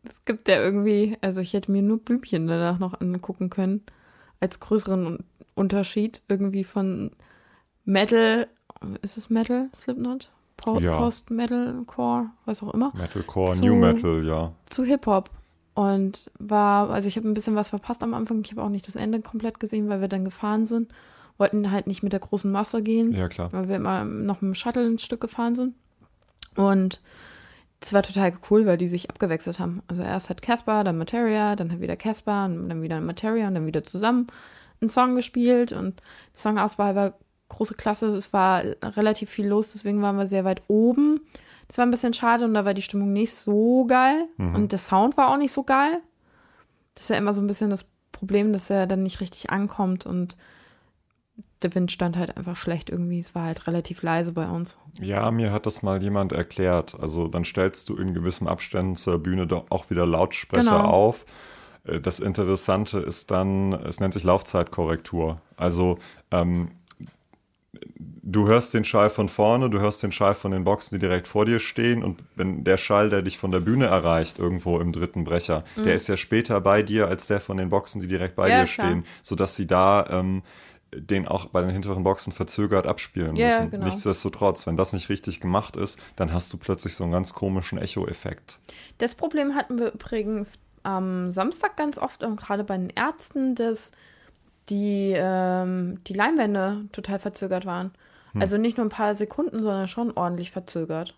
es 0.04 0.26
gibt 0.26 0.48
ja 0.48 0.62
irgendwie, 0.62 1.18
also 1.22 1.42
ich 1.42 1.54
hätte 1.54 1.72
mir 1.72 1.82
nur 1.82 2.00
Blümchen 2.00 2.48
danach 2.48 2.80
noch 2.80 3.00
angucken 3.02 3.50
können, 3.50 3.84
als 4.40 4.60
größeren 4.60 5.08
Un- 5.08 5.26
Unterschied 5.56 6.22
irgendwie 6.30 6.64
von 6.66 7.12
Metal, 7.86 8.48
ist 9.02 9.18
es 9.18 9.30
Metal, 9.30 9.70
Slipknot? 9.74 10.30
Po 10.58 10.80
Ja. 10.80 10.98
Post-Metal, 10.98 11.84
Core, 11.88 12.28
was 12.46 12.62
auch 12.62 12.74
immer, 12.74 12.92
Metalcore, 12.96 13.54
Zu- 13.56 13.66
New 13.66 13.76
Metal, 13.76 14.24
ja. 14.26 14.52
zu 14.70 14.84
Hip-Hop. 14.84 15.30
Und 15.74 16.30
war, 16.38 16.90
also 16.90 17.08
ich 17.08 17.16
habe 17.16 17.28
ein 17.30 17.34
bisschen 17.34 17.56
was 17.56 17.70
verpasst 17.70 18.04
am 18.04 18.14
Anfang. 18.14 18.42
Ich 18.44 18.52
habe 18.52 18.62
auch 18.62 18.70
nicht 18.70 18.88
das 18.88 18.96
Ende 18.98 19.22
komplett 19.22 19.60
gesehen, 19.60 19.88
weil 19.90 20.02
wir 20.02 20.10
dann 20.10 20.26
gefahren 20.26 20.66
sind. 20.66 20.92
Wollten 21.38 21.72
halt 21.72 21.88
nicht 21.88 22.04
mit 22.04 22.12
der 22.14 22.20
großen 22.20 22.52
Masse 22.52 22.84
gehen 22.84 23.14
Ja, 23.14 23.28
klar. 23.30 23.52
weil 23.54 23.70
wir 23.70 23.78
immer 23.78 24.04
noch 24.04 24.42
mit 24.42 24.52
dem 24.52 24.56
Shuttle 24.56 24.86
ein 24.86 25.00
Stück 25.00 25.22
gefahren 25.22 25.56
sind. 25.56 25.74
Und 26.56 27.00
das 27.80 27.94
war 27.94 28.04
total 28.04 28.34
cool, 28.52 28.66
weil 28.66 28.78
die 28.78 28.90
sich 28.90 29.10
abgewechselt 29.10 29.60
haben. 29.60 29.82
Also 29.88 30.04
erst 30.04 30.30
hat 30.30 30.42
Casper, 30.42 30.84
dann 30.84 30.98
Materia, 30.98 31.56
dann 31.56 31.72
hat 31.72 31.80
wieder 31.80 31.96
Casper 31.96 32.46
und 32.46 32.68
dann 32.70 32.82
wieder 32.84 33.00
Materia 33.00 33.48
und 33.48 33.56
dann 33.56 33.66
wieder 33.66 33.84
zusammen 33.84 34.28
einen 34.82 34.90
Song 34.90 35.16
gespielt 35.16 35.72
und 35.72 36.02
die 36.36 36.40
Songauswahl 36.40 36.96
war 36.96 37.14
große 37.52 37.76
Klasse. 37.76 38.16
Es 38.16 38.34
war 38.34 38.64
relativ 38.82 39.30
viel 39.30 39.48
los, 39.48 39.72
deswegen 39.74 40.02
waren 40.02 40.18
wir 40.18 40.28
sehr 40.28 40.44
weit 40.46 40.62
oben. 40.68 41.22
Das 41.68 41.78
war 41.78 41.86
ein 41.86 41.92
bisschen 41.92 42.14
schade 42.14 42.44
und 42.46 42.54
da 42.54 42.66
war 42.66 42.74
die 42.74 42.82
Stimmung 42.82 43.14
nicht 43.14 43.34
so 43.34 43.86
geil 43.86 44.28
und 44.38 44.72
der 44.74 44.80
Sound 44.80 45.16
war 45.16 45.30
auch 45.30 45.38
nicht 45.38 45.54
so 45.54 45.64
geil. 45.64 46.02
Das 46.96 47.04
ist 47.06 47.10
ja 47.10 47.16
immer 47.18 47.34
so 47.34 47.40
ein 47.42 47.48
bisschen 47.48 47.70
das 47.70 47.90
Problem, 48.12 48.52
dass 48.52 48.70
er 48.70 48.88
dann 48.88 49.04
nicht 49.04 49.22
richtig 49.22 49.50
ankommt 49.52 50.06
und 50.06 50.36
der 51.62 51.74
Wind 51.76 51.92
stand 51.92 52.18
halt 52.18 52.36
einfach 52.38 52.56
schlecht 52.58 52.90
irgendwie. 52.90 53.20
Es 53.20 53.36
war 53.36 53.44
halt 53.44 53.68
relativ 53.68 54.02
leise 54.02 54.32
bei 54.34 54.48
uns. 54.50 54.80
Ja, 55.00 55.30
mir 55.32 55.52
hat 55.52 55.66
das 55.66 55.82
mal 55.84 56.02
jemand 56.02 56.34
erklärt. 56.34 57.00
Also 57.00 57.28
dann 57.28 57.46
stellst 57.46 57.88
du 57.88 57.96
in 57.96 58.14
gewissen 58.14 58.48
Abständen 58.48 58.96
zur 58.96 59.20
Bühne 59.20 59.48
doch 59.48 59.66
auch 59.70 59.90
wieder 59.90 60.06
Lautsprecher 60.06 60.78
Genau. 60.78 60.90
auf. 60.90 61.26
Äh, 61.86 62.00
Das 62.02 62.20
Interessante 62.20 62.98
ist 63.00 63.32
dann, 63.32 63.74
es 63.74 64.00
nennt 64.00 64.14
sich 64.14 64.24
Laufzeitkorrektur. 64.24 65.40
Also 65.56 65.98
ähm, 66.32 66.72
du 67.74 68.48
hörst 68.48 68.74
den 68.74 68.84
Schall 68.84 69.10
von 69.10 69.30
vorne, 69.30 69.70
du 69.70 69.80
hörst 69.80 70.04
den 70.04 70.12
Schall 70.12 70.36
von 70.36 70.52
den 70.52 70.64
Boxen, 70.64 70.96
die 70.96 71.00
direkt 71.00 71.28
vor 71.28 71.46
dir 71.46 71.60
stehen 71.60 72.04
und 72.04 72.22
wenn 72.36 72.64
der 72.64 72.78
Schall, 72.78 73.10
der 73.10 73.22
dich 73.22 73.38
von 73.38 73.52
der 73.52 73.60
Bühne 73.62 73.86
erreicht, 73.86 74.40
irgendwo 74.40 74.80
im 74.80 74.92
dritten 74.92 75.24
Brecher, 75.24 75.64
der 75.78 75.96
ist 75.96 76.08
ja 76.08 76.18
später 76.18 76.60
bei 76.62 76.84
dir 76.84 77.08
als 77.08 77.28
der 77.28 77.40
von 77.42 77.58
den 77.58 77.70
Boxen, 77.70 78.02
die 78.02 78.08
direkt 78.08 78.36
bei 78.36 78.50
Mhm. 78.50 78.52
Ja, 78.52 78.64
dir 78.64 78.72
klar. 78.72 78.88
stehen, 78.88 79.06
sodass 79.22 79.56
sie 79.56 79.68
da 79.68 80.06
ähm, 80.10 80.44
den 80.94 81.26
auch 81.28 81.46
bei 81.46 81.62
den 81.62 81.70
hinteren 81.70 82.04
Boxen 82.04 82.34
verzögert 82.34 82.86
abspielen 82.86 83.38
Ja, 83.38 83.48
müssen. 83.48 83.70
genau. 83.72 83.86
Nichtsdestotrotz, 83.86 84.68
wenn 84.68 84.76
das 84.76 84.92
nicht 84.92 85.08
richtig 85.08 85.40
gemacht 85.40 85.78
ist, 85.78 85.98
dann 86.18 86.34
hast 86.34 86.52
du 86.52 86.58
plötzlich 86.58 86.96
so 86.96 87.06
einen 87.06 87.14
ganz 87.14 87.34
komischen 87.34 87.78
Echo-Effekt. 87.78 88.60
Das 88.98 89.16
Problem 89.16 89.56
hatten 89.56 89.80
wir 89.80 89.94
übrigens 89.94 90.60
am 90.84 91.32
Samstag 91.32 91.78
ganz 91.78 91.98
oft 91.98 92.24
und 92.24 92.36
gerade 92.36 92.66
bei 92.66 92.78
den 92.78 92.90
Ärzten, 92.90 93.56
dass 93.56 93.92
die, 94.70 95.14
ähm, 95.16 96.04
die 96.06 96.14
Leinwände 96.14 96.86
total 96.92 97.20
verzögert 97.20 97.66
waren. 97.66 97.92
Hm. 98.34 98.42
Also 98.42 98.58
nicht 98.58 98.78
nur 98.78 98.86
ein 98.86 98.90
paar 98.90 99.16
Sekunden, 99.16 99.62
sondern 99.62 99.88
schon 99.88 100.12
ordentlich 100.12 100.52
verzögert. 100.52 101.16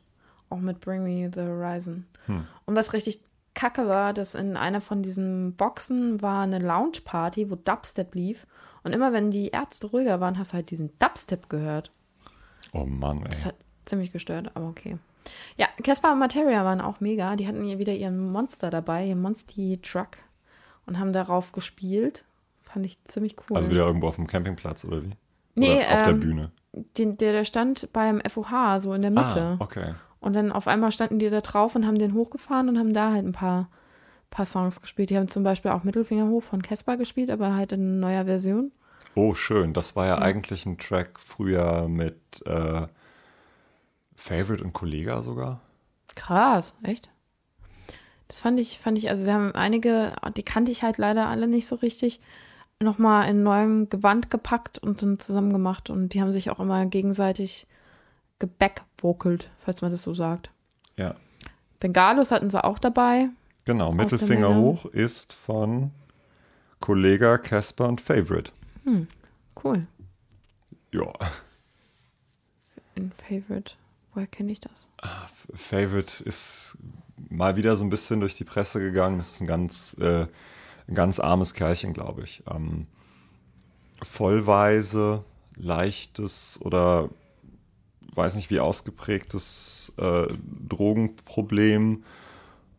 Auch 0.49 0.59
mit 0.59 0.79
Bring 0.79 1.03
Me 1.03 1.29
the 1.33 1.41
Horizon. 1.41 2.05
Hm. 2.25 2.47
Und 2.65 2.75
was 2.75 2.93
richtig 2.93 3.19
kacke 3.53 3.87
war, 3.87 4.13
dass 4.13 4.35
in 4.35 4.57
einer 4.57 4.81
von 4.81 5.03
diesen 5.03 5.53
Boxen 5.53 6.21
war 6.21 6.43
eine 6.43 6.59
Lounge-Party, 6.59 7.51
wo 7.51 7.55
Dubstep 7.55 8.15
lief. 8.15 8.47
Und 8.83 8.93
immer 8.93 9.13
wenn 9.13 9.31
die 9.31 9.49
Ärzte 9.49 9.87
ruhiger 9.87 10.19
waren, 10.19 10.37
hast 10.37 10.51
du 10.51 10.55
halt 10.55 10.71
diesen 10.71 10.91
Dubstep 10.99 11.49
gehört. 11.49 11.91
Oh 12.71 12.85
Mann, 12.85 13.23
Das 13.29 13.41
ey. 13.43 13.49
hat 13.49 13.55
ziemlich 13.85 14.11
gestört, 14.11 14.51
aber 14.55 14.67
okay. 14.67 14.97
Ja, 15.55 15.67
Caspar 15.83 16.13
und 16.13 16.19
Materia 16.19 16.65
waren 16.65 16.81
auch 16.81 16.99
mega. 16.99 17.35
Die 17.35 17.47
hatten 17.47 17.63
hier 17.63 17.79
wieder 17.79 17.93
ihren 17.93 18.31
Monster 18.31 18.69
dabei, 18.69 19.05
ihren 19.05 19.21
Monster 19.21 19.81
Truck 19.81 20.17
und 20.85 20.99
haben 20.99 21.13
darauf 21.13 21.51
gespielt. 21.51 22.25
Fand 22.73 22.87
ich 22.87 23.03
ziemlich 23.05 23.35
cool. 23.37 23.55
Also 23.55 23.69
wieder 23.69 23.85
irgendwo 23.85 24.07
auf 24.07 24.15
dem 24.15 24.25
Campingplatz 24.25 24.83
oder 24.83 25.03
wie? 25.03 25.11
Nee, 25.53 25.75
oder 25.75 25.93
auf 25.93 26.01
der 26.01 26.13
ähm, 26.13 26.19
Bühne. 26.19 26.51
Den, 26.97 27.17
der, 27.17 27.31
der 27.31 27.43
stand 27.43 27.93
beim 27.93 28.19
FOH, 28.27 28.79
so 28.79 28.93
in 28.93 29.03
der 29.03 29.11
Mitte. 29.11 29.57
Ah, 29.59 29.63
okay. 29.63 29.93
Und 30.19 30.35
dann 30.35 30.51
auf 30.51 30.67
einmal 30.67 30.91
standen 30.91 31.19
die 31.19 31.29
da 31.29 31.41
drauf 31.41 31.75
und 31.75 31.85
haben 31.85 31.99
den 31.99 32.15
hochgefahren 32.15 32.69
und 32.69 32.79
haben 32.79 32.91
da 32.91 33.11
halt 33.11 33.25
ein 33.25 33.31
paar, 33.31 33.69
paar 34.31 34.47
Songs 34.47 34.81
gespielt. 34.81 35.11
Die 35.11 35.17
haben 35.17 35.27
zum 35.27 35.43
Beispiel 35.43 35.69
auch 35.69 35.83
Mittelfinger 35.83 36.27
hoch 36.29 36.41
von 36.41 36.63
Caspar 36.63 36.97
gespielt, 36.97 37.29
aber 37.29 37.53
halt 37.53 37.73
in 37.73 37.99
neuer 37.99 38.25
Version. 38.25 38.71
Oh, 39.13 39.35
schön. 39.35 39.73
Das 39.73 39.95
war 39.95 40.07
ja 40.07 40.17
eigentlich 40.17 40.65
ein 40.65 40.79
Track 40.79 41.19
früher 41.19 41.87
mit 41.87 42.17
äh, 42.47 42.87
Favorite 44.15 44.63
und 44.63 44.73
Kollega 44.73 45.21
sogar. 45.21 45.61
Krass, 46.15 46.75
echt? 46.81 47.11
Das 48.27 48.39
fand 48.39 48.59
ich, 48.59 48.79
fand 48.79 48.97
ich, 48.97 49.11
also 49.11 49.23
sie 49.23 49.31
haben 49.31 49.51
einige, 49.53 50.13
die 50.35 50.41
kannte 50.41 50.71
ich 50.71 50.81
halt 50.81 50.97
leider 50.97 51.27
alle 51.27 51.47
nicht 51.47 51.67
so 51.67 51.75
richtig, 51.75 52.19
nochmal 52.81 53.29
in 53.29 53.43
neuem 53.43 53.89
Gewand 53.89 54.29
gepackt 54.29 54.77
und 54.79 55.01
dann 55.01 55.19
zusammen 55.19 55.53
gemacht. 55.53 55.89
Und 55.89 56.09
die 56.09 56.21
haben 56.21 56.31
sich 56.31 56.49
auch 56.49 56.59
immer 56.59 56.85
gegenseitig 56.85 57.67
gebackwokelt, 58.39 59.49
falls 59.59 59.81
man 59.81 59.91
das 59.91 60.01
so 60.01 60.13
sagt. 60.13 60.49
Ja. 60.97 61.15
Bengalos 61.79 62.31
hatten 62.31 62.49
sie 62.49 62.63
auch 62.63 62.79
dabei. 62.79 63.29
Genau, 63.65 63.91
Mittelfinger 63.93 64.55
hoch 64.55 64.85
ist 64.85 65.33
von 65.33 65.91
Kollega, 66.79 67.37
Casper 67.37 67.87
und 67.87 68.01
Favorite. 68.01 68.51
Cool. 69.63 69.87
Ja, 70.91 71.11
In 72.95 73.11
Favorite. 73.11 73.73
Woher 74.13 74.27
kenne 74.27 74.51
ich 74.51 74.59
das? 74.59 74.87
F- 75.01 75.47
Favorite 75.55 76.23
ist 76.23 76.77
mal 77.29 77.55
wieder 77.55 77.75
so 77.75 77.83
ein 77.83 77.89
bisschen 77.89 78.19
durch 78.19 78.35
die 78.35 78.43
Presse 78.43 78.79
gegangen. 78.79 79.17
Das 79.17 79.31
ist 79.31 79.41
ein 79.41 79.47
ganz, 79.47 79.95
äh, 79.99 80.27
ein 80.87 80.95
ganz 80.95 81.19
armes 81.19 81.53
Kerlchen, 81.53 81.93
glaube 81.93 82.23
ich. 82.23 82.43
Ähm, 82.49 82.87
vollweise, 84.01 85.23
leichtes 85.55 86.59
oder 86.61 87.09
weiß 88.15 88.35
nicht 88.35 88.51
wie 88.51 88.59
ausgeprägtes 88.59 89.93
äh, 89.97 90.27
Drogenproblem 90.69 92.03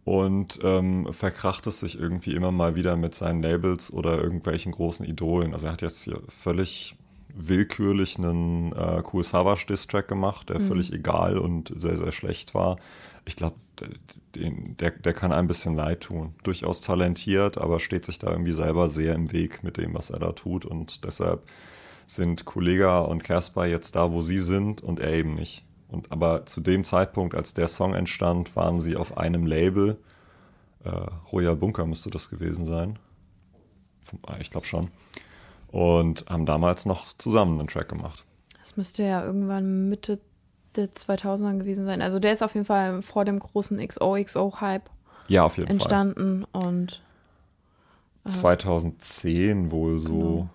und 0.05 0.61
ähm, 0.63 1.13
verkracht 1.13 1.67
es 1.67 1.81
sich 1.81 1.99
irgendwie 1.99 2.35
immer 2.35 2.53
mal 2.53 2.77
wieder 2.77 2.97
mit 2.97 3.15
seinen 3.15 3.43
Labels 3.43 3.93
oder 3.93 4.23
irgendwelchen 4.23 4.73
großen 4.73 5.07
Idolen. 5.07 5.55
Also 5.55 5.67
er 5.67 5.73
hat 5.73 5.83
jetzt 5.83 6.05
hier 6.05 6.21
völlig 6.29 6.97
willkürlich 7.35 8.19
einen 8.19 8.73
äh, 8.73 9.03
Cool 9.13 9.25
Savage 9.25 9.67
Diss 9.67 9.87
Track 9.87 10.07
gemacht, 10.07 10.51
der 10.51 10.61
völlig 10.61 10.93
egal 10.93 11.37
und 11.37 11.73
sehr, 11.75 11.97
sehr 11.97 12.13
schlecht 12.13 12.55
war. 12.55 12.77
Ich 13.25 13.35
glaube, 13.35 13.57
der, 14.35 14.91
der 14.91 15.13
kann 15.13 15.33
ein 15.33 15.47
bisschen 15.47 15.75
leid 15.75 16.01
tun. 16.03 16.35
Durchaus 16.43 16.81
talentiert, 16.81 17.59
aber 17.59 17.81
steht 17.81 18.05
sich 18.05 18.19
da 18.19 18.31
irgendwie 18.31 18.53
selber 18.53 18.89
sehr 18.89 19.15
im 19.15 19.33
Weg 19.33 19.63
mit 19.63 19.77
dem, 19.77 19.95
was 19.95 20.11
er 20.11 20.19
da 20.19 20.33
tut. 20.33 20.65
Und 20.65 21.05
deshalb 21.05 21.43
sind 22.07 22.45
Kollega 22.45 23.01
und 23.01 23.25
Casper 23.25 23.67
jetzt 23.67 23.97
da, 23.97 24.13
wo 24.13 24.23
sie 24.23 24.39
sind 24.39 24.83
und 24.83 25.01
er 25.01 25.13
eben 25.13 25.35
nicht. 25.35 25.65
Und 25.89 26.11
aber 26.11 26.47
zu 26.47 26.61
dem 26.61 26.85
Zeitpunkt, 26.85 27.35
als 27.35 27.55
der 27.55 27.69
Song 27.69 27.95
entstand, 27.95 28.57
waren 28.57 28.81
sie 28.81 28.97
auf 28.97 29.17
einem 29.17 29.47
Label. 29.47 29.97
Äh, 30.85 30.91
Royal 31.33 31.57
Bunker 31.57 31.87
müsste 31.87 32.11
das 32.11 32.29
gewesen 32.31 32.65
sein. 32.65 32.99
Ah, 34.27 34.37
Ich 34.41 34.51
glaube 34.51 34.67
schon. 34.67 34.91
Und 35.69 36.27
haben 36.29 36.47
damals 36.47 36.87
noch 36.87 37.13
zusammen 37.15 37.59
einen 37.59 37.69
Track 37.69 37.89
gemacht. 37.89 38.25
Das 38.61 38.77
müsste 38.77 39.03
ja 39.03 39.25
irgendwann 39.25 39.89
Mitte 39.89 40.21
der 40.77 40.89
2000er 40.91 41.59
gewesen 41.59 41.87
sein. 41.87 42.03
Also 42.03 42.19
der 42.19 42.33
ist 42.33 42.43
auf 42.43 42.55
jeden 42.55 42.67
Fall 42.67 43.03
vor 43.03 43.25
dem 43.25 43.39
großen 43.39 43.79
XOXO-Hype 43.79 44.91
Ja, 45.29 45.45
auf 45.45 45.57
jeden 45.57 45.71
entstanden 45.71 46.45
und 46.53 47.03
Fall. 48.25 48.33
2010 48.33 49.71
wohl 49.71 49.99
so. 49.99 50.09
Genau. 50.09 50.49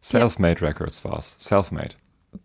Selfmade 0.00 0.62
Records 0.62 1.04
war's. 1.04 1.36
Selfmade. 1.38 1.94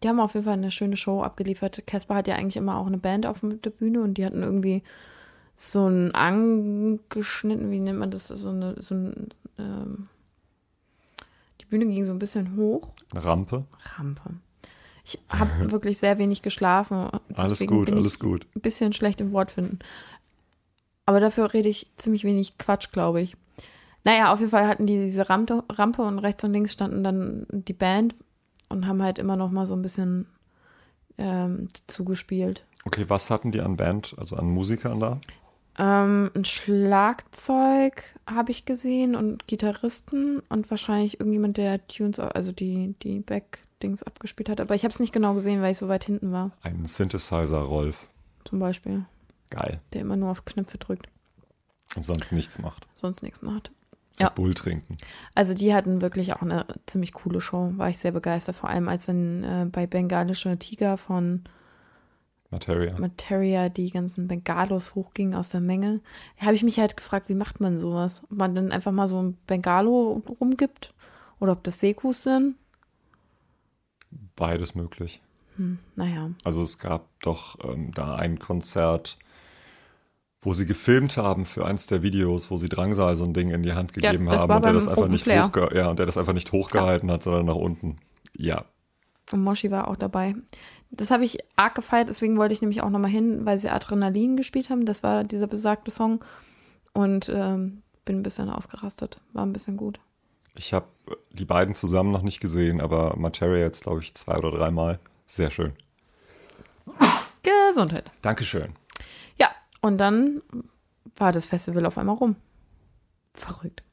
Die 0.01 0.07
haben 0.07 0.19
auf 0.19 0.34
jeden 0.34 0.45
Fall 0.45 0.53
eine 0.53 0.71
schöne 0.71 0.97
Show 0.97 1.21
abgeliefert. 1.21 1.84
Casper 1.86 2.15
hat 2.15 2.27
ja 2.27 2.36
eigentlich 2.36 2.57
immer 2.57 2.77
auch 2.77 2.88
eine 2.88 2.97
Band 2.97 3.25
auf 3.25 3.39
der 3.41 3.69
Bühne 3.69 4.01
und 4.01 4.15
die 4.15 4.25
hatten 4.25 4.43
irgendwie 4.43 4.84
so 5.55 5.88
ein 5.88 6.13
angeschnitten, 6.15 7.69
wie 7.71 7.79
nennt 7.79 7.99
man 7.99 8.11
das, 8.11 8.27
so 8.27 8.49
eine, 8.49 8.81
so 8.81 8.95
ein, 8.95 9.29
ähm, 9.59 10.07
die 11.61 11.65
Bühne 11.65 11.86
ging 11.86 12.05
so 12.05 12.11
ein 12.11 12.19
bisschen 12.19 12.55
hoch. 12.55 12.89
Rampe. 13.15 13.65
Rampe. 13.97 14.34
Ich 15.04 15.20
habe 15.30 15.49
wirklich 15.72 15.97
sehr 15.97 16.18
wenig 16.18 16.41
geschlafen. 16.41 17.10
Alles 17.36 17.66
gut, 17.66 17.91
alles 17.91 18.20
gut. 18.20 18.47
Ein 18.56 18.62
bisschen 18.62 18.93
schlecht 18.93 19.22
im 19.22 19.32
Wort 19.32 19.51
finden. 19.51 19.80
Aber 21.06 21.20
dafür 21.20 21.54
rede 21.54 21.70
ich 21.70 21.88
ziemlich 21.97 22.24
wenig 22.24 22.58
Quatsch, 22.58 22.91
glaube 22.91 23.22
ich. 23.22 23.36
Naja, 24.06 24.34
auf 24.34 24.39
jeden 24.39 24.51
Fall 24.51 24.68
hatten 24.68 24.86
die 24.86 24.97
diese 24.97 25.30
Rampe, 25.30 25.64
Rampe 25.70 26.01
und 26.01 26.20
rechts 26.20 26.43
und 26.43 26.54
links 26.54 26.74
standen 26.74 27.04
dann 27.04 27.45
die 27.49 27.74
Band 27.74 28.16
und 28.70 28.88
haben 28.88 29.01
halt 29.01 29.20
immer 29.20 29.36
noch 29.36 29.51
mal 29.51 29.66
so 29.66 29.76
ein 29.76 29.82
bisschen 29.82 30.28
ähm, 31.18 31.68
zugespielt. 31.88 32.66
Okay, 32.86 33.06
was 33.08 33.30
hatten 33.30 33.51
die 33.51 33.62
an 33.62 33.78
Band, 33.78 34.16
also 34.18 34.36
an 34.36 34.47
Musikern 34.47 34.99
da? 34.99 35.20
Ähm, 35.78 36.32
ein 36.36 36.45
Schlagzeug 36.45 38.04
habe 38.30 38.51
ich 38.51 38.66
gesehen 38.66 39.16
und 39.16 39.47
Gitarristen 39.47 40.41
und 40.49 40.70
wahrscheinlich 40.70 41.20
irgendjemand, 41.20 41.58
der 41.58 41.86
Tunes, 41.88 42.20
also 42.20 42.51
die, 42.51 42.95
die 43.01 43.20
Back-Dings 43.84 44.03
abgespielt 44.03 44.49
hat. 44.49 44.61
Aber 44.61 44.75
ich 44.75 44.84
habe 44.84 44.93
es 44.93 44.99
nicht 44.99 45.13
genau 45.13 45.34
gesehen, 45.34 45.61
weil 45.61 45.71
ich 45.71 45.77
so 45.77 45.88
weit 45.88 46.05
hinten 46.05 46.31
war, 46.31 46.51
Ein 46.61 46.86
Synthesizer 46.86 47.59
Rolf. 47.59 48.07
zum 48.45 48.59
Beispiel, 48.59 49.05
Geil. 49.49 49.79
der 49.93 50.01
immer 50.01 50.15
nur 50.15 50.31
auf 50.31 50.45
Knöpfe 50.45 50.77
drückt, 50.77 51.07
Und 51.95 52.03
sonst 52.03 52.31
nichts 52.31 52.59
macht. 52.59 52.88
sonst 52.95 53.21
nichts 53.23 53.41
macht. 53.41 53.71
Ja. 54.19 54.29
Bull 54.29 54.53
trinken. 54.53 54.95
Also 55.34 55.55
die 55.55 55.73
hatten 55.73 56.01
wirklich 56.01 56.34
auch 56.34 56.43
eine 56.43 56.65
ziemlich 56.86 57.13
coole 57.13 57.41
Show, 57.41 57.73
war 57.77 57.89
ich 57.89 57.97
sehr 57.97 58.11
begeistert, 58.11 58.55
vor 58.55 58.69
allem 58.69 58.88
als 58.88 59.07
dann 59.07 59.43
äh, 59.43 59.65
bei 59.71 59.88
Bengalische 59.88 60.57
Tiger 60.59 60.97
von 60.97 61.43
Materia. 62.51 62.95
Materia 62.99 63.69
die 63.69 63.89
ganzen 63.89 64.27
Bengalos 64.27 64.93
hochgingen 64.93 65.34
aus 65.34 65.49
der 65.49 65.61
Menge, 65.61 65.99
habe 66.38 66.53
ich 66.53 66.61
mich 66.63 66.79
halt 66.79 66.95
gefragt, 66.95 67.27
wie 67.27 67.34
macht 67.34 67.59
man 67.59 67.79
sowas? 67.79 68.21
Ob 68.25 68.31
man 68.38 68.53
dann 68.53 68.71
einfach 68.71 68.91
mal 68.91 69.07
so 69.07 69.19
ein 69.19 69.36
Bengalo 69.47 70.21
rumgibt 70.39 70.93
oder 71.39 71.53
ob 71.53 71.63
das 71.63 71.79
Sekus 71.79 72.21
sind? 72.21 72.55
Beides 74.36 74.76
möglich. 74.76 75.22
Hm, 75.57 75.80
naja, 75.95 76.32
Also 76.43 76.61
es 76.64 76.80
gab 76.80 77.07
doch 77.22 77.57
ähm, 77.64 77.91
da 77.93 78.16
ein 78.16 78.39
Konzert, 78.39 79.18
wo 80.41 80.53
sie 80.53 80.66
gefilmt 80.66 81.18
haben 81.18 81.45
für 81.45 81.66
eins 81.66 81.88
der 81.88 82.01
Videos, 82.01 82.49
wo 82.49 82.57
sie 82.57 82.70
Drangsal 82.70 83.16
so 83.16 83.24
ein 83.24 83.34
Ding 83.34 83.51
in 83.51 83.64
die 83.64 83.74
Hand 83.74 83.95
Ja, 83.95 84.11
gegeben 84.11 84.26
das 84.26 84.41
haben 84.41 84.55
und 84.55 84.66
der 84.66 84.74
das 84.74 84.88
einfach 84.88 85.03
Open 85.03 85.11
nicht 85.11 85.28
hochge 85.28 85.70
ja, 85.76 85.89
und 85.89 85.99
der 85.99 86.05
das 86.05 86.18
einfach 86.18 86.34
nicht 86.34 86.51
hochgehalten 86.51 87.11
hat, 87.11 87.24
sondern 87.24 87.45
nach 87.45 87.55
unten. 87.55 87.97
Ja, 88.36 88.66
und 89.32 89.41
Moshi 89.43 89.72
war 89.72 89.88
auch 89.88 89.95
dabei. 89.95 90.36
Das 90.91 91.11
habe 91.11 91.24
ich 91.24 91.39
arg 91.55 91.76
gefeiert, 91.76 92.09
deswegen 92.09 92.38
wollte 92.38 92.53
ich 92.53 92.61
nämlich 92.61 92.84
auch 92.84 92.89
nochmal 92.89 93.09
hin, 93.09 93.45
weil 93.45 93.57
sie 93.57 93.70
Adrenalin 93.70 94.38
gespielt 94.38 94.70
haben. 94.70 94.86
Das 94.86 95.01
war 95.01 95.24
dieser 95.24 95.47
besagte 95.47 95.91
Song. 95.91 96.24
Und 96.93 97.30
ähm, 97.34 97.82
bin 98.05 98.20
ein 98.20 98.24
bisschen 98.24 98.49
ausgerastet. 98.49 99.20
War 99.32 99.45
ein 99.45 99.53
bisschen 99.53 99.78
gut. 99.78 99.99
Ich 100.56 100.74
habe 100.74 100.88
die 101.32 101.45
beiden 101.45 101.76
zusammen 101.76 102.12
noch 102.12 102.22
nicht 102.22 102.39
gesehen, 102.39 102.82
aber 102.82 103.16
Materia 103.18 103.64
jetzt 103.64 103.84
glaube 103.84 104.01
ich 104.01 104.14
zwei 104.14 104.38
oder 104.38 104.51
dreimal. 104.51 104.99
Sehr 105.26 105.51
schön. 105.51 105.74
Gesundheit. 107.43 108.12
Dankeschön. 108.22 108.74
Ja, 109.38 109.49
und 109.82 109.97
dann 109.97 110.41
war 111.16 111.32
das 111.32 111.45
Festival 111.45 111.86
auf 111.86 111.97
einmal 111.97 112.16
rum. 112.16 112.36
Verrückt. 113.34 113.84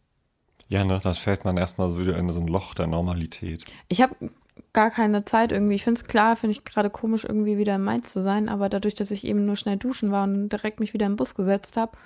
Ja, 0.69 0.85
ne, 0.85 1.01
dann 1.03 1.15
fällt 1.15 1.45
man 1.45 1.57
erstmal 1.57 1.89
so 1.89 1.99
wieder 1.99 2.17
in 2.17 2.29
so 2.29 2.41
ein 2.41 2.47
Loch 2.47 2.75
der 2.75 2.87
Normalität. 2.87 3.65
Ich 3.89 4.01
habe 4.03 4.15
gar 4.73 4.91
keine 4.91 5.25
Zeit 5.25 5.51
irgendwie. 5.51 5.75
Ich 5.75 5.85
finde 5.85 6.01
es 6.01 6.07
klar, 6.07 6.37
finde 6.37 6.53
ich 6.53 6.65
gerade 6.65 6.91
komisch, 6.91 7.25
irgendwie 7.25 7.59
wieder 7.59 7.75
in 7.75 7.83
Mainz 7.83 8.13
zu 8.13 8.23
sein, 8.23 8.49
aber 8.49 8.69
dadurch, 8.69 8.95
dass 8.95 9.11
ich 9.11 9.25
eben 9.25 9.47
nur 9.47 9.57
schnell 9.57 9.77
duschen 9.77 10.13
war 10.13 10.25
und 10.25 10.51
direkt 10.51 10.79
mich 10.79 10.95
wieder 10.95 11.07
im 11.07 11.17
Bus 11.17 11.35
gesetzt 11.35 11.77
habe, 11.77 11.97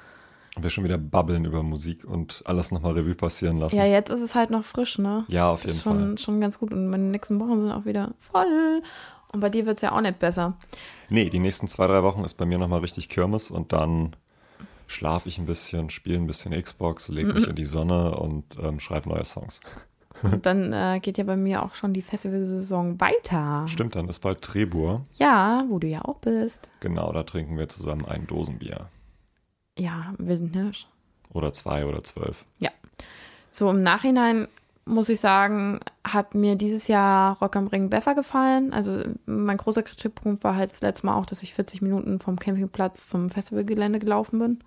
Wir 0.61 0.71
schon 0.71 0.85
wieder 0.85 0.99
babbeln 0.99 1.45
über 1.45 1.63
Musik 1.65 2.05
und 2.05 2.43
alles 2.45 2.71
nochmal 2.71 2.93
Revue 2.93 3.15
passieren 3.17 3.59
lassen. 3.59 3.77
Ja, 3.77 3.85
jetzt 3.87 4.11
ist 4.11 4.21
es 4.23 4.35
halt 4.37 4.51
noch 4.51 4.65
frisch, 4.65 4.99
ne? 4.99 5.25
Ja, 5.29 5.51
auf 5.51 5.65
jeden 5.65 5.77
schon, 5.79 5.99
Fall. 5.99 6.19
schon 6.19 6.41
ganz 6.41 6.59
gut. 6.61 6.73
Und 6.73 6.89
meine 6.91 7.05
nächsten 7.05 7.41
Wochen 7.41 7.59
sind 7.59 7.73
auch 7.73 7.85
wieder 7.87 8.13
voll. 8.21 8.81
Und 9.33 9.41
bei 9.41 9.51
dir 9.51 9.67
wird 9.67 9.79
es 9.79 9.83
ja 9.83 9.91
auch 9.93 10.01
nicht 10.01 10.21
besser. 10.21 10.57
Nee, 11.11 11.29
die 11.29 11.41
nächsten 11.41 11.67
zwei, 11.67 11.89
drei 11.89 12.05
Wochen 12.05 12.23
ist 12.25 12.35
bei 12.35 12.47
mir 12.47 12.59
nochmal 12.59 12.81
richtig 12.81 13.09
Kirmes 13.09 13.51
und 13.51 13.73
dann 13.73 14.15
schlafe 14.87 15.29
ich 15.29 15.39
ein 15.39 15.47
bisschen, 15.47 15.91
spiele 15.91 16.19
ein 16.19 16.27
bisschen 16.29 16.53
Xbox, 16.53 17.09
lege 17.09 17.29
Mhm. 17.31 17.35
mich 17.35 17.49
in 17.49 17.57
die 17.57 17.65
Sonne 17.65 18.17
und 18.17 18.45
ähm, 18.63 18.79
schreibe 18.79 19.09
neue 19.09 19.25
Songs. 19.25 19.61
Und 20.23 20.47
dann 20.47 20.73
äh, 20.73 21.01
geht 21.03 21.19
ja 21.19 21.25
bei 21.25 21.37
mir 21.37 21.65
auch 21.65 21.75
schon 21.75 21.93
die 21.93 22.01
Festivalsaison 22.03 23.01
weiter. 23.01 23.65
Stimmt, 23.67 23.97
dann 23.97 24.09
ist 24.09 24.21
bald 24.21 24.41
Trebur. 24.41 25.05
Ja, 25.15 25.65
wo 25.69 25.81
du 25.81 25.89
ja 25.89 26.03
auch 26.05 26.19
bist. 26.19 26.71
Genau, 26.79 27.13
da 27.13 27.25
trinken 27.25 27.59
wir 27.59 27.69
zusammen 27.69 28.05
ein 28.05 28.27
Dosenbier. 28.29 28.87
Ja, 29.79 30.15
Wilden 30.19 30.53
Hirsch. 30.53 30.87
Oder 31.33 31.53
zwei 31.53 31.85
oder 31.87 32.03
zwölf. 32.05 32.45
Ja. 32.59 32.71
So 33.51 33.71
im 33.71 33.83
Nachhinein 33.83 34.49
muss 34.87 35.09
ich 35.09 35.21
sagen, 35.21 35.81
hat 36.05 36.35
mir 36.35 36.57
dieses 36.57 36.89
Jahr 36.89 37.39
Rock 37.39 37.57
am 37.57 37.67
Ring 37.67 37.89
besser 37.89 38.15
gefallen. 38.15 38.73
Also 38.73 39.03
mein 39.27 39.57
großer 39.57 39.83
Kritikpunkt 39.83 40.45
war 40.45 40.57
halt 40.57 40.73
das 40.73 40.83
letzte 40.83 41.07
Mal 41.07 41.17
auch, 41.17 41.27
dass 41.27 41.43
ich 41.43 41.55
40 41.55 41.81
Minuten 41.83 42.19
vom 42.19 42.39
Campingplatz 42.39 43.09
zum 43.09 43.31
Festivalgelände 43.31 43.99
gelaufen 43.99 44.39
bin. 44.39 44.59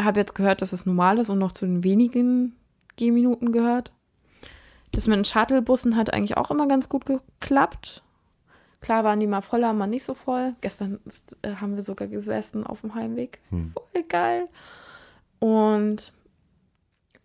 Habe 0.00 0.20
jetzt 0.20 0.34
gehört, 0.34 0.62
dass 0.62 0.72
es 0.72 0.86
normal 0.86 1.18
ist 1.18 1.28
und 1.28 1.38
noch 1.38 1.52
zu 1.52 1.66
den 1.66 1.82
wenigen 1.82 2.54
Gehminuten 2.96 3.52
gehört. 3.52 3.90
Das 4.92 5.06
mit 5.06 5.16
den 5.16 5.24
Shuttlebussen 5.24 5.96
hat 5.96 6.12
eigentlich 6.12 6.36
auch 6.36 6.50
immer 6.50 6.68
ganz 6.68 6.88
gut 6.88 7.04
geklappt. 7.06 8.02
Klar 8.80 9.04
waren 9.04 9.20
die 9.20 9.26
mal 9.26 9.42
voller, 9.42 9.72
mal 9.74 9.86
nicht 9.86 10.04
so 10.04 10.14
voll. 10.14 10.54
Gestern 10.62 11.00
äh, 11.42 11.54
haben 11.56 11.74
wir 11.76 11.82
sogar 11.82 12.08
gesessen 12.08 12.64
auf 12.66 12.80
dem 12.80 12.94
Heimweg. 12.94 13.40
Voll 13.50 14.02
geil. 14.08 14.48
Und 15.38 16.12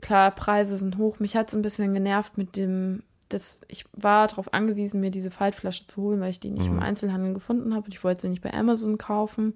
klar, 0.01 0.31
Preise 0.31 0.75
sind 0.77 0.97
hoch. 0.97 1.19
Mich 1.19 1.35
hat 1.35 1.47
es 1.49 1.55
ein 1.55 1.61
bisschen 1.61 1.93
genervt 1.93 2.37
mit 2.37 2.55
dem, 2.57 3.03
das, 3.29 3.61
ich 3.69 3.85
war 3.93 4.27
darauf 4.27 4.53
angewiesen, 4.53 4.99
mir 4.99 5.11
diese 5.11 5.31
Faltflasche 5.31 5.87
zu 5.87 6.01
holen, 6.01 6.19
weil 6.19 6.29
ich 6.31 6.39
die 6.39 6.51
nicht 6.51 6.65
im 6.67 6.79
Einzelhandel 6.83 7.33
gefunden 7.33 7.73
habe. 7.73 7.85
Und 7.85 7.93
ich 7.93 8.03
wollte 8.03 8.21
sie 8.21 8.29
nicht 8.29 8.41
bei 8.43 8.53
Amazon 8.53 8.97
kaufen. 8.97 9.53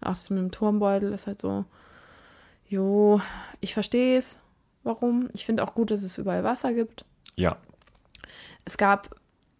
Und 0.00 0.06
auch 0.06 0.12
das 0.12 0.30
mit 0.30 0.38
dem 0.38 0.50
Turmbeutel 0.50 1.12
ist 1.12 1.26
halt 1.26 1.40
so, 1.40 1.64
jo, 2.68 3.20
ich 3.60 3.74
verstehe 3.74 4.16
es, 4.16 4.40
warum. 4.82 5.28
Ich 5.34 5.44
finde 5.44 5.62
auch 5.62 5.74
gut, 5.74 5.90
dass 5.90 6.02
es 6.02 6.16
überall 6.18 6.44
Wasser 6.44 6.72
gibt. 6.72 7.04
Ja, 7.36 7.56
Es 8.64 8.78
gab 8.78 9.14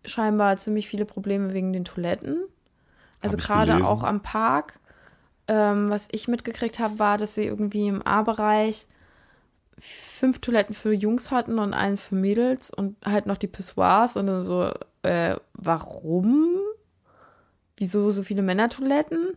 scheinbar 0.06 0.56
ziemlich 0.56 0.88
viele 0.88 1.04
Probleme 1.04 1.52
wegen 1.52 1.72
den 1.72 1.84
Toiletten. 1.84 2.38
Also 3.20 3.36
gerade 3.36 3.84
auch 3.84 4.02
am 4.02 4.20
Park. 4.20 4.78
Ähm, 5.48 5.90
was 5.90 6.08
ich 6.10 6.28
mitgekriegt 6.28 6.78
habe, 6.78 6.98
war, 6.98 7.18
dass 7.18 7.34
sie 7.34 7.44
irgendwie 7.44 7.86
im 7.86 8.02
A-Bereich 8.02 8.86
fünf 9.78 10.40
Toiletten 10.40 10.74
für 10.74 10.92
Jungs 10.92 11.30
hatten 11.30 11.58
und 11.58 11.74
einen 11.74 11.98
für 11.98 12.14
Mädels 12.14 12.70
und 12.70 12.96
halt 13.04 13.26
noch 13.26 13.36
die 13.36 13.46
Pissoirs 13.46 14.16
und 14.16 14.26
dann 14.26 14.42
so, 14.42 14.72
äh, 15.02 15.36
warum? 15.52 16.56
Wieso 17.76 18.10
so 18.10 18.22
viele 18.22 18.42
Männertoiletten? 18.42 19.36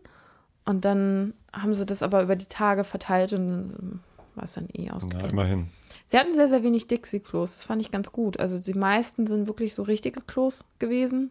Und 0.64 0.84
dann 0.84 1.34
haben 1.52 1.74
sie 1.74 1.86
das 1.86 2.02
aber 2.02 2.22
über 2.22 2.36
die 2.36 2.46
Tage 2.46 2.84
verteilt 2.84 3.32
und 3.32 3.48
dann 3.48 4.00
war 4.40 4.44
es 4.46 4.54
dann 4.54 4.68
eh 4.72 4.86
na, 4.86 4.94
ausgeglichen. 4.94 5.30
immerhin. 5.30 5.66
Sie 6.06 6.18
hatten 6.18 6.34
sehr, 6.34 6.48
sehr 6.48 6.62
wenig 6.62 6.86
Dixie-Klos. 6.88 7.52
Das 7.54 7.64
fand 7.64 7.80
ich 7.82 7.90
ganz 7.90 8.10
gut. 8.10 8.40
Also 8.40 8.58
die 8.58 8.72
meisten 8.74 9.26
sind 9.26 9.46
wirklich 9.46 9.74
so 9.74 9.82
richtige 9.82 10.20
Klos 10.22 10.64
gewesen. 10.78 11.30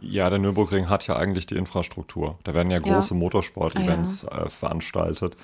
Ja, 0.00 0.30
der 0.30 0.38
Nürburgring 0.38 0.88
hat 0.88 1.06
ja 1.08 1.16
eigentlich 1.16 1.46
die 1.46 1.56
Infrastruktur. 1.56 2.38
Da 2.44 2.54
werden 2.54 2.70
ja 2.70 2.78
Ja. 2.78 2.94
große 2.94 3.14
Motorsport-Events 3.14 4.24
äh, 4.24 4.48
veranstaltet. 4.48 5.36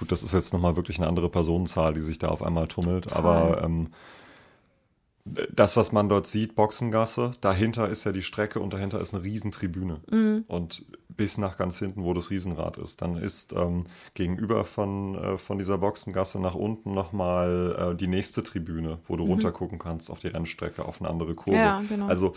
Gut, 0.00 0.10
das 0.10 0.22
ist 0.24 0.34
jetzt 0.34 0.52
nochmal 0.52 0.74
wirklich 0.76 0.98
eine 0.98 1.06
andere 1.06 1.28
Personenzahl, 1.28 1.94
die 1.94 2.00
sich 2.00 2.18
da 2.18 2.28
auf 2.28 2.42
einmal 2.42 2.66
tummelt. 2.66 3.12
Aber 3.12 3.62
ähm, 3.64 3.88
das, 5.24 5.76
was 5.76 5.92
man 5.92 6.08
dort 6.08 6.26
sieht, 6.26 6.54
Boxengasse, 6.54 7.32
dahinter 7.40 7.88
ist 7.88 8.04
ja 8.04 8.12
die 8.12 8.22
Strecke 8.22 8.60
und 8.60 8.72
dahinter 8.72 9.00
ist 9.00 9.14
eine 9.14 9.22
Riesentribüne. 9.22 10.00
Und 10.48 10.84
bis 11.20 11.36
nach 11.36 11.58
ganz 11.58 11.78
hinten, 11.78 12.02
wo 12.02 12.14
das 12.14 12.30
Riesenrad 12.30 12.78
ist. 12.78 13.02
Dann 13.02 13.16
ist 13.16 13.52
ähm, 13.52 13.84
gegenüber 14.14 14.64
von, 14.64 15.16
äh, 15.16 15.36
von 15.36 15.58
dieser 15.58 15.76
Boxengasse 15.76 16.40
nach 16.40 16.54
unten 16.54 16.94
nochmal 16.94 17.92
äh, 17.92 17.94
die 17.94 18.06
nächste 18.06 18.42
Tribüne, 18.42 18.98
wo 19.06 19.16
du 19.16 19.24
runtergucken 19.24 19.78
kannst 19.78 20.10
auf 20.10 20.20
die 20.20 20.28
Rennstrecke, 20.28 20.82
auf 20.82 21.00
eine 21.00 21.10
andere 21.10 21.34
Kurve. 21.34 21.58
Ja, 21.58 21.82
genau. 21.86 22.06
Also 22.06 22.32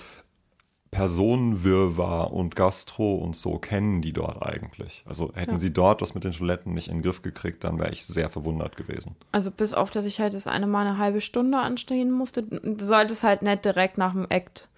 Personenwirrwarr 0.93 2.31
und 2.33 2.55
Gastro 2.55 3.15
und 3.15 3.35
so 3.35 3.57
kennen 3.57 4.01
die 4.01 4.13
dort 4.13 4.41
eigentlich. 4.41 5.03
Also 5.07 5.31
hätten 5.33 5.53
Ja. 5.53 5.59
sie 5.59 5.73
dort 5.73 6.01
das 6.01 6.13
mit 6.15 6.23
den 6.23 6.31
Toiletten 6.31 6.73
nicht 6.73 6.87
in 6.87 6.97
den 6.97 7.03
Griff 7.03 7.21
gekriegt, 7.21 7.63
dann 7.63 7.79
wäre 7.79 7.91
ich 7.91 8.05
sehr 8.05 8.29
verwundert 8.29 8.77
gewesen. 8.77 9.15
Also 9.31 9.51
bis 9.51 9.73
auf, 9.73 9.89
dass 9.89 10.05
ich 10.05 10.19
halt 10.19 10.33
das 10.33 10.47
eine 10.47 10.67
Mal 10.67 10.85
eine 10.87 10.97
halbe 10.97 11.21
Stunde 11.21 11.57
anstehen 11.59 12.11
musste. 12.11 12.43
Du 12.43 12.83
solltest 12.85 13.23
halt 13.23 13.41
nicht 13.41 13.65
direkt 13.65 13.97
nach 13.97 14.13
dem 14.13 14.25
Act 14.29 14.69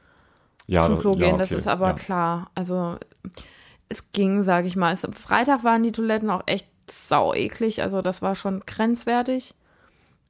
Ja, 0.68 0.84
zum 0.84 0.96
da- 0.96 1.02
Klo 1.02 1.14
ja, 1.16 1.28
gehen. 1.28 1.38
Das 1.38 1.52
okay, 1.52 1.58
ist 1.58 1.68
aber 1.68 1.94
klar. 1.94 2.50
Also 2.56 2.98
es 3.90 4.12
ging, 4.12 4.42
sage 4.42 4.68
ich 4.68 4.76
mal. 4.76 4.92
Es, 4.94 5.08
Freitag 5.14 5.64
waren 5.64 5.84
die 5.84 5.92
Toiletten 5.92 6.30
auch 6.30 6.44
echt 6.48 6.68
sau 6.90 7.34
eklig. 7.34 7.82
Also 7.82 8.02
das 8.02 8.22
war 8.22 8.36
schon 8.36 8.62
grenzwertig. 8.66 9.54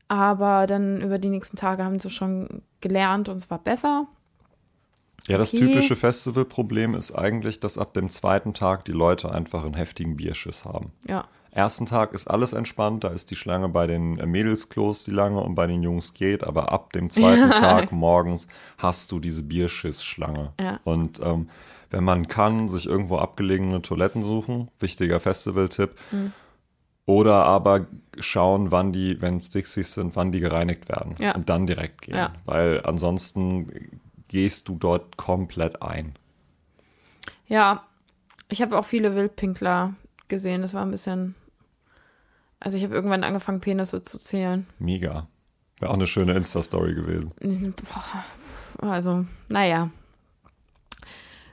Aber 0.08 0.68
dann 0.68 1.02
über 1.02 1.18
die 1.18 1.30
nächsten 1.30 1.58
Tage 1.58 1.84
haben 1.84 2.00
sie 2.00 2.10
schon 2.10 2.62
gelernt 2.82 3.28
und 3.30 3.38
es 3.38 3.50
war 3.50 3.58
besser. 3.60 4.08
Ja, 5.28 5.38
das 5.38 5.54
Okay. 5.54 5.66
typische 5.68 5.96
Festivalproblem 5.96 6.94
ist 6.94 7.12
eigentlich, 7.14 7.60
dass 7.60 7.78
ab 7.78 7.94
dem 7.94 8.10
zweiten 8.10 8.54
Tag 8.54 8.86
die 8.86 8.92
Leute 8.92 9.32
einfach 9.32 9.66
einen 9.66 9.74
heftigen 9.74 10.16
Bierschiss 10.16 10.66
haben. 10.66 10.92
Ja. 11.08 11.26
Ersten 11.52 11.86
Tag 11.86 12.14
ist 12.14 12.28
alles 12.28 12.52
entspannt, 12.52 13.06
da 13.06 13.08
ist 13.08 13.32
die 13.32 13.38
Schlange 13.38 13.70
bei 13.70 13.88
den 13.88 14.20
äh, 14.20 14.26
Mädelsklos 14.26 15.06
die 15.06 15.12
lange 15.12 15.40
und 15.40 15.56
bei 15.56 15.68
den 15.68 15.84
Jungs 15.84 16.14
geht, 16.14 16.44
aber 16.44 16.74
ab 16.74 16.92
dem 16.92 17.10
zweiten 17.10 17.50
Tag 17.50 17.94
morgens 17.94 18.48
hast 18.78 19.12
du 19.14 19.20
diese 19.22 19.42
Bierschiss-Schlange. 19.42 20.52
Ja. 20.60 20.80
Und 20.84 21.22
ähm, 21.24 21.50
wenn 21.92 22.04
man 22.04 22.28
kann, 22.28 22.68
sich 22.68 22.86
irgendwo 22.88 23.18
abgelegene 23.18 23.82
Toiletten 23.82 24.22
suchen, 24.22 24.70
wichtiger 24.80 25.22
Festival-Tipp. 25.22 25.92
Mhm. 26.12 26.34
Oder 27.06 27.46
aber 27.46 27.86
schauen, 28.20 28.72
wann 28.72 28.92
die, 28.92 29.22
wenn 29.22 29.38
es 29.38 29.50
Dixies 29.52 29.94
sind, 29.94 30.16
wann 30.16 30.32
die 30.32 30.40
gereinigt 30.40 30.90
werden. 30.90 31.16
Ja. 31.20 31.36
Und 31.36 31.48
dann 31.48 31.68
direkt 31.68 32.02
gehen. 32.02 32.16
Ja. 32.16 32.34
Weil 32.46 32.82
ansonsten 32.84 34.02
gehst 34.36 34.68
du 34.68 34.76
dort 34.76 35.16
komplett 35.16 35.82
ein. 35.82 36.14
Ja, 37.48 37.86
ich 38.50 38.62
habe 38.62 38.78
auch 38.78 38.84
viele 38.84 39.16
Wildpinkler 39.16 39.94
gesehen. 40.28 40.62
Das 40.62 40.74
war 40.74 40.82
ein 40.82 40.92
bisschen. 40.92 41.36
Also 42.60 42.76
ich 42.76 42.84
habe 42.84 42.94
irgendwann 42.94 43.24
angefangen, 43.24 43.62
Penisse 43.62 44.04
zu 44.04 44.20
zählen. 44.20 44.68
Mega. 44.78 45.30
Wäre 45.80 45.90
auch 45.90 45.96
eine 45.96 46.06
schöne 46.06 46.34
Insta-Story 46.34 46.96
gewesen. 46.96 47.74
Also, 48.80 49.26
naja. 49.48 49.90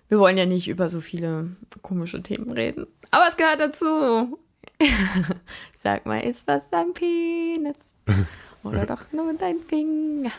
Wir 0.08 0.18
wollen 0.18 0.36
ja 0.36 0.46
nicht 0.46 0.66
über 0.66 0.88
so 0.88 1.00
viele 1.00 1.54
komische 1.82 2.20
Themen 2.20 2.50
reden. 2.50 2.88
Aber 3.12 3.28
es 3.28 3.36
gehört 3.36 3.60
dazu. 3.60 4.40
Sag 5.80 6.04
mal, 6.04 6.18
ist 6.18 6.48
das 6.48 6.68
dein 6.68 6.92
Penis? 6.94 7.76
Oder 8.64 8.86
doch 8.86 9.12
nur 9.12 9.32
dein 9.34 9.60
Finger? 9.60 10.32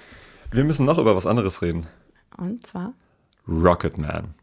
Wir 0.51 0.65
müssen 0.65 0.85
noch 0.85 0.97
über 0.97 1.15
was 1.15 1.25
anderes 1.25 1.61
reden. 1.61 1.87
Und 2.37 2.65
zwar. 2.67 2.93
Rocketman. 3.47 4.33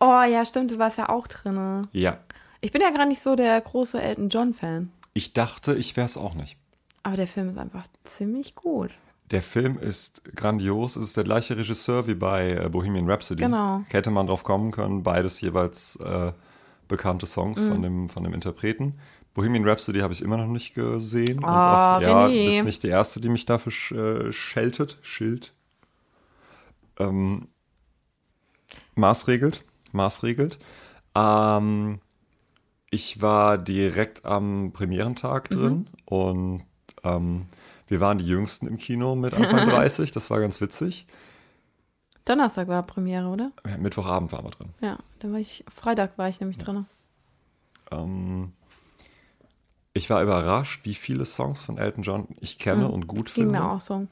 Oh 0.00 0.22
ja, 0.28 0.44
stimmt, 0.44 0.70
du 0.70 0.78
warst 0.78 0.98
ja 0.98 1.08
auch 1.08 1.26
drin. 1.26 1.86
Ja. 1.92 2.18
Ich 2.60 2.72
bin 2.72 2.82
ja 2.82 2.90
gar 2.90 3.06
nicht 3.06 3.22
so 3.22 3.36
der 3.36 3.60
große 3.60 4.00
Elton 4.00 4.28
John-Fan. 4.28 4.90
Ich 5.14 5.32
dachte, 5.32 5.74
ich 5.74 5.96
wäre 5.96 6.06
es 6.06 6.16
auch 6.16 6.34
nicht. 6.34 6.56
Aber 7.02 7.16
der 7.16 7.26
Film 7.26 7.48
ist 7.48 7.58
einfach 7.58 7.86
ziemlich 8.04 8.54
gut. 8.54 8.96
Der 9.30 9.42
Film 9.42 9.78
ist 9.78 10.22
grandios. 10.36 10.96
Es 10.96 11.04
ist 11.08 11.16
der 11.16 11.24
gleiche 11.24 11.56
Regisseur 11.56 12.06
wie 12.06 12.14
bei 12.14 12.52
äh, 12.52 12.68
Bohemian 12.68 13.08
Rhapsody. 13.08 13.42
Genau. 13.44 13.82
Hätte 13.88 14.10
man 14.10 14.26
drauf 14.26 14.44
kommen 14.44 14.70
können, 14.70 15.02
beides 15.02 15.40
jeweils 15.40 15.96
äh, 15.96 16.32
bekannte 16.88 17.26
Songs 17.26 17.60
Mhm. 17.60 17.68
von, 17.70 17.82
dem, 17.82 18.08
von 18.08 18.24
dem 18.24 18.34
Interpreten. 18.34 18.98
Bohemian 19.32 19.66
Rhapsody 19.66 20.00
habe 20.00 20.12
ich 20.12 20.22
immer 20.22 20.36
noch 20.36 20.46
nicht 20.48 20.74
gesehen. 20.74 21.38
Und 21.38 21.44
Ah, 21.44 21.96
auch, 21.96 22.02
ja, 22.02 22.26
René. 22.26 22.46
bist 22.50 22.64
nicht 22.64 22.82
die 22.82 22.88
erste, 22.88 23.20
die 23.20 23.28
mich 23.28 23.46
dafür 23.46 23.72
sch, 23.72 23.92
äh, 23.92 24.32
scheltet, 24.32 24.98
schilt. 25.02 25.54
Ähm, 26.98 27.48
maßregelt. 28.94 29.64
Maßregelt. 29.92 30.58
Ähm, 31.14 32.00
ich 32.90 33.20
war 33.22 33.58
direkt 33.58 34.24
am 34.24 34.72
Premierentag 34.72 35.50
Mhm. 35.50 35.54
drin 35.54 35.86
und 36.06 36.64
ähm, 37.02 37.46
wir 37.86 38.00
waren 38.00 38.18
die 38.18 38.26
Jüngsten 38.26 38.66
im 38.66 38.76
Kino 38.76 39.14
mit 39.14 39.34
Anfang 39.34 39.68
30. 39.68 40.10
Das 40.10 40.30
war 40.30 40.40
ganz 40.40 40.60
witzig. 40.60 41.06
Donnerstag 42.24 42.68
war 42.68 42.82
Premiere, 42.84 43.26
oder? 43.28 43.52
Ja, 43.68 43.76
Mittwochabend 43.76 44.32
waren 44.32 44.44
wir 44.44 44.50
drin. 44.50 44.70
Ja, 44.80 44.98
da 45.18 45.30
war 45.30 45.38
ich, 45.38 45.64
Freitag 45.74 46.16
war 46.16 46.28
ich 46.28 46.40
nämlich 46.40 46.56
drin. 46.58 46.86
Ähm, 47.90 48.52
ich 49.92 50.08
war 50.08 50.22
überrascht, 50.22 50.80
wie 50.84 50.94
viele 50.94 51.26
Songs 51.26 51.60
von 51.62 51.76
Elton 51.78 52.02
John 52.02 52.26
ich 52.40 52.58
kenne 52.58 52.88
und 52.88 53.06
gut 53.06 53.18
Mhm. 53.18 53.24
Ging 53.24 53.44
finde. 53.44 53.58
mir 53.60 53.70
auch 53.70 53.80
so. 53.80 54.06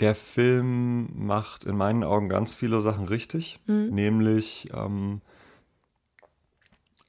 Der 0.00 0.14
Film 0.14 1.08
macht 1.14 1.64
in 1.64 1.76
meinen 1.76 2.02
Augen 2.04 2.28
ganz 2.28 2.54
viele 2.54 2.80
Sachen 2.80 3.06
richtig, 3.06 3.60
Mhm. 3.66 3.90
nämlich 3.94 4.68
ähm, 4.74 5.20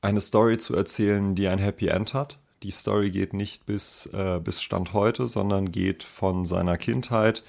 eine 0.02 0.22
Story 0.22 0.58
zu 0.58 0.76
erzählen, 0.76 1.34
die 1.36 1.48
ein 1.48 1.60
Happy 1.60 1.88
End 1.88 2.14
hat, 2.14 2.38
Die 2.64 2.72
Story 2.72 3.12
geht 3.12 3.34
nicht 3.34 3.66
bis, 3.68 4.08
äh, 4.08 4.40
bis 4.44 4.60
Stand 4.62 4.94
heute, 4.94 5.28
sondern 5.28 5.72
geht 5.72 6.02
von 6.04 6.46
seiner 6.46 6.78
Kindheit 6.78 7.44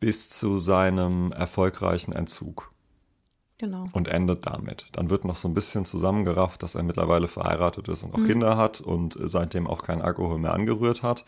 bis 0.00 0.28
zu 0.30 0.58
seinem 0.58 1.30
erfolgreichen 1.30 2.12
Entzug 2.12 2.72
Genau. 3.58 3.84
und 3.92 4.08
endet 4.08 4.46
damit. 4.46 4.86
Dann 4.92 5.08
wird 5.08 5.24
noch 5.24 5.36
so 5.36 5.46
ein 5.46 5.54
bisschen 5.54 5.84
zusammengerafft, 5.84 6.62
dass 6.64 6.74
er 6.74 6.82
mittlerweile 6.82 7.28
verheiratet 7.28 7.86
ist 7.88 8.02
und 8.02 8.14
auch 8.14 8.24
Kinder 8.24 8.56
hat 8.56 8.80
und 8.80 9.16
seitdem 9.20 9.66
auch 9.68 9.82
kein 9.82 10.02
Alkohol 10.02 10.38
mehr 10.38 10.52
angerührt 10.54 11.02
hat 11.04 11.24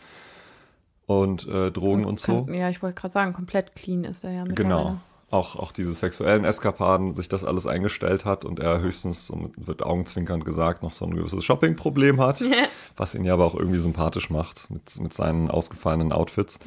und 1.09 1.47
äh, 1.47 1.71
Drogen 1.71 2.05
und 2.05 2.19
so. 2.19 2.45
Kann, 2.45 2.53
ja, 2.53 2.69
ich 2.69 2.83
wollte 2.83 3.01
gerade 3.01 3.11
sagen, 3.11 3.33
komplett 3.33 3.75
clean 3.75 4.03
ist 4.03 4.23
er 4.23 4.31
ja. 4.31 4.43
Genau. 4.43 4.99
Auch, 5.31 5.55
auch 5.55 5.71
diese 5.71 5.93
sexuellen 5.93 6.43
Eskapaden, 6.43 7.15
sich 7.15 7.27
das 7.27 7.43
alles 7.43 7.65
eingestellt 7.65 8.25
hat 8.25 8.45
und 8.45 8.59
er 8.59 8.79
höchstens, 8.79 9.31
und 9.31 9.67
wird 9.67 9.81
augenzwinkernd 9.81 10.45
gesagt, 10.45 10.83
noch 10.83 10.91
so 10.91 11.05
ein 11.05 11.15
gewisses 11.15 11.43
Shopping-Problem 11.43 12.21
hat, 12.21 12.43
was 12.97 13.15
ihn 13.15 13.25
ja 13.25 13.33
aber 13.33 13.45
auch 13.45 13.55
irgendwie 13.55 13.79
sympathisch 13.79 14.29
macht 14.29 14.69
mit, 14.69 14.99
mit 15.01 15.13
seinen 15.13 15.49
ausgefallenen 15.49 16.11
Outfits. 16.11 16.59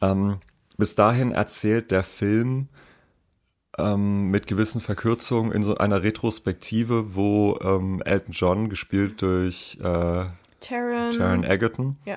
Ähm, 0.00 0.38
bis 0.78 0.94
dahin 0.94 1.32
erzählt 1.32 1.90
der 1.90 2.04
Film 2.04 2.68
ähm, 3.78 4.30
mit 4.30 4.46
gewissen 4.46 4.80
Verkürzungen 4.80 5.52
in 5.52 5.62
so 5.62 5.76
einer 5.76 6.02
Retrospektive, 6.02 7.14
wo 7.14 7.58
ähm, 7.62 8.02
Elton 8.04 8.32
John, 8.32 8.68
gespielt 8.70 9.20
durch 9.20 9.78
äh, 9.82 10.24
Taron. 10.60 11.10
Taron 11.10 11.44
Egerton, 11.44 11.96
Ja. 12.06 12.16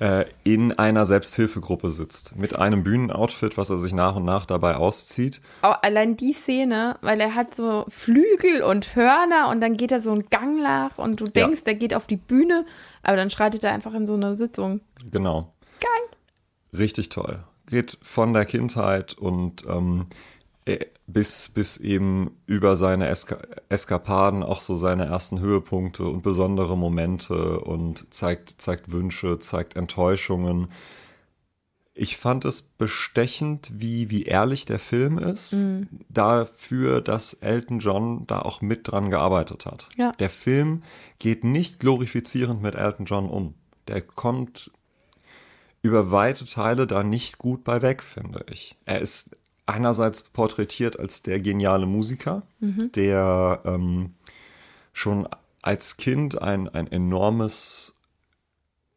Äh, 0.00 0.26
in 0.44 0.78
einer 0.78 1.06
Selbsthilfegruppe 1.06 1.90
sitzt. 1.90 2.38
Mit 2.38 2.56
einem 2.56 2.84
Bühnenoutfit, 2.84 3.56
was 3.56 3.70
er 3.70 3.78
sich 3.78 3.92
nach 3.92 4.16
und 4.16 4.24
nach 4.24 4.46
dabei 4.46 4.76
auszieht. 4.76 5.40
Auch 5.62 5.82
allein 5.82 6.16
die 6.16 6.32
Szene, 6.32 6.96
weil 7.00 7.20
er 7.20 7.34
hat 7.34 7.54
so 7.54 7.84
Flügel 7.88 8.62
und 8.62 8.94
Hörner 8.94 9.48
und 9.50 9.60
dann 9.60 9.76
geht 9.76 9.92
er 9.92 10.00
so 10.00 10.12
einen 10.12 10.28
Gang 10.30 10.62
nach 10.62 10.98
und 10.98 11.20
du 11.20 11.24
denkst, 11.24 11.64
der 11.64 11.74
geht 11.74 11.94
auf 11.94 12.06
die 12.06 12.16
Bühne, 12.16 12.64
aber 13.02 13.16
dann 13.16 13.30
schreitet 13.30 13.64
er 13.64 13.72
einfach 13.72 13.94
in 13.94 14.06
so 14.06 14.14
eine 14.14 14.36
Sitzung. 14.36 14.80
Genau. 15.10 15.52
Geil. 15.80 16.78
Richtig 16.78 17.08
toll. 17.08 17.40
Geht 17.66 17.98
von 18.02 18.32
der 18.32 18.44
Kindheit 18.44 19.14
und 19.14 19.64
ähm, 19.66 20.06
äh, 20.10 20.37
bis, 21.06 21.48
bis 21.48 21.78
eben 21.78 22.30
über 22.46 22.76
seine 22.76 23.08
Eska 23.08 23.38
Eskapaden 23.68 24.42
auch 24.42 24.60
so 24.60 24.76
seine 24.76 25.06
ersten 25.06 25.40
Höhepunkte 25.40 26.04
und 26.04 26.22
besondere 26.22 26.76
Momente 26.76 27.60
und 27.60 28.12
zeigt, 28.12 28.60
zeigt 28.60 28.92
Wünsche, 28.92 29.38
zeigt 29.38 29.76
Enttäuschungen. 29.76 30.68
Ich 31.94 32.16
fand 32.16 32.44
es 32.44 32.62
bestechend, 32.62 33.72
wie, 33.74 34.10
wie 34.10 34.22
ehrlich 34.24 34.66
der 34.66 34.78
Film 34.78 35.18
ist, 35.18 35.66
dafür, 36.08 37.00
dass 37.00 37.34
Elton 37.34 37.80
John 37.80 38.26
da 38.26 38.40
auch 38.42 38.60
mit 38.60 38.86
dran 38.86 39.10
gearbeitet 39.10 39.66
hat. 39.66 39.88
Ja. 39.96 40.12
Der 40.12 40.30
Film 40.30 40.82
geht 41.18 41.42
nicht 41.42 41.80
glorifizierend 41.80 42.62
mit 42.62 42.76
Elton 42.76 43.06
John 43.06 43.28
um. 43.28 43.54
Der 43.88 44.00
kommt 44.00 44.70
über 45.82 46.10
weite 46.10 46.44
Teile 46.44 46.86
da 46.86 47.02
nicht 47.02 47.38
gut 47.38 47.64
bei 47.64 47.82
weg, 47.82 48.02
finde 48.02 48.44
ich. 48.50 48.76
Er 48.84 49.00
ist 49.00 49.36
einerseits 49.68 50.22
porträtiert 50.22 50.98
als 50.98 51.22
der 51.22 51.40
geniale 51.40 51.86
Musiker, 51.86 52.42
der 52.94 53.60
ähm, 53.64 54.14
schon 54.92 55.28
als 55.62 55.96
Kind 55.98 56.40
ein, 56.40 56.68
ein 56.68 56.90
enormes 56.90 57.94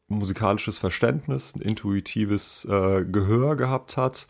musikalisches 0.07 0.77
Verständnis, 0.77 1.55
ein 1.55 1.61
intuitives 1.61 2.65
äh, 2.65 3.05
Gehör 3.05 3.57
gehabt 3.57 3.97
hat, 3.97 4.27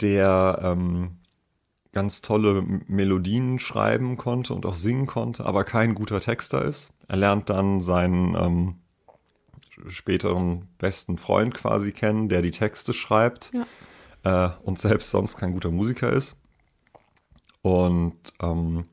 der 0.00 0.60
ähm, 0.62 1.18
ganz 1.92 2.22
tolle 2.22 2.62
Melodien 2.86 3.58
schreiben 3.58 4.16
konnte 4.16 4.54
und 4.54 4.66
auch 4.66 4.74
singen 4.74 5.06
konnte, 5.06 5.46
aber 5.46 5.64
kein 5.64 5.94
guter 5.94 6.20
Texter 6.20 6.64
ist. 6.64 6.92
Er 7.08 7.16
lernt 7.16 7.50
dann 7.50 7.80
seinen 7.80 8.34
ähm, 8.34 8.74
späteren 9.88 10.68
besten 10.78 11.18
Freund 11.18 11.54
quasi 11.54 11.92
kennen, 11.92 12.28
der 12.28 12.42
die 12.42 12.50
Texte 12.50 12.92
schreibt 12.92 13.52
äh, 14.28 14.50
und 14.62 14.78
selbst 14.78 15.10
sonst 15.10 15.36
kein 15.36 15.52
guter 15.52 15.70
Musiker 15.70 16.12
ist. 16.12 16.36
Und 17.62 18.18
ähm, 18.42 18.84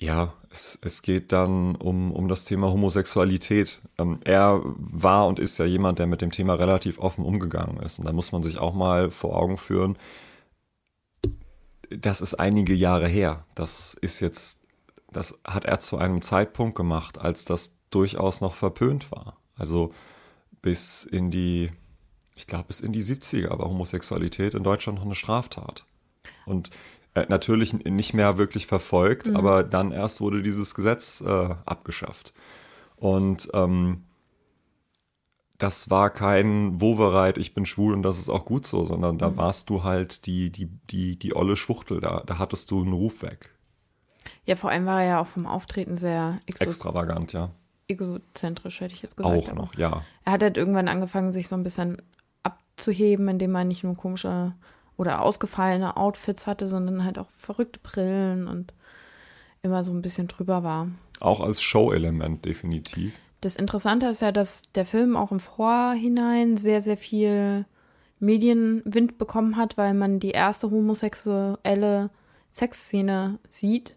ja, 0.00 0.32
es, 0.50 0.78
es 0.82 1.02
geht 1.02 1.30
dann 1.30 1.76
um, 1.76 2.12
um 2.12 2.28
das 2.28 2.44
Thema 2.44 2.68
Homosexualität. 2.68 3.82
Ähm, 3.98 4.20
er 4.24 4.60
war 4.64 5.26
und 5.26 5.38
ist 5.38 5.58
ja 5.58 5.66
jemand, 5.66 5.98
der 5.98 6.06
mit 6.06 6.22
dem 6.22 6.30
Thema 6.30 6.54
relativ 6.54 6.98
offen 6.98 7.24
umgegangen 7.24 7.78
ist. 7.80 7.98
Und 7.98 8.06
da 8.06 8.12
muss 8.12 8.32
man 8.32 8.42
sich 8.42 8.58
auch 8.58 8.74
mal 8.74 9.10
vor 9.10 9.36
Augen 9.36 9.58
führen, 9.58 9.98
das 11.90 12.20
ist 12.20 12.34
einige 12.34 12.72
Jahre 12.72 13.08
her. 13.08 13.44
Das 13.54 13.94
ist 13.94 14.20
jetzt, 14.20 14.60
das 15.12 15.40
hat 15.44 15.64
er 15.64 15.80
zu 15.80 15.98
einem 15.98 16.22
Zeitpunkt 16.22 16.76
gemacht, 16.76 17.18
als 17.18 17.44
das 17.44 17.76
durchaus 17.90 18.40
noch 18.40 18.54
verpönt 18.54 19.10
war. 19.10 19.36
Also 19.56 19.92
bis 20.62 21.04
in 21.04 21.30
die, 21.30 21.70
ich 22.40 22.46
glaube, 22.46 22.64
bis 22.64 22.80
in 22.80 22.92
die 22.92 23.02
70er 23.02 23.50
war 23.50 23.68
Homosexualität 23.68 24.54
in 24.54 24.62
Deutschland 24.62 24.98
noch 24.98 25.04
eine 25.04 25.14
Straftat. 25.14 25.84
Und 26.46 26.70
äh, 27.14 27.26
natürlich 27.28 27.72
nicht 27.84 28.14
mehr 28.14 28.38
wirklich 28.38 28.66
verfolgt, 28.66 29.34
aber 29.34 29.62
dann 29.62 29.92
erst 29.92 30.22
wurde 30.22 30.42
dieses 30.42 30.74
Gesetz 30.74 31.20
äh, 31.20 31.54
abgeschafft. 31.66 32.32
Und 32.96 33.50
ähm, 33.52 34.04
das 35.58 35.90
war 35.90 36.08
kein 36.08 36.80
Wovereit, 36.80 37.36
ich 37.36 37.52
bin 37.52 37.66
schwul 37.66 37.92
und 37.92 38.02
das 38.02 38.18
ist 38.18 38.30
auch 38.30 38.46
gut 38.46 38.66
so, 38.66 38.86
sondern 38.86 39.18
da 39.18 39.36
warst 39.36 39.68
du 39.68 39.84
halt 39.84 40.24
die, 40.24 40.50
die, 40.50 40.70
die, 40.90 41.18
die 41.18 41.36
olle 41.36 41.56
Schwuchtel, 41.56 42.00
da, 42.00 42.22
da 42.24 42.38
hattest 42.38 42.70
du 42.70 42.80
einen 42.80 42.94
Ruf 42.94 43.22
weg. 43.22 43.50
Ja, 44.46 44.56
vor 44.56 44.70
allem 44.70 44.86
war 44.86 45.02
er 45.02 45.08
ja 45.08 45.20
auch 45.20 45.26
vom 45.26 45.46
Auftreten 45.46 45.98
sehr 45.98 46.40
Extravagant, 46.46 47.34
ja. 47.34 47.50
egozentrisch, 47.88 48.80
hätte 48.80 48.94
ich 48.94 49.02
jetzt 49.02 49.18
gesagt. 49.18 49.36
Auch 49.36 49.52
noch, 49.52 49.74
ja. 49.74 50.02
Er 50.24 50.32
hat 50.32 50.42
halt 50.42 50.56
irgendwann 50.56 50.88
angefangen, 50.88 51.32
sich 51.32 51.48
so 51.48 51.56
ein 51.56 51.62
bisschen 51.62 52.00
abzuheben, 52.80 53.28
indem 53.28 53.54
er 53.54 53.64
nicht 53.64 53.84
nur 53.84 53.96
komische 53.96 54.54
oder 54.96 55.22
ausgefallene 55.22 55.96
Outfits 55.96 56.46
hatte, 56.46 56.66
sondern 56.66 57.04
halt 57.04 57.18
auch 57.18 57.30
verrückte 57.30 57.80
Brillen 57.82 58.48
und 58.48 58.72
immer 59.62 59.84
so 59.84 59.92
ein 59.92 60.02
bisschen 60.02 60.28
drüber 60.28 60.62
war. 60.62 60.88
Auch 61.20 61.40
als 61.40 61.60
Show-Element 61.60 62.44
definitiv. 62.44 63.18
Das 63.42 63.56
Interessante 63.56 64.06
ist 64.06 64.22
ja, 64.22 64.32
dass 64.32 64.62
der 64.74 64.86
Film 64.86 65.16
auch 65.16 65.32
im 65.32 65.40
Vorhinein 65.40 66.56
sehr, 66.56 66.80
sehr 66.80 66.96
viel 66.96 67.66
Medienwind 68.18 69.18
bekommen 69.18 69.56
hat, 69.56 69.76
weil 69.76 69.94
man 69.94 70.20
die 70.20 70.30
erste 70.30 70.70
homosexuelle 70.70 72.10
Sexszene 72.50 73.38
sieht, 73.46 73.96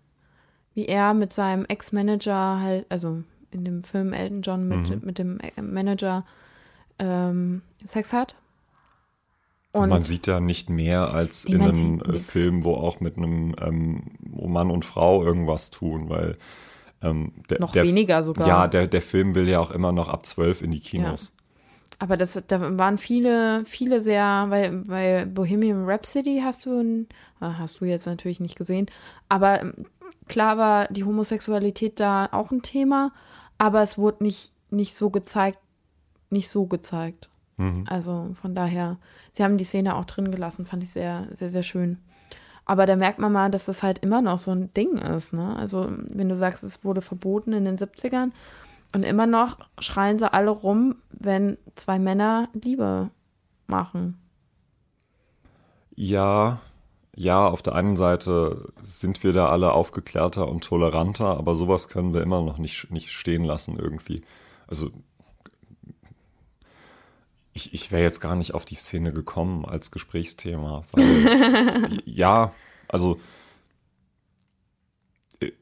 wie 0.74 0.86
er 0.86 1.14
mit 1.14 1.34
seinem 1.34 1.66
Ex-Manager 1.66 2.60
halt, 2.62 2.86
also 2.90 3.24
in 3.52 3.66
dem 3.66 3.84
Film 3.84 4.14
Elton 4.14 4.42
John 4.42 4.68
mit, 4.68 5.04
mit 5.04 5.18
dem 5.18 5.40
Manager 5.62 6.26
ähm, 7.00 7.62
Sex 7.84 8.14
hat. 8.14 8.36
Und 9.74 9.90
man 9.90 10.04
sieht 10.04 10.28
ja 10.28 10.40
nicht 10.40 10.70
mehr 10.70 11.14
als 11.14 11.46
in 11.46 11.62
einem 11.62 12.00
äh. 12.02 12.20
Film, 12.20 12.64
wo 12.64 12.76
auch 12.76 13.00
mit 13.00 13.18
einem 13.18 13.56
ähm, 13.60 14.04
Mann 14.20 14.70
und 14.70 14.86
Frau 14.86 15.24
irgendwas 15.24 15.72
tun, 15.72 16.10
weil 16.10 16.38
ähm, 17.02 17.34
der, 17.50 17.60
Noch 17.60 17.72
der, 17.72 17.84
weniger 17.84 18.24
sogar. 18.24 18.48
Ja, 18.48 18.68
der, 18.68 18.88
der 18.88 19.02
Film 19.02 19.34
will 19.36 19.50
ja 19.50 19.60
auch 19.60 19.72
immer 19.72 19.92
noch 19.92 20.10
ab 20.10 20.26
zwölf 20.26 20.62
in 20.62 20.72
die 20.72 20.80
Kinos. 20.80 21.34
Aber 22.00 22.18
das, 22.18 22.42
da 22.48 22.78
waren 22.78 22.98
viele, 22.98 23.64
viele 23.66 24.02
sehr, 24.02 24.46
weil 24.50 24.72
bei 24.72 25.26
Bohemian 25.26 25.86
Rhapsody 25.86 26.42
hast 26.44 26.66
du, 26.66 26.80
ein, 26.80 27.08
ah, 27.40 27.56
hast 27.60 27.82
du 27.82 27.86
jetzt 27.86 28.06
natürlich 28.06 28.40
nicht 28.40 28.58
gesehen, 28.58 28.88
aber 29.30 29.62
ähm, 29.62 29.74
klar 30.28 30.58
war 30.58 30.88
die 30.88 31.04
Homosexualität 31.04 32.00
da 32.00 32.30
auch 32.32 32.52
ein 32.52 32.62
Thema, 32.62 33.12
aber 33.58 33.82
es 33.82 33.98
wurde 33.98 34.24
nicht, 34.24 34.54
nicht 34.70 34.96
so 34.96 35.10
gezeigt, 35.10 35.60
nicht 36.30 36.50
so 36.50 36.66
gezeigt. 36.66 37.30
Also 37.88 38.32
von 38.42 38.56
daher, 38.56 38.98
sie 39.32 39.44
haben 39.44 39.58
die 39.58 39.64
Szene 39.64 39.96
auch 39.96 40.06
drin 40.06 40.32
gelassen, 40.32 40.66
fand 40.66 40.84
ich 40.84 40.92
sehr, 40.92 41.28
sehr, 41.32 41.50
sehr 41.50 41.64
schön. 41.64 41.98
Aber 42.66 42.86
da 42.86 42.96
merkt 42.96 43.20
man 43.20 43.32
mal, 43.32 43.52
dass 43.52 43.66
das 43.66 43.84
halt 43.84 44.00
immer 44.00 44.22
noch 44.22 44.40
so 44.40 44.52
ein 44.52 44.74
Ding 44.74 44.98
ist, 44.98 45.34
ne? 45.34 45.56
Also, 45.58 45.92
wenn 46.10 46.30
du 46.30 46.36
sagst, 46.36 46.64
es 46.64 46.86
wurde 46.86 47.02
verboten 47.02 47.52
in 47.52 47.66
den 47.66 47.78
70ern 47.78 48.32
und 48.94 49.04
immer 49.04 49.28
noch 49.28 49.58
schreien 49.80 50.18
sie 50.18 50.32
alle 50.32 50.52
rum, 50.52 50.96
wenn 51.12 51.58
zwei 51.76 52.00
Männer 52.00 52.48
Liebe 52.54 53.10
machen. 53.68 54.18
Ja, 55.96 56.62
ja, 57.16 57.48
auf 57.48 57.62
der 57.62 57.76
einen 57.76 57.96
Seite 57.96 58.72
sind 58.82 59.24
wir 59.24 59.34
da 59.34 59.50
alle 59.50 59.74
aufgeklärter 59.74 60.48
und 60.48 60.64
toleranter, 60.64 61.38
aber 61.38 61.56
sowas 61.56 61.88
können 61.88 62.14
wir 62.14 62.22
immer 62.22 62.42
noch 62.42 62.58
nicht, 62.58 62.92
nicht 62.92 63.12
stehen 63.12 63.44
lassen 63.44 63.78
irgendwie. 63.78 64.24
Also 64.68 64.90
ich, 67.54 67.74
ich 67.74 67.92
wäre 67.92 68.04
jetzt 68.04 68.20
gar 68.20 68.36
nicht 68.36 68.54
auf 68.54 68.66
die 68.66 68.76
Szene 68.76 69.14
gekommen 69.14 69.66
als 69.66 69.92
Gesprächsthema, 69.92 70.84
weil 70.92 72.00
ja, 72.06 72.54
also 72.88 73.20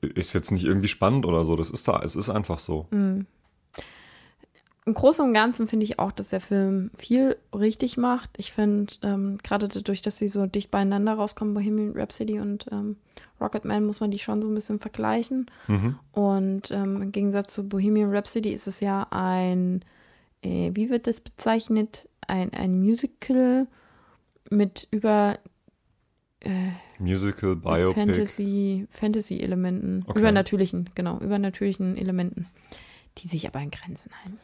ist 0.02 0.34
jetzt 0.34 0.52
nicht 0.52 0.64
irgendwie 0.64 0.88
spannend 0.88 1.26
oder 1.26 1.44
so, 1.44 1.56
das 1.56 1.72
ist 1.72 1.88
da, 1.88 2.02
es 2.04 2.16
ist 2.16 2.30
einfach 2.30 2.60
so. 2.60 2.88
Im 4.86 4.96
Großen 4.96 5.26
und 5.26 5.34
Ganzen 5.34 5.68
finde 5.68 5.84
ich 5.86 6.00
auch, 6.00 6.12
dass 6.12 6.30
der 6.30 6.42
Film 6.42 6.90
viel 6.98 7.38
richtig 7.54 7.98
macht. 7.98 8.32
Ich 8.38 8.52
finde, 8.52 8.94
ähm, 9.04 9.38
gerade 9.44 9.68
dadurch, 9.68 10.02
dass 10.02 10.18
sie 10.18 10.28
so 10.28 10.48
dicht 10.48 10.72
beieinander 10.72 11.14
rauskommen, 11.14 11.54
Bohemian 11.54 11.94
Rhapsody 11.96 12.40
und 12.40 12.66
ähm, 12.72 12.96
Rocketman 13.40 13.86
muss 13.86 14.00
man 14.00 14.10
die 14.10 14.20
schon 14.20 14.42
so 14.42 14.48
ein 14.48 14.56
bisschen 14.56 14.80
vergleichen. 14.80 15.52
Mhm. 15.68 16.00
Und 16.14 16.72
ähm, 16.72 17.02
im 17.02 17.12
Gegensatz 17.12 17.54
zu 17.54 17.68
Bohemian 17.68 18.14
Rhapsody 18.14 18.52
ist 18.52 18.68
es 18.68 18.80
ja 18.80 19.06
ein, 19.12 19.86
äh, 20.44 20.72
wie 20.74 20.90
wird 20.90 21.08
das 21.08 21.22
bezeichnet? 21.22 22.08
Ein, 22.28 22.54
ein 22.54 22.80
Musical 22.80 23.68
mit 24.50 24.88
über 24.92 25.40
äh, 26.42 26.72
Musical, 27.00 27.56
Biopic. 27.56 27.94
Fantasy, 27.94 28.88
Fantasy-Elementen. 28.92 30.04
Okay. 30.08 30.20
Übernatürlichen, 30.20 30.90
genau, 30.96 31.20
übernatürlichen 31.20 31.98
Elementen, 31.98 32.48
die 33.18 33.28
sich 33.28 33.48
aber 33.48 33.60
in 33.62 33.72
Grenzen 33.72 34.12
halten. 34.24 34.40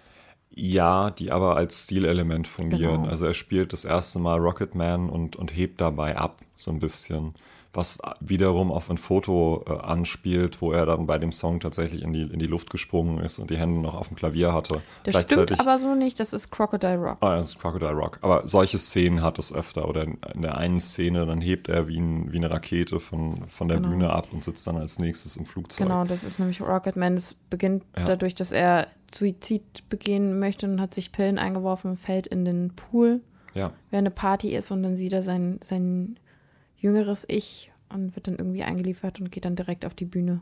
Ja, 0.49 1.11
die 1.11 1.31
aber 1.31 1.55
als 1.55 1.83
Stilelement 1.83 2.47
fungieren. 2.47 3.01
Genau. 3.01 3.09
Also 3.09 3.27
er 3.27 3.33
spielt 3.33 3.73
das 3.73 3.85
erste 3.85 4.17
Mal 4.17 4.39
Rocketman 4.39 5.09
und, 5.09 5.35
und 5.35 5.55
hebt 5.55 5.81
dabei 5.81 6.17
ab, 6.17 6.41
so 6.55 6.71
ein 6.71 6.79
bisschen. 6.79 7.35
Was 7.73 7.99
wiederum 8.19 8.71
auf 8.71 8.89
ein 8.89 8.97
Foto 8.97 9.63
äh, 9.67 9.71
anspielt, 9.71 10.61
wo 10.61 10.71
er 10.71 10.85
dann 10.85 11.05
bei 11.05 11.17
dem 11.17 11.31
Song 11.31 11.59
tatsächlich 11.59 12.01
in 12.01 12.13
die, 12.13 12.23
in 12.23 12.39
die 12.39 12.47
Luft 12.47 12.69
gesprungen 12.69 13.19
ist 13.19 13.37
und 13.39 13.49
die 13.51 13.57
Hände 13.57 13.79
noch 13.81 13.93
auf 13.95 14.07
dem 14.07 14.15
Klavier 14.17 14.53
hatte. 14.53 14.81
Das 15.03 15.21
stimmt 15.23 15.59
aber 15.59 15.77
so 15.77 15.93
nicht, 15.93 16.19
das 16.19 16.33
ist 16.33 16.49
Crocodile 16.51 16.97
Rock. 16.97 17.17
Ah, 17.21 17.35
das 17.35 17.49
ist 17.49 17.59
Crocodile 17.59 17.91
Rock. 17.93 18.17
Aber 18.21 18.47
solche 18.47 18.77
Szenen 18.77 19.21
hat 19.21 19.37
es 19.37 19.53
öfter. 19.53 19.87
Oder 19.87 20.03
in, 20.03 20.17
in 20.33 20.41
der 20.41 20.57
einen 20.57 20.79
Szene, 20.79 21.25
dann 21.25 21.41
hebt 21.41 21.67
er 21.69 21.87
wie, 21.87 21.99
ein, 21.99 22.31
wie 22.31 22.37
eine 22.37 22.49
Rakete 22.49 22.99
von, 22.99 23.43
von 23.47 23.67
der 23.67 23.77
Genau. 23.77 23.89
Bühne 23.89 24.09
ab 24.09 24.27
und 24.31 24.43
sitzt 24.43 24.65
dann 24.65 24.77
als 24.77 24.97
nächstes 24.97 25.37
im 25.37 25.45
Flugzeug. 25.45 25.87
Genau, 25.87 26.03
das 26.03 26.23
ist 26.23 26.39
nämlich 26.39 26.61
Rocketman. 26.61 27.15
Das 27.15 27.33
beginnt 27.33 27.83
Ja. 27.97 28.05
dadurch, 28.05 28.33
dass 28.33 28.51
er 28.51 28.87
Suizid 29.13 29.87
begehen 29.89 30.39
möchte 30.39 30.65
und 30.67 30.81
hat 30.81 30.93
sich 30.93 31.11
Pillen 31.11 31.37
eingeworfen 31.37 31.91
und 31.91 31.97
fällt 31.97 32.27
in 32.27 32.43
den 32.45 32.71
Pool, 32.75 33.21
Ja. 33.53 33.71
während 33.91 34.07
eine 34.07 34.11
Party 34.11 34.55
ist 34.55 34.71
und 34.71 34.83
dann 34.83 34.97
sieht 34.97 35.13
er 35.13 35.23
sein, 35.23 35.59
sein 35.61 36.17
jüngeres 36.77 37.25
Ich 37.27 37.71
und 37.89 38.15
wird 38.15 38.27
dann 38.27 38.37
irgendwie 38.37 38.63
eingeliefert 38.63 39.19
und 39.19 39.31
geht 39.31 39.45
dann 39.45 39.55
direkt 39.55 39.85
auf 39.85 39.93
die 39.93 40.05
Bühne. 40.05 40.41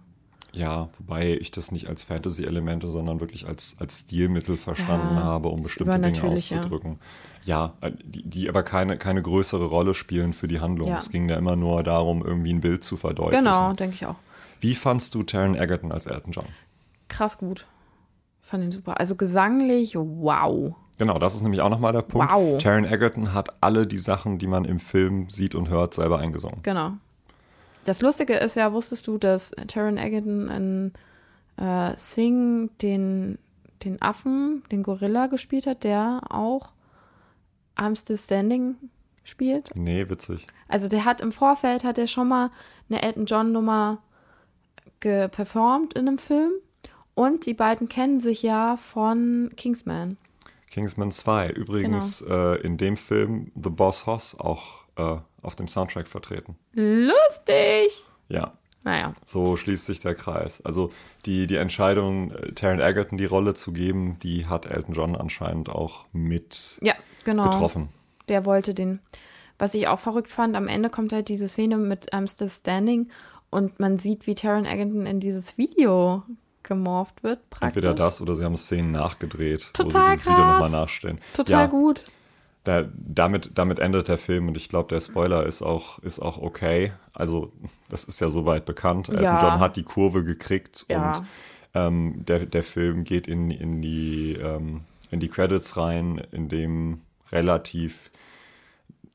Ja, 0.55 0.87
wobei 0.97 1.33
ich 1.33 1.51
das 1.51 1.71
nicht 1.71 1.87
als 1.87 2.05
Fantasy-Elemente, 2.05 2.87
sondern 2.87 3.19
wirklich 3.19 3.45
als, 3.45 3.75
als 3.79 4.01
Stilmittel 4.01 4.55
verstanden 4.55 5.17
Ja, 5.17 5.23
habe, 5.23 5.49
um 5.49 5.63
bestimmte 5.63 5.99
Dinge 5.99 6.17
übernatürlich, 6.17 6.49
ja. 6.49 6.59
auszudrücken. 6.59 6.99
Ja, 7.43 7.73
äh, 7.81 7.91
die, 8.03 8.23
die 8.23 8.49
aber 8.49 8.63
keine, 8.63 8.97
keine 8.97 9.21
größere 9.21 9.65
Rolle 9.65 9.93
spielen 9.93 10.31
für 10.31 10.47
die 10.47 10.61
Handlung. 10.61 10.87
Ja. 10.87 10.97
Es 10.97 11.09
ging 11.09 11.27
ja 11.27 11.35
immer 11.35 11.57
nur 11.57 11.83
darum, 11.83 12.23
irgendwie 12.23 12.53
ein 12.53 12.61
Bild 12.61 12.83
zu 12.83 12.95
verdeutlichen. 12.95 13.43
Genau, 13.43 13.73
denke 13.73 13.95
ich 13.95 14.05
auch. 14.05 14.15
Wie 14.61 14.75
fandst 14.75 15.13
du 15.13 15.23
Taron 15.23 15.55
Egerton 15.55 15.91
als 15.91 16.05
Elton 16.05 16.31
John? 16.31 16.45
Krass 17.09 17.37
gut. 17.37 17.67
Fand 18.41 18.63
ihn 18.63 18.71
super. 18.71 18.99
Also 18.99 19.15
gesanglich, 19.15 19.95
wow. 19.95 20.75
Genau, 20.97 21.19
das 21.19 21.35
ist 21.35 21.41
nämlich 21.41 21.61
auch 21.61 21.69
nochmal 21.69 21.93
der 21.93 22.01
Punkt. 22.01 22.31
Wow. 22.31 22.61
Taron 22.61 22.85
Egerton 22.85 23.33
hat 23.33 23.49
alle 23.61 23.85
die 23.85 23.97
Sachen, 23.97 24.37
die 24.37 24.47
man 24.47 24.65
im 24.65 24.79
Film 24.79 25.29
sieht 25.29 25.55
und 25.55 25.69
hört, 25.69 25.93
selber 25.93 26.19
eingesungen. 26.19 26.59
Genau. 26.63 26.93
Das 27.83 28.01
Lustige 28.01 28.35
ist 28.35 28.55
ja, 28.55 28.71
wusstest 28.73 29.07
du, 29.07 29.17
dass 29.17 29.51
Taron 29.67 29.97
Egerton 29.97 30.49
in 30.49 30.93
äh, 31.63 31.91
Sing 31.97 32.69
den, 32.81 33.37
den 33.83 34.01
Affen, 34.01 34.63
den 34.71 34.83
Gorilla 34.83 35.27
gespielt 35.27 35.67
hat, 35.67 35.83
der 35.83 36.21
auch 36.29 36.73
I'm 37.75 37.99
Still 37.99 38.17
Standing 38.17 38.75
spielt? 39.23 39.71
Nee, 39.75 40.09
witzig. 40.09 40.45
Also 40.67 40.87
der 40.87 41.05
hat 41.05 41.21
im 41.21 41.31
Vorfeld, 41.31 41.83
hat 41.83 41.97
er 41.97 42.07
schon 42.07 42.29
mal 42.29 42.51
eine 42.89 43.01
Elton 43.01 43.25
John 43.25 43.51
Nummer 43.51 43.99
geperformt 44.99 45.93
in 45.93 46.07
einem 46.07 46.17
Film 46.17 46.51
und 47.13 47.45
die 47.45 47.53
beiden 47.53 47.89
kennen 47.89 48.19
sich 48.19 48.41
ja 48.41 48.77
von 48.77 49.51
Kingsman. 49.55 50.17
Kingsman 50.75 51.09
2. 51.09 51.51
Übrigens 51.51 52.19
Genau. 52.19 52.51
äh, 52.51 52.55
in 52.57 52.75
dem 52.75 52.97
Film 52.97 53.49
The 53.55 53.69
Boss 53.69 54.05
Hoss 54.07 54.37
auch 54.37 54.83
äh, 54.97 55.15
auf 55.41 55.55
dem 55.55 55.69
Soundtrack 55.69 56.05
vertreten. 56.09 56.57
Lustig! 56.73 58.03
Ja, 58.27 58.51
Naja, 58.83 59.13
so 59.23 59.55
schließt 59.55 59.85
sich 59.85 59.99
der 59.99 60.15
Kreis. 60.15 60.59
Also 60.65 60.91
die, 61.25 61.47
die 61.47 61.55
Entscheidung, 61.55 62.31
äh, 62.31 62.51
Taron 62.51 62.81
Egerton 62.81 63.17
die 63.17 63.23
Rolle 63.23 63.53
zu 63.53 63.71
geben, 63.71 64.17
die 64.21 64.47
hat 64.47 64.65
Elton 64.65 64.93
John 64.93 65.15
anscheinend 65.15 65.69
auch 65.69 66.07
mit 66.11 66.77
ja, 66.81 66.93
genau. 67.23 67.45
getroffen. 67.45 67.87
der 68.27 68.45
wollte 68.45 68.73
den. 68.73 68.99
Was 69.57 69.75
ich 69.75 69.87
auch 69.87 69.99
verrückt 69.99 70.29
fand, 70.29 70.57
am 70.57 70.67
Ende 70.67 70.89
kommt 70.89 71.13
halt 71.13 71.29
diese 71.29 71.47
Szene 71.47 71.77
mit 71.77 72.11
I'm 72.13 72.29
Still 72.29 72.49
Standing 72.49 73.07
und 73.49 73.79
man 73.79 73.97
sieht, 73.97 74.27
wie 74.27 74.35
Taron 74.35 74.65
Egerton 74.65 75.05
in 75.05 75.21
dieses 75.21 75.57
Video 75.57 76.23
gemorpht 76.65 77.23
wird. 77.23 77.49
Praktisch. 77.49 77.67
Entweder 77.77 77.93
das 77.93 78.21
oder 78.21 78.33
sie 78.35 78.43
haben 78.43 78.57
Szenen 78.57 78.91
nachgedreht, 78.91 79.71
wo 79.77 79.83
Total 79.83 80.07
sie 80.07 80.11
dieses 80.11 80.25
Video 80.25 80.43
krass. 80.43 80.53
nochmal 80.61 80.81
nachstellen. 80.81 81.19
Total 81.33 81.61
ja, 81.61 81.65
gut. 81.67 82.05
Da, 82.65 82.83
damit, 82.95 83.51
damit 83.55 83.77
endet 83.79 84.07
der 84.07 84.17
Film 84.17 84.47
und 84.47 84.57
ich 84.57 84.69
glaube, 84.69 84.89
der 84.89 84.99
Spoiler 84.99 85.45
ist 85.45 85.61
auch, 85.61 85.99
ist 85.99 86.19
auch 86.19 86.39
okay. 86.39 86.91
Also, 87.13 87.51
das 87.89 88.03
ist 88.05 88.19
ja 88.19 88.29
soweit 88.29 88.65
bekannt. 88.65 89.07
Elton 89.09 89.23
Ja. 89.23 89.41
John 89.41 89.59
hat 89.59 89.75
die 89.75 89.83
Kurve 89.83 90.23
gekriegt 90.23 90.85
Ja. 90.89 91.11
und 91.11 91.23
ähm, 91.75 92.25
der, 92.25 92.45
der 92.47 92.63
Film 92.63 93.03
geht 93.03 93.27
in, 93.27 93.51
in, 93.51 93.81
die, 93.81 94.33
ähm, 94.33 94.81
in 95.11 95.19
die 95.19 95.27
Credits 95.27 95.77
rein, 95.77 96.21
in 96.31 96.49
dem 96.49 97.01
relativ 97.31 98.09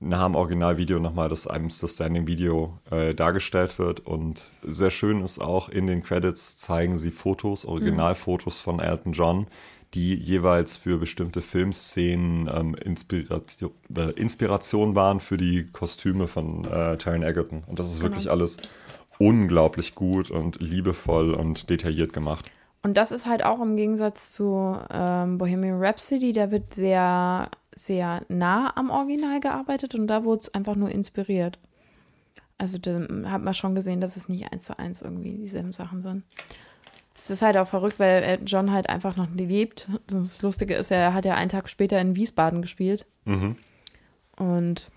nah 0.01 0.24
am 0.24 0.35
Originalvideo 0.35 0.98
nochmal 0.98 1.28
das 1.28 1.48
I'm 1.48 1.70
Still 1.70 1.89
Standing 1.89 2.27
Video 2.27 2.78
äh, 2.90 3.14
dargestellt 3.14 3.78
wird. 3.78 4.01
Und 4.01 4.43
sehr 4.62 4.90
schön 4.90 5.20
ist 5.20 5.39
auch, 5.40 5.68
in 5.68 5.86
den 5.86 6.02
Credits 6.02 6.59
zeigen 6.59 6.97
sie 6.97 7.10
Fotos, 7.10 7.64
Originalfotos 7.64 8.60
von 8.60 8.81
Elton 8.81 9.12
John, 9.12 9.47
die 9.94 10.14
jeweils 10.14 10.77
für 10.77 10.98
bestimmte 10.98 11.43
Filmszenen 11.43 12.48
ähm, 12.52 12.74
Inspiration, 12.74 13.72
äh, 13.94 14.10
Inspiration 14.12 14.94
waren 14.94 15.20
für 15.20 15.36
die 15.36 15.66
Kostüme 15.66 16.28
von 16.28 16.64
äh, 16.64 16.97
Taron 16.97 17.22
Egerton. 17.22 17.62
Und 17.66 17.78
das 17.78 17.93
ist 17.93 18.02
wirklich 18.02 18.31
alles 18.31 18.56
unglaublich 19.18 19.94
gut 19.94 20.31
und 20.31 20.60
liebevoll 20.60 21.35
und 21.35 21.68
detailliert 21.68 22.12
gemacht. 22.12 22.51
Und 22.82 22.97
das 22.97 23.12
ist 23.12 23.27
halt 23.27 23.44
auch 23.44 23.60
im 23.60 23.77
Gegensatz 23.77 24.32
zu 24.32 24.78
ähm, 24.90 25.36
Bohemian 25.36 25.78
Rhapsody, 25.82 26.32
da 26.32 26.51
wird 26.51 26.72
sehr, 26.72 27.51
sehr 27.85 28.24
nah 28.28 28.77
am 28.77 28.90
Original 28.90 29.40
gearbeitet 29.40 29.94
und 29.94 30.07
da 30.07 30.24
wurde 30.24 30.43
es 30.43 30.55
einfach 30.55 30.77
nur 30.77 30.90
inspiriert. 30.90 31.59
Also 32.59 32.78
da 32.78 33.07
hat 33.31 33.43
man 33.43 33.55
schon 33.55 33.74
gesehen, 33.74 34.01
dass 34.01 34.16
es 34.16 34.28
nicht 34.28 34.52
eins 34.52 34.65
zu 34.65 34.78
eins 34.78 35.01
irgendwie 35.01 35.39
dieselben 35.39 35.73
Sachen 35.73 36.02
sind. 36.02 36.24
Es 37.19 37.31
ist 37.31 37.43
halt 37.43 37.57
auch 37.57 37.69
verrückt, 37.69 37.98
weil 37.98 38.23
Elton 38.23 38.47
John 38.47 38.73
halt 38.73 38.89
einfach 38.89 39.16
noch 39.16 39.28
nie 39.28 39.44
lebt. 39.44 39.89
Das 40.07 40.43
Lustige 40.43 40.74
ist, 40.74 40.90
er 40.90 41.15
hat 41.15 41.24
ja 41.24 41.35
einen 41.35 41.51
Tag 41.51 41.69
später 41.69 42.01
in 42.01 42.16
Wiesbaden 42.16 42.62
gespielt. 42.62 43.07
Mhm. 43.24 43.57
Und 44.36 44.90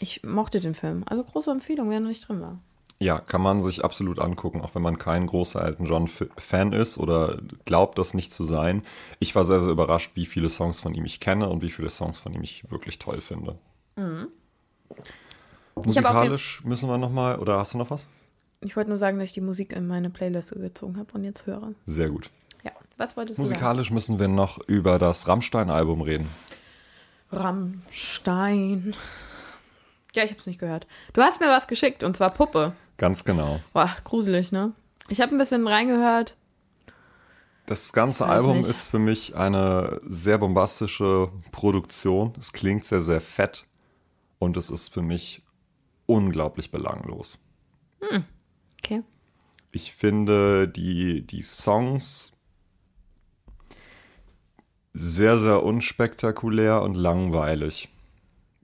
ich 0.00 0.22
mochte 0.24 0.60
den 0.60 0.74
Film. 0.74 1.04
Also 1.06 1.22
große 1.22 1.50
Empfehlung, 1.50 1.90
wer 1.90 2.00
noch 2.00 2.08
nicht 2.08 2.28
drin 2.28 2.40
war. 2.40 2.58
Ja, 3.00 3.18
kann 3.18 3.42
man 3.42 3.60
sich 3.60 3.84
absolut 3.84 4.18
angucken, 4.18 4.60
auch 4.60 4.74
wenn 4.74 4.82
man 4.82 4.98
kein 4.98 5.26
großer 5.26 5.62
Elton 5.62 5.86
John-Fan 5.86 6.72
ist 6.72 6.96
oder 6.96 7.38
glaubt, 7.64 7.98
das 7.98 8.14
nicht 8.14 8.32
zu 8.32 8.44
sein. 8.44 8.82
Ich 9.18 9.34
war 9.34 9.44
sehr, 9.44 9.60
sehr 9.60 9.72
überrascht, 9.72 10.12
wie 10.14 10.26
viele 10.26 10.48
Songs 10.48 10.80
von 10.80 10.94
ihm 10.94 11.04
ich 11.04 11.20
kenne 11.20 11.48
und 11.48 11.60
wie 11.60 11.70
viele 11.70 11.90
Songs 11.90 12.20
von 12.20 12.32
ihm 12.32 12.42
ich 12.42 12.70
wirklich 12.70 12.98
toll 12.98 13.20
finde. 13.20 13.58
Musikalisch 15.74 16.62
müssen 16.64 16.88
wir 16.88 16.96
nochmal, 16.96 17.38
oder 17.40 17.58
hast 17.58 17.74
du 17.74 17.78
noch 17.78 17.90
was? 17.90 18.06
Ich 18.60 18.76
wollte 18.76 18.88
nur 18.88 18.98
sagen, 18.98 19.18
dass 19.18 19.28
ich 19.28 19.34
die 19.34 19.40
Musik 19.40 19.74
in 19.74 19.86
meine 19.86 20.08
Playliste 20.08 20.58
gezogen 20.58 20.96
habe 20.96 21.12
und 21.12 21.24
jetzt 21.24 21.46
höre. 21.46 21.72
Sehr 21.84 22.08
gut. 22.08 22.30
Ja, 22.62 22.72
was 22.96 23.16
wolltest 23.16 23.38
du 23.38 23.44
sagen? 23.44 23.54
Musikalisch 23.54 23.90
müssen 23.90 24.18
wir 24.18 24.28
noch 24.28 24.58
über 24.66 24.98
das 24.98 25.28
Rammstein-Album 25.28 26.00
reden. 26.00 26.28
Rammstein. 27.30 28.94
Ja, 30.14 30.22
ich 30.22 30.30
hab's 30.30 30.46
nicht 30.46 30.60
gehört. 30.60 30.86
Du 31.12 31.20
hast 31.20 31.40
mir 31.40 31.48
was 31.48 31.66
geschickt 31.66 32.04
und 32.04 32.16
zwar 32.16 32.30
Puppe. 32.30 32.72
Ganz 32.96 33.24
genau. 33.24 33.60
Boah, 33.72 33.94
gruselig, 34.04 34.52
ne? 34.52 34.72
Ich 35.08 35.20
habe 35.20 35.34
ein 35.34 35.38
bisschen 35.38 35.66
reingehört. 35.66 36.36
Das 37.66 37.92
ganze 37.92 38.26
Album 38.26 38.58
nicht. 38.58 38.68
ist 38.68 38.84
für 38.84 38.98
mich 38.98 39.36
eine 39.36 40.00
sehr 40.06 40.38
bombastische 40.38 41.30
Produktion. 41.50 42.34
Es 42.38 42.52
klingt 42.52 42.84
sehr, 42.84 43.00
sehr 43.00 43.20
fett 43.20 43.66
und 44.38 44.56
es 44.56 44.68
ist 44.68 44.92
für 44.92 45.02
mich 45.02 45.42
unglaublich 46.06 46.70
belanglos. 46.70 47.38
Okay. 48.78 49.02
Ich 49.72 49.92
finde 49.94 50.68
die, 50.68 51.26
die 51.26 51.42
Songs 51.42 52.32
sehr, 54.92 55.38
sehr 55.38 55.62
unspektakulär 55.62 56.82
und 56.82 56.94
langweilig. 56.94 57.88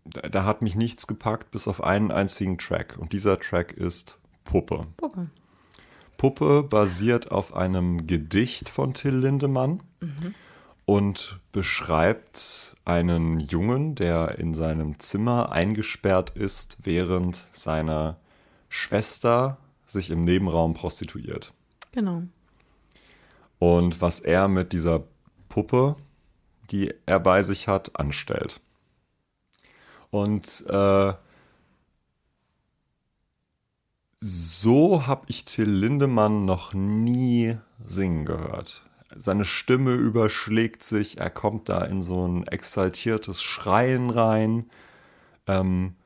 Da, 0.04 0.28
da 0.28 0.44
hat 0.44 0.62
mich 0.62 0.76
nichts 0.76 1.06
gepackt, 1.06 1.50
bis 1.50 1.66
auf 1.66 1.82
einen 1.82 2.10
einzigen 2.10 2.58
Track. 2.58 2.98
Und 2.98 3.12
dieser 3.12 3.40
Track 3.40 3.72
ist 3.72 4.19
Puppe. 4.44 4.86
Puppe. 4.96 5.30
Puppe 6.16 6.62
basiert 6.62 7.30
auf 7.30 7.54
einem 7.54 8.06
Gedicht 8.06 8.68
von 8.68 8.92
Till 8.92 9.16
Lindemann 9.16 9.82
und 10.84 11.40
beschreibt 11.52 12.76
einen 12.84 13.40
Jungen, 13.40 13.94
der 13.94 14.38
in 14.38 14.52
seinem 14.52 14.98
Zimmer 14.98 15.52
eingesperrt 15.52 16.30
ist, 16.30 16.78
während 16.82 17.46
seine 17.52 18.16
Schwester 18.68 19.58
sich 19.86 20.10
im 20.10 20.24
Nebenraum 20.24 20.74
prostituiert. 20.74 21.54
Genau. 21.92 22.22
Und 23.58 24.00
was 24.00 24.20
er 24.20 24.48
mit 24.48 24.72
dieser 24.72 25.04
Puppe, 25.48 25.96
die 26.70 26.92
er 27.06 27.20
bei 27.20 27.42
sich 27.42 27.68
hat, 27.68 27.98
anstellt. 27.98 28.60
Und 30.10 30.64
äh, 30.68 31.12
So 34.22 35.06
habe 35.06 35.24
ich 35.28 35.46
Till 35.46 35.70
Lindemann 35.70 36.44
noch 36.44 36.74
nie 36.74 37.56
singen 37.82 38.26
gehört. 38.26 38.82
Seine 39.16 39.46
Stimme 39.46 39.92
überschlägt 39.92 40.82
sich, 40.82 41.18
er 41.18 41.30
kommt 41.30 41.70
da 41.70 41.82
in 41.82 42.02
so 42.02 42.28
ein 42.28 42.46
exaltiertes 42.46 43.42
Schreien 43.42 44.10
rein. 44.10 44.66
Ähm, 45.46 45.96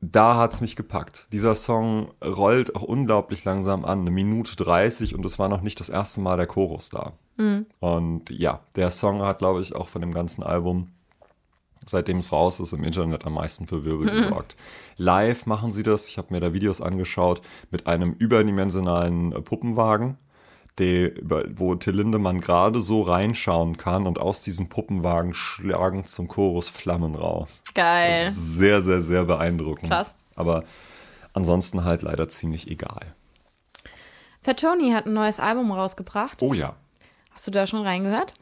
da 0.00 0.36
hat 0.36 0.54
es 0.54 0.60
mich 0.60 0.76
gepackt. 0.76 1.26
Dieser 1.32 1.56
Song 1.56 2.12
rollt 2.24 2.76
auch 2.76 2.82
unglaublich 2.82 3.44
langsam 3.44 3.84
an, 3.84 4.02
eine 4.02 4.12
Minute 4.12 4.54
30 4.54 5.16
und 5.16 5.26
es 5.26 5.40
war 5.40 5.48
noch 5.48 5.62
nicht 5.62 5.80
das 5.80 5.88
erste 5.88 6.20
Mal 6.20 6.36
der 6.36 6.46
Chorus 6.46 6.90
da. 6.90 7.14
Mhm. 7.36 7.66
Und 7.80 8.30
ja, 8.30 8.60
der 8.76 8.90
Song 8.90 9.22
hat, 9.22 9.40
glaube 9.40 9.60
ich, 9.60 9.74
auch 9.74 9.88
von 9.88 10.02
dem 10.02 10.14
ganzen 10.14 10.44
Album, 10.44 10.92
seitdem 11.88 12.18
es 12.18 12.32
raus 12.32 12.60
ist, 12.60 12.72
im 12.72 12.84
Internet 12.84 13.24
am 13.26 13.34
meisten 13.34 13.66
für 13.66 13.84
Wirbel 13.84 14.12
mhm. 14.12 14.22
gesorgt. 14.22 14.56
Live 14.96 15.46
machen 15.46 15.72
sie 15.72 15.82
das, 15.82 16.08
ich 16.08 16.18
habe 16.18 16.32
mir 16.32 16.40
da 16.40 16.52
Videos 16.52 16.80
angeschaut, 16.80 17.40
mit 17.70 17.86
einem 17.86 18.12
überdimensionalen 18.12 19.30
Puppenwagen 19.44 20.18
die, 20.78 21.12
wo 21.22 21.74
Till 21.74 21.94
Lindemann 21.94 22.40
gerade 22.40 22.80
so 22.80 23.02
reinschauen 23.02 23.76
kann 23.76 24.06
und 24.06 24.18
aus 24.18 24.42
diesem 24.42 24.68
Puppenwagen 24.68 25.34
schlagen 25.34 26.04
zum 26.04 26.28
Chorus 26.28 26.68
Flammen 26.68 27.14
raus. 27.14 27.62
Geil. 27.74 28.30
sehr, 28.30 28.80
sehr, 28.82 29.02
sehr 29.02 29.24
beeindruckend. 29.24 29.90
Krass. 29.90 30.14
Aber 30.34 30.64
ansonsten 31.32 31.84
halt 31.84 32.02
leider 32.02 32.28
ziemlich 32.28 32.70
egal. 32.70 33.14
Fat 34.42 34.60
Tony 34.60 34.92
hat 34.92 35.06
ein 35.06 35.14
neues 35.14 35.40
Album 35.40 35.72
rausgebracht. 35.72 36.42
Oh 36.42 36.54
ja. 36.54 36.76
Hast 37.32 37.46
du 37.46 37.50
da 37.50 37.66
schon 37.66 37.82
reingehört? 37.82 38.34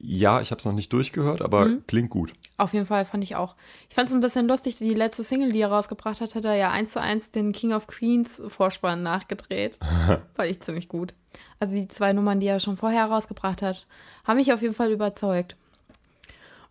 Ja, 0.00 0.40
ich 0.40 0.52
habe 0.52 0.60
es 0.60 0.64
noch 0.64 0.72
nicht 0.72 0.92
durchgehört, 0.92 1.42
aber 1.42 1.66
mhm. 1.66 1.84
klingt 1.88 2.10
gut. 2.10 2.32
Auf 2.56 2.72
jeden 2.72 2.86
Fall 2.86 3.04
fand 3.04 3.24
ich 3.24 3.34
auch. 3.34 3.56
Ich 3.88 3.96
fand 3.96 4.08
es 4.08 4.14
ein 4.14 4.20
bisschen 4.20 4.46
lustig, 4.46 4.78
die 4.78 4.94
letzte 4.94 5.24
Single, 5.24 5.52
die 5.52 5.60
er 5.60 5.70
rausgebracht 5.70 6.20
hat, 6.20 6.36
hat 6.36 6.44
er 6.44 6.54
ja 6.54 6.70
eins 6.70 6.92
zu 6.92 7.00
eins 7.00 7.32
den 7.32 7.52
King 7.52 7.72
of 7.72 7.88
Queens 7.88 8.40
Vorspann 8.46 9.02
nachgedreht. 9.02 9.78
fand 10.34 10.50
ich 10.50 10.60
ziemlich 10.60 10.88
gut. 10.88 11.14
Also 11.58 11.74
die 11.74 11.88
zwei 11.88 12.12
Nummern, 12.12 12.38
die 12.38 12.46
er 12.46 12.60
schon 12.60 12.76
vorher 12.76 13.06
rausgebracht 13.06 13.60
hat, 13.60 13.86
haben 14.24 14.36
mich 14.36 14.52
auf 14.52 14.62
jeden 14.62 14.74
Fall 14.74 14.92
überzeugt. 14.92 15.56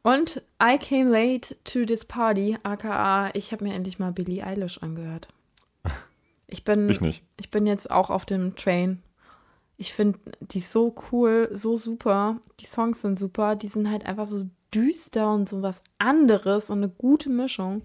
Und 0.04 0.42
I 0.64 0.78
Came 0.78 1.10
Late 1.10 1.58
to 1.66 1.84
This 1.84 2.06
Party, 2.06 2.58
aka 2.64 3.30
ich 3.34 3.52
habe 3.52 3.66
mir 3.66 3.74
endlich 3.74 4.00
mal 4.00 4.14
Billie 4.14 4.46
Eilish 4.46 4.82
angehört. 4.82 5.28
Ich 6.50 6.64
bin, 6.64 6.90
ich 6.90 7.02
nicht. 7.02 7.24
Ich 7.38 7.52
bin 7.52 7.68
jetzt 7.68 7.92
auch 7.92 8.10
auf 8.10 8.26
dem 8.26 8.56
Train 8.56 9.04
ich 9.78 9.94
finde 9.94 10.20
die 10.42 10.60
so 10.60 10.94
cool, 11.12 11.50
so 11.54 11.78
super. 11.78 12.38
Die 12.60 12.66
Songs 12.66 13.02
sind 13.02 13.18
super. 13.20 13.56
Die 13.56 13.68
sind 13.68 13.90
halt 13.90 14.06
einfach 14.06 14.26
so 14.26 14.44
düster 14.74 15.32
und 15.32 15.48
so 15.48 15.62
was 15.62 15.84
anderes 16.00 16.70
und 16.70 16.80
eine 16.80 16.90
gute 16.90 17.30
Mischung. 17.30 17.84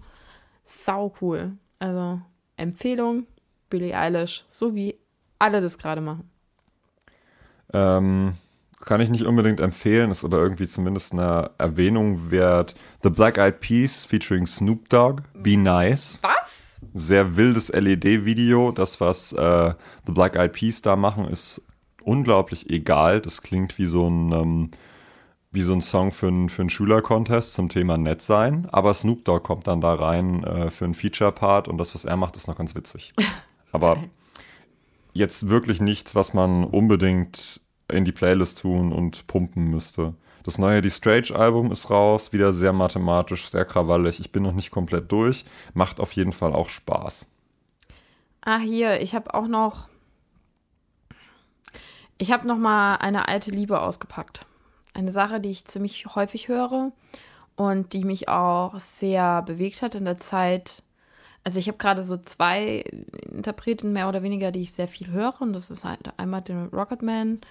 Sau 0.63 1.13
cool. 1.21 1.53
Also 1.79 2.19
Empfehlung, 2.57 3.27
Billie 3.69 3.95
Eilish, 3.97 4.45
so 4.49 4.73
wie 4.73 4.97
alle 5.37 5.61
das 5.61 5.77
gerade 5.77 6.01
machen. 6.01 6.29
Ähm, 7.73 8.33
kann 8.79 9.01
ich 9.01 9.09
nicht 9.09 9.25
unbedingt 9.25 9.59
empfehlen, 9.59 10.11
ist 10.11 10.25
aber 10.25 10.37
irgendwie 10.37 10.67
zumindest 10.67 11.13
eine 11.13 11.51
Erwähnung 11.57 12.31
wert. 12.31 12.75
The 13.03 13.09
Black 13.09 13.37
Eyed 13.37 13.59
Peas 13.59 14.05
featuring 14.05 14.45
Snoop 14.45 14.89
Dogg, 14.89 15.23
Be 15.33 15.57
Nice. 15.57 16.19
Was? 16.21 16.79
Sehr 16.93 17.35
wildes 17.35 17.69
LED-Video. 17.69 18.71
Das, 18.71 18.99
was 18.99 19.33
äh, 19.33 19.73
The 20.05 20.11
Black 20.11 20.35
Eyed 20.35 20.53
Peas 20.53 20.81
da 20.81 20.95
machen, 20.95 21.27
ist 21.27 21.65
unglaublich 22.05 22.69
egal. 22.69 23.21
Das 23.21 23.41
klingt 23.41 23.77
wie 23.77 23.85
so 23.85 24.07
ein, 24.07 24.31
ähm, 24.31 24.71
wie 25.51 25.61
so 25.61 25.73
ein 25.73 25.81
Song 25.81 26.11
für, 26.11 26.27
ein, 26.27 26.49
für 26.49 26.63
einen 26.63 26.69
Schüler-Contest 26.69 27.53
zum 27.53 27.69
Thema 27.69 27.97
nett 27.97 28.21
sein. 28.21 28.67
Aber 28.71 28.93
Snoop 28.93 29.25
Dogg 29.25 29.43
kommt 29.43 29.67
dann 29.67 29.81
da 29.81 29.93
rein 29.93 30.43
äh, 30.43 30.69
für 30.71 30.85
einen 30.85 30.95
Feature-Part 30.95 31.67
und 31.67 31.77
das, 31.77 31.93
was 31.93 32.05
er 32.05 32.17
macht, 32.17 32.35
ist 32.35 32.47
noch 32.47 32.57
ganz 32.57 32.75
witzig. 32.75 33.13
Aber 33.71 33.97
jetzt 35.13 35.49
wirklich 35.49 35.81
nichts, 35.81 36.15
was 36.15 36.33
man 36.33 36.63
unbedingt 36.63 37.61
in 37.87 38.05
die 38.05 38.11
Playlist 38.11 38.61
tun 38.61 38.91
und 38.91 39.27
pumpen 39.27 39.69
müsste. 39.69 40.13
Das 40.43 40.57
neue 40.57 40.81
Die 40.81 40.89
Strange-Album 40.89 41.71
ist 41.71 41.89
raus, 41.89 42.33
wieder 42.33 42.51
sehr 42.51 42.73
mathematisch, 42.73 43.49
sehr 43.49 43.63
krawallig. 43.63 44.19
Ich 44.19 44.31
bin 44.31 44.43
noch 44.43 44.53
nicht 44.53 44.71
komplett 44.71 45.11
durch, 45.11 45.45
macht 45.73 45.99
auf 45.99 46.11
jeden 46.13 46.33
Fall 46.33 46.53
auch 46.53 46.67
Spaß. 46.67 47.27
Ah, 48.41 48.59
hier, 48.59 48.99
ich 48.99 49.15
habe 49.15 49.33
auch 49.33 49.47
noch 49.47 49.87
ich 52.23 52.31
habe 52.31 52.47
noch 52.47 52.57
mal 52.57 52.95
eine 52.95 53.27
alte 53.27 53.51
Liebe 53.51 53.81
ausgepackt. 53.81 54.45
Eine 54.93 55.11
Sache, 55.11 55.41
die 55.41 55.51
ich 55.51 55.65
ziemlich 55.65 56.05
häufig 56.15 56.47
höre 56.47 56.93
und 57.57 57.91
die 57.91 58.05
mich 58.05 58.29
auch 58.29 58.79
sehr 58.79 59.41
bewegt 59.41 59.81
hat 59.81 59.93
in 59.93 60.05
der 60.05 60.17
Zeit. 60.17 60.83
Also 61.43 61.59
ich 61.59 61.67
habe 61.67 61.77
gerade 61.77 62.01
so 62.01 62.15
zwei 62.15 62.85
Interpreten 63.29 63.91
mehr 63.91 64.07
oder 64.07 64.23
weniger, 64.23 64.53
die 64.53 64.61
ich 64.61 64.71
sehr 64.71 64.87
viel 64.87 65.07
höre. 65.07 65.41
Und 65.41 65.51
das 65.51 65.69
ist 65.69 65.83
halt 65.83 66.17
einmal 66.17 66.41
den 66.41 66.67
Rocketman 66.67 67.41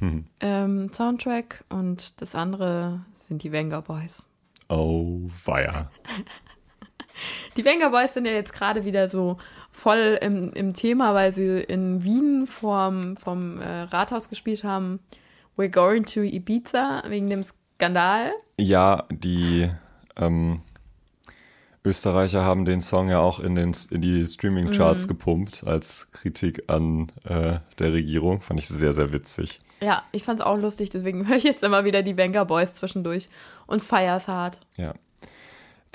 hm. 0.00 0.26
ähm, 0.40 0.90
Soundtrack 0.90 1.64
und 1.68 2.20
das 2.20 2.34
andere 2.34 3.02
sind 3.14 3.44
die 3.44 3.52
Venga 3.52 3.80
Boys. 3.80 4.24
Oh, 4.68 5.20
weia. 5.44 5.88
Die 7.56 7.64
Venga 7.64 7.88
Boys 7.88 8.14
sind 8.14 8.26
ja 8.26 8.32
jetzt 8.32 8.52
gerade 8.52 8.84
wieder 8.84 9.08
so 9.08 9.38
voll 9.70 10.18
im, 10.20 10.52
im 10.52 10.74
Thema, 10.74 11.14
weil 11.14 11.32
sie 11.32 11.60
in 11.60 12.04
Wien 12.04 12.46
vom, 12.46 13.16
vom 13.16 13.60
äh, 13.60 13.82
Rathaus 13.82 14.28
gespielt 14.28 14.64
haben. 14.64 15.00
We're 15.56 15.70
going 15.70 16.04
to 16.06 16.20
Ibiza 16.20 17.02
wegen 17.08 17.30
dem 17.30 17.42
Skandal. 17.42 18.32
Ja, 18.58 19.04
die 19.10 19.70
ähm, 20.16 20.60
Österreicher 21.84 22.44
haben 22.44 22.64
den 22.64 22.80
Song 22.80 23.08
ja 23.08 23.20
auch 23.20 23.38
in, 23.38 23.54
den, 23.54 23.72
in 23.90 24.02
die 24.02 24.26
Streaming-Charts 24.26 25.04
mhm. 25.04 25.08
gepumpt 25.08 25.64
als 25.64 26.10
Kritik 26.10 26.64
an 26.66 27.12
äh, 27.24 27.58
der 27.78 27.92
Regierung. 27.92 28.40
Fand 28.40 28.60
ich 28.60 28.68
sehr, 28.68 28.92
sehr 28.92 29.12
witzig. 29.12 29.60
Ja, 29.80 30.02
ich 30.10 30.24
fand 30.24 30.40
es 30.40 30.46
auch 30.46 30.56
lustig, 30.56 30.90
deswegen 30.90 31.28
höre 31.28 31.36
ich 31.36 31.44
jetzt 31.44 31.62
immer 31.62 31.84
wieder 31.84 32.02
die 32.02 32.16
Venga 32.16 32.44
Boys 32.44 32.74
zwischendurch 32.74 33.28
und 33.66 33.82
feier's 33.82 34.26
hart. 34.26 34.60
Ja, 34.76 34.94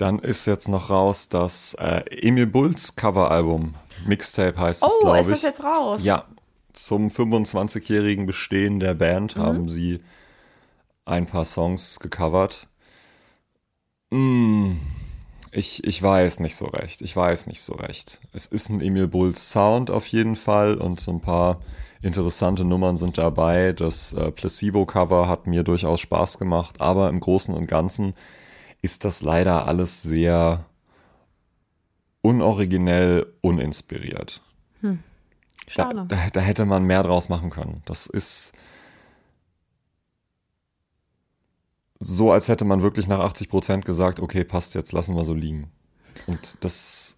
dann 0.02 0.18
ist 0.18 0.48
jetzt 0.48 0.68
noch 0.68 0.90
raus 0.90 1.30
das 1.30 1.76
äh, 1.76 2.02
Emil 2.10 2.48
Bulls 2.48 2.96
Coveralbum. 2.96 3.76
Mixtape 4.08 4.58
heißt 4.58 4.84
es, 4.84 5.00
glaube 5.00 5.20
ich. 5.20 5.28
Oh, 5.28 5.30
ist 5.30 5.32
das 5.32 5.42
jetzt 5.44 5.64
raus? 5.64 6.04
Ja. 6.04 6.26
Zum 6.74 7.10
25-jährigen 7.10 8.26
Bestehen 8.26 8.80
der 8.80 8.96
Band 8.96 9.36
mhm. 9.36 9.42
haben 9.42 9.70
sie 9.70 10.00
ein 11.06 11.28
paar 11.28 11.46
Songs 11.46 12.00
gecovert. 12.00 12.68
Mm, 14.10 14.74
ich, 15.52 15.84
ich 15.84 16.02
weiß 16.02 16.40
nicht 16.40 16.56
so 16.56 16.66
recht. 16.66 17.02
Ich 17.02 17.16
weiß 17.16 17.46
nicht 17.46 17.62
so 17.62 17.74
recht. 17.74 18.22
Es 18.34 18.48
ist 18.48 18.70
ein 18.70 18.82
Emil 18.82 19.08
Bulls 19.08 19.52
Sound 19.52 19.92
auf 19.92 20.08
jeden 20.08 20.36
Fall 20.36 20.76
und 20.76 21.00
so 21.00 21.12
ein 21.12 21.22
paar 21.22 21.60
interessante 22.02 22.64
Nummern 22.66 22.98
sind 22.98 23.20
dabei. 23.20 23.74
Das 23.74 24.14
äh, 24.14 24.32
Placebo-Cover 24.32 25.28
hat 25.28 25.46
mir 25.46 25.62
durchaus 25.62 26.00
Spaß 26.00 26.40
gemacht, 26.40 26.82
aber 26.82 27.10
im 27.10 27.20
Großen 27.20 27.54
und 27.54 27.68
Ganzen 27.68 28.16
ist 28.82 29.06
das 29.06 29.22
leider 29.22 29.68
alles 29.68 30.02
sehr 30.02 30.66
unoriginell, 32.22 33.34
uninspiriert. 33.42 34.42
Hm. 34.82 35.00
Schade. 35.68 36.06
Da, 36.08 36.16
da, 36.16 36.30
da, 36.30 36.42
hätte 36.42 36.66
man 36.66 36.84
mehr 36.84 37.04
draus 37.04 37.30
machen 37.30 37.50
können. 37.50 37.82
Das 37.86 38.06
ist 38.06 38.54
so, 42.00 42.32
als 42.32 42.48
hätte 42.48 42.66
man 42.66 42.82
wirklich 42.82 43.08
nach 43.08 43.20
80 43.20 43.50
Prozent 43.50 43.86
gesagt, 43.86 44.20
okay, 44.20 44.44
passt 44.44 44.74
jetzt, 44.74 44.92
lassen 44.92 45.16
wir 45.16 45.24
so 45.24 45.34
liegen. 45.34 45.72
Und 46.26 46.58
das, 46.62 47.16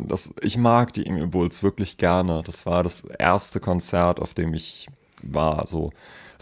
das, 0.00 0.32
ich 0.40 0.56
mag 0.56 0.92
die 0.94 1.06
Emil 1.06 1.26
Bulls 1.26 1.62
wirklich 1.62 1.98
gerne. 1.98 2.42
Das 2.44 2.64
war 2.64 2.82
das 2.82 3.04
erste 3.04 3.60
Konzert, 3.60 4.18
auf 4.18 4.34
dem 4.34 4.54
ich 4.54 4.88
war, 5.22 5.66
so 5.66 5.92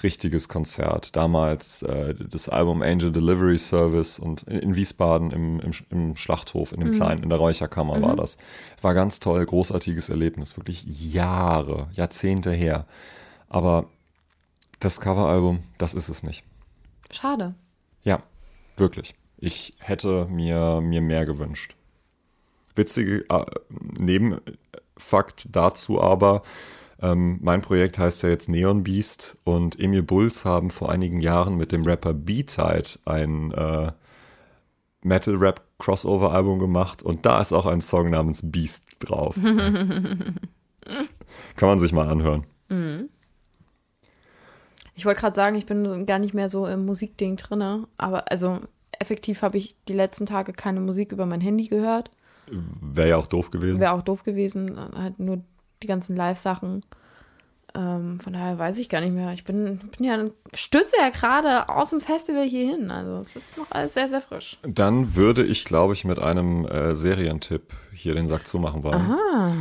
richtiges 0.02 0.48
Konzert. 0.48 1.16
Damals 1.16 1.82
äh, 1.82 2.14
das 2.14 2.48
Album 2.48 2.82
Angel 2.82 3.12
Delivery 3.12 3.58
Service 3.58 4.18
und 4.18 4.42
in, 4.44 4.58
in 4.58 4.76
Wiesbaden 4.76 5.30
im, 5.30 5.60
im, 5.60 5.72
im, 5.90 6.16
Schlachthof, 6.16 6.72
in 6.72 6.80
dem 6.80 6.90
mhm. 6.90 6.94
kleinen, 6.94 7.22
in 7.22 7.28
der 7.28 7.38
Räucherkammer 7.38 7.98
mhm. 7.98 8.02
war 8.02 8.16
das. 8.16 8.38
War 8.82 8.94
ganz 8.94 9.20
toll, 9.20 9.44
großartiges 9.44 10.08
Erlebnis, 10.08 10.56
wirklich 10.56 10.84
Jahre, 10.84 11.88
Jahrzehnte 11.92 12.50
her. 12.50 12.86
Aber 13.48 13.86
das 14.80 15.00
Coveralbum, 15.00 15.60
das 15.78 15.94
ist 15.94 16.08
es 16.08 16.22
nicht. 16.22 16.44
Schade. 17.12 17.54
Ja, 18.02 18.22
wirklich. 18.76 19.14
Ich 19.38 19.74
hätte 19.78 20.26
mir, 20.26 20.80
mir 20.80 21.00
mehr 21.00 21.26
gewünscht. 21.26 21.74
Witzige 22.74 23.24
äh, 23.28 23.44
Nebenfakt 23.98 25.48
dazu 25.50 26.00
aber, 26.00 26.42
ähm, 27.00 27.38
mein 27.42 27.60
Projekt 27.60 27.98
heißt 27.98 28.22
ja 28.22 28.28
jetzt 28.28 28.48
Neon 28.48 28.82
Beast 28.82 29.38
und 29.44 29.78
Emil 29.78 30.02
Bulls 30.02 30.44
haben 30.44 30.70
vor 30.70 30.90
einigen 30.90 31.20
Jahren 31.20 31.56
mit 31.56 31.70
dem 31.70 31.84
Rapper 31.84 32.12
B-Tide 32.12 32.98
ein 33.04 33.52
äh, 33.52 33.92
Metal-Rap-Crossover-Album 35.02 36.58
gemacht 36.58 37.02
und 37.02 37.24
da 37.24 37.40
ist 37.40 37.52
auch 37.52 37.66
ein 37.66 37.80
Song 37.80 38.10
namens 38.10 38.40
Beast 38.44 38.84
drauf. 38.98 39.36
Kann 41.56 41.68
man 41.68 41.78
sich 41.78 41.92
mal 41.92 42.08
anhören. 42.08 42.46
Mhm. 42.68 43.08
Ich 44.94 45.04
wollte 45.04 45.20
gerade 45.20 45.36
sagen, 45.36 45.54
ich 45.56 45.66
bin 45.66 46.06
gar 46.06 46.18
nicht 46.18 46.34
mehr 46.34 46.48
so 46.48 46.66
im 46.66 46.84
Musikding 46.84 47.36
drin, 47.36 47.86
aber 47.96 48.32
also 48.32 48.58
effektiv 48.98 49.42
habe 49.42 49.56
ich 49.56 49.76
die 49.86 49.92
letzten 49.92 50.26
Tage 50.26 50.52
keine 50.52 50.80
Musik 50.80 51.12
über 51.12 51.26
mein 51.26 51.40
Handy 51.40 51.68
gehört. 51.68 52.10
Wäre 52.80 53.10
ja 53.10 53.16
auch 53.16 53.26
doof 53.26 53.52
gewesen. 53.52 53.78
Wäre 53.78 53.92
auch 53.92 54.02
doof 54.02 54.24
gewesen, 54.24 54.76
halt 54.76 55.20
nur 55.20 55.42
die 55.82 55.86
ganzen 55.86 56.16
Live-Sachen. 56.16 56.84
Ähm, 57.74 58.18
von 58.20 58.32
daher 58.32 58.58
weiß 58.58 58.78
ich 58.78 58.88
gar 58.88 59.00
nicht 59.00 59.12
mehr. 59.12 59.32
Ich 59.32 59.44
bin, 59.44 59.78
bin 59.96 60.04
ja, 60.04 60.18
stürze 60.54 60.96
ja 60.98 61.10
gerade 61.10 61.68
aus 61.68 61.90
dem 61.90 62.00
Festival 62.00 62.44
hier 62.44 62.66
hin. 62.66 62.90
Also 62.90 63.20
es 63.20 63.36
ist 63.36 63.58
noch 63.58 63.70
alles 63.70 63.94
sehr, 63.94 64.08
sehr 64.08 64.20
frisch. 64.20 64.58
Dann 64.62 65.14
würde 65.14 65.44
ich, 65.44 65.64
glaube 65.64 65.92
ich, 65.92 66.04
mit 66.04 66.18
einem 66.18 66.66
äh, 66.66 66.94
Serientipp 66.94 67.74
hier 67.92 68.14
den 68.14 68.26
Sack 68.26 68.46
zumachen 68.46 68.82
wollen. 68.82 68.94
Aha. 68.94 69.52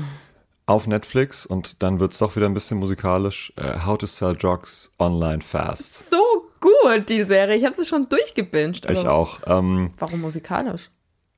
Auf 0.66 0.88
Netflix 0.88 1.46
und 1.46 1.82
dann 1.82 2.00
wird 2.00 2.12
es 2.12 2.18
doch 2.20 2.36
wieder 2.36 2.46
ein 2.46 2.54
bisschen 2.54 2.80
musikalisch. 2.80 3.54
Äh, 3.56 3.86
How 3.86 3.98
to 3.98 4.06
Sell 4.06 4.36
Drugs 4.36 4.92
Online 5.00 5.42
Fast. 5.42 6.10
So 6.10 6.50
gut, 6.60 7.08
die 7.08 7.24
Serie. 7.24 7.56
Ich 7.56 7.64
habe 7.64 7.74
sie 7.74 7.86
schon 7.86 8.10
durchgebinged. 8.10 8.90
Ich 8.90 9.08
auch. 9.08 9.40
Ähm, 9.46 9.92
Warum 9.98 10.22
musikalisch? 10.22 10.90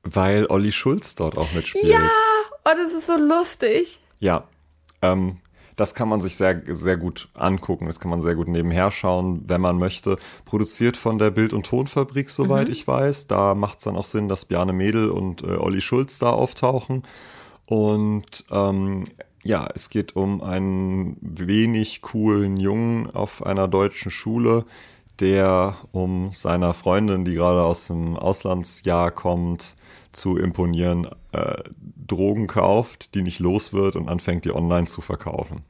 weil 0.02 0.46
Olli 0.46 0.72
Schulz 0.72 1.14
dort 1.14 1.36
auch 1.36 1.52
mitspielt. 1.52 1.84
Ja, 1.84 2.08
oh, 2.64 2.70
das 2.76 2.92
ist 2.92 3.06
so 3.06 3.16
lustig. 3.16 4.00
Ja, 4.18 4.44
ähm, 5.02 5.38
das 5.76 5.94
kann 5.94 6.10
man 6.10 6.20
sich 6.20 6.36
sehr, 6.36 6.62
sehr 6.68 6.98
gut 6.98 7.30
angucken. 7.32 7.86
Das 7.86 8.00
kann 8.00 8.10
man 8.10 8.20
sehr 8.20 8.34
gut 8.34 8.48
nebenher 8.48 8.90
schauen, 8.90 9.44
wenn 9.46 9.62
man 9.62 9.78
möchte. 9.78 10.18
Produziert 10.44 10.98
von 10.98 11.18
der 11.18 11.30
Bild- 11.30 11.54
und 11.54 11.64
Tonfabrik, 11.64 12.28
soweit 12.28 12.68
ich 12.68 12.86
weiß. 12.86 13.28
Da 13.28 13.54
macht 13.54 13.78
es 13.78 13.84
dann 13.84 13.96
auch 13.96 14.04
Sinn, 14.04 14.28
dass 14.28 14.44
Bjarne 14.44 14.74
Mädel 14.74 15.08
und 15.08 15.42
äh, 15.42 15.56
Olli 15.56 15.80
Schulz 15.80 16.18
da 16.18 16.30
auftauchen. 16.30 17.02
Und 17.66 18.44
ähm, 18.50 19.06
ja, 19.42 19.68
es 19.74 19.88
geht 19.88 20.16
um 20.16 20.42
einen 20.42 21.16
wenig 21.22 22.02
coolen 22.02 22.58
Jungen 22.58 23.10
auf 23.10 23.46
einer 23.46 23.66
deutschen 23.66 24.10
Schule, 24.10 24.66
der 25.18 25.76
um 25.92 26.30
seiner 26.30 26.74
Freundin, 26.74 27.24
die 27.24 27.34
gerade 27.34 27.62
aus 27.62 27.86
dem 27.86 28.16
Auslandsjahr 28.16 29.10
kommt, 29.12 29.76
zu 30.12 30.36
imponieren, 30.36 31.08
äh, 31.32 31.62
Drogen 32.06 32.46
kauft, 32.46 33.14
die 33.14 33.22
nicht 33.22 33.40
los 33.40 33.72
wird 33.72 33.96
und 33.96 34.08
anfängt, 34.08 34.44
die 34.44 34.54
online 34.54 34.86
zu 34.86 35.00
verkaufen. 35.00 35.62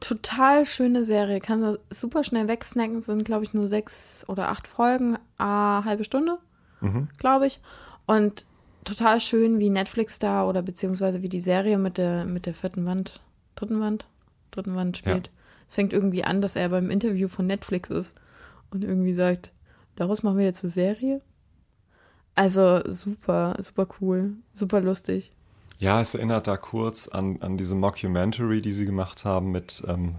Total 0.00 0.66
schöne 0.66 1.02
Serie. 1.04 1.40
Kann 1.40 1.78
super 1.90 2.22
schnell 2.22 2.48
wegsnacken. 2.48 3.00
Sind, 3.00 3.24
glaube 3.24 3.44
ich, 3.44 3.54
nur 3.54 3.66
sechs 3.66 4.24
oder 4.28 4.50
acht 4.50 4.66
Folgen, 4.66 5.16
a 5.38 5.84
halbe 5.84 6.04
Stunde, 6.04 6.38
glaube 7.16 7.46
ich. 7.46 7.60
Und 8.04 8.44
total 8.84 9.20
schön, 9.20 9.58
wie 9.58 9.70
Netflix 9.70 10.18
da 10.18 10.46
oder 10.46 10.62
beziehungsweise 10.62 11.22
wie 11.22 11.28
die 11.30 11.40
Serie 11.40 11.78
mit 11.78 11.96
der, 11.96 12.24
mit 12.26 12.44
der 12.46 12.54
vierten 12.54 12.84
Wand, 12.84 13.22
dritten 13.54 13.80
Wand, 13.80 14.06
dritten 14.50 14.76
Wand 14.76 14.98
spielt. 14.98 15.30
Fängt 15.68 15.92
irgendwie 15.92 16.24
an, 16.24 16.40
dass 16.42 16.56
er 16.56 16.68
beim 16.68 16.90
Interview 16.90 17.26
von 17.26 17.46
Netflix 17.46 17.90
ist 17.90 18.16
und 18.70 18.84
irgendwie 18.84 19.12
sagt, 19.12 19.50
daraus 19.96 20.22
machen 20.22 20.38
wir 20.38 20.44
jetzt 20.44 20.62
eine 20.62 20.70
Serie. 20.70 21.22
Also 22.36 22.82
super, 22.86 23.56
super 23.58 23.88
cool, 24.00 24.34
super 24.52 24.80
lustig. 24.80 25.32
Ja, 25.78 26.00
es 26.00 26.14
erinnert 26.14 26.46
da 26.46 26.56
kurz 26.56 27.08
an, 27.08 27.40
an 27.40 27.56
diese 27.56 27.74
Mockumentary, 27.74 28.62
die 28.62 28.72
sie 28.72 28.86
gemacht 28.86 29.24
haben 29.24 29.50
mit, 29.50 29.82
ähm, 29.88 30.16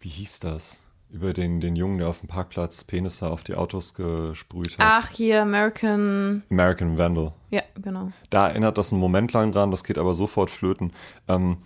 wie 0.00 0.08
hieß 0.08 0.40
das? 0.40 0.84
Über 1.10 1.32
den, 1.32 1.60
den 1.60 1.74
Jungen, 1.74 1.98
der 1.98 2.08
auf 2.08 2.20
dem 2.20 2.28
Parkplatz 2.28 2.84
Penisse 2.84 3.28
auf 3.28 3.42
die 3.42 3.56
Autos 3.56 3.94
gesprüht 3.94 4.78
hat. 4.78 4.86
Ach, 5.04 5.08
hier 5.10 5.42
American. 5.42 6.44
American 6.50 6.96
Vandal. 6.98 7.32
Ja, 7.50 7.62
genau. 7.74 8.12
Da 8.30 8.48
erinnert 8.48 8.78
das 8.78 8.92
einen 8.92 9.00
Moment 9.00 9.32
lang 9.32 9.50
dran, 9.50 9.72
das 9.72 9.82
geht 9.82 9.98
aber 9.98 10.14
sofort 10.14 10.50
flöten. 10.50 10.92
Ähm, 11.26 11.58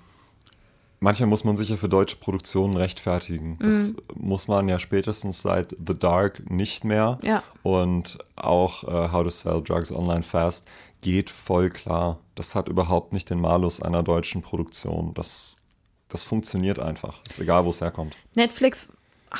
manchmal 1.04 1.28
muss 1.28 1.44
man 1.44 1.56
sich 1.56 1.68
ja 1.68 1.76
für 1.76 1.88
deutsche 1.88 2.16
Produktionen 2.16 2.74
rechtfertigen. 2.74 3.58
Das 3.60 3.94
muss 4.14 4.48
man 4.48 4.68
ja 4.68 4.78
spätestens 4.78 5.42
seit 5.42 5.76
The 5.86 5.96
Dark 5.96 6.50
nicht 6.50 6.84
mehr. 6.84 7.18
Ja. 7.22 7.42
Und 7.62 8.18
auch 8.36 8.82
äh, 8.84 9.12
How 9.12 9.22
to 9.22 9.30
Sell 9.30 9.62
Drugs 9.62 9.92
Online 9.92 10.22
Fast 10.22 10.66
geht 11.02 11.28
voll 11.30 11.68
klar. 11.68 12.18
Das 12.34 12.54
hat 12.54 12.68
überhaupt 12.68 13.12
nicht 13.12 13.28
den 13.28 13.40
Malus 13.40 13.80
einer 13.80 14.02
deutschen 14.02 14.40
Produktion. 14.40 15.12
Das, 15.14 15.58
das 16.08 16.24
funktioniert 16.24 16.78
einfach. 16.78 17.20
Ist 17.28 17.38
egal, 17.38 17.66
wo 17.66 17.68
es 17.68 17.82
herkommt. 17.82 18.16
Netflix 18.34 18.88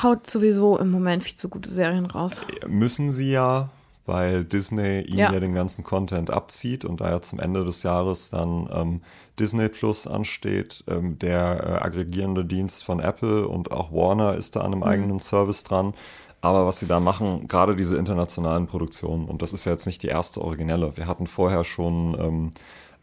haut 0.03 0.29
sowieso 0.29 0.79
im 0.79 0.91
Moment 0.91 1.25
viel 1.25 1.37
zu 1.37 1.49
gute 1.49 1.71
Serien 1.71 2.07
raus. 2.07 2.43
Müssen 2.67 3.11
sie 3.11 3.31
ja, 3.31 3.71
weil 4.07 4.45
Disney 4.45 5.01
ihnen 5.03 5.19
ja. 5.19 5.33
Ja. 5.33 5.41
den 5.41 5.55
ganzen 5.55 5.85
Content 5.85 6.31
abzieht 6.31 6.85
und 6.85 7.01
da 7.01 7.11
ja 7.11 7.21
zum 7.23 7.41
Ende 7.41 7.65
des 7.65 7.83
Jahres 7.83 8.31
dann 8.31 8.69
ähm, 8.73 9.01
Disney 9.39 9.69
Plus 9.69 10.07
ansteht, 10.07 10.85
ähm, 10.89 11.19
der 11.19 11.81
äh, 11.81 11.85
aggregierende 11.85 12.45
Dienst 12.45 12.85
von 12.85 13.01
Apple 13.01 13.49
und 13.49 13.73
auch 13.73 13.93
Warner 13.93 14.35
ist 14.35 14.57
da 14.57 14.61
an 14.61 14.73
einem 14.73 14.83
eigenen 14.83 15.21
Service 15.21 15.65
dran. 15.65 15.95
Aber 16.41 16.67
was 16.67 16.79
sie 16.79 16.87
da 16.87 17.01
machen, 17.01 17.49
gerade 17.49 17.75
diese 17.75 17.97
internationalen 17.97 18.67
Produktionen, 18.67 19.25
und 19.25 19.41
das 19.41 19.55
ist 19.55 19.65
ja 19.65 19.73
jetzt 19.73 19.87
nicht 19.87 20.03
die 20.03 20.09
erste 20.09 20.43
originelle. 20.43 20.95
Wir 20.99 21.07
hatten 21.07 21.27
vorher 21.27 21.65
schon 21.65 22.15
ähm, 22.21 22.51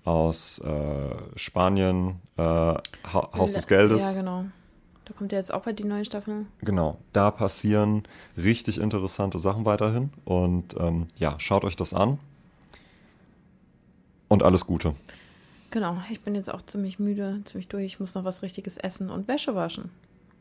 aus 0.04 0.60
äh, 0.60 1.16
Spanien 1.36 2.22
äh, 2.38 2.42
ha 2.44 2.80
Haus 3.34 3.54
des 3.54 3.68
Geldes. 3.68 4.04
Ja, 4.04 4.14
genau. 4.14 4.46
Da 5.06 5.14
kommt 5.14 5.32
ja 5.32 5.38
jetzt 5.38 5.54
auch 5.54 5.64
bald 5.64 5.80
die 5.80 5.84
neue 5.84 6.06
Staffel. 6.06 6.46
Genau, 6.62 6.98
da 7.12 7.32
passieren 7.32 8.04
richtig 8.38 8.80
interessante 8.80 9.40
Sachen 9.40 9.66
weiterhin. 9.66 10.12
Und 10.26 10.76
ähm, 10.80 11.08
ja, 11.16 11.40
schaut 11.40 11.66
euch 11.66 11.76
das 11.76 11.94
an. 11.94 12.20
Und 14.28 14.44
alles 14.44 14.66
Gute. 14.66 14.94
Genau, 15.72 15.98
ich 16.10 16.22
bin 16.22 16.36
jetzt 16.36 16.54
auch 16.54 16.62
ziemlich 16.62 17.00
müde, 17.00 17.42
ziemlich 17.46 17.68
durch. 17.68 17.86
Ich 17.86 18.00
muss 18.00 18.14
noch 18.14 18.24
was 18.24 18.42
Richtiges 18.42 18.78
essen 18.78 19.10
und 19.10 19.28
Wäsche 19.28 19.56
waschen. 19.56 19.90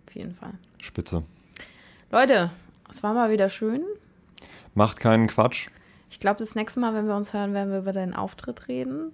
Auf 0.06 0.14
jeden 0.14 0.34
Fall. 0.34 0.52
Spitze. 0.78 1.22
Leute, 2.10 2.50
es 2.88 3.02
war 3.02 3.14
mal 3.14 3.30
wieder 3.30 3.48
schön. 3.48 3.82
Macht 4.74 5.00
keinen 5.00 5.28
Quatsch. 5.28 5.68
Ich 6.10 6.18
glaube, 6.18 6.40
das 6.40 6.54
nächste 6.54 6.80
Mal, 6.80 6.94
wenn 6.94 7.06
wir 7.06 7.14
uns 7.14 7.32
hören, 7.32 7.54
werden 7.54 7.70
wir 7.70 7.78
über 7.78 7.92
deinen 7.92 8.14
Auftritt 8.14 8.66
reden. 8.68 9.12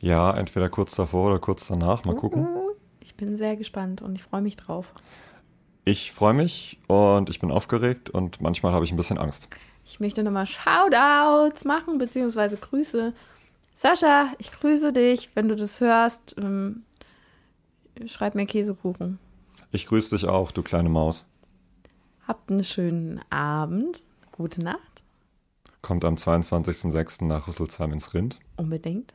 Ja, 0.00 0.36
entweder 0.36 0.68
kurz 0.68 0.94
davor 0.94 1.26
oder 1.26 1.40
kurz 1.40 1.66
danach. 1.66 2.04
Mal 2.04 2.14
gucken. 2.14 2.46
Ich 3.18 3.26
bin 3.26 3.36
sehr 3.36 3.56
gespannt 3.56 4.00
und 4.00 4.14
ich 4.14 4.22
freue 4.22 4.42
mich 4.42 4.54
drauf. 4.54 4.92
Ich 5.84 6.12
freue 6.12 6.34
mich 6.34 6.78
und 6.86 7.28
ich 7.28 7.40
bin 7.40 7.50
aufgeregt 7.50 8.10
und 8.10 8.40
manchmal 8.40 8.72
habe 8.72 8.84
ich 8.84 8.92
ein 8.92 8.96
bisschen 8.96 9.18
Angst. 9.18 9.48
Ich 9.84 9.98
möchte 9.98 10.22
nochmal 10.22 10.46
Shoutouts 10.46 11.64
machen, 11.64 11.98
beziehungsweise 11.98 12.56
Grüße. 12.58 13.12
Sascha, 13.74 14.28
ich 14.38 14.52
grüße 14.52 14.92
dich, 14.92 15.30
wenn 15.34 15.48
du 15.48 15.56
das 15.56 15.80
hörst. 15.80 16.36
Ähm, 16.38 16.84
schreib 18.06 18.36
mir 18.36 18.46
Käsekuchen. 18.46 19.18
Ich 19.72 19.86
grüße 19.88 20.14
dich 20.14 20.28
auch, 20.28 20.52
du 20.52 20.62
kleine 20.62 20.88
Maus. 20.88 21.26
Habt 22.28 22.52
einen 22.52 22.62
schönen 22.62 23.20
Abend. 23.30 24.04
Gute 24.30 24.62
Nacht. 24.62 25.02
Kommt 25.82 26.04
am 26.04 26.14
22.06. 26.14 27.24
nach 27.24 27.48
Rüsselsheim 27.48 27.92
ins 27.92 28.14
Rind. 28.14 28.38
Unbedingt. 28.56 29.12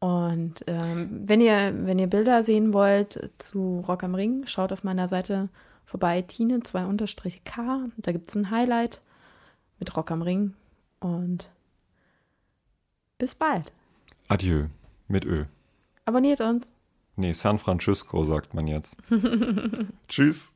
Und 0.00 0.64
ähm, 0.66 1.22
wenn, 1.26 1.40
ihr, 1.40 1.72
wenn 1.86 1.98
ihr 1.98 2.06
Bilder 2.06 2.42
sehen 2.42 2.72
wollt 2.72 3.32
zu 3.38 3.84
Rock 3.86 4.04
am 4.04 4.14
Ring, 4.14 4.46
schaut 4.46 4.72
auf 4.72 4.84
meiner 4.84 5.08
Seite 5.08 5.48
vorbei, 5.84 6.22
Tine 6.22 6.58
2-K. 6.58 7.84
Da 7.96 8.12
gibt 8.12 8.30
es 8.30 8.36
ein 8.36 8.50
Highlight 8.50 9.00
mit 9.78 9.96
Rock 9.96 10.10
am 10.10 10.22
Ring. 10.22 10.54
Und 11.00 11.50
bis 13.18 13.34
bald. 13.34 13.72
Adieu. 14.28 14.64
Mit 15.08 15.24
Ö. 15.24 15.46
Abonniert 16.04 16.40
uns. 16.40 16.70
Nee, 17.16 17.32
San 17.32 17.58
Francisco 17.58 18.22
sagt 18.22 18.54
man 18.54 18.68
jetzt. 18.68 18.96
Tschüss. 20.08 20.52